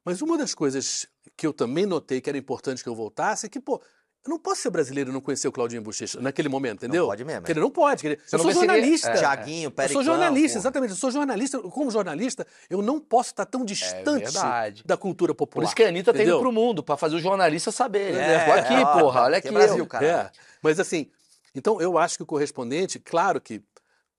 Mas 0.05 0.21
uma 0.21 0.37
das 0.37 0.55
coisas 0.55 1.07
que 1.37 1.47
eu 1.47 1.53
também 1.53 1.87
notei 1.87 2.21
que 2.21 2.29
era 2.29 2.39
importante 2.39 2.83
que 2.83 2.89
eu 2.89 2.95
voltasse 2.95 3.47
é 3.47 3.49
que, 3.49 3.61
pô, 3.61 3.81
eu 4.25 4.31
não 4.31 4.39
posso 4.39 4.63
ser 4.63 4.71
brasileiro 4.71 5.11
e 5.11 5.13
não 5.13 5.21
conhecer 5.21 5.49
o 5.49 5.53
Claudinho 5.53 5.83
Bochecha 5.83 6.21
naquele 6.21 6.49
momento, 6.49 6.85
entendeu? 6.85 7.07
pode 7.07 7.25
mesmo, 7.25 7.39
é. 7.39 7.41
Porque 7.41 7.53
ele 7.53 7.61
não 7.61 7.71
pode. 7.71 8.03
Você 8.03 8.37
eu 8.37 8.39
não 8.39 8.45
sou 8.45 8.53
jornalista. 8.53 9.11
é. 9.11 9.17
Tiaguinho, 9.17 9.73
Eu 9.77 9.89
sou 9.89 10.05
jornalista, 10.05 10.59
exatamente. 10.59 10.91
Eu 10.91 10.97
sou 10.97 11.11
jornalista. 11.11 11.59
Como 11.59 11.91
jornalista, 11.91 12.47
eu 12.71 12.81
não 12.81 13.01
posso 13.01 13.31
estar 13.31 13.45
tão 13.47 13.65
distante 13.65 14.25
verdade. 14.25 14.85
da 14.87 14.97
cultura 14.97 15.35
Por 15.35 15.47
popular. 15.47 15.67
isso 15.67 15.75
que 15.75 15.83
a 15.83 15.89
Anitta 15.89 16.13
tem 16.13 16.23
entendeu? 16.23 16.37
ido 16.37 16.43
pro 16.43 16.53
mundo, 16.53 16.85
pra 16.85 16.97
fazer 16.97 17.17
o 17.17 17.21
jornalista 17.21 17.73
saber. 17.73 18.15
É, 18.15 18.45
Tô 18.45 18.53
aqui, 18.53 18.75
é, 18.75 18.85
porra, 19.01 19.23
olha 19.23 19.39
aqui 19.39 19.49
é 19.49 19.53
Brasil, 19.53 19.87
cara. 19.87 20.07
É. 20.07 20.31
Mas 20.63 20.79
assim, 20.79 21.11
então 21.53 21.81
eu 21.81 21.99
acho 21.99 22.17
que 22.17 22.23
o 22.23 22.27
correspondente, 22.27 23.01
claro 23.01 23.41
que 23.41 23.61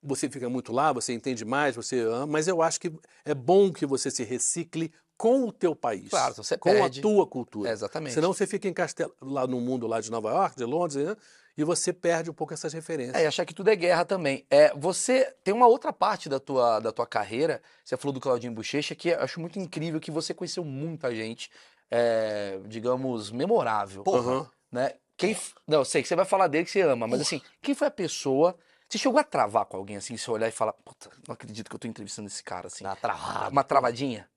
você 0.03 0.29
fica 0.29 0.49
muito 0.49 0.73
lá, 0.73 0.91
você 0.91 1.13
entende 1.13 1.45
mais, 1.45 1.77
você 1.77 2.01
ama, 2.01 2.27
mas 2.27 2.47
eu 2.47 2.61
acho 2.61 2.79
que 2.79 2.91
é 3.23 3.33
bom 3.33 3.71
que 3.71 3.85
você 3.85 4.11
se 4.11 4.23
recicle 4.23 4.91
com 5.17 5.47
o 5.47 5.51
teu 5.51 5.75
país. 5.75 6.09
Claro, 6.09 6.35
você 6.35 6.57
com 6.57 6.71
perde. 6.71 6.99
a 6.99 7.01
tua 7.01 7.25
cultura. 7.27 7.69
É, 7.69 7.73
exatamente. 7.73 8.13
Senão 8.13 8.33
você 8.33 8.45
fica 8.47 8.67
encastelado 8.67 9.15
lá 9.21 9.47
no 9.47 9.59
mundo 9.61 9.87
lá 9.87 10.01
de 10.01 10.11
Nova 10.11 10.29
York, 10.31 10.57
de 10.57 10.65
Londres, 10.65 11.05
né? 11.05 11.15
e 11.57 11.63
você 11.63 11.93
perde 11.93 12.29
um 12.29 12.33
pouco 12.33 12.53
essas 12.53 12.73
referências. 12.73 13.15
É, 13.15 13.23
e 13.23 13.27
achar 13.27 13.45
que 13.45 13.53
tudo 13.53 13.69
é 13.69 13.75
guerra 13.75 14.03
também. 14.03 14.45
É, 14.49 14.73
você 14.75 15.33
tem 15.43 15.53
uma 15.53 15.67
outra 15.67 15.93
parte 15.93 16.27
da 16.27 16.39
tua, 16.39 16.79
da 16.79 16.91
tua 16.91 17.05
carreira, 17.05 17.61
você 17.83 17.95
falou 17.95 18.13
do 18.13 18.19
Claudinho 18.19 18.53
Bochecha, 18.53 18.95
que 18.95 19.09
eu 19.09 19.19
acho 19.19 19.39
muito 19.39 19.59
incrível, 19.59 19.99
que 19.99 20.11
você 20.11 20.33
conheceu 20.33 20.63
muita 20.63 21.13
gente, 21.13 21.51
é, 21.91 22.59
digamos, 22.65 23.31
memorável. 23.31 24.03
Aham. 24.07 24.49
Né? 24.71 24.93
Quem. 25.15 25.37
Não, 25.67 25.79
eu 25.79 25.85
sei 25.85 26.01
que 26.01 26.07
você 26.07 26.15
vai 26.15 26.25
falar 26.25 26.47
dele 26.47 26.65
que 26.65 26.71
você 26.71 26.81
ama, 26.81 27.07
mas 27.07 27.21
assim, 27.21 27.41
quem 27.61 27.75
foi 27.75 27.87
a 27.87 27.91
pessoa. 27.91 28.57
Você 28.89 28.97
chegou 28.99 29.19
a 29.19 29.23
travar 29.23 29.65
com 29.65 29.77
alguém 29.77 29.95
assim, 29.95 30.15
você 30.15 30.29
olhar 30.29 30.47
e 30.47 30.51
falar, 30.51 30.73
puta, 30.73 31.09
não 31.27 31.33
acredito 31.33 31.67
que 31.67 31.75
eu 31.75 31.79
tô 31.79 31.87
entrevistando 31.87 32.27
esse 32.27 32.43
cara 32.43 32.67
assim. 32.67 32.83
Na 32.83 32.95
travada. 32.95 33.49
Uma 33.49 33.63
travadinha? 33.63 34.29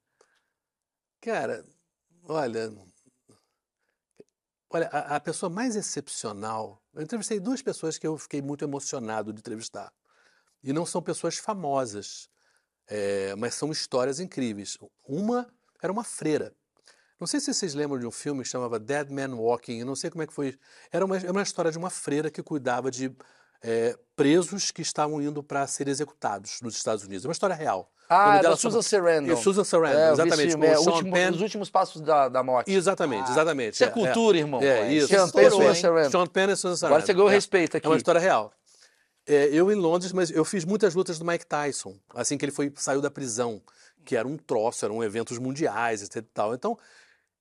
Cara, 1.26 1.64
olha. 2.28 2.72
Olha, 4.70 4.86
a, 4.92 5.16
a 5.16 5.20
pessoa 5.20 5.50
mais 5.50 5.74
excepcional. 5.74 6.80
Eu 6.94 7.02
entrevistei 7.02 7.40
duas 7.40 7.60
pessoas 7.60 7.98
que 7.98 8.06
eu 8.06 8.16
fiquei 8.16 8.40
muito 8.40 8.64
emocionado 8.64 9.32
de 9.32 9.40
entrevistar. 9.40 9.92
E 10.62 10.72
não 10.72 10.86
são 10.86 11.02
pessoas 11.02 11.36
famosas, 11.36 12.30
é, 12.86 13.34
mas 13.34 13.54
são 13.56 13.72
histórias 13.72 14.20
incríveis. 14.20 14.78
Uma 15.04 15.52
era 15.82 15.92
uma 15.92 16.04
freira. 16.04 16.54
Não 17.18 17.26
sei 17.26 17.40
se 17.40 17.52
vocês 17.52 17.74
lembram 17.74 17.98
de 17.98 18.06
um 18.06 18.12
filme 18.12 18.44
que 18.44 18.48
chamava 18.48 18.78
Dead 18.78 19.10
Man 19.10 19.34
Walking, 19.34 19.80
eu 19.80 19.86
não 19.86 19.96
sei 19.96 20.10
como 20.10 20.22
é 20.22 20.28
que 20.28 20.32
foi. 20.32 20.56
Era 20.92 21.04
uma, 21.04 21.16
era 21.16 21.32
uma 21.32 21.42
história 21.42 21.72
de 21.72 21.78
uma 21.78 21.90
freira 21.90 22.30
que 22.30 22.40
cuidava 22.40 22.88
de 22.88 23.10
é, 23.60 23.98
presos 24.14 24.70
que 24.70 24.80
estavam 24.80 25.20
indo 25.20 25.42
para 25.42 25.66
ser 25.66 25.88
executados 25.88 26.60
nos 26.60 26.76
Estados 26.76 27.02
Unidos. 27.02 27.24
É 27.24 27.28
uma 27.28 27.32
história 27.32 27.56
real. 27.56 27.92
Ah, 28.09 28.28
nome 28.34 28.42
da 28.42 28.57
Susan 28.57 28.82
Sarandon. 28.82 29.32
E 29.32 29.36
Susan 29.36 29.64
Sarandon, 29.64 29.98
É, 29.98 30.12
exatamente. 30.12 30.48
filme, 30.50 30.66
é, 30.66 30.78
último-. 30.78 31.30
Os 31.34 31.40
últimos 31.40 31.70
passos 31.70 32.00
da, 32.02 32.28
da 32.28 32.42
morte. 32.42 32.72
Exatamente, 32.72 33.30
exatamente. 33.30 33.74
Isso 33.74 33.84
é 33.84 33.88
cultura, 33.90 34.38
irmão. 34.38 34.62
É, 34.62 34.92
isso. 34.92 35.09
Sean 35.09 35.28
Penn, 35.28 35.42
Estourou, 35.44 35.61
Susan? 35.68 35.74
Sarandon. 35.74 36.11
Sean 36.11 36.26
Penn 36.26 36.50
e 36.50 36.57
Susan 36.57 36.76
Sarandon. 36.76 36.86
Agora 36.94 37.07
você 37.07 37.12
ganhou 37.14 37.30
É. 37.30 37.32
respeito 37.32 37.76
aqui. 37.76 37.86
É 37.86 37.90
uma 37.90 37.96
história 37.96 38.20
real. 38.20 38.52
É, 39.26 39.46
eu 39.52 39.72
em 39.72 39.74
Londres, 39.74 40.12
mas 40.12 40.30
eu 40.30 40.44
fiz 40.44 40.64
muitas 40.64 40.94
lutas 40.94 41.18
do 41.18 41.24
Mike 41.24 41.46
Tyson, 41.46 41.96
assim 42.14 42.38
que 42.38 42.44
ele 42.44 42.52
foi 42.52 42.72
saiu 42.76 43.00
da 43.00 43.11
prisão, 43.11 43.61
que 44.04 44.14
era 44.16 44.26
um 44.26 44.36
troço, 44.36 44.84
eram 44.84 45.02
eventos 45.02 45.36
mundiais, 45.38 46.00
e 46.02 46.22
tal. 46.22 46.54
Então, 46.54 46.78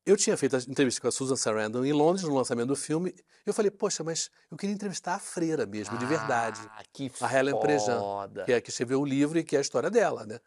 eu 0.04 0.18
tinha 0.18 0.36
feito 0.36 0.56
a 0.56 0.60
entrevista 0.60 1.00
com 1.00 1.08
a 1.08 1.12
Susan 1.12 1.36
Sarandon 1.36 1.86
em 1.86 1.94
Londres, 1.94 2.24
no 2.24 2.34
lançamento 2.34 2.70
do 2.70 2.76
filme. 2.76 3.14
Eu 3.46 3.54
falei, 3.54 3.70
poxa, 3.70 4.04
mas 4.04 4.32
eu 4.52 4.58
queria 4.58 4.74
entrevistar 4.74 5.14
a 5.14 5.20
freira 5.20 5.68
mesmo, 5.68 5.96
de 6.00 6.06
verdade. 6.08 6.60
Ah, 6.76 6.82
que 6.92 7.12
A 7.22 7.32
Helen 7.38 7.60
Prejean, 7.60 8.02
que 8.46 8.52
é 8.54 8.56
a 8.56 8.62
que 8.62 8.72
escreveu 8.72 9.02
o 9.02 9.06
livro 9.06 9.38
e 9.38 9.44
que 9.44 9.56
é 9.56 9.60
a 9.60 9.62
história 9.62 9.92
dela, 9.92 10.26
né? 10.26 10.40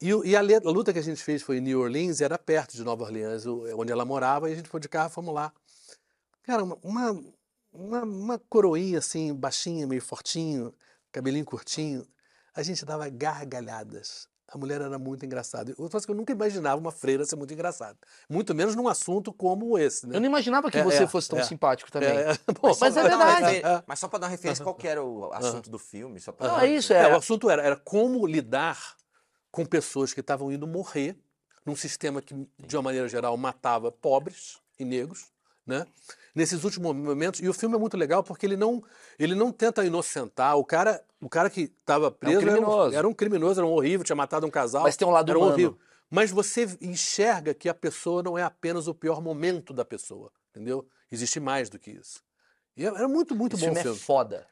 E, 0.00 0.08
e 0.08 0.36
a, 0.36 0.40
a 0.40 0.70
luta 0.70 0.92
que 0.92 0.98
a 0.98 1.02
gente 1.02 1.22
fez 1.22 1.42
foi 1.42 1.58
em 1.58 1.60
New 1.60 1.80
Orleans, 1.80 2.20
era 2.20 2.36
perto 2.38 2.76
de 2.76 2.82
Nova 2.84 3.04
Orleans, 3.04 3.46
o- 3.46 3.64
onde 3.78 3.92
ela 3.92 4.04
morava, 4.04 4.48
e 4.50 4.52
a 4.52 4.56
gente 4.56 4.68
foi 4.68 4.80
de 4.80 4.88
carro, 4.88 5.10
fomos 5.10 5.34
lá. 5.34 5.52
Cara, 6.42 6.62
uma, 6.64 6.76
uma, 6.82 7.24
uma, 7.72 8.02
uma 8.02 8.38
coroinha 8.48 8.98
assim, 8.98 9.32
baixinha, 9.34 9.86
meio 9.86 10.02
fortinho, 10.02 10.74
cabelinho 11.10 11.44
curtinho, 11.44 12.06
a 12.54 12.62
gente 12.62 12.84
dava 12.84 13.08
gargalhadas. 13.08 14.28
A 14.46 14.58
mulher 14.58 14.80
era 14.82 14.98
muito 14.98 15.24
engraçada. 15.24 15.70
Outra 15.78 15.92
coisa 15.92 16.06
que 16.06 16.12
eu 16.12 16.14
nunca 16.14 16.32
imaginava 16.32 16.78
uma 16.78 16.92
freira 16.92 17.24
ser 17.24 17.34
muito 17.34 17.52
engraçada. 17.54 17.96
Muito 18.28 18.54
menos 18.54 18.76
num 18.76 18.86
assunto 18.86 19.32
como 19.32 19.78
esse, 19.78 20.06
né? 20.06 20.16
Eu 20.16 20.20
não 20.20 20.26
imaginava 20.26 20.70
que 20.70 20.76
É, 20.78 20.84
você 20.84 21.04
é, 21.04 21.06
fosse 21.08 21.28
tão 21.30 21.38
é. 21.38 21.42
simpático 21.44 21.90
também. 21.90 22.10
É, 22.10 22.32
é, 22.32 22.52
bom, 22.60 22.72
só 22.74 22.84
mas 22.84 22.94
pra 22.94 23.02
é 23.10 23.16
uma 23.16 23.24
verdade. 23.24 23.54
refer- 23.56 23.82
Mas 23.86 23.98
só 23.98 24.06
pra 24.06 24.18
dar 24.18 24.26
uma 24.26 24.30
referência, 24.30 24.62
qual 24.62 24.74
que 24.74 24.86
era 24.86 25.02
o 25.02 25.32
assunto 25.32 25.70
do 25.70 25.78
filme? 25.78 26.20
Só 26.20 26.30
pra 26.30 26.46
Não, 26.46 26.60
é 26.60 26.66
isso, 26.68 26.92
É, 26.92 27.08
é. 27.08 27.12
o 27.12 27.16
assunto 27.16 27.48
era, 27.48 27.62
era 27.62 27.74
como 27.76 28.24
lidar 28.26 28.94
com 29.54 29.64
pessoas 29.64 30.12
que 30.12 30.18
estavam 30.18 30.50
indo 30.50 30.66
morrer 30.66 31.16
num 31.64 31.76
sistema 31.76 32.20
que, 32.20 32.34
de 32.58 32.76
uma 32.76 32.82
maneira 32.82 33.06
geral, 33.06 33.36
matava 33.36 33.92
pobres 33.92 34.58
e 34.80 34.84
negros, 34.84 35.26
né? 35.64 35.86
Nesses 36.34 36.64
últimos 36.64 36.92
momentos, 36.92 37.38
e 37.38 37.48
o 37.48 37.54
filme 37.54 37.76
é 37.76 37.78
muito 37.78 37.96
legal 37.96 38.24
porque 38.24 38.44
ele 38.44 38.56
não, 38.56 38.82
ele 39.16 39.36
não 39.36 39.52
tenta 39.52 39.84
inocentar. 39.84 40.58
O 40.58 40.64
cara, 40.64 41.00
o 41.20 41.28
cara 41.28 41.48
que 41.48 41.72
estava 41.80 42.10
preso 42.10 42.40
era 42.40 42.50
um, 42.50 42.52
criminoso. 42.52 42.96
era 42.96 43.08
um 43.08 43.14
criminoso, 43.14 43.60
era 43.60 43.66
um 43.66 43.70
horrível, 43.70 44.04
tinha 44.04 44.16
matado 44.16 44.44
um 44.44 44.50
casal. 44.50 44.82
Mas 44.82 44.96
tem 44.96 45.06
um 45.06 45.12
lado 45.12 45.30
era 45.30 45.38
um 45.38 45.42
humano. 45.42 45.54
horrível. 45.54 45.78
Mas 46.10 46.32
você 46.32 46.76
enxerga 46.80 47.54
que 47.54 47.68
a 47.68 47.74
pessoa 47.74 48.24
não 48.24 48.36
é 48.36 48.42
apenas 48.42 48.88
o 48.88 48.94
pior 48.94 49.22
momento 49.22 49.72
da 49.72 49.84
pessoa, 49.84 50.32
entendeu? 50.50 50.84
Existe 51.12 51.38
mais 51.38 51.70
do 51.70 51.78
que 51.78 51.92
isso. 51.92 52.20
E 52.76 52.84
era 52.84 53.06
muito, 53.06 53.36
muito 53.36 53.54
Esse 53.54 53.66
bom 53.66 53.72
filme 53.72 53.82
filme. 53.82 53.96
é 53.96 54.00
foda. 54.00 54.46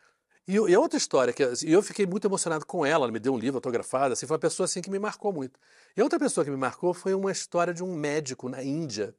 E, 0.47 0.55
e 0.55 0.75
a 0.75 0.81
outra 0.81 0.99
história, 0.99 1.33
que 1.33 1.43
assim, 1.43 1.69
eu 1.69 1.83
fiquei 1.83 2.07
muito 2.07 2.27
emocionado 2.27 2.67
com 2.67 2.85
ela, 2.85 3.05
ela 3.05 3.13
me 3.13 3.21
deu 3.21 3.33
um 3.33 3.39
livro 3.39 3.59
autografado, 3.59 4.13
assim, 4.13 4.27
foi 4.27 4.35
uma 4.35 4.41
pessoa 4.41 4.65
assim 4.65 4.83
que 4.83 4.91
me 4.91 4.99
marcou 4.99 5.33
muito. 5.33 5.59
E 5.97 6.03
outra 6.03 6.19
pessoa 6.19 6.45
que 6.45 6.51
me 6.51 6.57
marcou 6.57 6.93
foi 6.93 7.15
uma 7.15 7.31
história 7.31 7.73
de 7.73 7.83
um 7.83 7.95
médico 7.95 8.49
na 8.49 8.63
Índia, 8.63 9.15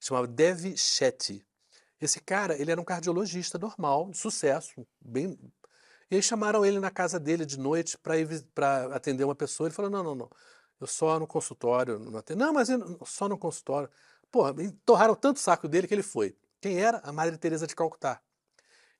chamado 0.00 0.26
Dev 0.26 0.76
Shetty. 0.76 1.46
Esse 2.00 2.20
cara, 2.20 2.60
ele 2.60 2.70
era 2.70 2.80
um 2.80 2.84
cardiologista 2.84 3.58
normal, 3.58 4.10
de 4.10 4.18
sucesso, 4.18 4.86
bem... 5.00 5.38
E 6.10 6.16
aí 6.16 6.22
chamaram 6.22 6.64
ele 6.64 6.78
na 6.78 6.90
casa 6.90 7.18
dele 7.18 7.44
de 7.44 7.58
noite 7.58 7.98
para 7.98 8.94
atender 8.94 9.24
uma 9.24 9.34
pessoa. 9.34 9.66
Ele 9.66 9.74
falou, 9.74 9.90
não, 9.90 10.04
não, 10.04 10.14
não, 10.14 10.30
eu 10.80 10.86
só 10.86 11.18
no 11.18 11.26
consultório. 11.26 11.98
Não, 11.98 12.18
atendo. 12.18 12.44
não 12.44 12.52
mas 12.52 12.68
só 13.04 13.28
no 13.28 13.38
consultório. 13.38 13.88
Pô, 14.30 14.44
torraram 14.84 15.14
tanto 15.14 15.40
saco 15.40 15.68
dele 15.68 15.86
que 15.88 15.94
ele 15.94 16.02
foi. 16.02 16.36
Quem 16.60 16.78
era? 16.78 16.98
A 16.98 17.12
Madre 17.12 17.36
Teresa 17.38 17.66
de 17.66 17.74
Calcutá. 17.74 18.20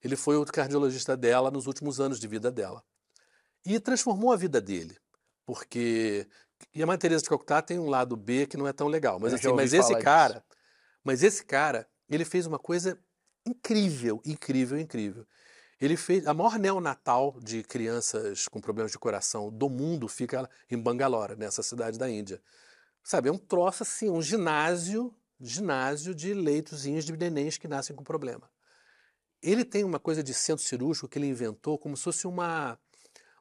Ele 0.02 0.16
foi 0.16 0.36
o 0.36 0.44
cardiologista 0.44 1.16
dela 1.16 1.50
nos 1.50 1.66
últimos 1.66 2.00
anos 2.00 2.20
de 2.20 2.28
vida 2.28 2.50
dela. 2.50 2.82
E 3.64 3.80
transformou 3.80 4.32
a 4.32 4.36
vida 4.36 4.60
dele. 4.60 4.96
Porque. 5.44 6.26
E 6.74 6.82
a 6.82 6.86
Madre 6.86 7.00
Teresa 7.00 7.22
de 7.22 7.28
Calcutá 7.28 7.60
tem 7.60 7.78
um 7.78 7.88
lado 7.88 8.16
B 8.16 8.46
que 8.46 8.56
não 8.56 8.66
é 8.66 8.72
tão 8.72 8.88
legal. 8.88 9.18
Mas, 9.20 9.34
assim, 9.34 9.52
mas 9.52 9.72
esse 9.72 9.94
cara. 9.98 10.44
Mas 11.04 11.22
esse 11.22 11.44
cara, 11.44 11.88
ele 12.08 12.24
fez 12.24 12.46
uma 12.46 12.58
coisa 12.58 12.98
incrível, 13.46 14.20
incrível, 14.24 14.78
incrível. 14.78 15.26
Ele 15.80 15.96
fez. 15.96 16.26
A 16.26 16.34
maior 16.34 16.58
neonatal 16.58 17.38
de 17.40 17.62
crianças 17.62 18.48
com 18.48 18.60
problemas 18.60 18.92
de 18.92 18.98
coração 18.98 19.50
do 19.50 19.68
mundo 19.68 20.08
fica 20.08 20.48
em 20.70 20.78
Bangalore, 20.78 21.36
nessa 21.36 21.62
cidade 21.62 21.98
da 21.98 22.08
Índia. 22.08 22.40
Sabe, 23.02 23.28
é 23.28 23.32
um 23.32 23.38
troço 23.38 23.84
assim, 23.84 24.10
um 24.10 24.20
ginásio, 24.20 25.14
ginásio 25.40 26.12
de 26.14 26.34
leitozinhos 26.34 27.04
de 27.04 27.16
nenéns 27.16 27.56
que 27.56 27.68
nascem 27.68 27.94
com 27.94 28.02
problema. 28.02 28.50
Ele 29.42 29.64
tem 29.64 29.84
uma 29.84 29.98
coisa 29.98 30.22
de 30.22 30.34
centro 30.34 30.64
cirúrgico 30.64 31.08
que 31.08 31.18
ele 31.18 31.26
inventou 31.26 31.78
como 31.78 31.96
se 31.96 32.04
fosse 32.04 32.26
uma, 32.26 32.78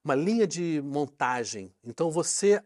uma 0.03 0.15
linha 0.15 0.45
de 0.45 0.81
montagem. 0.83 1.73
Então 1.83 2.11
você 2.11 2.61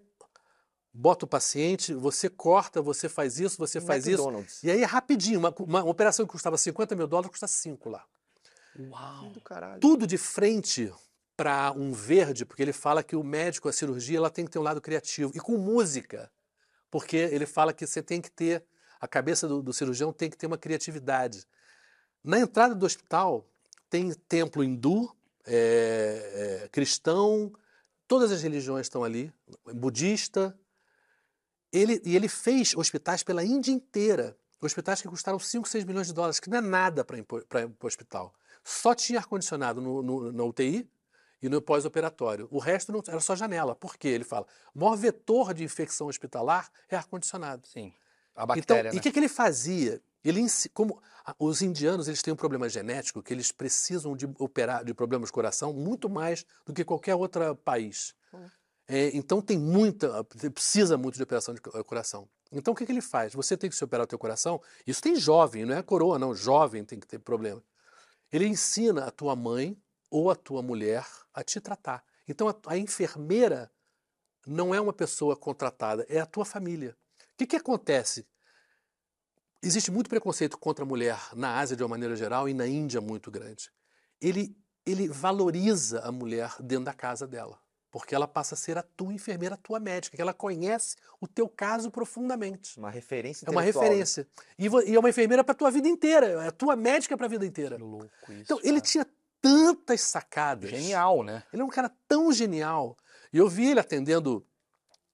bota 0.94 1.26
o 1.26 1.28
paciente, 1.28 1.94
você 1.94 2.30
corta, 2.30 2.82
você 2.82 3.08
faz 3.08 3.40
isso, 3.40 3.58
você 3.58 3.80
faz 3.80 4.06
isso. 4.06 4.22
McDonald's. 4.22 4.64
E 4.64 4.72
aí, 4.72 4.84
rapidinho, 4.84 5.40
uma, 5.40 5.54
uma 5.60 5.84
operação 5.86 6.26
que 6.26 6.32
custava 6.32 6.58
50 6.58 6.96
mil 6.96 7.08
dólares 7.08 7.32
custa 7.32 7.48
5 7.48 7.90
lá. 7.90 8.04
Uau. 8.78 9.30
Do 9.30 9.42
caralho. 9.42 9.80
Tudo 9.80 10.06
de 10.06 10.18
frente 10.18 10.92
para 11.36 11.72
um 11.72 11.94
verde, 11.94 12.46
porque 12.46 12.62
ele 12.62 12.74
fala 12.74 13.02
que 13.02 13.16
o 13.16 13.24
médico, 13.24 13.70
a 13.70 13.74
cirurgia, 13.74 14.18
ela 14.18 14.30
tem 14.30 14.44
que 14.44 14.52
ter 14.52 14.60
um 14.60 14.64
lado 14.64 14.82
criativo. 14.82 15.32
E 15.34 15.40
com 15.40 15.58
música, 15.58 16.30
porque 16.92 17.16
ele 17.16 17.46
fala 17.46 17.74
que 17.74 17.88
você 17.88 18.02
tem 18.02 18.20
que 18.20 18.30
ter, 18.30 18.64
a 19.00 19.08
cabeça 19.08 19.48
do, 19.48 19.62
do 19.62 19.72
cirurgião 19.72 20.12
tem 20.12 20.30
que 20.30 20.38
ter 20.38 20.48
uma 20.48 20.58
criatividade. 20.58 21.46
Na 22.24 22.40
entrada 22.40 22.76
do 22.76 22.86
hospital 22.86 23.46
tem 23.90 24.14
templo 24.14 24.64
hindu, 24.64 25.14
é, 25.46 26.62
é, 26.64 26.70
cristão, 26.70 27.52
todas 28.08 28.32
as 28.32 28.44
religiões 28.44 28.86
estão 28.86 29.04
ali, 29.04 29.34
budista. 29.74 30.58
Ele, 31.72 32.02
e 32.06 32.16
ele 32.16 32.28
fez 32.28 32.76
hospitais 32.76 33.24
pela 33.24 33.44
Índia 33.44 33.72
inteira, 33.72 34.38
hospitais 34.62 35.02
que 35.02 35.08
custaram 35.08 35.40
5, 35.40 35.68
6 35.68 35.86
milhões 35.86 36.08
de 36.08 36.14
dólares, 36.14 36.40
que 36.40 36.50
não 36.50 36.58
é 36.58 36.62
nada 36.62 37.06
para 37.06 37.18
o 37.18 37.88
hospital. 37.88 38.34
Só 38.64 38.94
tinha 38.94 39.20
ar-condicionado 39.20 39.82
no, 39.82 40.02
no, 40.02 40.32
na 40.32 40.44
UTI 40.44 40.90
e 41.42 41.48
no 41.48 41.62
pós-operatório. 41.62 42.48
O 42.52 42.60
resto 42.60 42.92
não, 42.92 43.02
era 43.08 43.20
só 43.20 43.36
janela. 43.36 43.76
Por 43.76 43.98
quê? 43.98 44.10
Ele 44.10 44.24
fala, 44.24 44.46
o 44.74 44.80
maior 44.80 44.96
vetor 44.96 45.54
de 45.54 45.64
infecção 45.64 46.08
hospitalar 46.08 46.70
é 46.90 46.96
ar-condicionado. 46.96 47.68
Sim. 47.68 47.94
A 48.36 48.44
Então, 48.44 48.48
bactéria, 48.48 48.90
e 48.90 48.94
né? 48.94 49.00
o 49.00 49.02
que, 49.02 49.12
que 49.12 49.20
ele 49.20 49.30
fazia? 49.30 50.02
Ele, 50.24 50.46
como 50.74 51.02
a- 51.26 51.36
os 51.40 51.62
indianos 51.62 52.08
eles 52.08 52.22
têm 52.22 52.34
um 52.34 52.38
problema 52.38 52.68
genético 52.68 53.24
que 53.24 53.34
eles 53.34 53.52
precisam 53.52 54.16
de 54.16 54.26
operar 54.38 54.84
de 54.84 54.94
problemas 54.94 55.30
de 55.30 55.34
coração 55.34 55.74
muito 55.74 56.10
mais 56.10 56.46
do 56.66 56.74
que 56.74 56.84
qualquer 56.84 57.16
outro 57.16 57.56
país. 57.56 58.14
É, 58.88 59.16
então 59.16 59.42
tem 59.42 59.58
muita, 59.58 60.24
precisa 60.54 60.98
muito 60.98 61.16
de 61.16 61.24
operação 61.24 61.54
de 61.54 61.62
co- 61.62 61.84
coração. 61.84 62.28
Então 62.52 62.74
o 62.74 62.76
que, 62.76 62.86
que 62.86 62.92
ele 62.92 63.02
faz? 63.02 63.34
Você 63.34 63.56
tem 63.56 63.70
que 63.70 63.76
se 63.76 63.84
operar 63.84 64.04
o 64.06 64.08
teu 64.08 64.18
coração. 64.18 64.60
Isso 64.86 65.02
tem 65.02 65.16
jovem, 65.16 65.66
não 65.66 65.76
é 65.76 65.84
coroa, 65.84 66.18
não. 66.18 66.34
Jovem 66.36 66.84
tem 66.84 67.00
que 67.00 67.06
ter 67.08 67.20
problema. 67.20 67.64
Ele 68.32 68.48
ensina 68.48 69.06
a 69.06 69.12
tua 69.12 69.36
mãe 69.36 69.78
ou 70.10 70.32
a 70.32 70.36
tua 70.36 70.62
mulher 70.64 71.06
a 71.34 71.44
te 71.44 71.62
tratar. 71.62 72.04
Então 72.28 72.50
a, 72.50 72.56
a 72.66 72.78
enfermeira 72.78 73.72
não 74.48 74.74
é 74.74 74.82
uma 74.82 74.94
pessoa 74.94 75.36
contratada, 75.36 76.06
é 76.10 76.20
a 76.20 76.26
tua 76.26 76.44
família. 76.46 76.98
O 77.34 77.38
que, 77.38 77.46
que 77.46 77.56
acontece? 77.56 78.26
Existe 79.62 79.92
muito 79.92 80.10
preconceito 80.10 80.58
contra 80.58 80.86
a 80.86 80.88
mulher 80.88 81.20
na 81.36 81.60
Ásia 81.60 81.76
de 81.76 81.84
uma 81.84 81.90
maneira 81.90 82.16
geral 82.16 82.48
e 82.48 82.54
na 82.54 82.66
Índia 82.66 83.02
muito 83.02 83.30
grande. 83.30 83.70
Ele, 84.22 84.56
ele 84.86 85.08
valoriza 85.08 86.00
a 86.02 86.12
mulher 86.12 86.56
dentro 86.62 86.86
da 86.86 86.94
casa 86.94 87.28
dela, 87.28 87.60
porque 87.92 88.16
ela 88.16 88.28
passa 88.28 88.56
a 88.56 88.58
ser 88.58 88.78
a 88.78 88.84
tua 88.84 89.14
enfermeira, 89.14 89.56
a 89.56 89.58
tua 89.58 89.80
médica, 89.80 90.16
que 90.16 90.22
ela 90.22 90.34
conhece 90.34 90.96
o 91.20 91.28
teu 91.28 91.50
caso 91.50 91.92
profundamente. 91.92 92.78
Uma 92.80 92.90
referência 92.90 93.46
É 93.46 93.52
uma 93.52 93.60
né? 93.60 93.68
referência. 93.68 94.26
E, 94.58 94.68
e 94.68 94.96
é 94.96 95.00
uma 95.00 95.10
enfermeira 95.10 95.44
para 95.44 95.52
a 95.52 95.58
tua 95.58 95.72
vida 95.72 95.90
inteira, 95.90 96.28
é 96.44 96.48
a 96.48 96.52
tua 96.52 96.78
médica 96.78 97.18
para 97.18 97.26
a 97.26 97.30
vida 97.30 97.46
inteira. 97.46 97.76
Que 97.76 97.82
louco 97.82 98.08
isso. 98.30 98.42
Então, 98.42 98.60
ele 98.60 98.80
cara. 98.80 98.82
tinha 98.82 99.08
tantas 99.42 100.02
sacadas. 100.02 100.70
Genial, 100.70 101.22
né? 101.24 101.44
Ele 101.52 101.62
é 101.62 101.66
um 101.66 101.70
cara 101.70 101.92
tão 102.08 102.32
genial. 102.32 102.98
E 103.34 103.38
eu 103.38 103.50
vi 103.50 103.72
ele 103.72 103.80
atendendo 103.80 104.46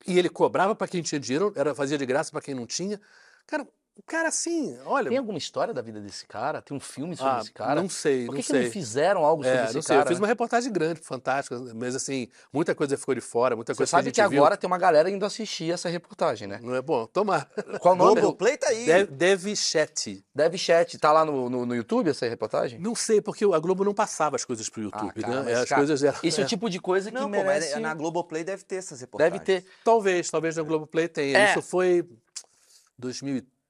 e 0.07 0.19
ele 0.19 0.29
cobrava 0.29 0.75
para 0.75 0.87
quem 0.87 1.01
tinha 1.01 1.19
dinheiro, 1.19 1.51
era 1.55 1.73
fazia 1.73 1.97
de 1.97 2.05
graça 2.05 2.31
para 2.31 2.41
quem 2.41 2.53
não 2.53 2.67
tinha. 2.67 3.01
Cara, 3.47 3.67
cara, 4.03 4.27
assim, 4.29 4.77
olha. 4.85 5.09
Tem 5.09 5.17
alguma 5.17 5.37
história 5.37 5.73
da 5.73 5.81
vida 5.81 5.99
desse 6.01 6.25
cara? 6.25 6.61
Tem 6.61 6.75
um 6.75 6.79
filme 6.79 7.15
sobre 7.15 7.31
ah, 7.33 7.39
esse 7.41 7.51
cara? 7.53 7.81
Não 7.81 7.89
sei, 7.89 8.25
Por 8.25 8.33
não 8.33 8.41
que, 8.41 8.45
que 8.47 8.51
sei. 8.51 8.63
não 8.65 8.71
fizeram 8.71 9.23
algo 9.25 9.43
sobre 9.43 9.59
É, 9.59 9.63
esse 9.65 9.73
não 9.75 9.81
sei. 9.81 9.95
cara? 9.95 10.01
Eu 10.01 10.07
fiz 10.09 10.17
né? 10.19 10.21
uma 10.23 10.27
reportagem 10.27 10.71
grande, 10.71 10.99
fantástica, 10.99 11.57
mas 11.73 11.95
assim, 11.95 12.27
muita 12.51 12.75
coisa 12.75 12.97
ficou 12.97 13.15
de 13.15 13.21
fora, 13.21 13.55
muita 13.55 13.73
Você 13.73 13.77
coisa 13.77 13.89
sabe 13.91 14.09
que 14.09 14.15
que 14.15 14.21
a 14.21 14.25
gente 14.25 14.31
viu. 14.31 14.41
agora 14.41 14.57
tem 14.57 14.67
uma 14.67 14.77
galera 14.77 15.09
indo 15.09 15.25
assistir 15.25 15.71
essa 15.71 15.87
reportagem, 15.89 16.47
né? 16.47 16.59
Não 16.61 16.75
é 16.75 16.81
bom? 16.81 17.05
Tomar. 17.07 17.47
Qual 17.79 17.93
o 17.93 17.97
nome? 17.97 18.19
Globoplay 18.21 18.57
tá 18.57 18.67
aí. 18.67 18.85
Deve, 18.85 19.11
deve 19.11 19.55
chat. 19.55 20.23
Deve 20.33 20.57
Chat. 20.57 20.97
Tá 20.97 21.11
lá 21.11 21.23
no, 21.23 21.49
no, 21.49 21.65
no 21.65 21.75
YouTube 21.75 22.09
essa 22.09 22.27
reportagem? 22.27 22.79
Não 22.79 22.95
sei, 22.95 23.21
porque 23.21 23.45
a 23.45 23.59
Globo 23.59 23.83
não 23.85 23.93
passava 23.93 24.35
as 24.35 24.43
coisas 24.45 24.67
pro 24.69 24.81
YouTube, 24.81 25.11
Ah, 25.17 25.21
cara, 25.21 25.35
né? 25.35 25.41
mas, 25.45 25.57
As 25.59 25.69
cara, 25.69 25.79
coisas 25.81 26.03
eram. 26.03 26.19
Esse 26.21 26.39
é 26.39 26.43
o 26.43 26.45
é. 26.45 26.47
tipo 26.47 26.69
de 26.69 26.79
coisa 26.79 27.09
que 27.09 27.15
Não, 27.15 27.23
pô, 27.23 27.29
merece... 27.29 27.73
mas 27.73 27.81
na 27.81 27.93
Globoplay 27.93 28.43
deve 28.43 28.63
ter 28.63 28.75
essas 28.75 28.99
reportagens. 29.01 29.39
Deve 29.39 29.61
ter. 29.61 29.69
Talvez, 29.83 30.29
talvez 30.29 30.55
na 30.57 30.63
Globoplay 30.63 31.07
tenha. 31.07 31.37
É. 31.37 31.49
Isso 31.51 31.61
foi 31.61 32.07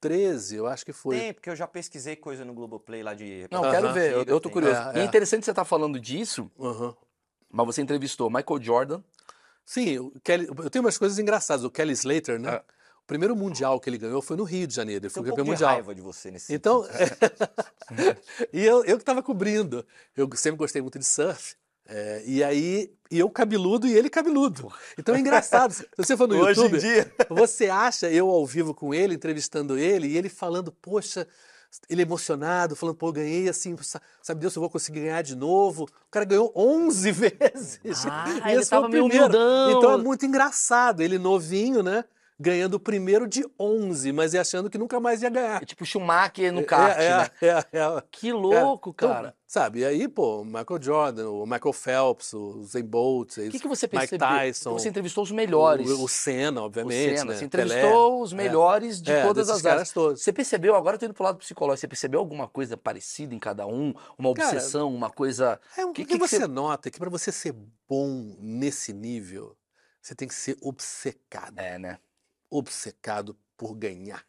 2013, 0.01 0.55
eu 0.55 0.67
acho 0.67 0.85
que 0.85 0.93
foi. 0.93 1.19
Tem, 1.19 1.33
porque 1.33 1.49
eu 1.49 1.55
já 1.55 1.67
pesquisei 1.67 2.15
coisa 2.15 2.45
no 2.45 2.53
Globoplay 2.53 3.01
lá 3.03 3.13
de 3.13 3.47
Não, 3.51 3.61
quero 3.61 3.93
ver. 3.93 4.11
Eu, 4.11 4.23
eu 4.23 4.39
tô 4.39 4.49
curioso. 4.49 4.75
É, 4.75 4.95
E 4.95 4.99
é 4.99 5.01
é. 5.01 5.05
interessante 5.05 5.45
você 5.45 5.51
estar 5.51 5.65
falando 5.65 5.99
disso, 5.99 6.49
Aham. 6.59 6.95
mas 7.51 7.65
você 7.65 7.81
entrevistou 7.81 8.29
Michael 8.29 8.61
Jordan. 8.61 9.01
Sim, 9.65 9.97
o 9.97 10.11
Kelly, 10.23 10.47
eu 10.47 10.69
tenho 10.69 10.83
umas 10.85 10.97
coisas 10.97 11.17
engraçadas. 11.17 11.65
O 11.65 11.71
Kelly 11.71 11.93
Slater, 11.93 12.39
né? 12.39 12.55
É. 12.55 12.63
O 13.01 13.07
primeiro 13.07 13.35
mundial 13.35 13.79
que 13.79 13.89
ele 13.89 13.97
ganhou 13.97 14.21
foi 14.21 14.35
no 14.35 14.43
Rio 14.43 14.67
de 14.67 14.73
Janeiro. 14.75 15.05
Ele 15.05 15.13
foi 15.13 15.21
um 15.23 15.25
campeão 15.25 15.45
mundial. 15.45 15.71
raiva 15.71 15.93
de 15.93 16.01
você 16.01 16.31
nesse 16.31 16.53
Então, 16.53 16.83
e 18.51 18.63
eu, 18.63 18.83
eu 18.83 18.97
que 18.97 19.03
estava 19.03 19.21
cobrindo. 19.21 19.85
Eu 20.15 20.29
sempre 20.35 20.57
gostei 20.57 20.81
muito 20.81 20.97
de 20.99 21.05
surf. 21.05 21.55
É, 21.87 22.23
e 22.25 22.43
aí, 22.43 22.91
e 23.11 23.19
eu 23.19 23.29
cabeludo 23.29 23.87
e 23.87 23.93
ele 23.93 24.09
cabeludo. 24.09 24.71
Então 24.97 25.13
é 25.15 25.19
engraçado. 25.19 25.71
Se 25.73 25.85
você 25.97 26.17
for 26.17 26.27
no 26.27 26.35
Hoje 26.37 26.59
em 26.59 26.63
YouTube, 26.63 26.79
dia. 26.79 27.13
você 27.29 27.69
acha 27.69 28.09
eu 28.09 28.29
ao 28.29 28.45
vivo 28.45 28.73
com 28.73 28.93
ele, 28.93 29.15
entrevistando 29.15 29.77
ele, 29.77 30.07
e 30.07 30.17
ele 30.17 30.29
falando, 30.29 30.71
poxa, 30.71 31.27
ele 31.89 32.01
emocionado, 32.03 32.75
falando, 32.75 32.95
pô, 32.95 33.11
ganhei 33.11 33.49
assim, 33.49 33.75
sa- 33.81 34.01
sabe 34.21 34.39
Deus 34.39 34.53
se 34.53 34.57
eu 34.59 34.61
vou 34.61 34.69
conseguir 34.69 35.01
ganhar 35.01 35.21
de 35.21 35.35
novo. 35.35 35.83
O 35.83 36.11
cara 36.11 36.25
ganhou 36.25 36.51
11 36.55 37.11
vezes. 37.13 37.79
Ah, 38.09 38.25
E 38.47 38.51
ele 38.53 38.61
esse 38.61 38.69
foi 38.69 38.77
o 38.77 38.81
tava 38.81 38.89
meio 38.89 39.03
primeiro. 39.07 39.25
humildão. 39.25 39.77
Então 39.77 39.91
é 39.91 39.97
muito 39.97 40.25
engraçado. 40.25 41.01
Ele 41.01 41.17
novinho, 41.19 41.83
né? 41.83 42.03
Ganhando 42.37 42.73
o 42.73 42.79
primeiro 42.81 43.25
de 43.29 43.45
11, 43.57 44.11
mas 44.11 44.33
e 44.33 44.37
achando 44.37 44.69
que 44.69 44.77
nunca 44.77 44.99
mais 44.99 45.21
ia 45.21 45.29
ganhar. 45.29 45.61
É 45.63 45.65
tipo 45.65 45.85
Schumacher 45.85 46.51
no 46.51 46.65
kart, 46.65 46.97
é, 46.99 47.17
né? 47.17 47.29
é, 47.41 47.47
é, 47.47 47.79
é. 47.79 48.03
Que 48.11 48.33
louco, 48.33 48.89
Então, 48.89 49.07
cara. 49.09 49.33
sabe, 49.47 49.79
e 49.79 49.85
aí, 49.85 50.05
pô, 50.09 50.41
o 50.41 50.45
Michael 50.45 50.81
Jordan, 50.81 51.29
o 51.29 51.45
Michael 51.45 51.71
Phelps, 51.71 52.33
o 52.33 52.57
Usain 52.59 52.83
Bolt, 52.83 53.37
O 53.37 53.49
que, 53.49 53.57
que 53.59 53.67
você 53.69 53.85
Mike 53.85 53.97
percebeu? 53.99 54.27
Tyson, 54.27 54.73
Você 54.73 54.89
entrevistou 54.89 55.23
os 55.23 55.31
melhores. 55.31 55.89
o, 55.89 56.03
o 56.03 56.09
Senna, 56.09 56.59
O 56.61 56.65
obviamente, 56.65 57.19
Senna. 57.19 57.31
né? 57.31 57.37
Você 57.39 57.47
Pelé. 57.47 57.63
entrevistou 57.75 58.21
os 58.21 58.33
melhores 58.33 59.01
de 59.01 59.13
É, 59.13 59.21
todas 59.25 59.49
as 59.49 59.65
áreas. 59.65 59.91
todos. 59.93 60.21
Você 60.21 60.33
percebeu, 60.33 60.75
agora 60.75 60.95
eu 60.95 60.99
tô 60.99 61.05
indo 61.05 61.13
pro 61.13 61.23
lado 61.23 61.37
psicológico, 61.37 61.79
você 61.79 61.87
percebeu 61.87 62.19
alguma 62.19 62.49
coisa 62.49 62.75
parecida 62.75 63.33
em 63.33 63.39
cada 63.39 63.65
um? 63.65 63.93
Uma 64.17 64.33
Cara, 64.33 64.49
obsessão, 64.49 64.93
uma 64.93 65.09
coisa... 65.09 65.57
É, 65.77 65.85
o 65.85 65.93
Que- 65.93 66.03
que, 66.03 66.11
que 66.11 66.19
que 66.19 66.27
você 66.27 66.39
você- 66.39 66.47
nota 66.47 66.89
é 66.89 66.91
que 66.91 66.99
para 66.99 67.09
você 67.09 67.31
ser 67.31 67.55
bom 67.87 68.35
nesse 68.41 68.91
nível, 68.91 69.55
você 70.01 70.13
tem 70.13 70.27
que 70.27 70.35
ser 70.35 70.57
obcecado. 70.61 71.57
É, 71.59 71.79
né? 71.79 71.97
Obcecado 72.57 73.37
por 73.57 73.73
ganhar. 73.75 74.23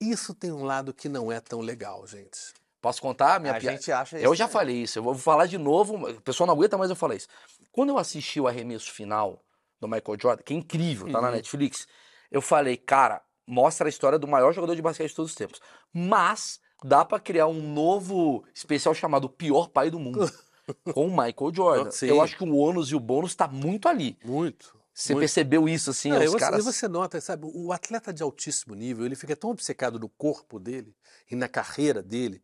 Isso 0.00 0.34
tem 0.34 0.50
um 0.52 0.64
lado 0.64 0.94
que 0.94 1.08
não 1.08 1.30
é 1.30 1.40
tão 1.40 1.60
legal, 1.60 2.06
gente. 2.06 2.38
Posso 2.80 3.02
contar 3.02 3.34
a 3.34 3.38
minha 3.38 3.52
A 3.54 3.58
gente 3.58 3.92
acha 3.92 4.18
Eu 4.18 4.32
isso, 4.32 4.36
já 4.36 4.46
né? 4.46 4.52
falei 4.52 4.76
isso, 4.82 4.98
eu 4.98 5.02
vou 5.02 5.14
falar 5.14 5.46
de 5.46 5.58
novo, 5.58 5.96
o 6.08 6.20
pessoal 6.22 6.46
não 6.46 6.54
aguenta, 6.54 6.78
mas 6.78 6.88
eu 6.88 6.96
falei 6.96 7.18
isso. 7.18 7.28
Quando 7.70 7.90
eu 7.90 7.98
assisti 7.98 8.40
o 8.40 8.48
arremesso 8.48 8.90
final 8.90 9.42
do 9.78 9.86
Michael 9.86 10.18
Jordan, 10.20 10.42
que 10.42 10.54
é 10.54 10.56
incrível, 10.56 11.10
tá 11.12 11.20
na 11.20 11.28
Uhum. 11.28 11.34
Netflix, 11.34 11.86
eu 12.30 12.40
falei, 12.40 12.76
cara, 12.78 13.22
mostra 13.46 13.86
a 13.86 13.90
história 13.90 14.18
do 14.18 14.26
maior 14.26 14.52
jogador 14.54 14.74
de 14.74 14.80
basquete 14.82 15.10
de 15.10 15.14
todos 15.14 15.32
os 15.32 15.36
tempos. 15.36 15.60
Mas 15.92 16.58
dá 16.82 17.04
pra 17.04 17.20
criar 17.20 17.48
um 17.48 17.60
novo 17.60 18.44
especial 18.54 18.94
chamado 18.94 19.28
Pior 19.28 19.68
Pai 19.68 19.90
do 19.90 19.98
Mundo. 19.98 20.30
com 20.94 21.06
o 21.06 21.10
Michael 21.10 21.52
Jordan. 21.52 21.90
Sim. 21.90 22.06
Eu 22.06 22.22
acho 22.22 22.36
que 22.38 22.44
o 22.44 22.56
ônus 22.56 22.90
e 22.90 22.94
o 22.94 23.00
bônus 23.00 23.34
tá 23.34 23.46
muito 23.48 23.88
ali. 23.88 24.16
Muito. 24.24 24.79
Você 25.02 25.14
muito. 25.14 25.22
percebeu 25.22 25.68
isso, 25.68 25.90
assim, 25.90 26.10
Não, 26.10 26.22
e 26.22 26.26
os 26.26 26.32
você, 26.32 26.38
caras... 26.38 26.60
e 26.60 26.62
você 26.62 26.86
nota, 26.88 27.20
sabe, 27.20 27.46
o 27.52 27.72
atleta 27.72 28.12
de 28.12 28.22
altíssimo 28.22 28.74
nível, 28.74 29.06
ele 29.06 29.14
fica 29.16 29.34
tão 29.34 29.50
obcecado 29.50 29.98
no 29.98 30.08
corpo 30.08 30.58
dele 30.60 30.94
e 31.30 31.34
na 31.34 31.48
carreira 31.48 32.02
dele, 32.02 32.42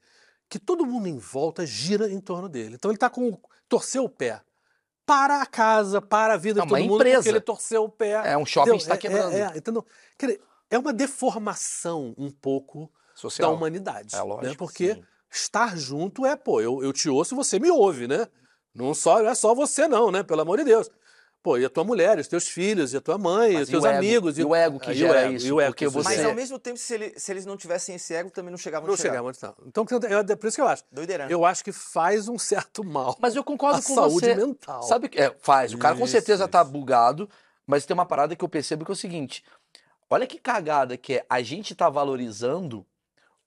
que 0.48 0.58
todo 0.58 0.86
mundo 0.86 1.06
em 1.06 1.18
volta 1.18 1.66
gira 1.66 2.10
em 2.10 2.20
torno 2.20 2.48
dele. 2.48 2.76
Então 2.76 2.90
ele 2.90 2.98
tá 2.98 3.10
com. 3.10 3.28
o- 3.28 3.40
torceu 3.68 4.04
o 4.04 4.08
pé. 4.08 4.40
Para 5.04 5.40
a 5.42 5.46
casa, 5.46 6.00
para 6.02 6.34
a 6.34 6.36
vida 6.36 6.58
Não, 6.60 6.66
de 6.66 6.70
todo 6.70 6.78
uma 6.80 6.84
mundo, 6.88 6.94
empresa. 7.00 7.16
porque 7.18 7.28
ele 7.28 7.40
torceu 7.40 7.84
o 7.84 7.88
pé. 7.88 8.12
É, 8.32 8.36
um 8.36 8.44
shopping 8.46 8.70
Entendeu? 8.70 8.82
está 8.82 8.94
É- 8.94 8.98
quebrando. 8.98 9.32
É, 9.34 9.40
é, 9.54 9.58
entendeu? 9.58 9.86
Quer 10.18 10.26
dizer, 10.26 10.42
é 10.70 10.78
uma 10.78 10.92
deformação 10.92 12.14
um 12.16 12.30
pouco 12.30 12.90
Social. 13.14 13.50
da 13.50 13.56
humanidade. 13.56 14.14
É 14.16 14.22
lógico, 14.22 14.46
né? 14.46 14.54
Porque 14.56 14.94
sim. 14.94 15.04
estar 15.30 15.76
junto 15.76 16.24
é, 16.26 16.34
pô, 16.36 16.60
eu, 16.60 16.82
eu 16.82 16.92
te 16.92 17.08
ouço, 17.08 17.36
você 17.36 17.58
me 17.58 17.70
ouve, 17.70 18.08
né? 18.08 18.26
Não, 18.74 18.94
só, 18.94 19.22
não 19.22 19.30
é 19.30 19.34
só 19.34 19.54
você, 19.54 19.86
não, 19.88 20.10
né? 20.10 20.22
Pelo 20.22 20.40
amor 20.42 20.58
de 20.58 20.64
Deus. 20.64 20.90
Pô, 21.46 21.56
e 21.56 21.64
a 21.64 21.70
tua 21.70 21.84
mulher, 21.84 22.18
os 22.18 22.26
teus 22.26 22.48
filhos, 22.48 22.92
e 22.92 22.96
a 22.96 23.00
tua 23.00 23.16
mãe, 23.16 23.52
e 23.52 23.54
Mas 23.54 23.62
os 23.62 23.68
e 23.68 23.70
teus 23.70 23.84
ego? 23.84 23.96
amigos. 23.98 24.36
E 24.36 24.42
o 24.42 24.52
ego 24.52 24.80
que 24.80 24.88
e 24.88 24.92
o 24.94 24.94
gera 24.96 25.20
ego, 25.20 25.32
isso, 25.34 25.46
e 25.46 25.52
o 25.52 25.60
ego 25.60 25.70
porque 25.70 25.84
que 25.84 25.88
isso 25.88 25.94
você- 26.02 26.08
Mas 26.16 26.24
ao 26.24 26.34
mesmo 26.34 26.58
tempo, 26.58 26.76
se, 26.76 26.92
ele- 26.92 27.14
se 27.16 27.30
eles 27.30 27.46
não 27.46 27.56
tivessem 27.56 27.94
esse 27.94 28.12
ego, 28.14 28.30
também 28.32 28.50
não 28.50 28.58
chegavam 28.58 28.88
Não 28.88 28.94
onde 28.94 29.00
chegavam. 29.00 29.14
chegava 29.14 29.28
onde 29.28 29.36
está. 29.36 29.54
Então, 29.64 29.86
é 30.28 30.34
por 30.34 30.46
isso 30.48 30.56
que 30.56 30.60
eu 30.60 30.66
acho. 30.66 30.82
Doideira. 30.90 31.28
Eu 31.30 31.44
acho 31.44 31.62
que 31.62 31.70
faz 31.70 32.26
um 32.26 32.36
certo 32.36 32.82
mal 32.82 33.16
Mas 33.20 33.36
eu 33.36 33.44
concordo 33.44 33.80
com 33.80 33.94
saúde 33.94 34.26
você. 34.26 34.34
mental. 34.34 34.82
Sabe 34.82 35.06
o 35.06 35.08
que 35.08 35.20
é, 35.20 35.36
faz? 35.40 35.72
O 35.72 35.78
cara 35.78 35.94
com 35.94 36.02
Isso, 36.02 36.10
certeza 36.10 36.48
tá 36.48 36.62
isso. 36.62 36.70
bugado, 36.72 37.30
mas 37.64 37.86
tem 37.86 37.94
uma 37.94 38.04
parada 38.06 38.34
que 38.34 38.44
eu 38.44 38.48
percebo 38.48 38.84
que 38.84 38.90
é 38.90 38.94
o 38.94 38.96
seguinte: 38.96 39.44
olha 40.10 40.26
que 40.26 40.40
cagada 40.40 40.96
que 40.96 41.14
é 41.14 41.26
a 41.30 41.40
gente 41.42 41.76
tá 41.76 41.88
valorizando 41.88 42.84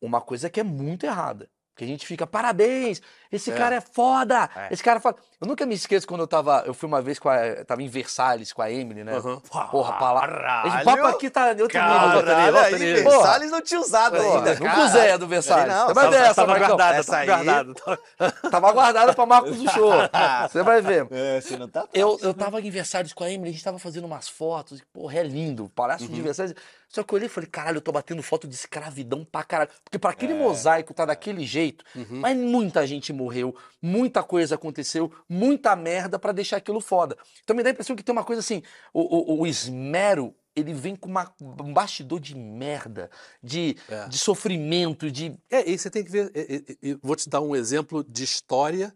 uma 0.02 0.22
coisa 0.22 0.50
que 0.50 0.62
é 0.62 0.64
muito 0.64 1.06
errada. 1.06 1.50
Que 1.80 1.86
a 1.86 1.88
gente 1.88 2.06
fica, 2.06 2.28
parabéns, 2.28 3.02
esse 3.32 3.52
É. 3.52 3.56
cara 3.56 3.76
é 3.78 3.80
foda, 3.80 4.50
É. 4.54 4.68
esse 4.74 4.84
cara 4.84 5.00
fala. 5.00 5.16
Eu 5.40 5.48
nunca 5.48 5.66
me 5.66 5.74
esqueço 5.74 6.06
quando 6.06 6.20
eu 6.20 6.28
tava, 6.28 6.62
eu 6.66 6.74
fui 6.74 6.88
uma 6.90 7.02
vez 7.02 7.18
com 7.18 7.30
a, 7.30 7.64
tava 7.66 7.82
em 7.82 7.88
Versalhes 7.88 8.52
com 8.52 8.62
a 8.62 8.70
Emily, 8.70 9.06
né? 9.06 9.16
Aham. 9.16 9.40
Porra, 9.72 9.94
palavra. 9.94 10.64
Esse 10.66 10.78
Caralho! 10.84 10.86
papo 10.86 11.06
aqui 11.16 11.30
tá 11.30 11.48
outro 11.52 11.70
Caralho, 11.70 12.08
nível. 12.10 12.24
Caralho, 12.26 12.52
volta 12.52 12.68
aí, 12.68 12.80
nele. 12.80 13.02
Versalhes 13.02 13.50
não 13.52 13.62
tinha 13.62 13.80
usado 13.80 14.18
ainda, 14.18 14.84
usei 14.84 15.12
a 15.12 15.16
do 15.16 15.26
Versalhes. 15.26 15.74
Não, 15.74 15.86
vai 15.94 15.96
tava- 15.96 16.10
ver 16.10 16.18
essa, 16.18 16.34
tava 16.36 16.48
Marcão. 16.52 16.68
guardada, 16.68 16.98
Essa 16.98 17.12
tava 17.12 17.22
aí- 17.22 17.28
guardada. 17.46 17.74
Tava 18.52 18.72
guardada 18.74 19.14
pra 19.14 19.26
Marcos 19.26 19.58
do 19.58 19.72
Show. 19.72 19.94
Você 20.52 20.62
vai 20.64 20.82
ver. 20.82 21.08
É, 21.12 21.40
você 21.40 21.56
não 21.56 21.70
tá 21.70 21.86
Eu, 21.94 22.20
eu 22.22 22.34
tava 22.34 22.60
em 22.60 22.70
Versalhes 22.70 23.14
com 23.14 23.24
a 23.24 23.30
Emily, 23.32 23.52
a 23.52 23.54
gente 23.54 23.64
tava 23.64 23.80
fazendo 23.80 24.04
umas 24.04 24.28
fotos, 24.28 24.80
e, 24.80 24.86
porra, 24.92 25.20
é 25.20 25.24
lindo, 25.24 25.64
o 25.66 25.70
Palácio 25.70 26.08
Uhum. 26.10 26.14
de 26.14 26.22
Versalhes. 26.22 26.54
Só 26.90 27.04
que 27.04 27.14
eu 27.14 27.18
olhei 27.18 27.28
e 27.28 27.30
falei, 27.30 27.48
caralho, 27.50 27.78
eu 27.78 27.82
tô 27.82 27.92
batendo 27.92 28.22
foto 28.24 28.48
de 28.48 28.56
escravidão 28.56 29.24
pra 29.24 29.44
caralho. 29.44 29.70
Porque 29.84 30.00
pra 30.00 30.10
É. 30.10 30.14
aquele 30.14 30.34
mosaico 30.34 30.92
tá 30.94 31.06
daquele 31.06 31.46
jeito, 31.46 31.86
Uhum. 31.96 32.20
mas 32.20 32.36
muita 32.36 32.86
gente 32.88 33.14
morreu, 33.14 33.56
muita 33.82 34.24
coisa 34.24 34.56
aconteceu, 34.56 35.14
muita 35.30 35.76
merda 35.76 36.18
pra 36.18 36.32
deixar 36.32 36.58
aquilo 36.58 36.82
foda. 36.82 37.16
Então 37.44 37.56
me 37.56 37.62
dá 37.62 37.70
a 37.70 37.72
impressão 37.74 37.96
que 37.96 38.02
tem 38.04 38.12
uma 38.12 38.24
coisa 38.24 38.40
assim, 38.40 38.64
o, 38.92 39.36
o, 39.36 39.42
o 39.42 39.48
esmero, 39.48 40.36
ele 40.56 40.74
vem 40.74 40.96
com 40.96 41.08
uma- 41.08 41.32
um 41.42 41.72
bastidor 41.72 42.20
de 42.20 42.36
merda, 42.36 43.10
de, 43.42 43.78
É. 43.88 44.08
de 44.08 44.18
sofrimento, 44.18 45.12
de... 45.12 45.38
É, 45.50 45.70
e 45.70 45.78
você 45.78 45.92
tem 45.92 46.04
que 46.04 46.10
ver. 46.12 46.32
e- 46.36 46.78
e 46.82 46.94
vou 47.04 47.16
te 47.16 47.30
dar 47.30 47.40
um 47.40 47.56
exemplo 47.56 48.04
de 48.04 48.24
história, 48.24 48.94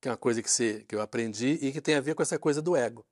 que 0.00 0.08
é 0.08 0.10
uma 0.10 0.16
coisa 0.16 0.42
que, 0.42 0.50
você, 0.50 0.84
que 0.88 0.96
eu 0.96 1.00
aprendi 1.00 1.58
e 1.62 1.70
que 1.70 1.80
tem 1.80 1.94
a 1.94 2.00
ver 2.00 2.14
com 2.16 2.22
essa 2.22 2.38
coisa 2.40 2.60
do 2.60 2.74
ego. 2.74 3.06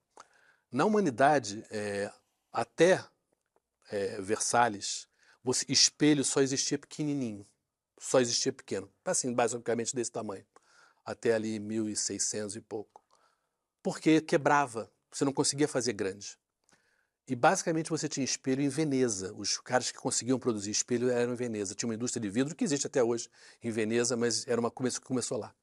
Na 0.71 0.83
humanidade, 0.85 1.63
é, 1.71 2.11
até 2.51 3.01
é, 3.91 4.21
Versalhes, 4.21 5.07
você, 5.43 5.65
espelho 5.69 6.23
só 6.23 6.41
existia 6.41 6.77
pequenininho. 6.77 7.45
Só 7.99 8.19
existia 8.19 8.53
pequeno. 8.53 8.91
Assim, 9.03 9.33
basicamente 9.33 9.95
desse 9.95 10.11
tamanho. 10.11 10.45
Até 11.05 11.33
ali 11.33 11.59
1600 11.59 12.55
e 12.55 12.61
pouco. 12.61 13.03
Porque 13.81 14.21
quebrava. 14.21 14.91
Você 15.11 15.25
não 15.25 15.33
conseguia 15.33 15.67
fazer 15.67 15.93
grande. 15.93 16.37
E 17.27 17.35
basicamente 17.35 17.89
você 17.89 18.09
tinha 18.09 18.23
espelho 18.23 18.61
em 18.61 18.69
Veneza. 18.69 19.33
Os 19.33 19.57
caras 19.59 19.91
que 19.91 19.97
conseguiam 19.97 20.39
produzir 20.39 20.71
espelho 20.71 21.09
eram 21.09 21.33
em 21.33 21.35
Veneza. 21.35 21.75
Tinha 21.75 21.87
uma 21.87 21.95
indústria 21.95 22.21
de 22.21 22.29
vidro 22.29 22.55
que 22.55 22.63
existe 22.63 22.87
até 22.87 23.03
hoje 23.03 23.29
em 23.61 23.69
Veneza, 23.69 24.17
mas 24.17 24.47
era 24.47 24.59
uma 24.59 24.71
começo 24.71 24.99
que 24.99 25.07
começou 25.07 25.37
lá. 25.37 25.53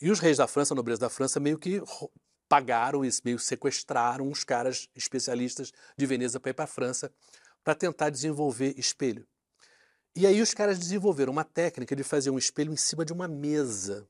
E 0.00 0.10
os 0.10 0.18
reis 0.18 0.38
da 0.38 0.46
França, 0.46 0.74
a 0.74 0.76
nobreza 0.76 1.00
da 1.00 1.08
França, 1.08 1.40
meio 1.40 1.58
que 1.58 1.80
pagaram 2.48 3.04
e 3.04 3.10
meio 3.24 3.38
sequestraram 3.38 4.30
os 4.30 4.44
caras 4.44 4.88
especialistas 4.94 5.72
de 5.96 6.06
Veneza 6.06 6.38
para 6.38 6.50
ir 6.50 6.54
para 6.54 6.64
a 6.64 6.68
França 6.68 7.12
para 7.64 7.74
tentar 7.74 8.10
desenvolver 8.10 8.74
espelho. 8.78 9.26
E 10.14 10.26
aí 10.26 10.40
os 10.40 10.54
caras 10.54 10.78
desenvolveram 10.78 11.32
uma 11.32 11.44
técnica 11.44 11.94
de 11.94 12.02
fazer 12.04 12.30
um 12.30 12.38
espelho 12.38 12.72
em 12.72 12.76
cima 12.76 13.04
de 13.04 13.12
uma 13.12 13.28
mesa 13.28 14.08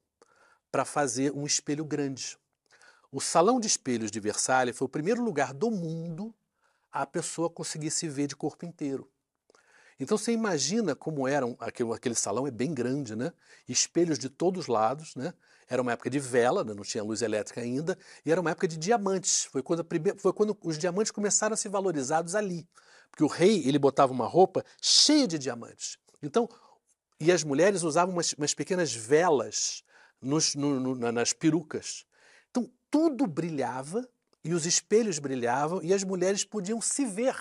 para 0.71 0.85
fazer 0.85 1.33
um 1.33 1.47
espelho 1.47 1.85
grande. 1.85 2.39
O 3.11 3.21
Salão 3.21 3.59
de 3.59 3.67
Espelhos 3.67 4.11
de 4.11 4.21
Versalhes 4.21 4.77
foi 4.77 4.85
o 4.85 4.91
primeiro 4.91 5.23
lugar 5.23 5.55
do 5.55 5.71
mundo 5.71 6.35
a 6.93 7.07
pessoa 7.07 7.51
conseguir 7.51 7.91
se 7.91 8.09
ver 8.09 8.27
de 8.27 8.37
corpo 8.37 8.65
inteiro. 8.65 9.11
Então 9.99 10.19
você 10.19 10.33
imagina 10.33 10.95
como 10.95 11.27
era 11.27 11.47
aquele, 11.59 11.93
aquele 11.93 12.15
salão, 12.15 12.47
é 12.47 12.51
bem 12.51 12.75
grande, 12.75 13.17
né? 13.17 13.33
Espelhos 13.69 14.19
de 14.19 14.29
todos 14.29 14.65
os 14.65 14.67
lados, 14.67 15.17
né? 15.17 15.33
Era 15.69 15.83
uma 15.83 15.93
época 15.93 16.09
de 16.09 16.19
vela, 16.19 16.63
né? 16.63 16.73
não 16.75 16.83
tinha 16.83 17.03
luz 17.03 17.23
elétrica 17.23 17.61
ainda, 17.61 17.99
e 18.25 18.31
era 18.31 18.41
uma 18.41 18.51
época 18.51 18.69
de 18.69 18.77
diamantes. 18.77 19.45
Foi 19.45 19.63
quando, 19.63 19.87
foi 20.19 20.33
quando 20.33 20.57
os 20.63 20.79
diamantes 20.79 21.11
começaram 21.11 21.55
a 21.55 21.57
ser 21.57 21.69
valorizados 21.69 22.35
ali. 22.35 22.67
Porque 23.11 23.25
o 23.25 23.29
rei, 23.29 23.67
ele 23.67 23.79
botava 23.79 24.13
uma 24.13 24.27
roupa 24.27 24.65
cheia 24.81 25.27
de 25.27 25.39
diamantes. 25.39 25.99
Então, 26.23 26.49
e 27.21 27.33
as 27.33 27.43
mulheres 27.43 27.83
usavam 27.83 28.15
umas, 28.15 28.33
umas 28.35 28.55
pequenas 28.55 28.93
velas 28.95 29.83
nos- 30.21 30.55
no- 30.55 30.79
no- 30.79 30.95
na- 30.95 31.13
nas 31.13 31.33
perucas. 31.33 32.05
Então, 32.51 32.71
tudo 32.91 33.27
brilhava 33.27 34.07
e 34.45 34.55
os 34.55 34.67
espelhos 34.67 35.19
brilhavam 35.19 35.83
e 35.83 35.93
as 35.93 36.05
mulheres 36.05 36.45
podiam 36.45 36.81
se 36.81 37.05
ver 37.05 37.35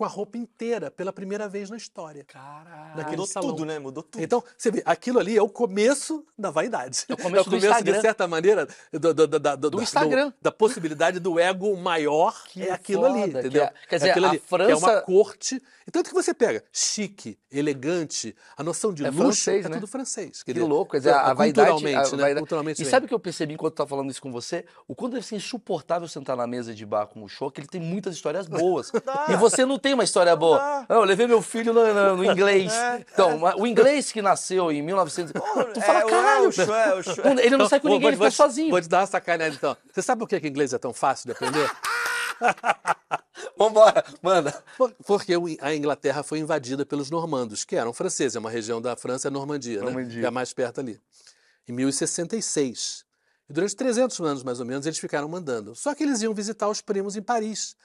com 0.00 0.04
a 0.06 0.08
roupa 0.08 0.38
inteira 0.38 0.90
pela 0.90 1.12
primeira 1.12 1.46
vez 1.46 1.68
na 1.68 1.76
história. 1.76 2.24
Caralho. 2.24 3.06
Mudou 3.10 3.26
salão. 3.26 3.50
tudo, 3.50 3.66
né? 3.66 3.78
Mudou 3.78 4.02
tudo. 4.02 4.22
Então, 4.24 4.42
você 4.56 4.70
vê, 4.70 4.82
aquilo 4.86 5.18
ali 5.18 5.36
é 5.36 5.42
o 5.42 5.48
começo 5.48 6.24
da 6.38 6.50
vaidade. 6.50 7.04
É 7.06 7.12
o 7.12 7.16
começo 7.20 7.50
do 7.50 7.58
de 7.58 7.66
Instagram. 7.66 8.00
certa 8.00 8.26
maneira, 8.26 8.66
do, 8.90 8.98
do- 9.12 9.26
do- 9.26 9.38
do- 9.38 9.70
do- 9.70 9.82
Instagram. 9.82 10.32
da 10.40 10.50
possibilidade 10.50 11.20
do 11.20 11.38
ego 11.38 11.76
maior 11.76 12.44
Que 12.44 12.62
é 12.62 12.72
aquilo 12.72 13.04
ali, 13.04 13.20
foda, 13.20 13.32
que 13.32 13.38
entendeu? 13.40 13.64
é- 13.64 13.72
quer 13.90 13.96
dizer, 13.96 14.10
aquilo 14.12 14.24
a 14.26 14.28
ali, 14.30 14.38
que 14.38 14.54
é 14.54 14.66
uma 14.74 14.78
França- 14.88 15.02
corte. 15.02 15.62
E 15.86 15.90
tanto 15.90 16.08
que 16.08 16.14
você 16.14 16.32
pega 16.32 16.64
chique, 16.72 17.36
elegante, 17.50 18.34
a 18.56 18.62
noção 18.62 18.94
de 18.94 19.04
É 19.04 19.08
luxo 19.10 19.22
francês, 19.22 19.66
é 19.66 19.68
né? 19.68 19.74
tudo 19.74 19.86
francês. 19.86 20.42
Que 20.42 20.52
louco, 20.54 20.92
quer 20.92 20.98
dizer, 20.98 21.10
a, 21.10 21.30
a 21.30 21.34
vaidade, 21.34 21.68
culturalmente, 21.70 22.08
a 22.14 22.16
né? 22.16 22.22
vaidade- 22.22 22.40
Culturalmente 22.40 22.82
E 22.82 22.86
sabe 22.86 23.04
o 23.04 23.08
que 23.08 23.14
eu 23.14 23.18
percebi 23.20 23.54
enquanto 23.54 23.72
eu 23.72 23.76
tava 23.76 23.90
falando 23.90 24.10
isso 24.10 24.22
com 24.22 24.32
você? 24.32 24.64
O 24.88 24.94
quanto 24.94 25.14
deve 25.14 25.26
ser 25.26 25.36
insuportável 25.36 26.06
sentar 26.08 26.36
na 26.36 26.46
mesa 26.46 26.72
de 26.74 26.86
bar 26.86 27.06
com 27.06 27.22
o 27.22 27.28
show, 27.28 27.50
que 27.50 27.60
ele 27.60 27.66
tem 27.68 27.80
muitas 27.80 28.14
histórias 28.14 28.46
boas. 28.46 28.90
e 29.28 29.36
você 29.36 29.66
não 29.66 29.78
tem 29.78 29.89
uma 29.94 30.04
história 30.04 30.34
boa. 30.36 30.58
dá. 30.58 30.86
Não, 30.88 30.96
eu 30.96 31.04
levei 31.04 31.26
meu 31.26 31.40
filho 31.42 31.72
no, 31.72 31.94
no- 31.94 32.16
no 32.16 32.24
inglês. 32.24 32.72
É. 32.72 33.04
Então, 33.12 33.40
o 33.58 33.66
inglês 33.66 34.10
que 34.12 34.20
nasceu 34.22 34.70
em 34.72 34.82
1900. 34.82 35.32
tu 35.32 35.80
fala, 35.80 36.00
é, 36.00 36.06
caralho, 36.06 36.48
o 36.48 36.52
show, 36.52 36.74
é, 36.74 36.94
o 36.94 37.02
show. 37.02 37.24
não, 37.24 37.32
ele 37.38 37.56
não 37.56 37.68
sai 37.68 37.80
com 37.80 37.88
Vou- 37.88 37.96
ninguém, 37.96 38.08
ele 38.08 38.16
vou- 38.16 38.30
fica 38.30 38.36
vou- 38.42 38.48
sozinho. 38.48 38.70
Vou 38.70 38.80
te 38.80 38.88
dar 38.88 39.00
uma 39.00 39.06
sacanagem 39.06 39.56
então. 39.56 39.76
Você 39.92 40.02
sabe 40.02 40.18
por 40.20 40.28
que 40.28 40.40
que 40.40 40.48
inglês 40.48 40.72
é 40.72 40.78
tão 40.78 40.92
fácil 40.92 41.26
de 41.26 41.32
aprender? 41.32 41.70
Vambora, 43.56 44.04
manda. 44.22 44.62
Por- 44.76 44.92
Porque 45.06 45.34
a 45.60 45.74
Inglaterra 45.74 46.22
foi 46.22 46.38
invadida 46.38 46.84
pelos 46.86 47.10
normandos, 47.10 47.64
que 47.64 47.76
eram 47.76 47.92
franceses, 47.92 48.36
é 48.36 48.38
uma 48.38 48.50
região 48.50 48.80
da 48.80 48.96
França, 48.96 49.28
é 49.28 49.30
Normandia, 49.30 49.78
né? 49.80 49.84
Normandia. 49.84 50.20
Que 50.20 50.24
é 50.24 50.28
a 50.28 50.30
mais 50.30 50.52
perto 50.52 50.80
ali. 50.80 51.00
Em 51.68 51.72
1066. 51.72 53.04
E 53.48 53.52
durante 53.52 53.76
300 53.76 54.18
anos, 54.20 54.42
mais 54.42 54.60
ou 54.60 54.66
menos, 54.66 54.86
eles 54.86 54.98
ficaram 54.98 55.28
mandando. 55.28 55.74
Só 55.74 55.94
que 55.94 56.02
eles 56.02 56.22
iam 56.22 56.32
visitar 56.32 56.68
os 56.68 56.80
primos 56.80 57.16
em 57.16 57.22
Paris. 57.22 57.76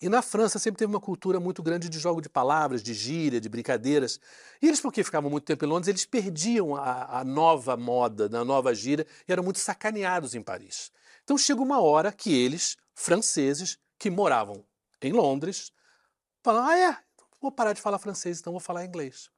E 0.00 0.08
na 0.08 0.20
França 0.20 0.58
sempre 0.58 0.78
teve 0.78 0.92
uma 0.92 1.00
cultura 1.00 1.40
muito 1.40 1.62
grande 1.62 1.88
de 1.88 1.98
jogo 1.98 2.20
de 2.20 2.28
palavras, 2.28 2.82
de 2.82 2.92
gíria, 2.92 3.40
de 3.40 3.48
brincadeiras. 3.48 4.20
E 4.60 4.66
eles, 4.66 4.80
porque 4.80 5.04
ficavam 5.04 5.30
muito 5.30 5.44
tempo 5.44 5.64
em 5.64 5.68
Londres, 5.68 5.88
eles 5.88 6.04
perdiam 6.04 6.74
a, 6.74 7.20
a 7.20 7.24
nova 7.24 7.76
moda, 7.76 8.26
a 8.26 8.44
nova 8.44 8.74
gíria, 8.74 9.06
e 9.26 9.32
eram 9.32 9.42
muito 9.42 9.58
sacaneados 9.58 10.34
em 10.34 10.42
Paris. 10.42 10.90
Então 11.22 11.38
chega 11.38 11.62
uma 11.62 11.80
hora 11.80 12.12
que 12.12 12.34
eles, 12.34 12.76
franceses, 12.94 13.78
que 13.98 14.10
moravam 14.10 14.64
em 15.00 15.12
Londres, 15.12 15.72
falam: 16.42 16.66
ah, 16.66 16.78
é, 16.78 16.96
vou 17.40 17.50
parar 17.50 17.72
de 17.72 17.80
falar 17.80 17.98
francês, 17.98 18.40
então 18.40 18.52
vou 18.52 18.60
falar 18.60 18.84
inglês. 18.84 19.30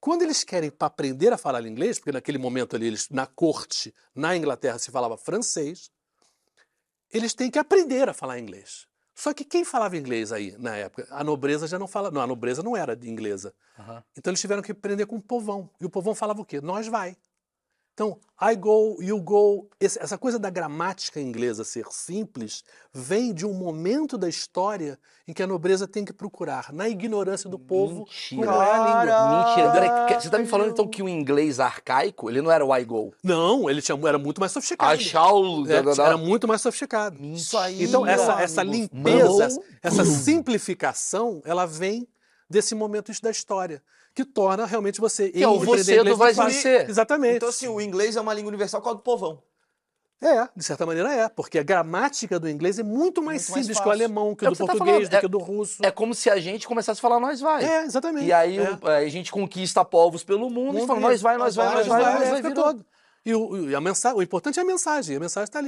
Quando 0.00 0.22
eles 0.22 0.44
querem 0.44 0.72
aprender 0.78 1.32
a 1.32 1.38
falar 1.38 1.64
inglês, 1.66 1.98
porque 1.98 2.12
naquele 2.12 2.38
momento 2.38 2.76
ali, 2.76 2.86
eles, 2.86 3.08
na 3.10 3.26
corte, 3.26 3.94
na 4.14 4.36
Inglaterra, 4.36 4.78
se 4.78 4.90
falava 4.90 5.16
francês, 5.16 5.90
eles 7.12 7.34
têm 7.34 7.50
que 7.50 7.58
aprender 7.58 8.08
a 8.08 8.14
falar 8.14 8.38
inglês. 8.38 8.86
Só 9.16 9.32
que 9.32 9.44
quem 9.44 9.64
falava 9.64 9.96
inglês 9.96 10.30
aí 10.30 10.54
na 10.58 10.76
época? 10.76 11.08
A 11.10 11.24
nobreza 11.24 11.66
já 11.66 11.78
não 11.78 11.88
fala. 11.88 12.10
Não, 12.10 12.20
a 12.20 12.26
nobreza 12.26 12.62
não 12.62 12.76
era 12.76 12.94
de 12.94 13.08
inglesa. 13.08 13.54
Então 14.16 14.30
eles 14.30 14.40
tiveram 14.40 14.62
que 14.62 14.72
aprender 14.72 15.06
com 15.06 15.16
o 15.16 15.22
povão. 15.22 15.70
E 15.80 15.86
o 15.86 15.90
povão 15.90 16.14
falava 16.14 16.42
o 16.42 16.44
quê? 16.44 16.60
Nós 16.60 16.86
vai. 16.86 17.16
Então, 17.96 18.18
I 18.38 18.54
go, 18.54 18.98
you 19.00 19.18
go. 19.18 19.70
Essa 19.80 20.18
coisa 20.18 20.38
da 20.38 20.50
gramática 20.50 21.18
inglesa 21.18 21.64
ser 21.64 21.86
simples 21.90 22.62
vem 22.92 23.32
de 23.32 23.46
um 23.46 23.54
momento 23.54 24.18
da 24.18 24.28
história 24.28 24.98
em 25.26 25.32
que 25.32 25.42
a 25.42 25.46
nobreza 25.46 25.88
tem 25.88 26.04
que 26.04 26.12
procurar, 26.12 26.74
na 26.74 26.90
ignorância 26.90 27.48
do 27.48 27.58
povo, 27.58 28.00
Mentira. 28.00 28.46
como 28.46 28.62
é 28.62 28.70
a 28.70 28.78
língua. 28.84 29.46
Mentira. 29.46 29.72
Peraí, 29.72 30.20
você 30.20 30.28
tá 30.28 30.38
me 30.38 30.44
falando 30.44 30.72
então 30.72 30.86
que 30.86 31.02
o 31.02 31.08
inglês 31.08 31.58
arcaico, 31.58 32.28
ele 32.28 32.42
não 32.42 32.52
era 32.52 32.62
o 32.62 32.76
I 32.76 32.84
go? 32.84 33.14
Não, 33.24 33.70
ele 33.70 33.80
tinha, 33.80 33.98
era 34.06 34.18
muito 34.18 34.40
mais 34.40 34.52
sofisticado. 34.52 35.00
I 35.00 35.02
shall... 35.02 35.66
É, 35.66 36.06
era 36.06 36.18
muito 36.18 36.46
mais 36.46 36.60
sofisticado. 36.60 37.16
Isso 37.24 37.56
aí. 37.56 37.82
Então, 37.82 38.06
essa, 38.06 38.42
essa 38.42 38.62
limpeza, 38.62 39.48
Mano. 39.48 39.62
essa 39.82 40.04
simplificação, 40.04 41.40
ela 41.46 41.64
vem 41.64 42.06
desse 42.48 42.74
momento 42.74 43.10
da 43.22 43.30
história, 43.30 43.82
que 44.16 44.24
torna 44.24 44.64
realmente 44.64 44.98
você 44.98 45.28
Que 45.28 45.42
é 45.42 45.46
o 45.46 45.58
você 45.60 46.02
do 46.02 46.16
vai 46.16 46.32
ser. 46.50 46.88
Exatamente. 46.88 47.36
Então, 47.36 47.50
assim, 47.50 47.68
o 47.68 47.78
inglês 47.78 48.16
é 48.16 48.20
uma 48.20 48.32
língua 48.32 48.48
universal 48.48 48.80
por 48.80 48.86
causa 48.86 48.98
do 48.98 49.02
povão. 49.02 49.42
É, 50.22 50.48
de 50.56 50.64
certa 50.64 50.86
maneira 50.86 51.12
é, 51.12 51.28
porque 51.28 51.58
a 51.58 51.62
gramática 51.62 52.40
do 52.40 52.48
inglês 52.48 52.78
é 52.78 52.82
muito 52.82 53.20
mais 53.20 53.42
Muito 53.42 53.52
mais 53.52 53.66
simples 53.66 53.78
que 53.78 53.86
o 53.86 53.90
alemão, 53.90 54.34
que 54.34 54.46
É 54.46 54.48
o 54.48 54.52
do 54.52 54.56
tá 54.56 54.64
português, 54.64 54.96
falando, 54.96 55.10
do 55.10 55.16
é- 55.16 55.20
que 55.20 55.26
o 55.26 55.28
do 55.28 55.38
russo. 55.38 55.84
É 55.84 55.90
como 55.90 56.14
se 56.14 56.30
a 56.30 56.38
gente 56.40 56.66
começasse 56.66 56.98
a 56.98 57.02
falar 57.02 57.20
nós 57.20 57.38
vai. 57.38 57.62
É, 57.62 57.84
exatamente. 57.84 58.24
E 58.24 58.32
aí 58.32 58.56
é. 58.56 58.70
o- 58.82 58.88
a 58.88 59.06
gente 59.10 59.30
conquista 59.30 59.84
povos 59.84 60.24
pelo 60.24 60.48
mundo 60.48 60.78
e 60.78 60.80
Mundo 60.80 60.86
fala, 60.86 60.98
e- 61.00 61.02
nós 61.02 61.20
vai, 61.20 61.36
nós 61.36 61.54
vai, 61.54 61.66
nós 61.74 61.86
vai, 61.86 62.02
nós 62.02 62.22
é, 62.22 62.30
vai, 62.30 62.42
virou. 62.42 62.64
todo. 62.64 62.86
E, 63.26 63.34
o, 63.34 63.66
importante 64.22 64.58
é 64.58 64.62
a 64.62 64.64
mensagem, 64.64 65.16
a 65.16 65.20
mensagem 65.20 65.44
está 65.44 65.58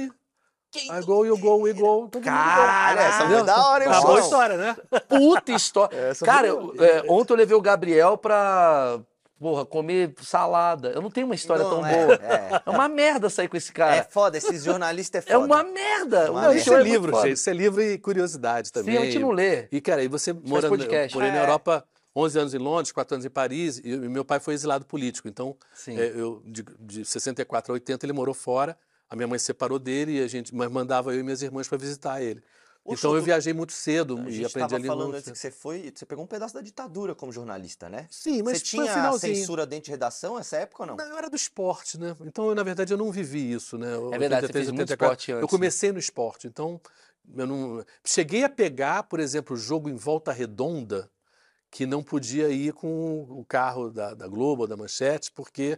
ali. 0.77 0.99
I 0.99 1.05
go, 1.05 1.25
you 1.25 1.37
go, 1.37 1.61
we 1.61 1.73
go. 1.73 2.07
Cara, 2.23 3.01
essa 3.01 3.27
foi 3.27 3.43
da 3.43 3.67
hora, 3.67 3.83
hein, 3.85 3.89
É 3.89 3.93
uma 3.93 4.01
boa 4.01 4.13
João? 4.15 4.23
história, 4.25 4.57
né? 4.57 4.75
Puta 5.09 5.51
história. 5.51 5.95
Essa 5.97 6.25
Cara, 6.25 6.47
foi 6.53 6.75
eu- 6.77 6.83
é, 6.83 7.03
ontem 7.09 7.33
eu 7.33 7.37
levei 7.37 7.55
o 7.57 7.61
Gabriel 7.61 8.17
pra, 8.17 8.99
porra, 9.39 9.65
comer 9.65 10.13
salada. 10.21 10.89
Eu 10.89 11.01
não 11.01 11.09
tenho 11.09 11.25
uma 11.25 11.35
história 11.35 11.63
Não, 11.63 11.69
tão 11.71 11.85
é, 11.85 12.05
boa. 12.05 12.13
é. 12.15 12.61
É 12.65 12.69
uma 12.69 12.87
merda 12.87 13.29
sair 13.29 13.47
com 13.47 13.57
esse 13.57 13.71
É 13.71 13.73
cara. 13.73 14.07
foda, 14.09 14.37
esses 14.37 14.63
jornalistas 14.63 15.25
é 15.25 15.29
É, 15.31 15.33
foda. 15.33 15.45
uma 15.45 15.63
merda. 15.63 16.31
Uma 16.31 16.41
Não, 16.41 16.47
merda. 16.49 16.55
Isso 16.57 16.73
é 16.73 16.77
muito 16.77 16.87
livro, 16.91 17.21
gente. 17.21 17.31
Isso 17.33 17.49
é 17.49 17.53
livro 17.53 17.81
e 17.81 17.97
curiosidade 17.97 18.67
Sim, 18.67 18.73
também. 18.73 18.97
a 18.97 19.01
gente 19.05 19.19
não 19.19 19.31
lê. 19.31 19.67
E, 19.71 19.81
cara, 19.81 20.03
e 20.03 20.07
você 20.07 20.33
morando. 20.33 20.69
podcast. 20.69 21.15
Eu 21.15 21.19
morei 21.19 21.31
na 21.35 21.39
É. 21.39 21.43
Europa 21.43 21.83
11 22.15 22.37
anos 22.39 22.53
em 22.53 22.57
Londres, 22.57 22.91
4 22.91 23.15
anos 23.15 23.25
em 23.25 23.29
Paris, 23.29 23.77
e, 23.79 23.89
e 23.91 23.97
meu 24.09 24.25
pai 24.25 24.39
foi 24.39 24.53
exilado 24.53 24.85
político. 24.85 25.27
Então, 25.27 25.55
Sim. 25.73 25.97
é, 25.97 26.11
eu, 26.15 26.41
de, 26.45 26.63
de 26.79 27.05
64 27.05 27.71
a 27.71 27.75
80, 27.75 28.05
ele 28.05 28.13
morou 28.13 28.33
fora. 28.35 28.75
A 29.09 29.15
minha 29.15 29.27
mãe 29.27 29.39
se 29.39 29.45
separou 29.45 29.79
dele 29.79 30.19
e 30.19 30.23
a 30.23 30.27
gente 30.27 30.53
mas 30.53 30.69
mandava 30.71 31.13
eu 31.13 31.19
e 31.19 31.23
minhas 31.23 31.41
irmãs 31.41 31.67
para 31.67 31.77
visitar 31.77 32.21
ele. 32.21 32.43
Então 32.85 33.15
eu 33.15 33.21
viajei 33.21 33.53
muito 33.53 33.73
cedo 33.73 34.17
A 34.17 34.29
e 34.29 34.45
aprendi 34.45 34.75
a 34.75 34.77
língua. 34.77 34.95
falando 34.95 35.15
antes 35.15 35.31
que 35.31 35.37
você 35.37 35.51
foi, 35.51 35.91
você 35.93 36.05
pegou 36.05 36.23
um 36.23 36.27
pedaço 36.27 36.53
da 36.53 36.61
ditadura 36.61 37.13
como 37.13 37.31
jornalista, 37.31 37.87
né? 37.89 38.07
Sim, 38.09 38.41
mas 38.41 38.59
você 38.59 38.63
tinha 38.63 39.11
censura 39.13 39.65
dentro 39.65 39.85
de 39.85 39.91
redação 39.91 40.37
nessa 40.37 40.57
época 40.57 40.83
ou 40.83 40.87
não? 40.87 40.95
Não, 40.95 41.05
eu 41.05 41.17
era 41.17 41.29
do 41.29 41.35
esporte, 41.35 41.99
né? 41.99 42.15
Então, 42.21 42.49
eu, 42.49 42.55
na 42.55 42.63
verdade, 42.63 42.91
eu 42.93 42.97
não 42.97 43.11
vivi 43.11 43.51
isso, 43.51 43.77
né? 43.77 43.89
É 44.11 44.17
verdade, 44.17 44.47
você 44.47 44.53
fez 44.53 44.71
muito 44.71 44.91
esporte 44.91 45.31
antes, 45.31 45.41
Eu 45.41 45.47
comecei 45.47 45.91
no 45.91 45.99
esporte, 45.99 46.47
então 46.47 46.81
eu 47.35 47.45
não 47.45 47.85
cheguei 48.03 48.43
a 48.43 48.49
pegar, 48.49 49.03
por 49.03 49.19
exemplo, 49.19 49.55
o 49.55 49.59
jogo 49.59 49.89
em 49.89 49.95
volta 49.95 50.31
redonda, 50.31 51.09
que 51.69 51.85
não 51.85 52.01
podia 52.01 52.49
ir 52.49 52.73
com 52.73 53.21
o 53.29 53.45
carro 53.45 53.91
da, 53.91 54.15
da 54.15 54.27
Globo 54.27 54.63
ou 54.63 54.67
da 54.67 54.75
Manchete, 54.75 55.31
porque 55.31 55.77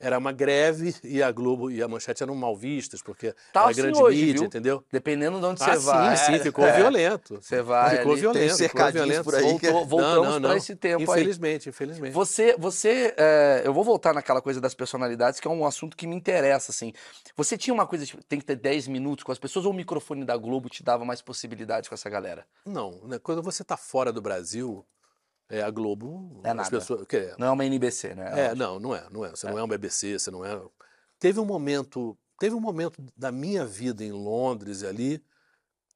era 0.00 0.16
uma 0.18 0.30
greve 0.32 0.94
e 1.02 1.22
a 1.22 1.30
Globo 1.32 1.70
e 1.70 1.82
a 1.82 1.88
Manchete 1.88 2.22
eram 2.22 2.34
mal 2.34 2.56
vistas, 2.56 3.02
porque 3.02 3.34
Tá 3.52 3.62
era 3.62 3.70
assim 3.70 3.82
grande 3.82 3.98
hoje, 4.02 4.18
mídia, 4.20 4.34
viu? 4.34 4.44
entendeu? 4.44 4.84
Dependendo 4.92 5.40
de 5.40 5.44
onde 5.46 5.62
Ah, 5.62 5.74
você 5.74 5.78
vai. 5.86 6.16
sim, 6.16 6.32
sim, 6.34 6.38
ficou 6.38 6.64
É. 6.66 6.76
violento. 6.76 7.40
Você 7.42 7.62
vai 7.62 7.96
ficou 7.98 8.12
ali, 8.12 8.20
violento, 8.20 8.56
tem 8.58 8.68
ficou 8.68 8.92
violento. 8.92 9.24
por 9.24 9.34
aí 9.34 9.58
que- 9.58 9.66
é 9.66 9.72
voltamos 9.72 10.14
não, 10.14 10.22
não, 10.34 10.40
pra 10.40 10.48
não. 10.50 10.56
esse 10.56 10.76
tempo 10.76 11.10
aí. 11.10 11.20
Infelizmente, 11.20 11.68
infelizmente. 11.68 12.12
Você, 12.12 12.54
você, 12.58 13.14
é, 13.16 13.62
eu 13.64 13.72
vou 13.74 13.82
voltar 13.82 14.14
naquela 14.14 14.40
coisa 14.40 14.60
das 14.60 14.74
personalidades, 14.74 15.40
que 15.40 15.48
é 15.48 15.50
um 15.50 15.64
assunto 15.66 15.96
que 15.96 16.06
me 16.06 16.14
interessa, 16.14 16.70
assim. 16.70 16.92
Você 17.36 17.58
tinha 17.58 17.74
uma 17.74 17.86
coisa, 17.86 18.06
tipo, 18.06 18.22
tem 18.24 18.38
que 18.38 18.44
ter 18.44 18.56
10 18.56 18.86
minutos 18.86 19.24
com 19.24 19.32
as 19.32 19.38
pessoas, 19.38 19.64
ou 19.66 19.72
o 19.72 19.74
microfone 19.74 20.24
da 20.24 20.36
Globo 20.36 20.68
te 20.68 20.82
dava 20.82 21.04
mais 21.04 21.20
possibilidades 21.20 21.88
com 21.88 21.94
essa 21.94 22.08
galera? 22.08 22.44
Não, 22.64 23.00
né? 23.04 23.18
quando 23.18 23.42
você 23.42 23.62
está 23.62 23.76
fora 23.76 24.12
do 24.12 24.22
Brasil, 24.22 24.84
é, 25.48 25.62
a 25.62 25.70
Globo. 25.70 26.40
É 26.44 26.52
nada. 26.52 26.68
Pessoas, 26.70 27.06
que, 27.06 27.34
Não 27.38 27.46
é 27.46 27.50
uma 27.50 27.64
NBC, 27.64 28.14
né? 28.14 28.48
é, 28.50 28.54
não, 28.54 28.78
não 28.78 28.94
é, 28.94 29.06
não 29.10 29.24
é. 29.24 29.30
Você 29.30 29.48
não 29.48 29.58
é 29.58 29.62
um 29.62 29.68
BBC, 29.68 30.18
você 30.18 30.30
não 30.30 30.44
é. 30.44 30.60
Teve 31.18 31.40
um 31.40 31.44
momento, 31.44 32.16
teve 32.38 32.54
um 32.54 32.60
momento 32.60 33.02
da 33.16 33.32
minha 33.32 33.64
vida 33.64 34.04
em 34.04 34.12
Londres 34.12 34.82
e 34.82 34.86
ali 34.86 35.24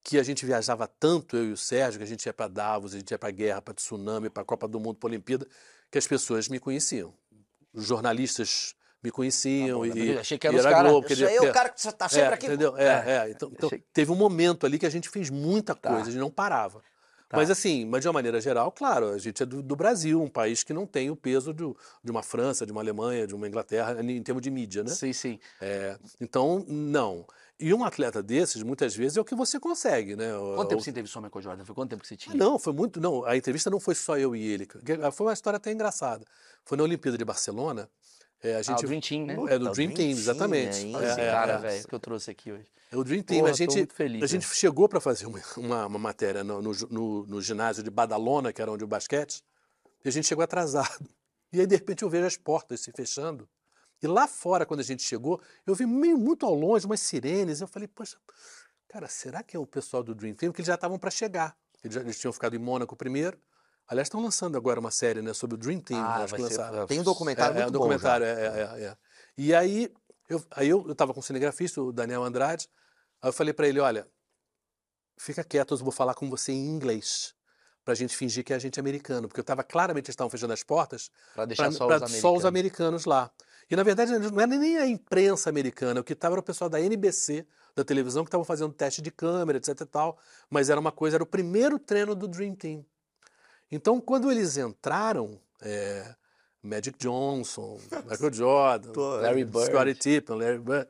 que 0.05 0.19
a 0.19 0.23
gente 0.23 0.45
viajava 0.45 0.87
tanto, 0.89 1.37
eu 1.37 1.45
e 1.45 1.53
o 1.53 1.57
Sérgio, 1.57 1.99
que 1.99 2.05
a 2.05 2.09
gente 2.09 2.27
ia 2.27 2.33
para 2.33 2.49
Davos, 2.49 2.93
a 2.93 2.99
gente 2.99 3.11
ia 3.13 3.19
para 3.19 3.31
guerra, 3.31 3.63
para 3.63 3.73
tsunami, 3.75 4.29
para 4.29 4.45
Copa 4.45 4.67
do 4.67 4.81
Mundo, 4.81 4.97
para 4.97 5.07
Olimpíada, 5.09 5.47
que 5.91 5.97
as 5.99 6.07
pessoas 6.09 6.49
me 6.49 6.59
conheciam. 6.59 7.15
Os 7.73 7.85
jornalistas 7.87 8.75
me 9.01 9.11
conheciam 9.13 9.79
bom, 9.79 9.87
e, 9.87 10.19
achei 10.19 10.39
que 10.39 10.47
e 10.47 10.49
era 10.49 10.57
os 10.57 10.65
era 10.65 10.75
cara- 10.75 10.89
Globo. 10.89 11.07
Isso 11.13 11.25
aí 11.25 11.37
é 11.37 11.41
o 11.43 11.53
cara 11.53 11.69
que 11.69 11.81
você 11.81 11.93
tá 11.93 12.09
sempre 12.09 12.31
é, 12.31 12.35
aqui. 12.35 12.47
Entendeu? 12.47 12.77
É, 12.77 12.87
é. 13.27 13.31
Então, 13.31 13.49
então 13.53 13.69
Achei- 13.69 13.85
teve 13.93 14.11
um 14.11 14.17
momento 14.17 14.67
ali 14.67 14.77
que 14.79 14.87
a 14.87 14.91
gente 14.91 15.09
fez 15.09 15.31
muita 15.31 15.73
Tá. 15.75 15.91
coisa, 15.91 16.09
a 16.09 16.11
gente 16.13 16.21
não 16.21 16.31
parava. 16.31 16.83
Tá. 17.33 17.39
Mas 17.39 17.51
assim, 17.51 17.87
mas 17.87 18.03
de 18.03 18.09
uma 18.09 18.13
maneira 18.13 18.39
geral, 18.43 18.71
claro, 18.71 19.09
a 19.09 19.17
gente 19.19 19.43
é 19.43 19.47
do, 19.47 19.63
do 19.63 19.75
Brasil, 19.75 20.21
um 20.23 20.29
país 20.29 20.63
que 20.63 20.75
não 20.75 20.87
tem 20.87 21.09
o 21.11 21.17
peso 21.17 21.51
do- 21.55 21.75
de 22.05 22.11
uma 22.11 22.23
França, 22.23 22.67
de 22.67 22.73
uma 22.73 22.83
Alemanha, 22.83 23.27
de 23.27 23.35
uma 23.35 23.49
Inglaterra, 23.49 23.97
em 24.03 24.23
termos 24.23 24.43
de 24.43 24.51
mídia, 24.51 24.85
né? 24.85 24.91
Sim, 24.91 25.15
sim. 25.15 25.39
É, 25.59 25.99
então, 26.21 26.63
não. 26.69 27.27
E 27.59 27.73
um 27.73 27.85
atleta 27.85 28.23
desses, 28.23 28.63
muitas 28.63 28.95
vezes, 28.95 29.17
é 29.17 29.21
o 29.21 29.25
que 29.25 29.35
você 29.35 29.59
consegue, 29.59 30.15
né? 30.15 30.37
O- 30.37 30.57
Quanto 30.57 30.69
tempo 30.69 30.81
o- 30.81 30.85
você 30.85 30.91
entrevistou 30.91 31.23
o 31.23 31.25
Michael 31.25 31.43
Jordan? 31.43 31.65
Foi 31.65 31.75
quanto 31.75 31.91
tempo 31.91 32.03
que 32.03 32.09
você 32.09 32.17
tinha? 32.17 32.35
Ah, 32.35 32.39
Não, 32.39 32.59
foi 32.59 32.73
muito. 32.75 33.01
Não, 33.01 33.25
a 33.25 33.35
entrevista 33.35 33.71
não 33.71 33.81
foi 33.81 33.95
só 33.95 34.19
eu 34.19 34.37
e 34.37 34.45
ele. 34.47 34.69
Foi 35.13 35.27
uma 35.27 35.33
história 35.33 35.57
até 35.57 35.73
engraçada. 35.73 36.27
Foi 36.67 36.77
na 36.77 36.85
Olimpíada 36.85 37.17
de 37.17 37.25
Barcelona. 37.25 37.89
É, 38.43 38.55
a 38.55 38.59
Ah, 38.59 38.63
gente, 38.63 38.85
o 38.85 38.89
Dream 38.89 39.01
Team, 39.01 39.27
né? 39.27 39.35
É 39.35 39.37
do 39.37 39.43
o 39.45 39.47
Dream 39.47 39.73
Dream 39.73 39.89
Team, 39.89 39.97
Team, 39.97 40.11
exatamente. 40.11 40.95
Olha 40.95 41.07
esse 41.11 41.21
É, 41.21 41.25
é, 41.25 41.31
cara, 41.31 41.53
é. 41.55 41.59
velho, 41.59 41.89
que 41.89 41.95
eu 41.95 42.01
trouxe 42.01 42.31
aqui 42.31 42.53
hoje. 42.53 42.67
É 42.91 42.97
o 42.97 43.05
Dream 43.05 43.23
Team. 43.23 43.41
Porra, 43.41 43.51
a 43.53 43.55
gente, 43.55 43.77
muito 43.77 43.95
feliz, 43.95 44.23
a 44.23 44.27
gente 44.27 44.47
chegou 44.55 44.89
para 44.89 45.01
fazer 45.01 45.27
uma, 45.27 45.41
uma, 45.57 45.87
uma 45.87 45.99
matéria 45.99 46.43
no, 46.45 46.61
no, 46.61 46.73
no- 46.91 47.27
no 47.27 47.41
ginásio 47.41 47.83
de 47.83 47.91
Badalona, 47.91 48.53
que 48.53 48.61
era 48.61 48.71
onde 48.71 48.85
o 48.85 48.87
basquete, 48.87 49.43
e 50.05 50.09
a 50.09 50.13
gente 50.13 50.27
chegou 50.27 50.43
atrasado. 50.45 51.09
E 51.53 51.61
aí, 51.61 51.67
de 51.67 51.75
repente, 51.77 52.03
eu 52.03 52.09
vejo 52.11 52.27
as 52.27 52.37
portas 52.37 52.81
se 52.81 52.91
fechando. 52.93 53.47
E 54.03 54.07
lá 54.07 54.27
fora, 54.27 54.65
quando 54.67 54.81
a 54.81 54.83
gente 54.83 55.03
chegou, 55.03 55.41
eu 55.67 55.75
vi 55.75 55.85
meio 55.87 56.17
muito 56.19 56.45
ao 56.47 56.55
longe 56.55 56.87
umas 56.87 56.99
sirenes. 57.01 57.61
Eu 57.61 57.69
falei, 57.69 57.87
poxa, 57.87 58.17
cara, 58.89 59.07
será 59.07 59.43
que 59.43 59.55
é 59.57 59.61
o 59.61 59.67
pessoal 59.67 60.03
do 60.03 60.15
Dream 60.15 60.35
Team? 60.35 60.51
Porque 60.51 60.63
eles 60.63 60.67
já 60.69 60.75
estavam 60.75 60.99
para 60.99 61.11
chegar. 61.11 61.55
Eles, 61.85 61.95
já, 61.95 62.01
eles 62.01 62.19
tinham 62.19 62.33
ficado 62.33 62.57
em 62.57 62.59
Mônaco 62.59 62.97
primeiro. 62.97 63.39
Aliás, 63.93 64.07
estão 64.07 64.23
lançando 64.23 64.57
agora 64.57 64.81
uma 64.81 64.91
série 64.91 65.21
né, 65.21 65.35
sobre 65.35 65.55
o 65.55 65.59
Dream 65.59 65.79
Team. 65.81 66.01
Ah, 66.01 66.25
acho 66.25 66.35
que 66.35 66.41
lançaram. 66.41 66.87
Tem 66.87 66.99
um 66.99 67.03
documentário 67.03 67.55
É, 67.55 67.61
é, 67.61 67.65
muito 67.65 67.77
um 67.77 67.79
bom 67.79 67.91
já. 67.99 68.19
documentário, 68.19 68.25
é, 68.25 68.31
é, 68.31 68.81
é, 68.81 68.85
é. 68.87 68.97
E 69.37 69.55
aí, 69.55 69.93
eu, 70.31 70.43
aí 70.51 70.69
eu, 70.71 70.89
eu 70.89 70.95
tava 70.95 71.13
com 71.13 71.21
o 71.21 71.23
cinegrafista, 71.23 71.83
o 71.83 71.93
Daniel 71.93 72.25
Andrade, 72.25 72.71
aí 73.21 73.29
eu 73.29 73.35
falei 73.35 73.53
para 73.53 73.69
ele, 73.69 73.81
olha, 73.81 74.09
fica 75.19 75.45
quieto, 75.45 75.75
eu 75.75 75.79
vou 75.79 75.93
falar 75.93 76.15
com 76.15 76.31
você 76.31 76.53
em 76.53 76.69
inglês, 76.71 77.35
pra 77.85 77.95
gente 77.95 78.17
fingir 78.17 78.43
que 78.45 78.55
é 78.55 78.57
a 78.57 78.59
gente 78.59 78.81
americano, 78.81 79.29
porque 79.29 79.41
eu 79.41 79.45
tava 79.45 79.63
claramente, 79.63 80.07
eles 80.07 80.15
estavam 80.15 80.31
fechando 80.31 80.55
as 80.55 80.63
portas, 80.63 81.11
Pra 81.35 81.45
deixar 81.45 81.65
pra- 81.65 81.73
só, 81.73 81.87
pra 81.87 81.97
os 81.97 82.03
americanos. 82.03 82.21
só 82.23 82.35
os 82.35 82.45
americanos 82.47 83.05
lá. 83.05 83.31
E 83.71 83.77
na 83.77 83.83
verdade 83.83 84.11
não 84.19 84.41
era 84.41 84.47
nem 84.47 84.79
a 84.79 84.87
imprensa 84.87 85.51
americana, 85.51 86.01
o 86.01 86.05
que 86.05 86.15
estava 86.15 86.35
era 86.35 86.41
o 86.41 86.43
pessoal 86.43 86.71
da 86.71 86.81
NBC, 86.81 87.47
da 87.77 87.85
televisão, 87.85 88.25
que 88.25 88.29
estavam 88.29 88.45
fazendo 88.45 88.73
teste 88.73 89.03
de 89.03 89.11
câmera, 89.11 89.59
etc 89.59 89.79
e 89.81 89.87
tal, 89.87 90.19
mas 90.51 90.71
era 90.71 90.81
uma 90.81 90.93
coisa, 90.93 91.19
era 91.19 91.23
o 91.25 91.27
primeiro 91.27 91.79
treino 91.79 92.15
do 92.15 92.27
Dream 92.27 92.55
Team. 92.55 92.85
Então, 93.73 94.01
quando 94.01 94.31
eles 94.31 94.57
entraram, 94.59 95.41
é, 95.63 96.15
Magic 96.63 96.97
Johnson, 96.99 97.81
Michael 98.09 98.33
Jordan, 98.33 98.93
Larry 99.23 99.45
Bird. 99.45 99.67
Scottie 99.67 99.95
Pippen, 99.95 100.37
Larry 100.39 100.59
Bird, 100.59 100.89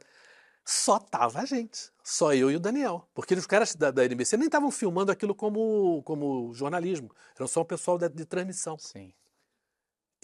só 0.64 0.98
tava 0.98 1.40
a 1.40 1.44
gente, 1.44 1.90
só 2.04 2.34
eu 2.34 2.50
e 2.50 2.56
o 2.56 2.60
Daniel, 2.60 3.08
porque 3.14 3.34
os 3.34 3.46
caras 3.46 3.74
da, 3.74 3.90
da 3.90 4.04
NBC 4.04 4.36
nem 4.36 4.46
estavam 4.46 4.70
filmando 4.70 5.10
aquilo 5.12 5.34
como, 5.34 6.02
como 6.04 6.52
jornalismo, 6.54 7.10
eram 7.36 7.46
só 7.46 7.60
o 7.60 7.64
pessoal 7.64 7.96
da- 7.98 8.08
de 8.08 8.24
transmissão. 8.24 8.76
Sim. 8.78 9.12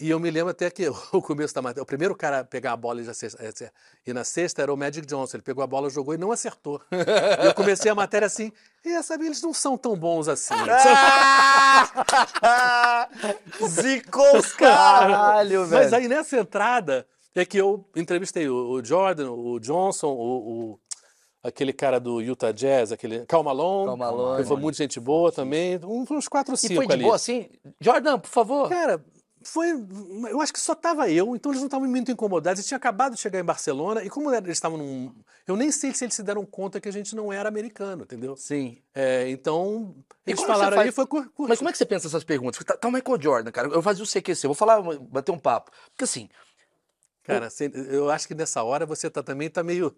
E 0.01 0.09
eu 0.09 0.17
me 0.19 0.31
lembro 0.31 0.49
até 0.51 0.69
que 0.71 0.87
o 1.11 1.21
começo 1.21 1.53
da 1.53 1.61
matéria, 1.61 1.83
o 1.83 1.85
primeiro 1.85 2.15
cara 2.15 2.39
a 2.39 2.43
pegar 2.43 2.71
a 2.71 2.77
bola 2.77 3.01
e, 3.01 3.03
já 3.03 3.13
cesta, 3.13 3.71
e 4.07 4.13
na 4.13 4.23
sexta 4.23 4.61
era 4.61 4.73
o 4.73 4.77
Magic 4.77 5.05
Johnson. 5.05 5.35
Ele 5.37 5.43
pegou 5.43 5.61
a 5.63 5.67
bola, 5.67 5.89
jogou 5.89 6.13
e 6.13 6.17
não 6.17 6.31
acertou. 6.31 6.79
e 6.91 7.45
eu 7.45 7.53
comecei 7.53 7.91
a 7.91 7.95
matéria 7.95 8.25
assim, 8.25 8.51
e 8.85 9.03
sabe, 9.03 9.25
eles 9.25 9.41
não 9.41 9.53
são 9.53 9.77
tão 9.77 9.97
bons 9.97 10.29
assim. 10.29 10.53
Zicou 13.67 14.37
os! 14.37 14.53
Caralho, 14.57 15.65
velho. 15.65 15.83
Mas 15.83 15.93
aí 15.93 16.07
nessa 16.07 16.37
entrada 16.37 17.05
é 17.35 17.45
que 17.45 17.57
eu 17.57 17.85
entrevistei 17.95 18.49
o, 18.49 18.83
Jordan, 18.83 19.31
o 19.31 19.59
Johnson, 19.59 20.07
o, 20.07 20.71
o- 20.73 20.79
aquele 21.43 21.71
cara 21.73 21.99
do 21.99 22.21
Utah 22.21 22.51
Jazz, 22.51 22.91
aquele 22.91 23.25
Cal 23.25 23.43
Malone. 23.43 23.87
Cal 23.87 23.97
Malone. 23.97 24.41
que 24.41 24.47
foi 24.47 24.57
muito 24.57 24.77
gente 24.77 24.99
boa 24.99 25.31
também. 25.31 25.79
Uns 25.83 26.27
quatro 26.27 26.51
ou 26.53 26.55
E 26.55 26.57
cinco 26.57 26.75
foi 26.75 26.87
de 26.87 26.93
ali. 26.93 27.03
boa 27.03 27.15
assim? 27.15 27.49
Jordan, 27.79 28.19
por 28.19 28.29
favor. 28.29 28.69
Cara, 28.69 29.03
foi. 29.43 29.67
Eu 30.29 30.41
acho 30.41 30.51
que 30.53 30.59
só 30.59 30.73
tava 30.75 31.09
eu, 31.09 31.35
então 31.35 31.51
eles 31.51 31.61
não 31.61 31.67
estavam 31.67 31.87
muito 31.87 32.11
incomodados. 32.11 32.59
Eles 32.59 32.67
tinham 32.67 32.77
acabado 32.77 33.15
de 33.15 33.19
chegar 33.21 33.39
em 33.39 33.43
Barcelona 33.43 34.03
e 34.03 34.09
como 34.09 34.33
eles 34.33 34.51
estavam 34.51 34.77
num. 34.77 35.13
Eu 35.47 35.55
nem 35.55 35.71
sei 35.71 35.93
se 35.93 36.05
eles 36.05 36.13
se 36.15 36.23
deram 36.23 36.45
conta 36.45 36.79
que 36.79 36.87
a 36.89 36.91
gente 36.91 37.15
não 37.15 37.31
era 37.33 37.49
americano, 37.49 38.03
entendeu? 38.03 38.35
Sim. 38.37 38.81
É, 38.93 39.29
então, 39.29 39.95
eles 40.25 40.39
como 40.39 40.51
falaram 40.51 40.77
faz- 40.77 40.93
foi 40.93 41.07
cur, 41.07 41.29
cur- 41.31 41.47
Mas 41.49 41.57
como 41.59 41.69
é 41.69 41.71
que 41.71 41.77
você 41.77 41.85
pensa 41.85 42.07
essas 42.07 42.23
perguntas? 42.23 42.63
Tá, 42.63 42.77
tá 42.77 42.87
o 42.87 42.91
Michael 42.91 43.21
Jordan, 43.21 43.51
cara. 43.51 43.67
Eu 43.69 43.81
fazia 43.81 44.03
o 44.03 44.07
CQC, 44.07 44.45
eu 44.45 44.49
vou 44.49 44.55
falar, 44.55 44.81
bater 44.81 45.31
um 45.31 45.39
papo. 45.39 45.71
Porque 45.91 46.03
assim, 46.03 46.29
Cara, 47.23 47.47
eu 47.91 48.09
acho 48.09 48.27
que 48.27 48.33
nessa 48.33 48.63
hora 48.63 48.87
você 48.87 49.07
tá, 49.07 49.21
também 49.21 49.49
tá 49.51 49.61
meio. 49.61 49.95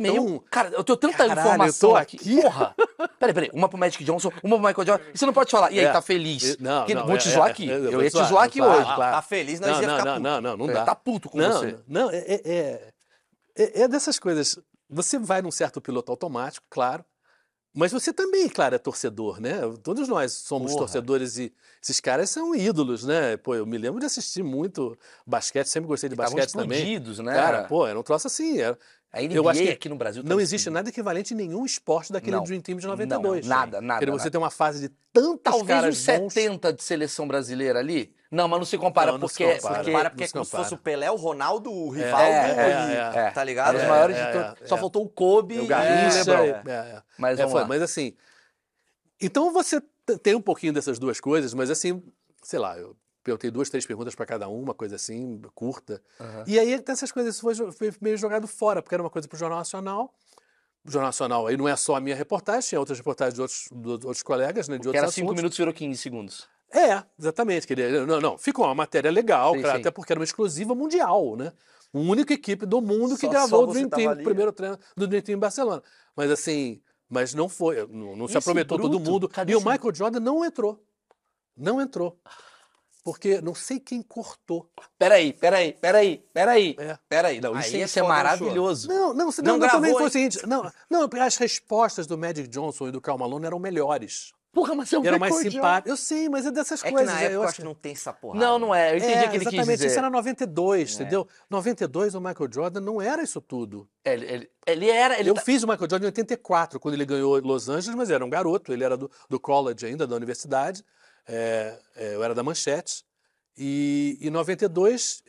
Meio. 0.00 0.14
tão- 0.14 0.44
Cara, 0.50 0.68
eu 0.70 0.82
tenho 0.84 0.96
tanta 0.98 1.16
Caralho, 1.16 1.40
informação 1.40 1.90
eu 1.90 1.94
tô 1.94 2.00
aqui. 2.00 2.16
aqui. 2.16 2.42
Porra! 2.42 2.74
Peraí, 3.18 3.34
peraí. 3.34 3.50
Uma 3.52 3.68
pro 3.68 3.78
Magic 3.78 4.02
Johnson, 4.04 4.30
uma 4.42 4.56
pro 4.58 4.66
Michael 4.68 4.86
Jordan. 4.86 5.04
E 5.14 5.18
você 5.18 5.26
não 5.26 5.32
pode 5.32 5.50
falar. 5.50 5.70
E 5.72 5.78
aí, 5.78 5.84
É. 5.86 5.92
tá 5.92 6.00
feliz? 6.02 6.56
Não, 6.58 6.80
Porque 6.80 6.94
não, 6.94 7.06
vou 7.06 7.14
é, 7.14 7.18
te 7.18 7.28
é, 7.28 7.32
zoar 7.32 7.48
é, 7.48 7.50
aqui. 7.50 7.70
é, 7.70 7.74
eu 7.74 7.84
eu 7.84 7.92
vou 7.92 8.02
ia 8.02 8.08
te 8.10 8.12
zoar, 8.12 8.28
zoar 8.28 8.44
aqui 8.44 8.60
hoje. 8.62 8.94
Claro. 8.94 9.14
Tá 9.16 9.22
feliz, 9.22 9.60
nós 9.60 9.70
Não, 9.70 9.80
ia 9.82 9.86
não, 9.88 9.96
ficar 9.98 10.04
não, 10.06 10.12
puto. 10.14 10.22
não, 10.22 10.40
não, 10.40 10.56
não 10.56 10.66
dá. 10.72 10.84
Tá 10.84 10.94
puto 10.94 11.28
com 11.30 11.38
não, 11.38 11.52
você. 11.52 11.78
Não, 11.86 12.10
é, 12.10 12.18
é, 12.18 12.92
é- 13.82 13.88
dessas 13.88 14.18
coisas. 14.18 14.58
Você 14.88 15.18
vai 15.18 15.40
num 15.42 15.50
certo 15.50 15.80
piloto 15.80 16.10
automático, 16.10 16.66
claro. 16.70 17.04
Mas 17.72 17.92
você 17.92 18.12
também, 18.12 18.48
claro, 18.48 18.74
é 18.74 18.78
torcedor, 18.78 19.40
né? 19.40 19.60
Todos 19.84 20.08
nós 20.08 20.32
somos 20.32 20.72
Porra. 20.72 20.80
torcedores 20.86 21.38
e 21.38 21.52
esses 21.80 22.00
caras 22.00 22.28
são 22.28 22.52
ídolos, 22.52 23.04
né? 23.04 23.36
Pô, 23.36 23.54
eu 23.54 23.64
me 23.64 23.78
lembro 23.78 24.00
de 24.00 24.06
assistir 24.06 24.42
muito 24.42 24.98
basquete, 25.24 25.66
sempre 25.68 25.86
gostei 25.86 26.08
de 26.08 26.14
Estavam 26.16 26.34
basquete 26.34 26.52
também. 26.52 26.78
explodidos, 26.78 27.18
né? 27.20 27.32
Cara, 27.32 27.64
pô, 27.68 27.86
era 27.86 27.96
um 27.96 28.02
troço 28.02 28.26
assim. 28.26 28.58
era- 28.58 28.76
a 29.12 29.20
NBA 29.20 29.34
eu 29.34 29.48
acho 29.48 29.60
que 29.62 29.68
aqui 29.70 29.88
no 29.88 29.96
Brasil 29.96 30.22
tá 30.22 30.28
não 30.28 30.40
existe 30.40 30.56
explodindo. 30.62 30.74
nada 30.74 30.88
equivalente 30.88 31.34
em 31.34 31.36
nenhum 31.36 31.64
esporte 31.64 32.12
daquele 32.12 32.36
Não. 32.36 32.44
Dream 32.44 32.60
Team 32.60 32.78
de 32.78 32.84
Não, 32.84 32.90
92. 32.92 33.46
nada, 33.46 33.80
nada, 33.80 33.98
Porque 34.06 34.10
você 34.12 34.30
tem 34.30 34.38
uma 34.40 34.50
fase 34.50 34.88
de 34.88 34.94
tantos 35.12 35.40
Talvez 35.42 35.66
caras 35.66 35.98
uns 35.98 36.06
bons. 36.06 36.32
70 36.32 36.72
de 36.72 36.82
seleção 36.82 37.26
brasileira 37.26 37.78
ali. 37.80 38.14
Não, 38.30 38.46
mas 38.46 38.60
não 38.60 38.64
se 38.64 38.78
compara, 38.78 39.10
Não, 39.10 39.18
não 39.18 39.26
se 39.26 39.38
porque. 39.38 39.54
compara. 39.56 39.74
porque 39.78 39.90
Para 39.92 40.10
porque 40.10 40.22
não 40.22 40.26
é 40.26 40.32
como 40.32 40.44
se 40.44 40.50
compara. 40.52 40.64
fosse 40.64 40.74
o 40.74 40.78
Pelé, 40.78 41.10
o 41.10 41.16
Ronaldo, 41.16 41.72
o 41.72 41.90
rival 41.90 42.20
é, 42.20 42.30
é, 42.30 43.14
e- 43.14 43.18
é. 43.18 43.30
Tá 43.32 43.42
ligado? 43.42 43.70
Era 43.70 43.78
os 43.78 43.82
É, 43.82 43.88
maiores 43.88 44.16
de 44.16 44.22
é, 44.22 44.32
todos. 44.32 44.62
é, 44.62 44.66
Só 44.68 44.76
é. 44.76 44.78
faltou 44.78 45.04
o 45.04 45.08
Kobe 45.08 45.58
O 45.58 45.66
Garrincha. 45.66 46.18
LeBron. 46.18 46.70
é, 46.70 46.72
é. 46.72 47.02
Mas 47.18 47.40
É, 47.40 47.48
foi, 47.48 47.64
mas 47.64 47.82
assim. 47.82 48.14
Então 49.20 49.52
você 49.52 49.82
tem 50.22 50.34
um 50.36 50.40
pouquinho 50.40 50.72
dessas 50.72 50.98
duas 50.98 51.20
coisas, 51.20 51.52
mas 51.52 51.70
assim, 51.70 52.02
sei 52.42 52.58
lá, 52.60 52.78
eu 52.78 52.96
perguntei 53.22 53.50
duas, 53.50 53.68
três 53.70 53.86
perguntas 53.86 54.14
para 54.14 54.26
cada 54.26 54.48
um, 54.48 54.60
uma 54.62 54.74
coisa 54.74 54.96
assim, 54.96 55.40
curta. 55.54 56.02
Aham. 56.20 56.44
E 56.46 56.58
aí 56.58 56.78
dessas 56.80 57.12
coisas 57.12 57.34
isso 57.36 57.42
foi, 57.42 57.72
foi 57.72 57.92
meio 58.00 58.16
jogado 58.16 58.46
fora, 58.46 58.82
porque 58.82 58.94
era 58.94 59.02
uma 59.02 59.10
coisa 59.10 59.28
para 59.28 59.36
o 59.36 59.38
Jornal 59.38 59.58
Nacional. 59.58 60.14
O 60.84 60.90
Jornal 60.90 61.08
Nacional 61.08 61.46
aí 61.46 61.56
não 61.56 61.68
é 61.68 61.76
só 61.76 61.96
a 61.96 62.00
minha 62.00 62.16
reportagem, 62.16 62.68
tinha 62.70 62.78
outras 62.80 62.96
reportagens 62.98 63.34
de 63.34 63.40
outros, 63.42 63.68
de 63.70 63.88
outros 63.90 64.22
colegas, 64.22 64.66
né, 64.68 64.76
de 64.76 64.82
Que 64.82 64.88
outros 64.88 65.02
era 65.02 65.12
5 65.12 65.24
assuntos. 65.26 65.36
minutos 65.36 65.58
virou 65.58 65.74
15 65.74 66.00
segundos. 66.00 66.48
É, 66.72 67.02
exatamente. 67.18 67.66
Que 67.66 67.72
ele, 67.74 68.06
não, 68.06 68.20
não, 68.20 68.38
ficou 68.38 68.64
uma 68.64 68.74
matéria 68.74 69.10
legal, 69.10 69.54
Sim, 69.54 69.62
cara, 69.62 69.74
sim. 69.74 69.80
até 69.80 69.90
porque 69.90 70.12
era 70.12 70.20
uma 70.20 70.24
exclusiva 70.24 70.74
mundial, 70.74 71.36
né? 71.36 71.52
A 71.92 71.98
única 71.98 72.32
equipe 72.32 72.64
do 72.64 72.80
mundo 72.80 73.16
que 73.16 73.26
Só- 73.26 73.28
gravou 73.28 73.64
só 73.64 73.70
o 73.70 73.72
Dream 73.72 73.88
Team, 73.88 74.12
o 74.12 74.22
primeiro 74.22 74.52
treino 74.52 74.78
do 74.96 75.06
Dream 75.08 75.22
Team 75.22 75.36
em 75.36 75.40
Barcelona. 75.40 75.82
Mas 76.16 76.30
assim, 76.30 76.80
mas 77.08 77.34
não 77.34 77.48
foi, 77.48 77.84
não, 77.88 78.14
não 78.16 78.28
se 78.28 78.32
Esse 78.32 78.38
aproveitou 78.38 78.78
todo 78.78 79.00
mundo. 79.00 79.28
E 79.48 79.56
o 79.56 79.58
Michael 79.60 79.92
Jordan 79.94 80.20
não 80.20 80.44
entrou. 80.44 80.80
Não 81.56 81.80
entrou. 81.80 82.18
Porque 83.02 83.40
não 83.40 83.54
sei 83.54 83.80
quem 83.80 84.02
cortou. 84.02 84.68
Peraí, 84.98 85.32
peraí, 85.32 85.72
peraí, 85.72 86.22
peraí. 86.32 86.76
É. 86.78 86.98
Peraí, 87.08 87.40
não, 87.40 87.54
Aí 87.54 87.60
isso, 87.60 87.76
é 87.76 87.80
isso 87.80 87.98
é 87.98 88.02
foda, 88.02 88.14
maravilhoso. 88.14 88.88
Não, 88.88 88.96
não, 88.96 89.14
Não 89.14 89.14
não, 89.14 89.24
não, 89.24 89.32
também 89.32 89.58
gravou, 89.60 89.98
foi 89.98 90.06
o 90.06 90.10
seguinte. 90.10 90.46
Não, 90.46 90.70
não, 90.90 91.08
porque 91.08 91.22
as 91.22 91.36
respostas 91.36 92.06
do 92.06 92.18
Magic 92.18 92.46
Johnson 92.48 92.88
e 92.88 92.92
do 92.92 93.00
Cal 93.00 93.16
Malone 93.18 93.46
eram 93.46 93.58
melhores. 93.58 94.32
Porra, 94.52 94.74
mas 94.74 94.92
é 94.92 94.98
um 94.98 95.04
E 95.04 95.06
eram 95.06 95.18
mais 95.20 95.32
simpáticos. 95.36 95.90
Eu 95.90 95.96
sei, 95.96 96.28
mas 96.28 96.44
é 96.44 96.50
dessas 96.50 96.82
É 96.82 96.88
que 96.88 96.92
coisas. 96.92 97.14
na 97.14 97.20
é, 97.20 97.24
época 97.26 97.34
eu 97.36 97.42
acho 97.44 97.52
que 97.54 97.62
que- 97.62 97.64
não 97.64 97.74
tem 97.74 97.92
essa 97.92 98.12
porrada. 98.12 98.44
Não, 98.44 98.58
não 98.58 98.74
é. 98.74 98.92
Eu 98.92 98.96
entendi 98.96 99.12
é, 99.12 99.28
que 99.28 99.36
ele 99.36 99.44
quis 99.44 99.52
exatamente, 99.54 99.76
dizer. 99.76 99.86
isso 99.86 99.98
era 99.98 100.10
92, 100.10 100.90
É. 100.90 100.94
entendeu? 100.94 101.28
92 101.48 102.14
o 102.16 102.20
Michael 102.20 102.50
Jordan 102.52 102.80
não 102.80 103.00
era 103.00 103.22
isso 103.22 103.40
tudo. 103.40 103.88
Ele, 104.04 104.26
ele, 104.26 104.50
ele 104.66 104.90
era. 104.90 105.20
Ele 105.20 105.30
eu 105.30 105.34
tá- 105.34 105.40
fiz 105.42 105.62
o 105.62 105.68
Michael 105.68 105.88
Jordan 105.88 106.06
em 106.06 106.08
84, 106.08 106.80
quando 106.80 106.94
ele 106.94 107.04
ganhou 107.04 107.38
Los 107.40 107.68
Angeles, 107.68 107.94
mas 107.94 108.10
era 108.10 108.24
um 108.24 108.28
garoto, 108.28 108.72
ele 108.72 108.82
era 108.82 108.96
do, 108.96 109.08
do 109.28 109.38
college 109.38 109.86
ainda, 109.86 110.04
da 110.04 110.16
universidade, 110.16 110.84
é, 111.30 111.78
é, 111.96 112.14
eu 112.16 112.22
era 112.24 112.34
da 112.34 112.42
Manchete, 112.42 113.04
e 113.56 114.18
em 114.20 114.30
92 114.30 115.22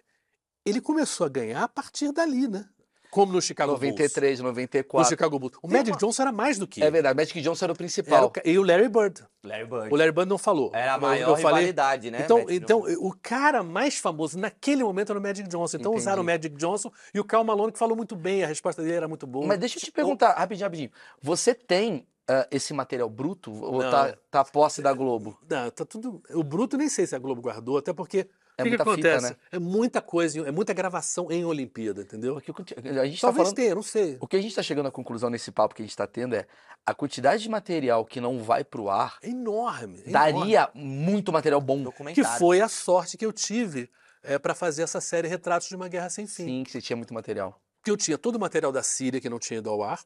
ele 0.66 0.80
começou 0.82 1.26
a 1.26 1.30
ganhar 1.30 1.64
a 1.64 1.68
partir 1.68 2.12
dali, 2.12 2.48
né? 2.48 2.66
Como 3.10 3.34
no 3.34 3.42
Chicago 3.42 3.74
Bulls. 3.74 3.92
93, 3.92 4.40
No 4.40 4.46
94. 4.50 5.10
Chicago 5.10 5.38
Bulls. 5.38 5.58
O 5.62 5.68
Magic 5.68 5.92
uma- 5.92 5.98
Johnson 5.98 6.22
era 6.22 6.32
mais 6.32 6.58
do 6.58 6.66
que 6.66 6.82
É 6.82 6.90
verdade, 6.90 7.14
Magic 7.18 7.42
Johnson 7.42 7.66
era 7.66 7.72
o 7.72 7.74
Era 7.74 7.78
principal. 7.78 8.26
o 8.28 8.30
ca- 8.30 8.42
e 8.46 8.58
o 8.58 8.64
Larry 8.64 8.88
Bird. 8.88 9.22
Larry 9.44 9.66
Bird. 9.66 9.94
O 9.94 9.98
Larry 9.98 10.12
Bird 10.14 10.30
não 10.30 10.38
falou. 10.38 10.72
Era 10.74 10.94
a 10.94 10.98
maior 10.98 11.36
rivalidade, 11.36 12.10
né? 12.10 12.22
Então, 12.24 12.38
Magic 12.38 12.56
então 12.56 12.82
Johnson? 12.84 13.00
o 13.06 13.14
cara 13.22 13.64
mais 13.64 13.98
famoso 13.98 14.40
naquele 14.40 14.82
momento 14.82 15.10
era 15.12 15.20
o 15.20 15.22
Magic 15.22 15.46
Johnson. 15.50 15.76
Então 15.78 15.92
Entendi. 15.92 16.04
usaram 16.04 16.22
o 16.22 16.26
Magic 16.26 16.56
Johnson 16.56 16.90
e 17.14 17.20
o 17.20 17.26
Cal 17.26 17.44
Malone 17.44 17.74
que 17.74 17.80
falou 17.80 17.98
muito 17.98 18.16
bem, 18.16 18.46
a 18.46 18.48
resposta 18.48 18.82
dele 18.82 18.96
era 18.96 19.08
muito 19.10 19.28
boa. 19.28 19.46
Mas 19.46 19.60
deixa 19.60 19.78
eu 19.78 19.82
te 19.82 19.92
perguntar, 19.92 20.32
rapidinho, 20.38 20.66
rapidinho. 20.66 20.92
Você 21.22 21.54
tem 21.54 22.08
ah, 22.40 22.48
esse 22.52 22.74
material 22.74 23.10
bruto 23.10 23.52
ou 23.52 23.82
Não. 23.82 23.92
tá, 23.92 24.18
tá 24.30 24.40
a 24.42 24.46
posse 24.46 24.82
da 24.82 24.94
Globo? 24.94 25.38
Não, 25.50 25.70
tá 25.72 25.86
tudo. 25.86 26.22
O 26.32 26.44
bruto 26.44 26.78
nem 26.78 26.88
sei 26.90 27.06
se 27.08 27.16
a 27.16 27.20
Globo 27.20 27.42
guardou, 27.42 27.78
até 27.78 27.92
porque. 27.94 28.28
É 28.58 28.64
o 28.64 28.66
que, 28.66 28.78
que 28.78 28.84
muita 28.86 28.96
fita, 28.96 29.10
acontece? 29.16 29.32
né? 29.34 29.40
É 29.52 29.58
muita 29.60 30.02
coisa, 30.02 30.48
é 30.48 30.52
muita 30.52 30.74
gravação 30.74 31.32
em 31.32 31.44
Olimpíada, 31.46 32.02
entendeu? 32.02 32.34
Porque 32.36 32.52
o 32.52 32.54
que 32.54 32.62
a 32.78 33.06
gente 33.06 33.20
tá 33.20 33.28
Talvez 33.28 33.44
falando. 33.48 33.56
tenha, 33.56 33.74
não 33.74 33.82
sei. 33.82 34.18
O 34.20 34.28
que 34.28 34.36
a 34.36 34.42
gente 34.42 34.54
tá 34.54 34.62
chegando 34.62 34.86
à 34.88 34.92
conclusão 34.92 35.30
nesse 35.30 35.52
papo 35.52 35.74
que 35.74 35.82
a 35.82 35.86
gente 35.86 35.96
tá 35.96 36.06
tendo 36.06 36.36
é 36.36 36.46
a 36.86 36.94
quantidade 36.94 37.42
de 37.42 37.50
material 37.50 38.06
que 38.06 38.20
não 38.22 38.44
vai 38.44 38.64
pro 38.64 38.90
ar 38.90 39.18
É 39.24 39.30
enorme. 39.30 40.04
é 40.06 40.10
enorme. 40.10 40.12
daria 40.12 40.70
muito 40.76 41.32
material 41.32 41.62
bom. 41.62 41.92
Que 42.14 42.24
foi 42.24 42.62
a 42.62 42.68
sorte 42.68 43.18
que 43.18 43.26
eu 43.26 43.32
tive 43.34 43.90
é, 44.22 44.38
para 44.38 44.54
fazer 44.54 44.84
essa 44.84 45.02
série 45.02 45.28
Retratos 45.28 45.68
de 45.70 45.76
uma 45.76 45.88
Guerra 45.88 46.10
Sem 46.10 46.28
Fim. 46.28 46.46
Sim, 46.46 46.64
que 46.64 46.72
você 46.72 46.82
tinha 46.82 46.98
muito 46.98 47.14
material. 47.14 47.60
Porque 47.80 47.90
eu 47.90 47.98
tinha 47.98 48.18
todo 48.18 48.36
o 48.36 48.40
material 48.40 48.72
da 48.72 48.84
Síria 48.84 49.20
que 49.20 49.30
não 49.30 49.40
tinha 49.40 49.58
ido 49.58 49.70
ao 49.70 49.82
ar. 49.82 50.02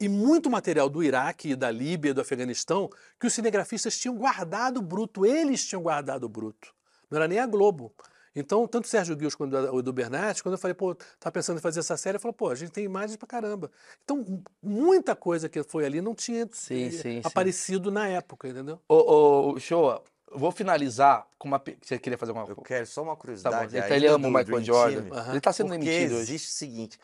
E 0.00 0.08
muito 0.08 0.50
material 0.50 0.88
do 0.88 1.02
Iraque, 1.02 1.54
da 1.56 1.70
Líbia, 1.70 2.12
do 2.14 2.20
Afeganistão, 2.20 2.88
que 3.18 3.26
os 3.26 3.32
cinegrafistas 3.32 3.98
tinham 3.98 4.16
guardado 4.16 4.80
bruto, 4.82 5.24
eles 5.24 5.64
tinham 5.66 5.82
guardado 5.82 6.28
bruto. 6.28 6.74
Não 7.10 7.16
era 7.18 7.28
nem 7.28 7.38
a 7.38 7.46
Globo. 7.46 7.92
Então, 8.36 8.66
tanto 8.66 8.86
o 8.86 8.88
Sérgio 8.88 9.14
Guios 9.16 9.34
quanto 9.36 9.54
o 9.56 9.78
Edu 9.78 9.92
Bernat, 9.92 10.42
quando 10.42 10.54
eu 10.54 10.58
falei, 10.58 10.74
pô, 10.74 10.96
tá 11.20 11.30
pensando 11.30 11.58
em 11.58 11.60
fazer 11.60 11.78
essa 11.80 11.96
série, 11.96 12.16
ele 12.16 12.20
falou, 12.22 12.32
pô, 12.32 12.50
a 12.50 12.54
gente 12.56 12.72
tem 12.72 12.84
imagens 12.84 13.16
pra 13.16 13.28
caramba. 13.28 13.70
Então, 14.02 14.42
muita 14.60 15.14
coisa 15.14 15.48
que 15.48 15.62
foi 15.62 15.84
ali 15.86 16.00
não 16.00 16.14
tinha 16.16 16.48
Sim, 16.52 16.86
eh, 16.86 16.90
sim, 16.90 16.98
sim. 16.98 17.20
aparecido 17.22 17.92
na 17.92 18.08
época, 18.08 18.48
entendeu? 18.48 18.80
Ô, 18.88 19.52
ô, 19.54 19.60
Showa, 19.60 20.02
eu 20.32 20.38
vou 20.40 20.50
finalizar 20.50 21.28
com 21.38 21.46
uma. 21.46 21.62
Você 21.80 21.96
queria 21.96 22.18
fazer 22.18 22.32
uma 22.32 22.44
Eu 22.48 22.56
quero 22.56 22.84
só 22.88 23.02
uma 23.02 23.10
Tá 23.12 23.14
bom. 23.14 23.20
curiosidade. 23.20 23.76
Ele, 23.92 24.08
ama 24.08 24.26
o 24.26 24.32
Michael 24.32 24.64
Jordan. 24.64 25.14
Aham. 25.14 25.30
Ele 25.30 25.40
tá 25.40 25.52
sendo 25.52 25.68
Porque 25.68 25.84
demitido 25.84 26.14
hoje. 26.14 26.22
existe 26.22 26.48
o 26.48 26.52
seguinte: 26.52 26.98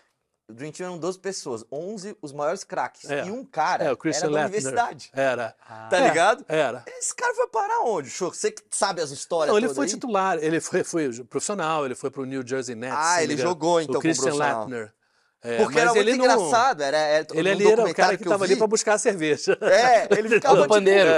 o 0.51 0.55
Dream 0.55 0.73
Team 0.73 0.87
eram 0.89 0.99
12 0.99 1.19
pessoas, 1.19 1.65
11 1.73 2.17
os 2.21 2.33
maiores 2.33 2.65
craques. 2.65 3.09
É. 3.11 3.25
E 3.27 3.31
um 3.31 3.45
cara 3.45 3.85
É, 3.85 3.93
o 3.93 3.99
era 4.05 4.21
da 4.31 4.41
universidade. 4.41 5.11
Era. 5.15 5.55
Tá 5.89 5.99
É, 5.99 6.09
ligado? 6.09 6.45
Era. 6.49 6.85
Esse 6.87 7.15
cara 7.15 7.35
foi 7.35 7.47
parar 7.49 7.81
onde, 7.85 8.11
Show? 8.11 8.33
Você 8.33 8.51
que 8.51 8.63
sabe 8.71 9.01
as 9.01 9.11
histórias 9.11 9.51
Não, 9.53 9.59
ele 9.59 9.69
foi 9.73 9.87
aí? 9.87 9.91
titular, 9.91 10.39
ele 10.41 10.61
foi, 10.61 10.85
foi 10.85 11.11
profissional, 11.25 11.85
ele 11.87 11.95
foi 11.95 12.11
pro 12.11 12.25
New 12.25 12.47
Jersey 12.47 12.75
Nets. 12.75 12.97
Ah, 12.99 13.17
se 13.17 13.23
ele 13.25 13.37
não 13.37 13.43
jogou, 13.43 13.81
então, 13.81 13.97
O 13.97 14.01
Christian. 14.01 14.35
Lettner. 14.35 14.93
É, 15.43 15.57
Porque 15.57 15.79
era 15.79 15.95
muito 15.95 16.01
ele 16.07 16.17
não- 16.19 16.25
engraçado. 16.27 16.83
Era, 16.83 16.99
era, 16.99 17.27
Ele 17.33 17.43
num 17.49 17.55
ali 17.57 17.73
era 17.73 17.83
o 17.87 17.95
cara 17.95 18.15
que, 18.19 18.25
eu 18.27 18.29
tava 18.31 18.45
ali 18.45 18.57
pra 18.57 18.67
buscar 18.67 18.93
a 18.95 18.99
cerveja. 18.99 19.57
É, 19.63 20.07
ele 20.19 20.29
ficava 20.29 20.55
do 20.57 20.63
tipo, 20.65 20.75
pandeiro. 20.75 21.09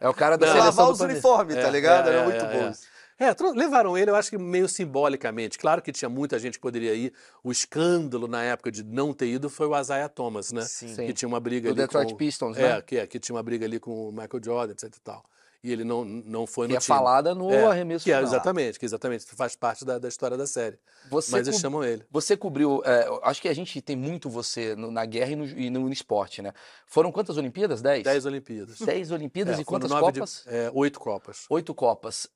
É 0.00 0.08
o 0.08 0.14
cara 0.14 0.38
da 0.38 0.46
pra 0.46 0.54
seleção 0.54 0.66
lavar 0.66 0.86
do 0.86 0.92
os 0.92 1.00
uniformes, 1.00 1.56
tá 1.56 1.62
É, 1.62 1.70
ligado? 1.70 2.08
é, 2.08 2.12
Era 2.12 2.20
é, 2.20 2.24
muito 2.24 2.44
é, 2.44 2.48
bom. 2.48 2.72
É. 3.20 3.26
É, 3.30 3.34
levaram 3.54 3.96
ele, 3.96 4.10
eu 4.10 4.16
acho 4.16 4.30
que 4.30 4.38
meio 4.38 4.68
simbolicamente. 4.68 5.58
Claro 5.58 5.80
que 5.82 5.92
tinha 5.92 6.08
muita 6.08 6.38
gente 6.38 6.54
que 6.54 6.60
poderia 6.60 6.94
ir. 6.94 7.12
O 7.44 7.52
escândalo 7.52 8.26
na 8.26 8.42
época 8.42 8.70
de 8.72 8.82
não 8.82 9.12
ter 9.12 9.26
ido 9.28 9.48
foi 9.48 9.66
o 9.66 9.78
Isaiah 9.78 10.08
Thomas, 10.08 10.50
né? 10.52 10.62
Sim. 10.62 10.94
Que 10.96 11.12
tinha 11.12 11.28
uma 11.28 11.38
briga 11.40 11.68
Do 11.68 11.72
ali 11.72 11.82
Detroit 11.82 12.10
com... 12.12 12.16
Pistons, 12.16 12.56
É, 12.56 12.76
né? 12.76 12.82
que, 12.82 12.96
é, 12.96 13.06
que 13.06 13.18
tinha 13.20 13.36
uma 13.36 13.42
briga 13.42 13.64
ali 13.66 13.78
com 13.78 14.08
o 14.08 14.10
Michael 14.10 14.40
Jordan, 14.44 14.72
etc 14.72 14.84
e 14.96 15.00
tal. 15.00 15.24
E 15.62 15.70
ele 15.70 15.84
não, 15.84 16.06
não 16.06 16.46
foi 16.46 16.66
Que 16.66 16.72
no 16.72 16.78
é 16.78 16.80
time. 16.80 16.96
falada 16.96 17.34
no 17.34 17.50
É, 17.52 17.66
arremesso 17.66 18.02
Que 18.02 18.10
é, 18.12 18.16
final. 18.16 18.30
exatamente, 18.32 18.78
que 18.78 18.84
exatamente 18.86 19.26
faz 19.26 19.54
parte 19.54 19.84
da, 19.84 19.98
da 19.98 20.08
história 20.08 20.34
da 20.34 20.46
série. 20.46 20.78
Você, 21.10 21.32
Mas 21.32 21.46
eles 21.46 21.60
chamam 21.60 21.84
ele. 21.84 22.02
você 22.10 22.34
cobriu. 22.34 22.80
é, 22.82 23.06
acho 23.24 23.42
que 23.42 23.48
a 23.48 23.52
gente 23.54 23.78
tem 23.82 23.94
muito 23.94 24.30
você 24.30 24.74
no- 24.74 24.90
na 24.90 25.04
guerra 25.04 25.32
e 25.32 25.36
no, 25.36 25.44
e 25.44 25.68
no 25.68 25.92
esporte, 25.92 26.40
né? 26.40 26.54
Foram 26.86 27.12
quantas 27.12 27.36
Olimpíadas? 27.36 27.82
Dez? 27.82 28.02
Dez 28.02 28.24
Olimpíadas. 28.24 28.78
Dez 28.78 29.10
Olimpíadas 29.10 29.58
É, 29.58 29.60
e 29.60 29.64
quantas 29.66 29.90
de- 29.90 30.00
Copas? 30.00 30.44
é, 30.46 30.70
oito 30.72 30.98
Copas. 30.98 31.44
Oito 31.50 31.74
Copas. 31.74 32.26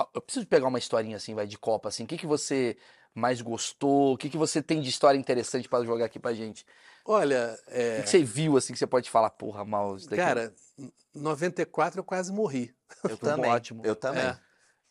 É, 0.00 0.06
eu 0.14 0.20
preciso 0.22 0.46
pegar 0.46 0.68
uma 0.68 0.78
historinha 0.78 1.16
assim, 1.16 1.34
vai, 1.34 1.46
de 1.46 1.58
Copa, 1.58 1.88
assim. 1.88 2.04
O 2.04 2.06
que, 2.06 2.16
que 2.18 2.26
você 2.26 2.76
mais 3.14 3.40
gostou? 3.40 4.14
O 4.14 4.16
que, 4.18 4.30
que 4.30 4.36
você 4.38 4.62
tem 4.62 4.80
de 4.80 4.88
história 4.88 5.18
interessante 5.18 5.68
para 5.68 5.84
jogar 5.84 6.04
aqui 6.06 6.18
pra 6.18 6.32
gente? 6.32 6.64
Olha, 7.04 7.58
O 7.66 7.70
é, 7.70 7.96
que, 7.96 8.02
que 8.04 8.10
você 8.10 8.22
viu, 8.22 8.56
assim, 8.56 8.72
que 8.72 8.78
você 8.78 8.86
pode 8.86 9.10
falar, 9.10 9.30
porra, 9.30 9.64
mal, 9.64 9.96
isso 9.96 10.08
daqui. 10.08 10.22
cara, 10.22 10.54
em 10.78 10.90
94 11.14 12.00
eu 12.00 12.04
quase 12.04 12.32
morri. 12.32 12.74
Eu 13.08 13.16
também. 13.18 13.50
ótimo. 13.50 13.82
Eu 13.84 13.96
também. 13.96 14.22
É. 14.22 14.38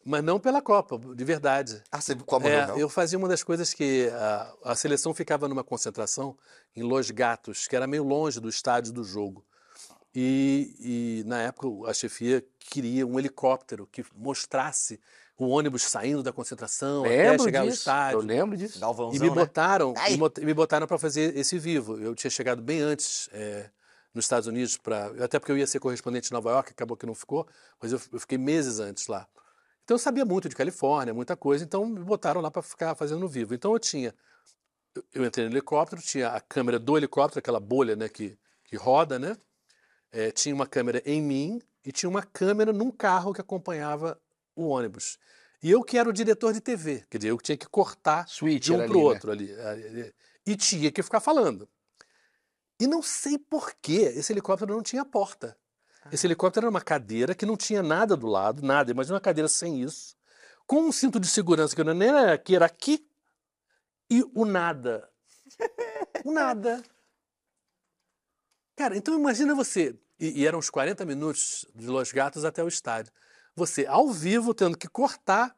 Mas 0.04 0.24
não 0.24 0.40
pela 0.40 0.62
Copa, 0.62 0.98
de 1.14 1.24
verdade. 1.26 1.84
Ah, 1.92 2.00
você 2.02 2.16
como 2.16 2.48
É, 2.48 2.66
não? 2.68 2.78
eu 2.80 2.90
fazia 2.90 3.18
uma 3.18 3.28
das 3.28 3.44
coisas 3.44 3.74
que 3.74 4.10
a, 4.14 4.54
a 4.72 4.76
seleção 4.76 5.14
ficava 5.14 5.48
numa 5.48 5.64
concentração 5.64 6.38
em 6.76 6.82
Los 6.82 7.12
Gatos, 7.12 7.68
que 7.68 7.76
era 7.76 7.86
meio 7.86 8.04
longe 8.04 8.40
do 8.40 8.50
estádio 8.50 8.94
do 8.94 9.04
jogo. 9.04 9.46
E, 10.14 10.76
e, 10.80 11.24
na 11.28 11.42
época 11.42 11.90
a 11.90 11.94
chefia 11.94 12.44
queria 12.60 13.06
um 13.06 13.20
helicóptero 13.20 13.88
que 13.92 14.04
mostrasse 14.16 15.00
o 15.38 15.48
ônibus 15.48 15.84
saindo 15.84 16.24
da 16.24 16.34
concentração 16.34 17.06
até 17.06 17.30
Lembro 17.32 17.44
chegar 17.44 17.62
ao 17.62 17.68
disso. 17.68 17.80
estádio. 17.80 18.20
Eu 18.20 18.26
lembro 18.26 18.58
disso. 18.58 18.80
Galvãozão, 18.80 19.16
E 19.16 19.20
me 19.30 19.30
né? 19.30 19.36
botaram, 19.36 19.94
Ai. 19.98 20.12
me 20.12 20.18
bot- 20.18 20.42
me 20.42 20.54
botaram 20.54 20.88
para 20.88 20.98
fazer 20.98 21.38
esse 21.38 21.58
vivo. 21.60 21.98
Eu 21.98 22.16
tinha 22.16 22.30
chegado 22.30 22.62
bem 22.62 22.82
antes 22.82 23.30
é, 23.32 23.70
nos 24.14 24.26
Estados 24.26 24.48
Unidos 24.48 24.78
para, 24.78 25.24
até 25.24 25.40
porque 25.40 25.52
eu 25.52 25.58
ia 25.58 25.68
ser 25.68 25.80
correspondente 25.80 26.30
em 26.30 26.34
Nova 26.34 26.50
York, 26.52 26.72
acabou 26.72 26.98
que 26.98 27.06
não 27.06 27.14
ficou, 27.16 27.48
mas 27.82 27.92
eu, 27.92 28.02
eu 28.12 28.20
fiquei 28.20 28.38
meses 28.38 28.80
antes 28.80 29.08
lá. 29.08 29.28
Então 29.84 29.96
eu 29.96 30.00
sabia 30.00 30.26
muito 30.26 30.50
de 30.50 30.56
Califórnia, 30.56 31.14
muita 31.14 31.38
coisa, 31.38 31.64
então 31.64 31.86
me 31.86 32.00
botaram 32.04 32.42
lá 32.42 32.50
para 32.52 32.62
ficar 32.62 32.96
fazendo 32.96 33.20
no 33.20 33.28
vivo. 33.28 33.54
Então 33.54 33.72
eu 33.74 33.80
tinha, 33.80 34.14
eu, 34.96 35.04
eu 35.14 35.26
entrei 35.26 35.46
no 35.46 35.52
helicóptero, 35.54 36.02
tinha 36.02 36.30
a 36.30 36.42
câmera 36.42 36.80
do 36.80 36.98
helicóptero, 36.98 37.40
aquela 37.40 37.60
bolha, 37.60 37.96
né, 37.96 38.10
que 38.10 38.38
que 38.66 38.76
roda, 38.76 39.18
né? 39.18 39.36
É, 40.12 40.32
tinha 40.32 40.54
uma 40.56 40.66
câmera 40.66 41.02
em 41.06 41.22
mim 41.22 41.62
e 41.86 41.92
tinha 41.92 42.10
uma 42.10 42.24
câmera 42.24 42.74
num 42.74 42.92
carro 42.92 43.34
que 43.34 43.42
acompanhava 43.42 44.20
o 44.56 44.68
ônibus. 44.68 45.18
E 45.62 45.70
eu 45.70 45.84
que 45.84 45.98
era 45.98 46.10
o 46.10 46.14
diretor 46.14 46.54
de 46.54 46.62
TV, 46.62 47.06
quer 47.10 47.18
dizer, 47.18 47.30
eu 47.30 47.38
que 47.38 47.44
tinha 47.44 47.58
que 47.58 47.68
cortar 47.68 48.28
Switch 48.28 48.64
de 48.64 48.74
um 48.74 48.78
para 48.78 48.92
o 48.92 48.94
né? 48.94 48.98
outro 48.98 49.32
ali. 49.32 49.52
eh, 49.52 50.14
E 50.46 50.56
tinha 50.56 50.92
que 50.92 51.04
ficar 51.04 51.20
falando. 51.20 51.68
E 52.80 52.88
não 52.88 53.02
sei 53.02 53.38
por 53.38 53.74
que 53.82 53.98
esse 53.98 54.32
helicóptero 54.32 54.74
não 54.74 54.82
tinha 54.82 55.04
porta. 55.04 55.58
Esse 56.12 56.26
helicóptero 56.26 56.66
era 56.66 56.72
uma 56.72 56.82
cadeira 56.82 57.36
que 57.36 57.46
não 57.46 57.58
tinha 57.58 57.84
nada 57.84 58.16
do 58.16 58.26
lado, 58.26 58.64
nada. 58.64 58.90
Imagina 58.90 59.16
uma 59.16 59.22
cadeira 59.22 59.50
sem 59.50 59.82
isso, 59.84 60.16
com 60.66 60.82
um 60.82 60.92
cinto 60.92 61.20
de 61.20 61.28
segurança 61.28 61.76
que 61.76 61.84
não 61.84 62.02
era 62.02 62.34
aqui, 62.34 62.56
era 62.56 62.66
aqui, 62.66 63.06
e 64.10 64.24
o 64.34 64.46
nada. 64.46 65.10
O 66.26 66.32
nada. 66.32 66.84
Cara, 68.80 68.96
então 68.96 69.14
imagina 69.14 69.54
você, 69.54 69.94
e, 70.18 70.40
e 70.40 70.48
eram 70.48 70.58
uns 70.58 70.70
40 70.70 71.04
minutos 71.04 71.66
de 71.76 71.86
Los 71.88 72.14
Gatos 72.14 72.46
até 72.46 72.64
o 72.64 72.68
estádio. 72.70 73.12
Você, 73.54 73.86
ao 73.86 74.08
vivo, 74.08 74.54
tendo 74.54 74.78
que 74.78 74.88
cortar 74.88 75.54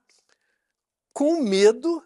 com 1.14 1.39
medo 1.43 2.03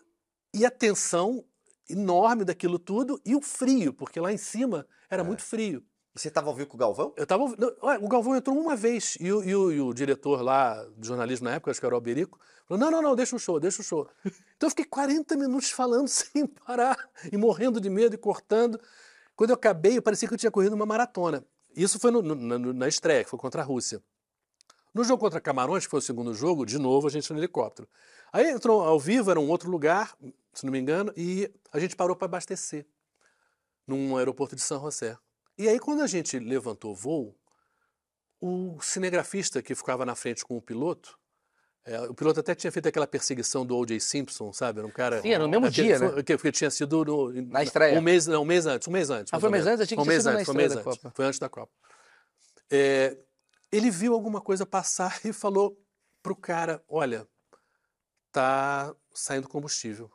e 0.54 0.66
a 0.66 0.70
tensão 0.70 1.46
enorme 1.90 2.44
daquilo 2.44 2.78
tudo 2.78 3.18
e 3.26 3.34
o 3.34 3.42
frio, 3.42 3.94
porque 3.94 4.20
lá 4.20 4.34
em 4.34 4.38
cima 4.38 4.86
era 5.10 5.24
muito 5.24 5.42
frio. 5.42 5.86
E 6.14 6.20
você 6.20 6.30
tava 6.30 6.50
ao 6.50 6.54
vivo 6.54 6.68
com 6.68 6.76
o 6.76 6.80
Galvão? 6.82 7.14
Eu 7.16 7.26
tava, 7.26 7.44
ouvi- 7.44 7.56
não, 7.58 7.74
olha, 7.82 8.04
o 8.04 8.10
Galvão 8.10 8.36
entrou 8.36 8.60
uma 8.60 8.76
vez 8.76 9.16
e 9.18 9.32
o, 9.32 9.42
e 9.42 9.56
o- 9.56 9.72
e 9.72 9.80
o 9.80 9.94
diretor 9.94 10.42
lá 10.42 10.86
de 10.98 11.08
jornalismo 11.08 11.46
na 11.46 11.56
época, 11.56 11.72
acho 11.72 11.80
que 11.80 11.86
era 11.86 11.96
o 11.96 11.98
Alberico, 11.98 12.38
falou: 12.68 12.78
não, 12.84 12.92
não, 12.92 13.02
não, 13.02 13.16
deixa 13.16 13.38
o 13.38 13.40
show, 13.40 13.58
deixa 13.58 13.80
o 13.82 13.86
show. 13.86 14.06
Então 14.58 14.68
eu 14.68 14.70
fiquei 14.72 14.84
40 14.86 15.38
minutos 15.38 15.72
falando 15.72 16.10
sem 16.12 16.46
parar 16.46 17.10
e 17.32 17.38
morrendo 17.38 17.80
de 17.80 17.90
medo 17.90 18.16
e 18.16 18.18
cortando. 18.18 18.78
Quando 19.36 19.50
eu 19.50 19.56
acabei, 19.56 20.00
parecia 20.00 20.28
que 20.28 20.34
eu 20.34 20.38
tinha 20.38 20.52
corrido 20.52 20.74
uma 20.74 20.86
maratona. 20.86 21.46
Isso 21.76 22.00
foi 22.00 22.10
no- 22.12 22.22
no- 22.22 22.74
na 22.74 22.88
estreia, 22.88 23.24
que 23.24 23.30
foi 23.30 23.38
contra 23.40 23.62
a 23.62 23.66
Rússia. 23.66 24.02
No 24.94 25.04
jogo 25.04 25.20
contra 25.20 25.42
Camarões, 25.42 25.86
que 25.86 25.92
foi 25.92 26.00
o 26.00 26.02
segundo 26.02 26.34
jogo, 26.34 26.66
de 26.66 26.78
novo 26.80 27.08
a 27.08 27.10
gente 27.10 27.32
no 27.34 27.38
helicóptero. 27.40 27.88
Aí 28.32 28.50
entrou 28.50 28.82
ao 28.82 28.98
vivo, 28.98 29.30
era 29.30 29.40
um 29.40 29.50
outro 29.50 29.70
lugar, 29.70 30.18
se 30.54 30.66
não 30.66 30.72
me 30.72 30.80
engano, 30.80 31.12
e 31.18 31.52
a 31.72 31.80
gente 31.80 31.98
parou 31.98 32.16
para 32.16 32.26
abastecer 32.26 32.86
num 33.86 34.16
aeroporto 34.16 34.56
de 34.56 34.62
São 34.62 34.80
José. 34.80 35.18
E 35.58 35.68
aí, 35.68 35.80
quando 35.80 36.02
a 36.02 36.08
gente 36.08 36.40
levantou 36.40 36.92
o 36.92 36.96
voo, 36.96 37.36
o 38.40 38.78
cinegrafista 38.82 39.62
que 39.62 39.76
ficava 39.76 40.06
na 40.06 40.16
frente 40.16 40.46
com 40.46 40.56
o 40.58 40.62
piloto, 40.62 41.20
é, 41.86 42.02
o 42.02 42.14
piloto 42.16 42.40
até 42.40 42.56
tinha 42.56 42.72
feito 42.72 42.88
aquela 42.90 43.06
perseguição 43.06 43.66
do 43.66 43.78
O.J. 43.78 44.00
Simpson, 44.00 44.52
sabe? 44.52 44.80
Era 44.80 44.88
um 44.88 44.92
cara. 44.92 45.22
Sim, 45.22 45.30
era 45.34 45.44
no 45.44 45.50
mesmo 45.50 45.68
aquele- 45.68 45.88
dia, 45.88 46.00
né? 46.00 46.24
Que, 46.24 46.36
que 46.38 46.52
tinha 46.52 46.72
sido 46.72 47.06
no- 47.06 47.32
Na 47.44 47.62
estreia. 47.64 47.98
Um 47.98 48.02
mês, 48.02 48.26
não, 48.26 48.42
um 48.42 48.46
mês 48.46 48.66
antes, 48.66 48.88
um 48.88 48.92
mês 48.92 49.10
antes. 49.10 49.32
Ah, 49.34 49.40
foi 49.40 49.50
um 49.50 49.52
mês 49.52 49.68
antes? 49.68 49.88
Foi 49.88 49.98
um 49.98 50.02
tinha 50.02 50.06
mês 50.14 50.26
antes, 50.26 50.46
foi 50.46 50.54
um 50.54 50.58
mês 50.58 50.74
da 50.74 50.80
antes. 50.82 50.98
Copa. 51.02 51.12
Foi 51.16 51.26
antes 51.26 51.40
da 51.40 51.48
Copa. 51.50 51.72
É, 52.72 53.18
ele 53.72 53.92
viu 53.92 54.14
alguma 54.14 54.42
coisa 54.42 54.66
passar 54.66 55.20
e 55.24 55.32
falou 55.32 55.80
pro 56.24 56.36
cara: 56.36 56.84
olha, 56.90 57.28
tá 58.32 58.94
saindo 59.14 59.48
combustível. 59.48 60.12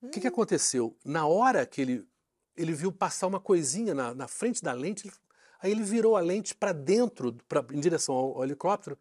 O 0.00 0.08
que, 0.10 0.20
que 0.20 0.26
aconteceu? 0.28 0.96
Na 1.04 1.26
hora 1.26 1.66
que 1.66 1.80
ele, 1.80 2.06
ele 2.56 2.72
viu 2.72 2.92
passar 2.92 3.26
uma 3.26 3.40
coisinha 3.40 3.94
na, 3.94 4.14
na 4.14 4.28
frente 4.28 4.62
da 4.62 4.72
lente, 4.72 5.10
aí 5.60 5.72
ele 5.72 5.82
virou 5.82 6.16
a 6.16 6.20
lente 6.20 6.54
para 6.54 6.72
dentro, 6.72 7.32
pra, 7.48 7.64
em 7.72 7.80
direção 7.80 8.14
ao, 8.14 8.36
ao 8.36 8.44
helicóptero, 8.44 8.96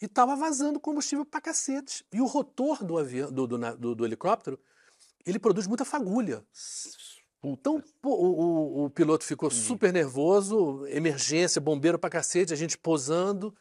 e 0.00 0.04
estava 0.06 0.36
vazando 0.36 0.78
combustível 0.80 1.24
pra 1.24 1.40
cacete. 1.40 2.04
E 2.12 2.20
o 2.20 2.26
rotor 2.26 2.84
do, 2.84 2.98
avião, 2.98 3.30
do, 3.32 3.46
do, 3.46 3.94
do- 3.94 4.04
helicóptero, 4.04 4.58
ele 5.24 5.38
produz 5.38 5.66
muita 5.66 5.84
fagulha. 5.84 6.44
Então 7.42 7.82
o, 8.02 8.08
o- 8.10 8.84
o 8.84 8.90
piloto 8.90 9.24
ficou 9.24 9.50
super 9.50 9.92
nervoso, 9.92 10.84
emergência, 10.88 11.60
bombeiro 11.60 11.98
pra 11.98 12.10
cacete, 12.10 12.52
a 12.52 12.56
gente 12.56 12.76
posando. 12.76 13.54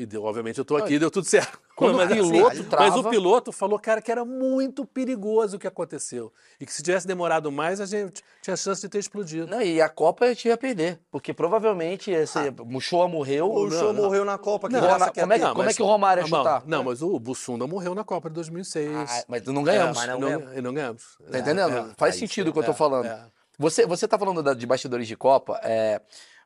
E 0.00 0.06
deu, 0.06 0.22
obviamente 0.22 0.56
eu 0.58 0.64
tô 0.64 0.76
aqui, 0.76 0.96
deu 0.96 1.10
tudo 1.10 1.24
certo. 1.26 1.58
Quando 1.74 1.94
o 1.94 1.96
Mas, 1.98 2.10
assim, 2.12 2.30
piloto 2.30 2.56
mas 2.56 2.66
trava- 2.68 2.98
o 2.98 3.10
piloto 3.10 3.52
falou, 3.52 3.78
cara, 3.78 4.00
que 4.00 4.10
era 4.12 4.24
muito 4.24 4.84
perigoso 4.84 5.56
o 5.56 5.60
que 5.60 5.66
aconteceu. 5.66 6.32
E 6.60 6.64
que 6.66 6.72
se 6.72 6.82
tivesse 6.82 7.06
demorado 7.06 7.50
mais, 7.50 7.80
a 7.80 7.86
gente 7.86 8.22
tinha 8.42 8.56
chance 8.56 8.80
de 8.80 8.88
ter 8.88 8.98
explodido. 8.98 9.46
Não, 9.48 9.60
e 9.60 9.80
a 9.80 9.88
Copa 9.88 10.26
eu 10.26 10.36
tinha 10.36 10.54
a 10.54 10.56
perder. 10.56 11.00
Porque 11.10 11.32
provavelmente 11.34 12.10
esse, 12.12 12.38
o 12.72 12.80
Shoa 12.80 13.08
morreu. 13.08 13.50
O 13.50 13.68
não. 13.68 13.92
morreu 13.94 14.24
na 14.24 14.38
Copa. 14.38 14.68
Que 14.68 14.74
Não, 14.74 14.80
que 15.12 15.20
como 15.20 15.32
é 15.32 15.36
ia. 15.38 15.44
Não, 15.44 15.50
como 15.52 15.62
é 15.62 15.66
mas- 15.66 15.76
que 15.76 15.82
o 15.82 15.86
Romário 15.86 16.20
ia 16.24 16.28
não, 16.28 16.38
chutar? 16.38 16.62
Não, 16.66 16.84
mas 16.84 17.02
o 17.02 17.18
Bussunda 17.18 17.66
morreu 17.66 17.94
na 17.94 18.04
Copa 18.04 18.28
de 18.28 18.34
2006. 18.36 18.90
Ah, 18.96 19.24
mas 19.28 19.42
não 19.44 19.62
ganhamos. 19.64 19.96
mas 19.96 20.08
não 20.08 20.16
E 20.16 20.20
não, 20.20 20.28
ganhamos. 20.28 20.56
e 20.56 20.60
não 20.60 20.74
ganhamos. 20.74 21.02
Tá 21.30 21.38
entendendo? 21.40 21.94
Faz 21.96 22.14
aí 22.14 22.20
sentido 22.20 22.50
o 22.50 22.52
que 22.52 22.58
eu 22.60 22.64
tô 22.64 22.74
falando. 22.74 23.06
É. 23.06 23.24
Você, 23.58 23.84
você 23.86 24.06
tá 24.06 24.16
falando 24.18 24.40
da- 24.42 24.54
de 24.54 24.64
bastidores 24.66 25.06
de 25.08 25.16
Copa, 25.16 25.60
é, 25.64 26.00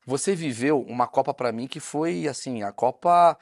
você 0.07 0.35
viveu 0.35 0.81
uma 0.83 1.07
Copa 1.07 1.33
pra 1.35 1.53
mim 1.53 1.67
que 1.67 1.81
foi, 1.81 2.27
assim, 2.29 2.63
a 2.63 2.73
Copa 2.73 3.39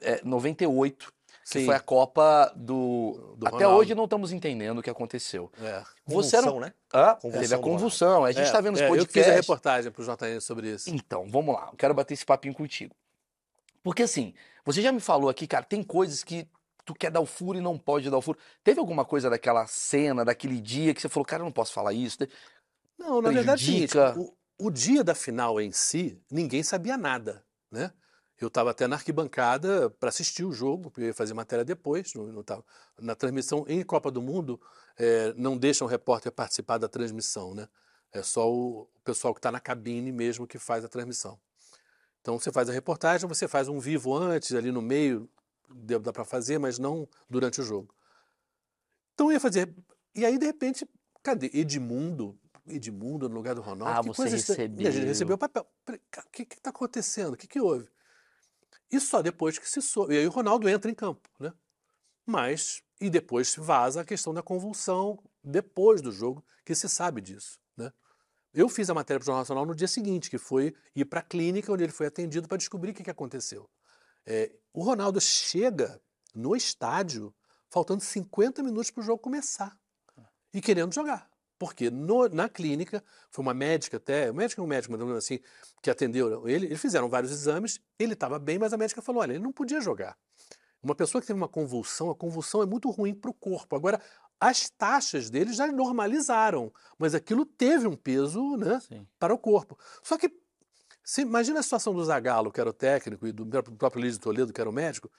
é, 0.00 0.20
98. 0.24 1.12
que 1.44 1.58
Sim. 1.58 1.66
foi 1.66 1.74
a 1.74 1.80
Copa 1.80 2.52
do. 2.56 3.34
Do 3.36 3.46
Até 3.48 3.66
hoje 3.66 3.94
não 3.94 4.04
estamos 4.04 4.30
entendendo 4.32 4.78
o 4.78 4.82
que 4.82 4.90
aconteceu. 4.90 5.50
É. 5.60 5.82
Você 6.06 6.36
era. 6.36 6.46
Convulsão, 6.46 6.60
né? 6.60 6.72
Hã? 6.94 7.14
Convulsão 7.14 7.40
Teve 7.40 7.54
a 7.54 7.58
convulsão. 7.58 8.24
A 8.24 8.32
gente 8.32 8.48
É, 8.48 8.52
tá 8.52 8.60
vendo 8.60 8.74
os 8.76 8.80
é, 8.80 8.88
Eu 8.88 8.94
fiz 8.94 8.98
a 8.98 9.04
podcasts. 9.06 9.34
reportagem 9.36 9.90
pro 9.92 10.04
JN 10.04 10.40
sobre 10.40 10.70
isso. 10.72 10.90
Então, 10.90 11.26
vamos 11.28 11.54
lá. 11.54 11.68
Eu 11.72 11.76
quero 11.76 11.94
bater 11.94 12.14
esse 12.14 12.24
papinho 12.24 12.54
contigo. 12.54 12.94
Porque 13.82 14.02
assim, 14.02 14.34
você 14.64 14.82
já 14.82 14.92
me 14.92 15.00
falou 15.00 15.28
aqui, 15.30 15.46
cara, 15.46 15.64
tem 15.64 15.82
coisas 15.82 16.22
que 16.22 16.46
tu 16.84 16.94
quer 16.94 17.10
dar 17.10 17.20
o 17.20 17.26
furo 17.26 17.58
e 17.58 17.60
não 17.62 17.78
pode 17.78 18.10
dar 18.10 18.18
o 18.18 18.22
furo. 18.22 18.38
Teve 18.62 18.78
alguma 18.78 19.04
coisa 19.04 19.28
daquela 19.30 19.66
cena, 19.66 20.24
daquele 20.24 20.60
dia 20.60 20.92
que 20.94 21.00
você 21.00 21.08
falou, 21.08 21.24
cara, 21.24 21.40
eu 21.42 21.46
não 21.46 21.52
posso 21.52 21.72
falar 21.72 21.92
isso? 21.92 22.18
Não, 22.98 23.22
na 23.22 23.30
verdade, 23.30 23.62
é 23.62 23.84
o 23.84 23.88
prejudica. 23.88 24.14
O, 24.66 24.70
dia 24.70 25.02
da 25.04 25.14
final 25.14 25.60
em 25.60 25.72
si, 25.72 26.20
ninguém 26.30 26.62
sabia 26.62 26.96
nada, 26.96 27.44
né? 27.70 27.92
Eu 28.40 28.48
estava 28.48 28.70
até 28.70 28.86
na 28.86 28.96
arquibancada 28.96 29.90
para 29.90 30.08
assistir 30.08 30.44
o 30.44 30.52
jogo, 30.52 30.84
porque 30.90 31.02
eu 31.02 31.06
ia 31.08 31.14
fazer 31.14 31.34
matéria 31.34 31.64
depois. 31.64 32.14
não- 32.14 32.26
não 32.32 32.42
tava- 32.42 32.64
na 32.98 33.14
transmissão 33.14 33.64
em 33.68 33.82
Copa 33.84 34.10
do 34.10 34.22
Mundo, 34.22 34.58
eh, 34.98 35.34
não 35.36 35.56
deixam 35.58 35.86
o 35.86 35.90
repórter 35.90 36.32
participar 36.32 36.78
da 36.78 36.88
transmissão, 36.88 37.54
né? 37.54 37.68
É 38.12 38.22
só 38.22 38.50
o, 38.50 38.82
o 38.94 39.00
pessoal 39.04 39.34
que 39.34 39.38
está 39.38 39.52
na 39.52 39.60
cabine 39.60 40.10
mesmo 40.10 40.46
que 40.46 40.58
faz 40.58 40.84
a 40.84 40.88
transmissão. 40.88 41.38
Então 42.20 42.38
você 42.38 42.50
faz 42.52 42.68
a 42.68 42.72
reportagem, 42.72 43.28
você 43.28 43.46
faz 43.48 43.68
um 43.68 43.78
vivo 43.78 44.16
antes, 44.16 44.54
ali 44.54 44.72
no 44.72 44.82
meio, 44.82 45.28
dá 46.00 46.12
para 46.12 46.24
fazer, 46.24 46.58
mas 46.58 46.78
não 46.78 47.08
durante 47.28 47.60
o 47.60 47.64
jogo. 47.64 47.94
Então 49.14 49.28
eu 49.28 49.32
ia 49.32 49.40
fazer. 49.40 49.74
E 50.14 50.24
aí, 50.24 50.38
de 50.38 50.46
repente, 50.46 50.88
cadê? 51.22 51.50
Edmundo. 51.52 52.39
Edmundo 52.66 53.28
no 53.28 53.34
lugar 53.34 53.54
do 53.54 53.60
Ronaldo. 53.60 53.98
Ah, 53.98 54.02
que 54.02 54.08
você. 54.08 54.22
E 54.22 54.26
a 54.26 54.30
gente 54.36 54.46
recebeu. 54.86 55.06
recebeu 55.06 55.34
o 55.36 55.38
papel. 55.38 55.66
Falei, 55.84 56.00
"Cara, 56.10 56.26
O 56.26 56.30
que 56.30 56.42
está 56.42 56.70
acontecendo? 56.70 57.34
O 57.34 57.36
que, 57.36 57.46
que 57.46 57.60
houve? 57.60 57.88
E 58.90 58.98
só 58.98 59.22
depois 59.22 59.58
que 59.58 59.68
se 59.68 59.80
soube. 59.80 60.14
E 60.14 60.18
aí 60.18 60.26
o 60.26 60.30
Ronaldo 60.30 60.68
entra 60.68 60.90
em 60.90 60.94
campo, 60.94 61.28
né? 61.38 61.52
Mas, 62.26 62.82
e 63.00 63.08
depois 63.08 63.54
vaza 63.56 64.00
a 64.00 64.04
questão 64.04 64.34
da 64.34 64.42
convulsão 64.42 65.22
depois 65.42 66.02
do 66.02 66.12
jogo, 66.12 66.44
que 66.64 66.74
se 66.74 66.88
sabe 66.88 67.20
disso, 67.20 67.58
né? 67.76 67.92
Eu 68.52 68.68
fiz 68.68 68.90
a 68.90 68.94
matéria 68.94 69.18
para 69.20 69.24
o 69.24 69.26
Jornal 69.26 69.42
Nacional 69.42 69.66
no 69.66 69.74
dia 69.74 69.86
seguinte, 69.88 70.28
que 70.28 70.38
foi 70.38 70.74
ir 70.94 71.04
para 71.04 71.20
a 71.20 71.22
clínica 71.22 71.72
onde 71.72 71.84
ele 71.84 71.92
foi 71.92 72.06
atendido 72.06 72.48
para 72.48 72.58
descobrir 72.58 72.90
o 72.90 72.94
que, 72.94 73.04
que 73.04 73.10
aconteceu. 73.10 73.70
É, 74.26 74.52
o 74.72 74.82
Ronaldo 74.82 75.20
chega 75.20 76.00
no 76.34 76.54
estádio 76.56 77.34
faltando 77.68 78.02
50 78.02 78.62
minutos 78.62 78.90
para 78.90 79.00
o 79.00 79.04
jogo 79.04 79.22
começar 79.22 79.78
e 80.52 80.60
querendo 80.60 80.92
jogar. 80.92 81.29
Porque 81.60 81.90
no- 81.90 82.26
na 82.30 82.48
clínica, 82.48 83.04
foi 83.30 83.42
uma 83.42 83.52
médica 83.52 83.98
até, 83.98 84.32
médica 84.32 84.62
é 84.62 84.64
um 84.64 84.66
médico, 84.66 84.96
mas 84.96 85.16
assim, 85.18 85.40
que 85.82 85.90
atendeu 85.90 86.48
ele, 86.48 86.64
eles 86.64 86.80
fizeram 86.80 87.06
vários 87.06 87.30
exames, 87.30 87.78
ele 87.98 88.14
estava 88.14 88.38
bem, 88.38 88.58
mas 88.58 88.72
a 88.72 88.78
médica 88.78 89.02
falou, 89.02 89.20
olha, 89.20 89.34
ele 89.34 89.42
não 89.42 89.52
podia 89.52 89.78
jogar. 89.78 90.16
Uma 90.82 90.94
pessoa 90.94 91.20
que 91.20 91.26
teve 91.26 91.38
uma 91.38 91.48
convulsão, 91.50 92.10
a 92.10 92.14
convulsão 92.14 92.62
é 92.62 92.66
muito 92.66 92.88
ruim 92.88 93.12
para 93.12 93.30
o 93.30 93.34
corpo. 93.34 93.76
Agora, 93.76 94.00
as 94.40 94.70
taxas 94.70 95.28
dele 95.28 95.52
já 95.52 95.66
normalizaram, 95.66 96.72
mas 96.98 97.14
aquilo 97.14 97.44
teve 97.44 97.86
um 97.86 97.94
peso 97.94 98.56
né, 98.56 98.80
Sim. 98.80 99.06
para 99.18 99.34
o 99.34 99.38
corpo. 99.38 99.78
Só 100.02 100.16
que, 100.16 100.32
se, 101.04 101.20
imagina 101.20 101.60
a 101.60 101.62
situação 101.62 101.92
do 101.92 102.02
Zagallo, 102.02 102.50
que 102.50 102.58
era 102.58 102.70
o 102.70 102.72
técnico, 102.72 103.26
e 103.26 103.32
do 103.32 103.44
próprio 103.76 104.02
Lídio 104.02 104.18
Toledo, 104.18 104.50
que 104.50 104.60
era 104.62 104.70
o 104.70 104.72
médico, 104.72 105.10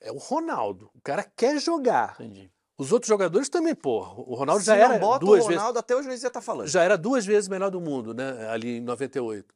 é 0.00 0.10
o 0.10 0.16
Ronaldo. 0.16 0.90
O 0.94 1.02
cara 1.02 1.22
quer 1.22 1.60
jogar. 1.60 2.14
Entendi. 2.18 2.50
Os 2.82 2.92
outros 2.92 3.08
jogadores 3.08 3.48
também, 3.48 3.74
pô. 3.74 4.00
O 4.26 4.34
Ronaldo 4.34 4.60
Se 4.60 4.66
já 4.66 4.76
não 4.76 4.82
era 4.82 4.98
bota 4.98 5.24
duas 5.24 5.44
o 5.44 5.46
vezes 5.46 5.56
Ronaldo, 5.60 5.78
até 5.78 5.94
hoje 5.94 6.08
nós 6.08 6.20
ia 6.22 6.26
estar 6.26 6.40
falando. 6.40 6.66
já 6.68 6.82
era 6.82 6.98
duas 6.98 7.24
vezes 7.24 7.48
melhor 7.48 7.70
do 7.70 7.80
mundo, 7.80 8.12
né? 8.12 8.48
Ali 8.48 8.78
em 8.78 8.80
98. 8.80 9.54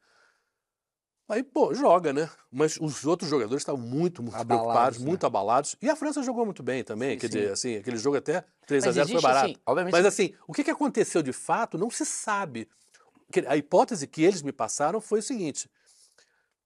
Aí, 1.29 1.43
pô, 1.43 1.75
joga, 1.75 2.13
né? 2.13 2.31
Mas 2.53 2.79
os 2.81 3.05
outros 3.05 3.29
jogadores 3.29 3.63
estavam 3.63 3.81
muito, 3.81 4.23
muito 4.23 4.37
Abalados, 4.37 4.47
preocupados, 4.47 4.99
né? 5.01 5.07
muito 5.07 5.27
abalados. 5.27 5.77
E 5.83 5.91
a 5.91 5.97
França 5.97 6.23
jogou 6.23 6.45
muito 6.45 6.63
bem 6.63 6.85
também. 6.85 7.15
Sim, 7.15 7.19
quer 7.19 7.27
sim. 7.27 7.39
dizer, 7.39 7.53
assim, 7.53 7.77
aquele 7.79 7.97
jogo 7.97 8.17
até 8.17 8.45
3 8.65 8.85
a 8.85 8.87
Mas 8.87 8.95
0 8.95 9.09
foi 9.09 9.21
barato. 9.21 9.47
assim, 9.47 9.57
obviamente. 9.67 9.93
Mas 9.93 10.07
assim, 10.07 10.35
o 10.47 10.53
que 10.53 10.63
que 10.63 10.71
aconteceu 10.71 11.23
de 11.23 11.33
fato 11.33 11.77
não 11.77 11.91
se 11.91 12.07
sabe. 12.07 12.69
A 13.49 13.57
hipótese 13.57 14.07
que 14.07 14.23
eles 14.23 14.41
me 14.41 14.53
passaram 14.53 15.01
foi 15.01 15.19
o 15.19 15.23
seguinte: 15.23 15.69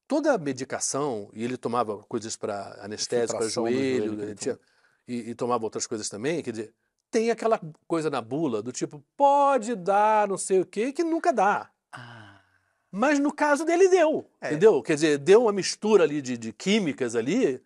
toda 0.07 0.35
a 0.35 0.37
medicação, 0.39 1.31
e 1.32 1.43
ele 1.43 1.57
tomava 1.57 1.97
coisas 2.05 2.37
para 2.37 2.77
anestésico, 2.85 3.39
para 3.39 3.49
joelho, 3.49 4.15
joelho 4.16 4.35
tinha- 4.35 4.59
e, 5.12 5.31
e 5.31 5.35
tomava 5.35 5.65
outras 5.65 5.87
coisas 5.87 6.09
também, 6.09 6.43
quer 6.43 6.51
dizer, 6.53 6.74
tem 7.11 7.31
aquela 7.31 7.61
coisa 7.87 8.09
na 8.09 8.20
bula 8.20 8.62
do 8.62 8.70
tipo, 8.73 9.03
pode 9.16 9.74
dar 9.74 10.28
não 10.28 10.39
sei 10.39 10.61
o 10.61 10.66
quê, 10.66 10.93
que 10.93 11.03
nunca 11.03 11.32
dá. 11.32 11.70
Ah, 11.93 12.41
Mas 12.91 13.19
no 13.19 13.32
caso 13.32 13.65
dele 13.65 13.89
deu, 13.89 14.31
É. 14.41 14.49
entendeu? 14.49 14.81
Quer 14.82 14.95
dizer, 14.95 15.19
deu 15.19 15.43
uma 15.43 15.53
mistura 15.53 16.05
ali 16.05 16.23
de, 16.23 16.37
de 16.39 16.53
químicas 16.53 17.16
ali 17.16 17.61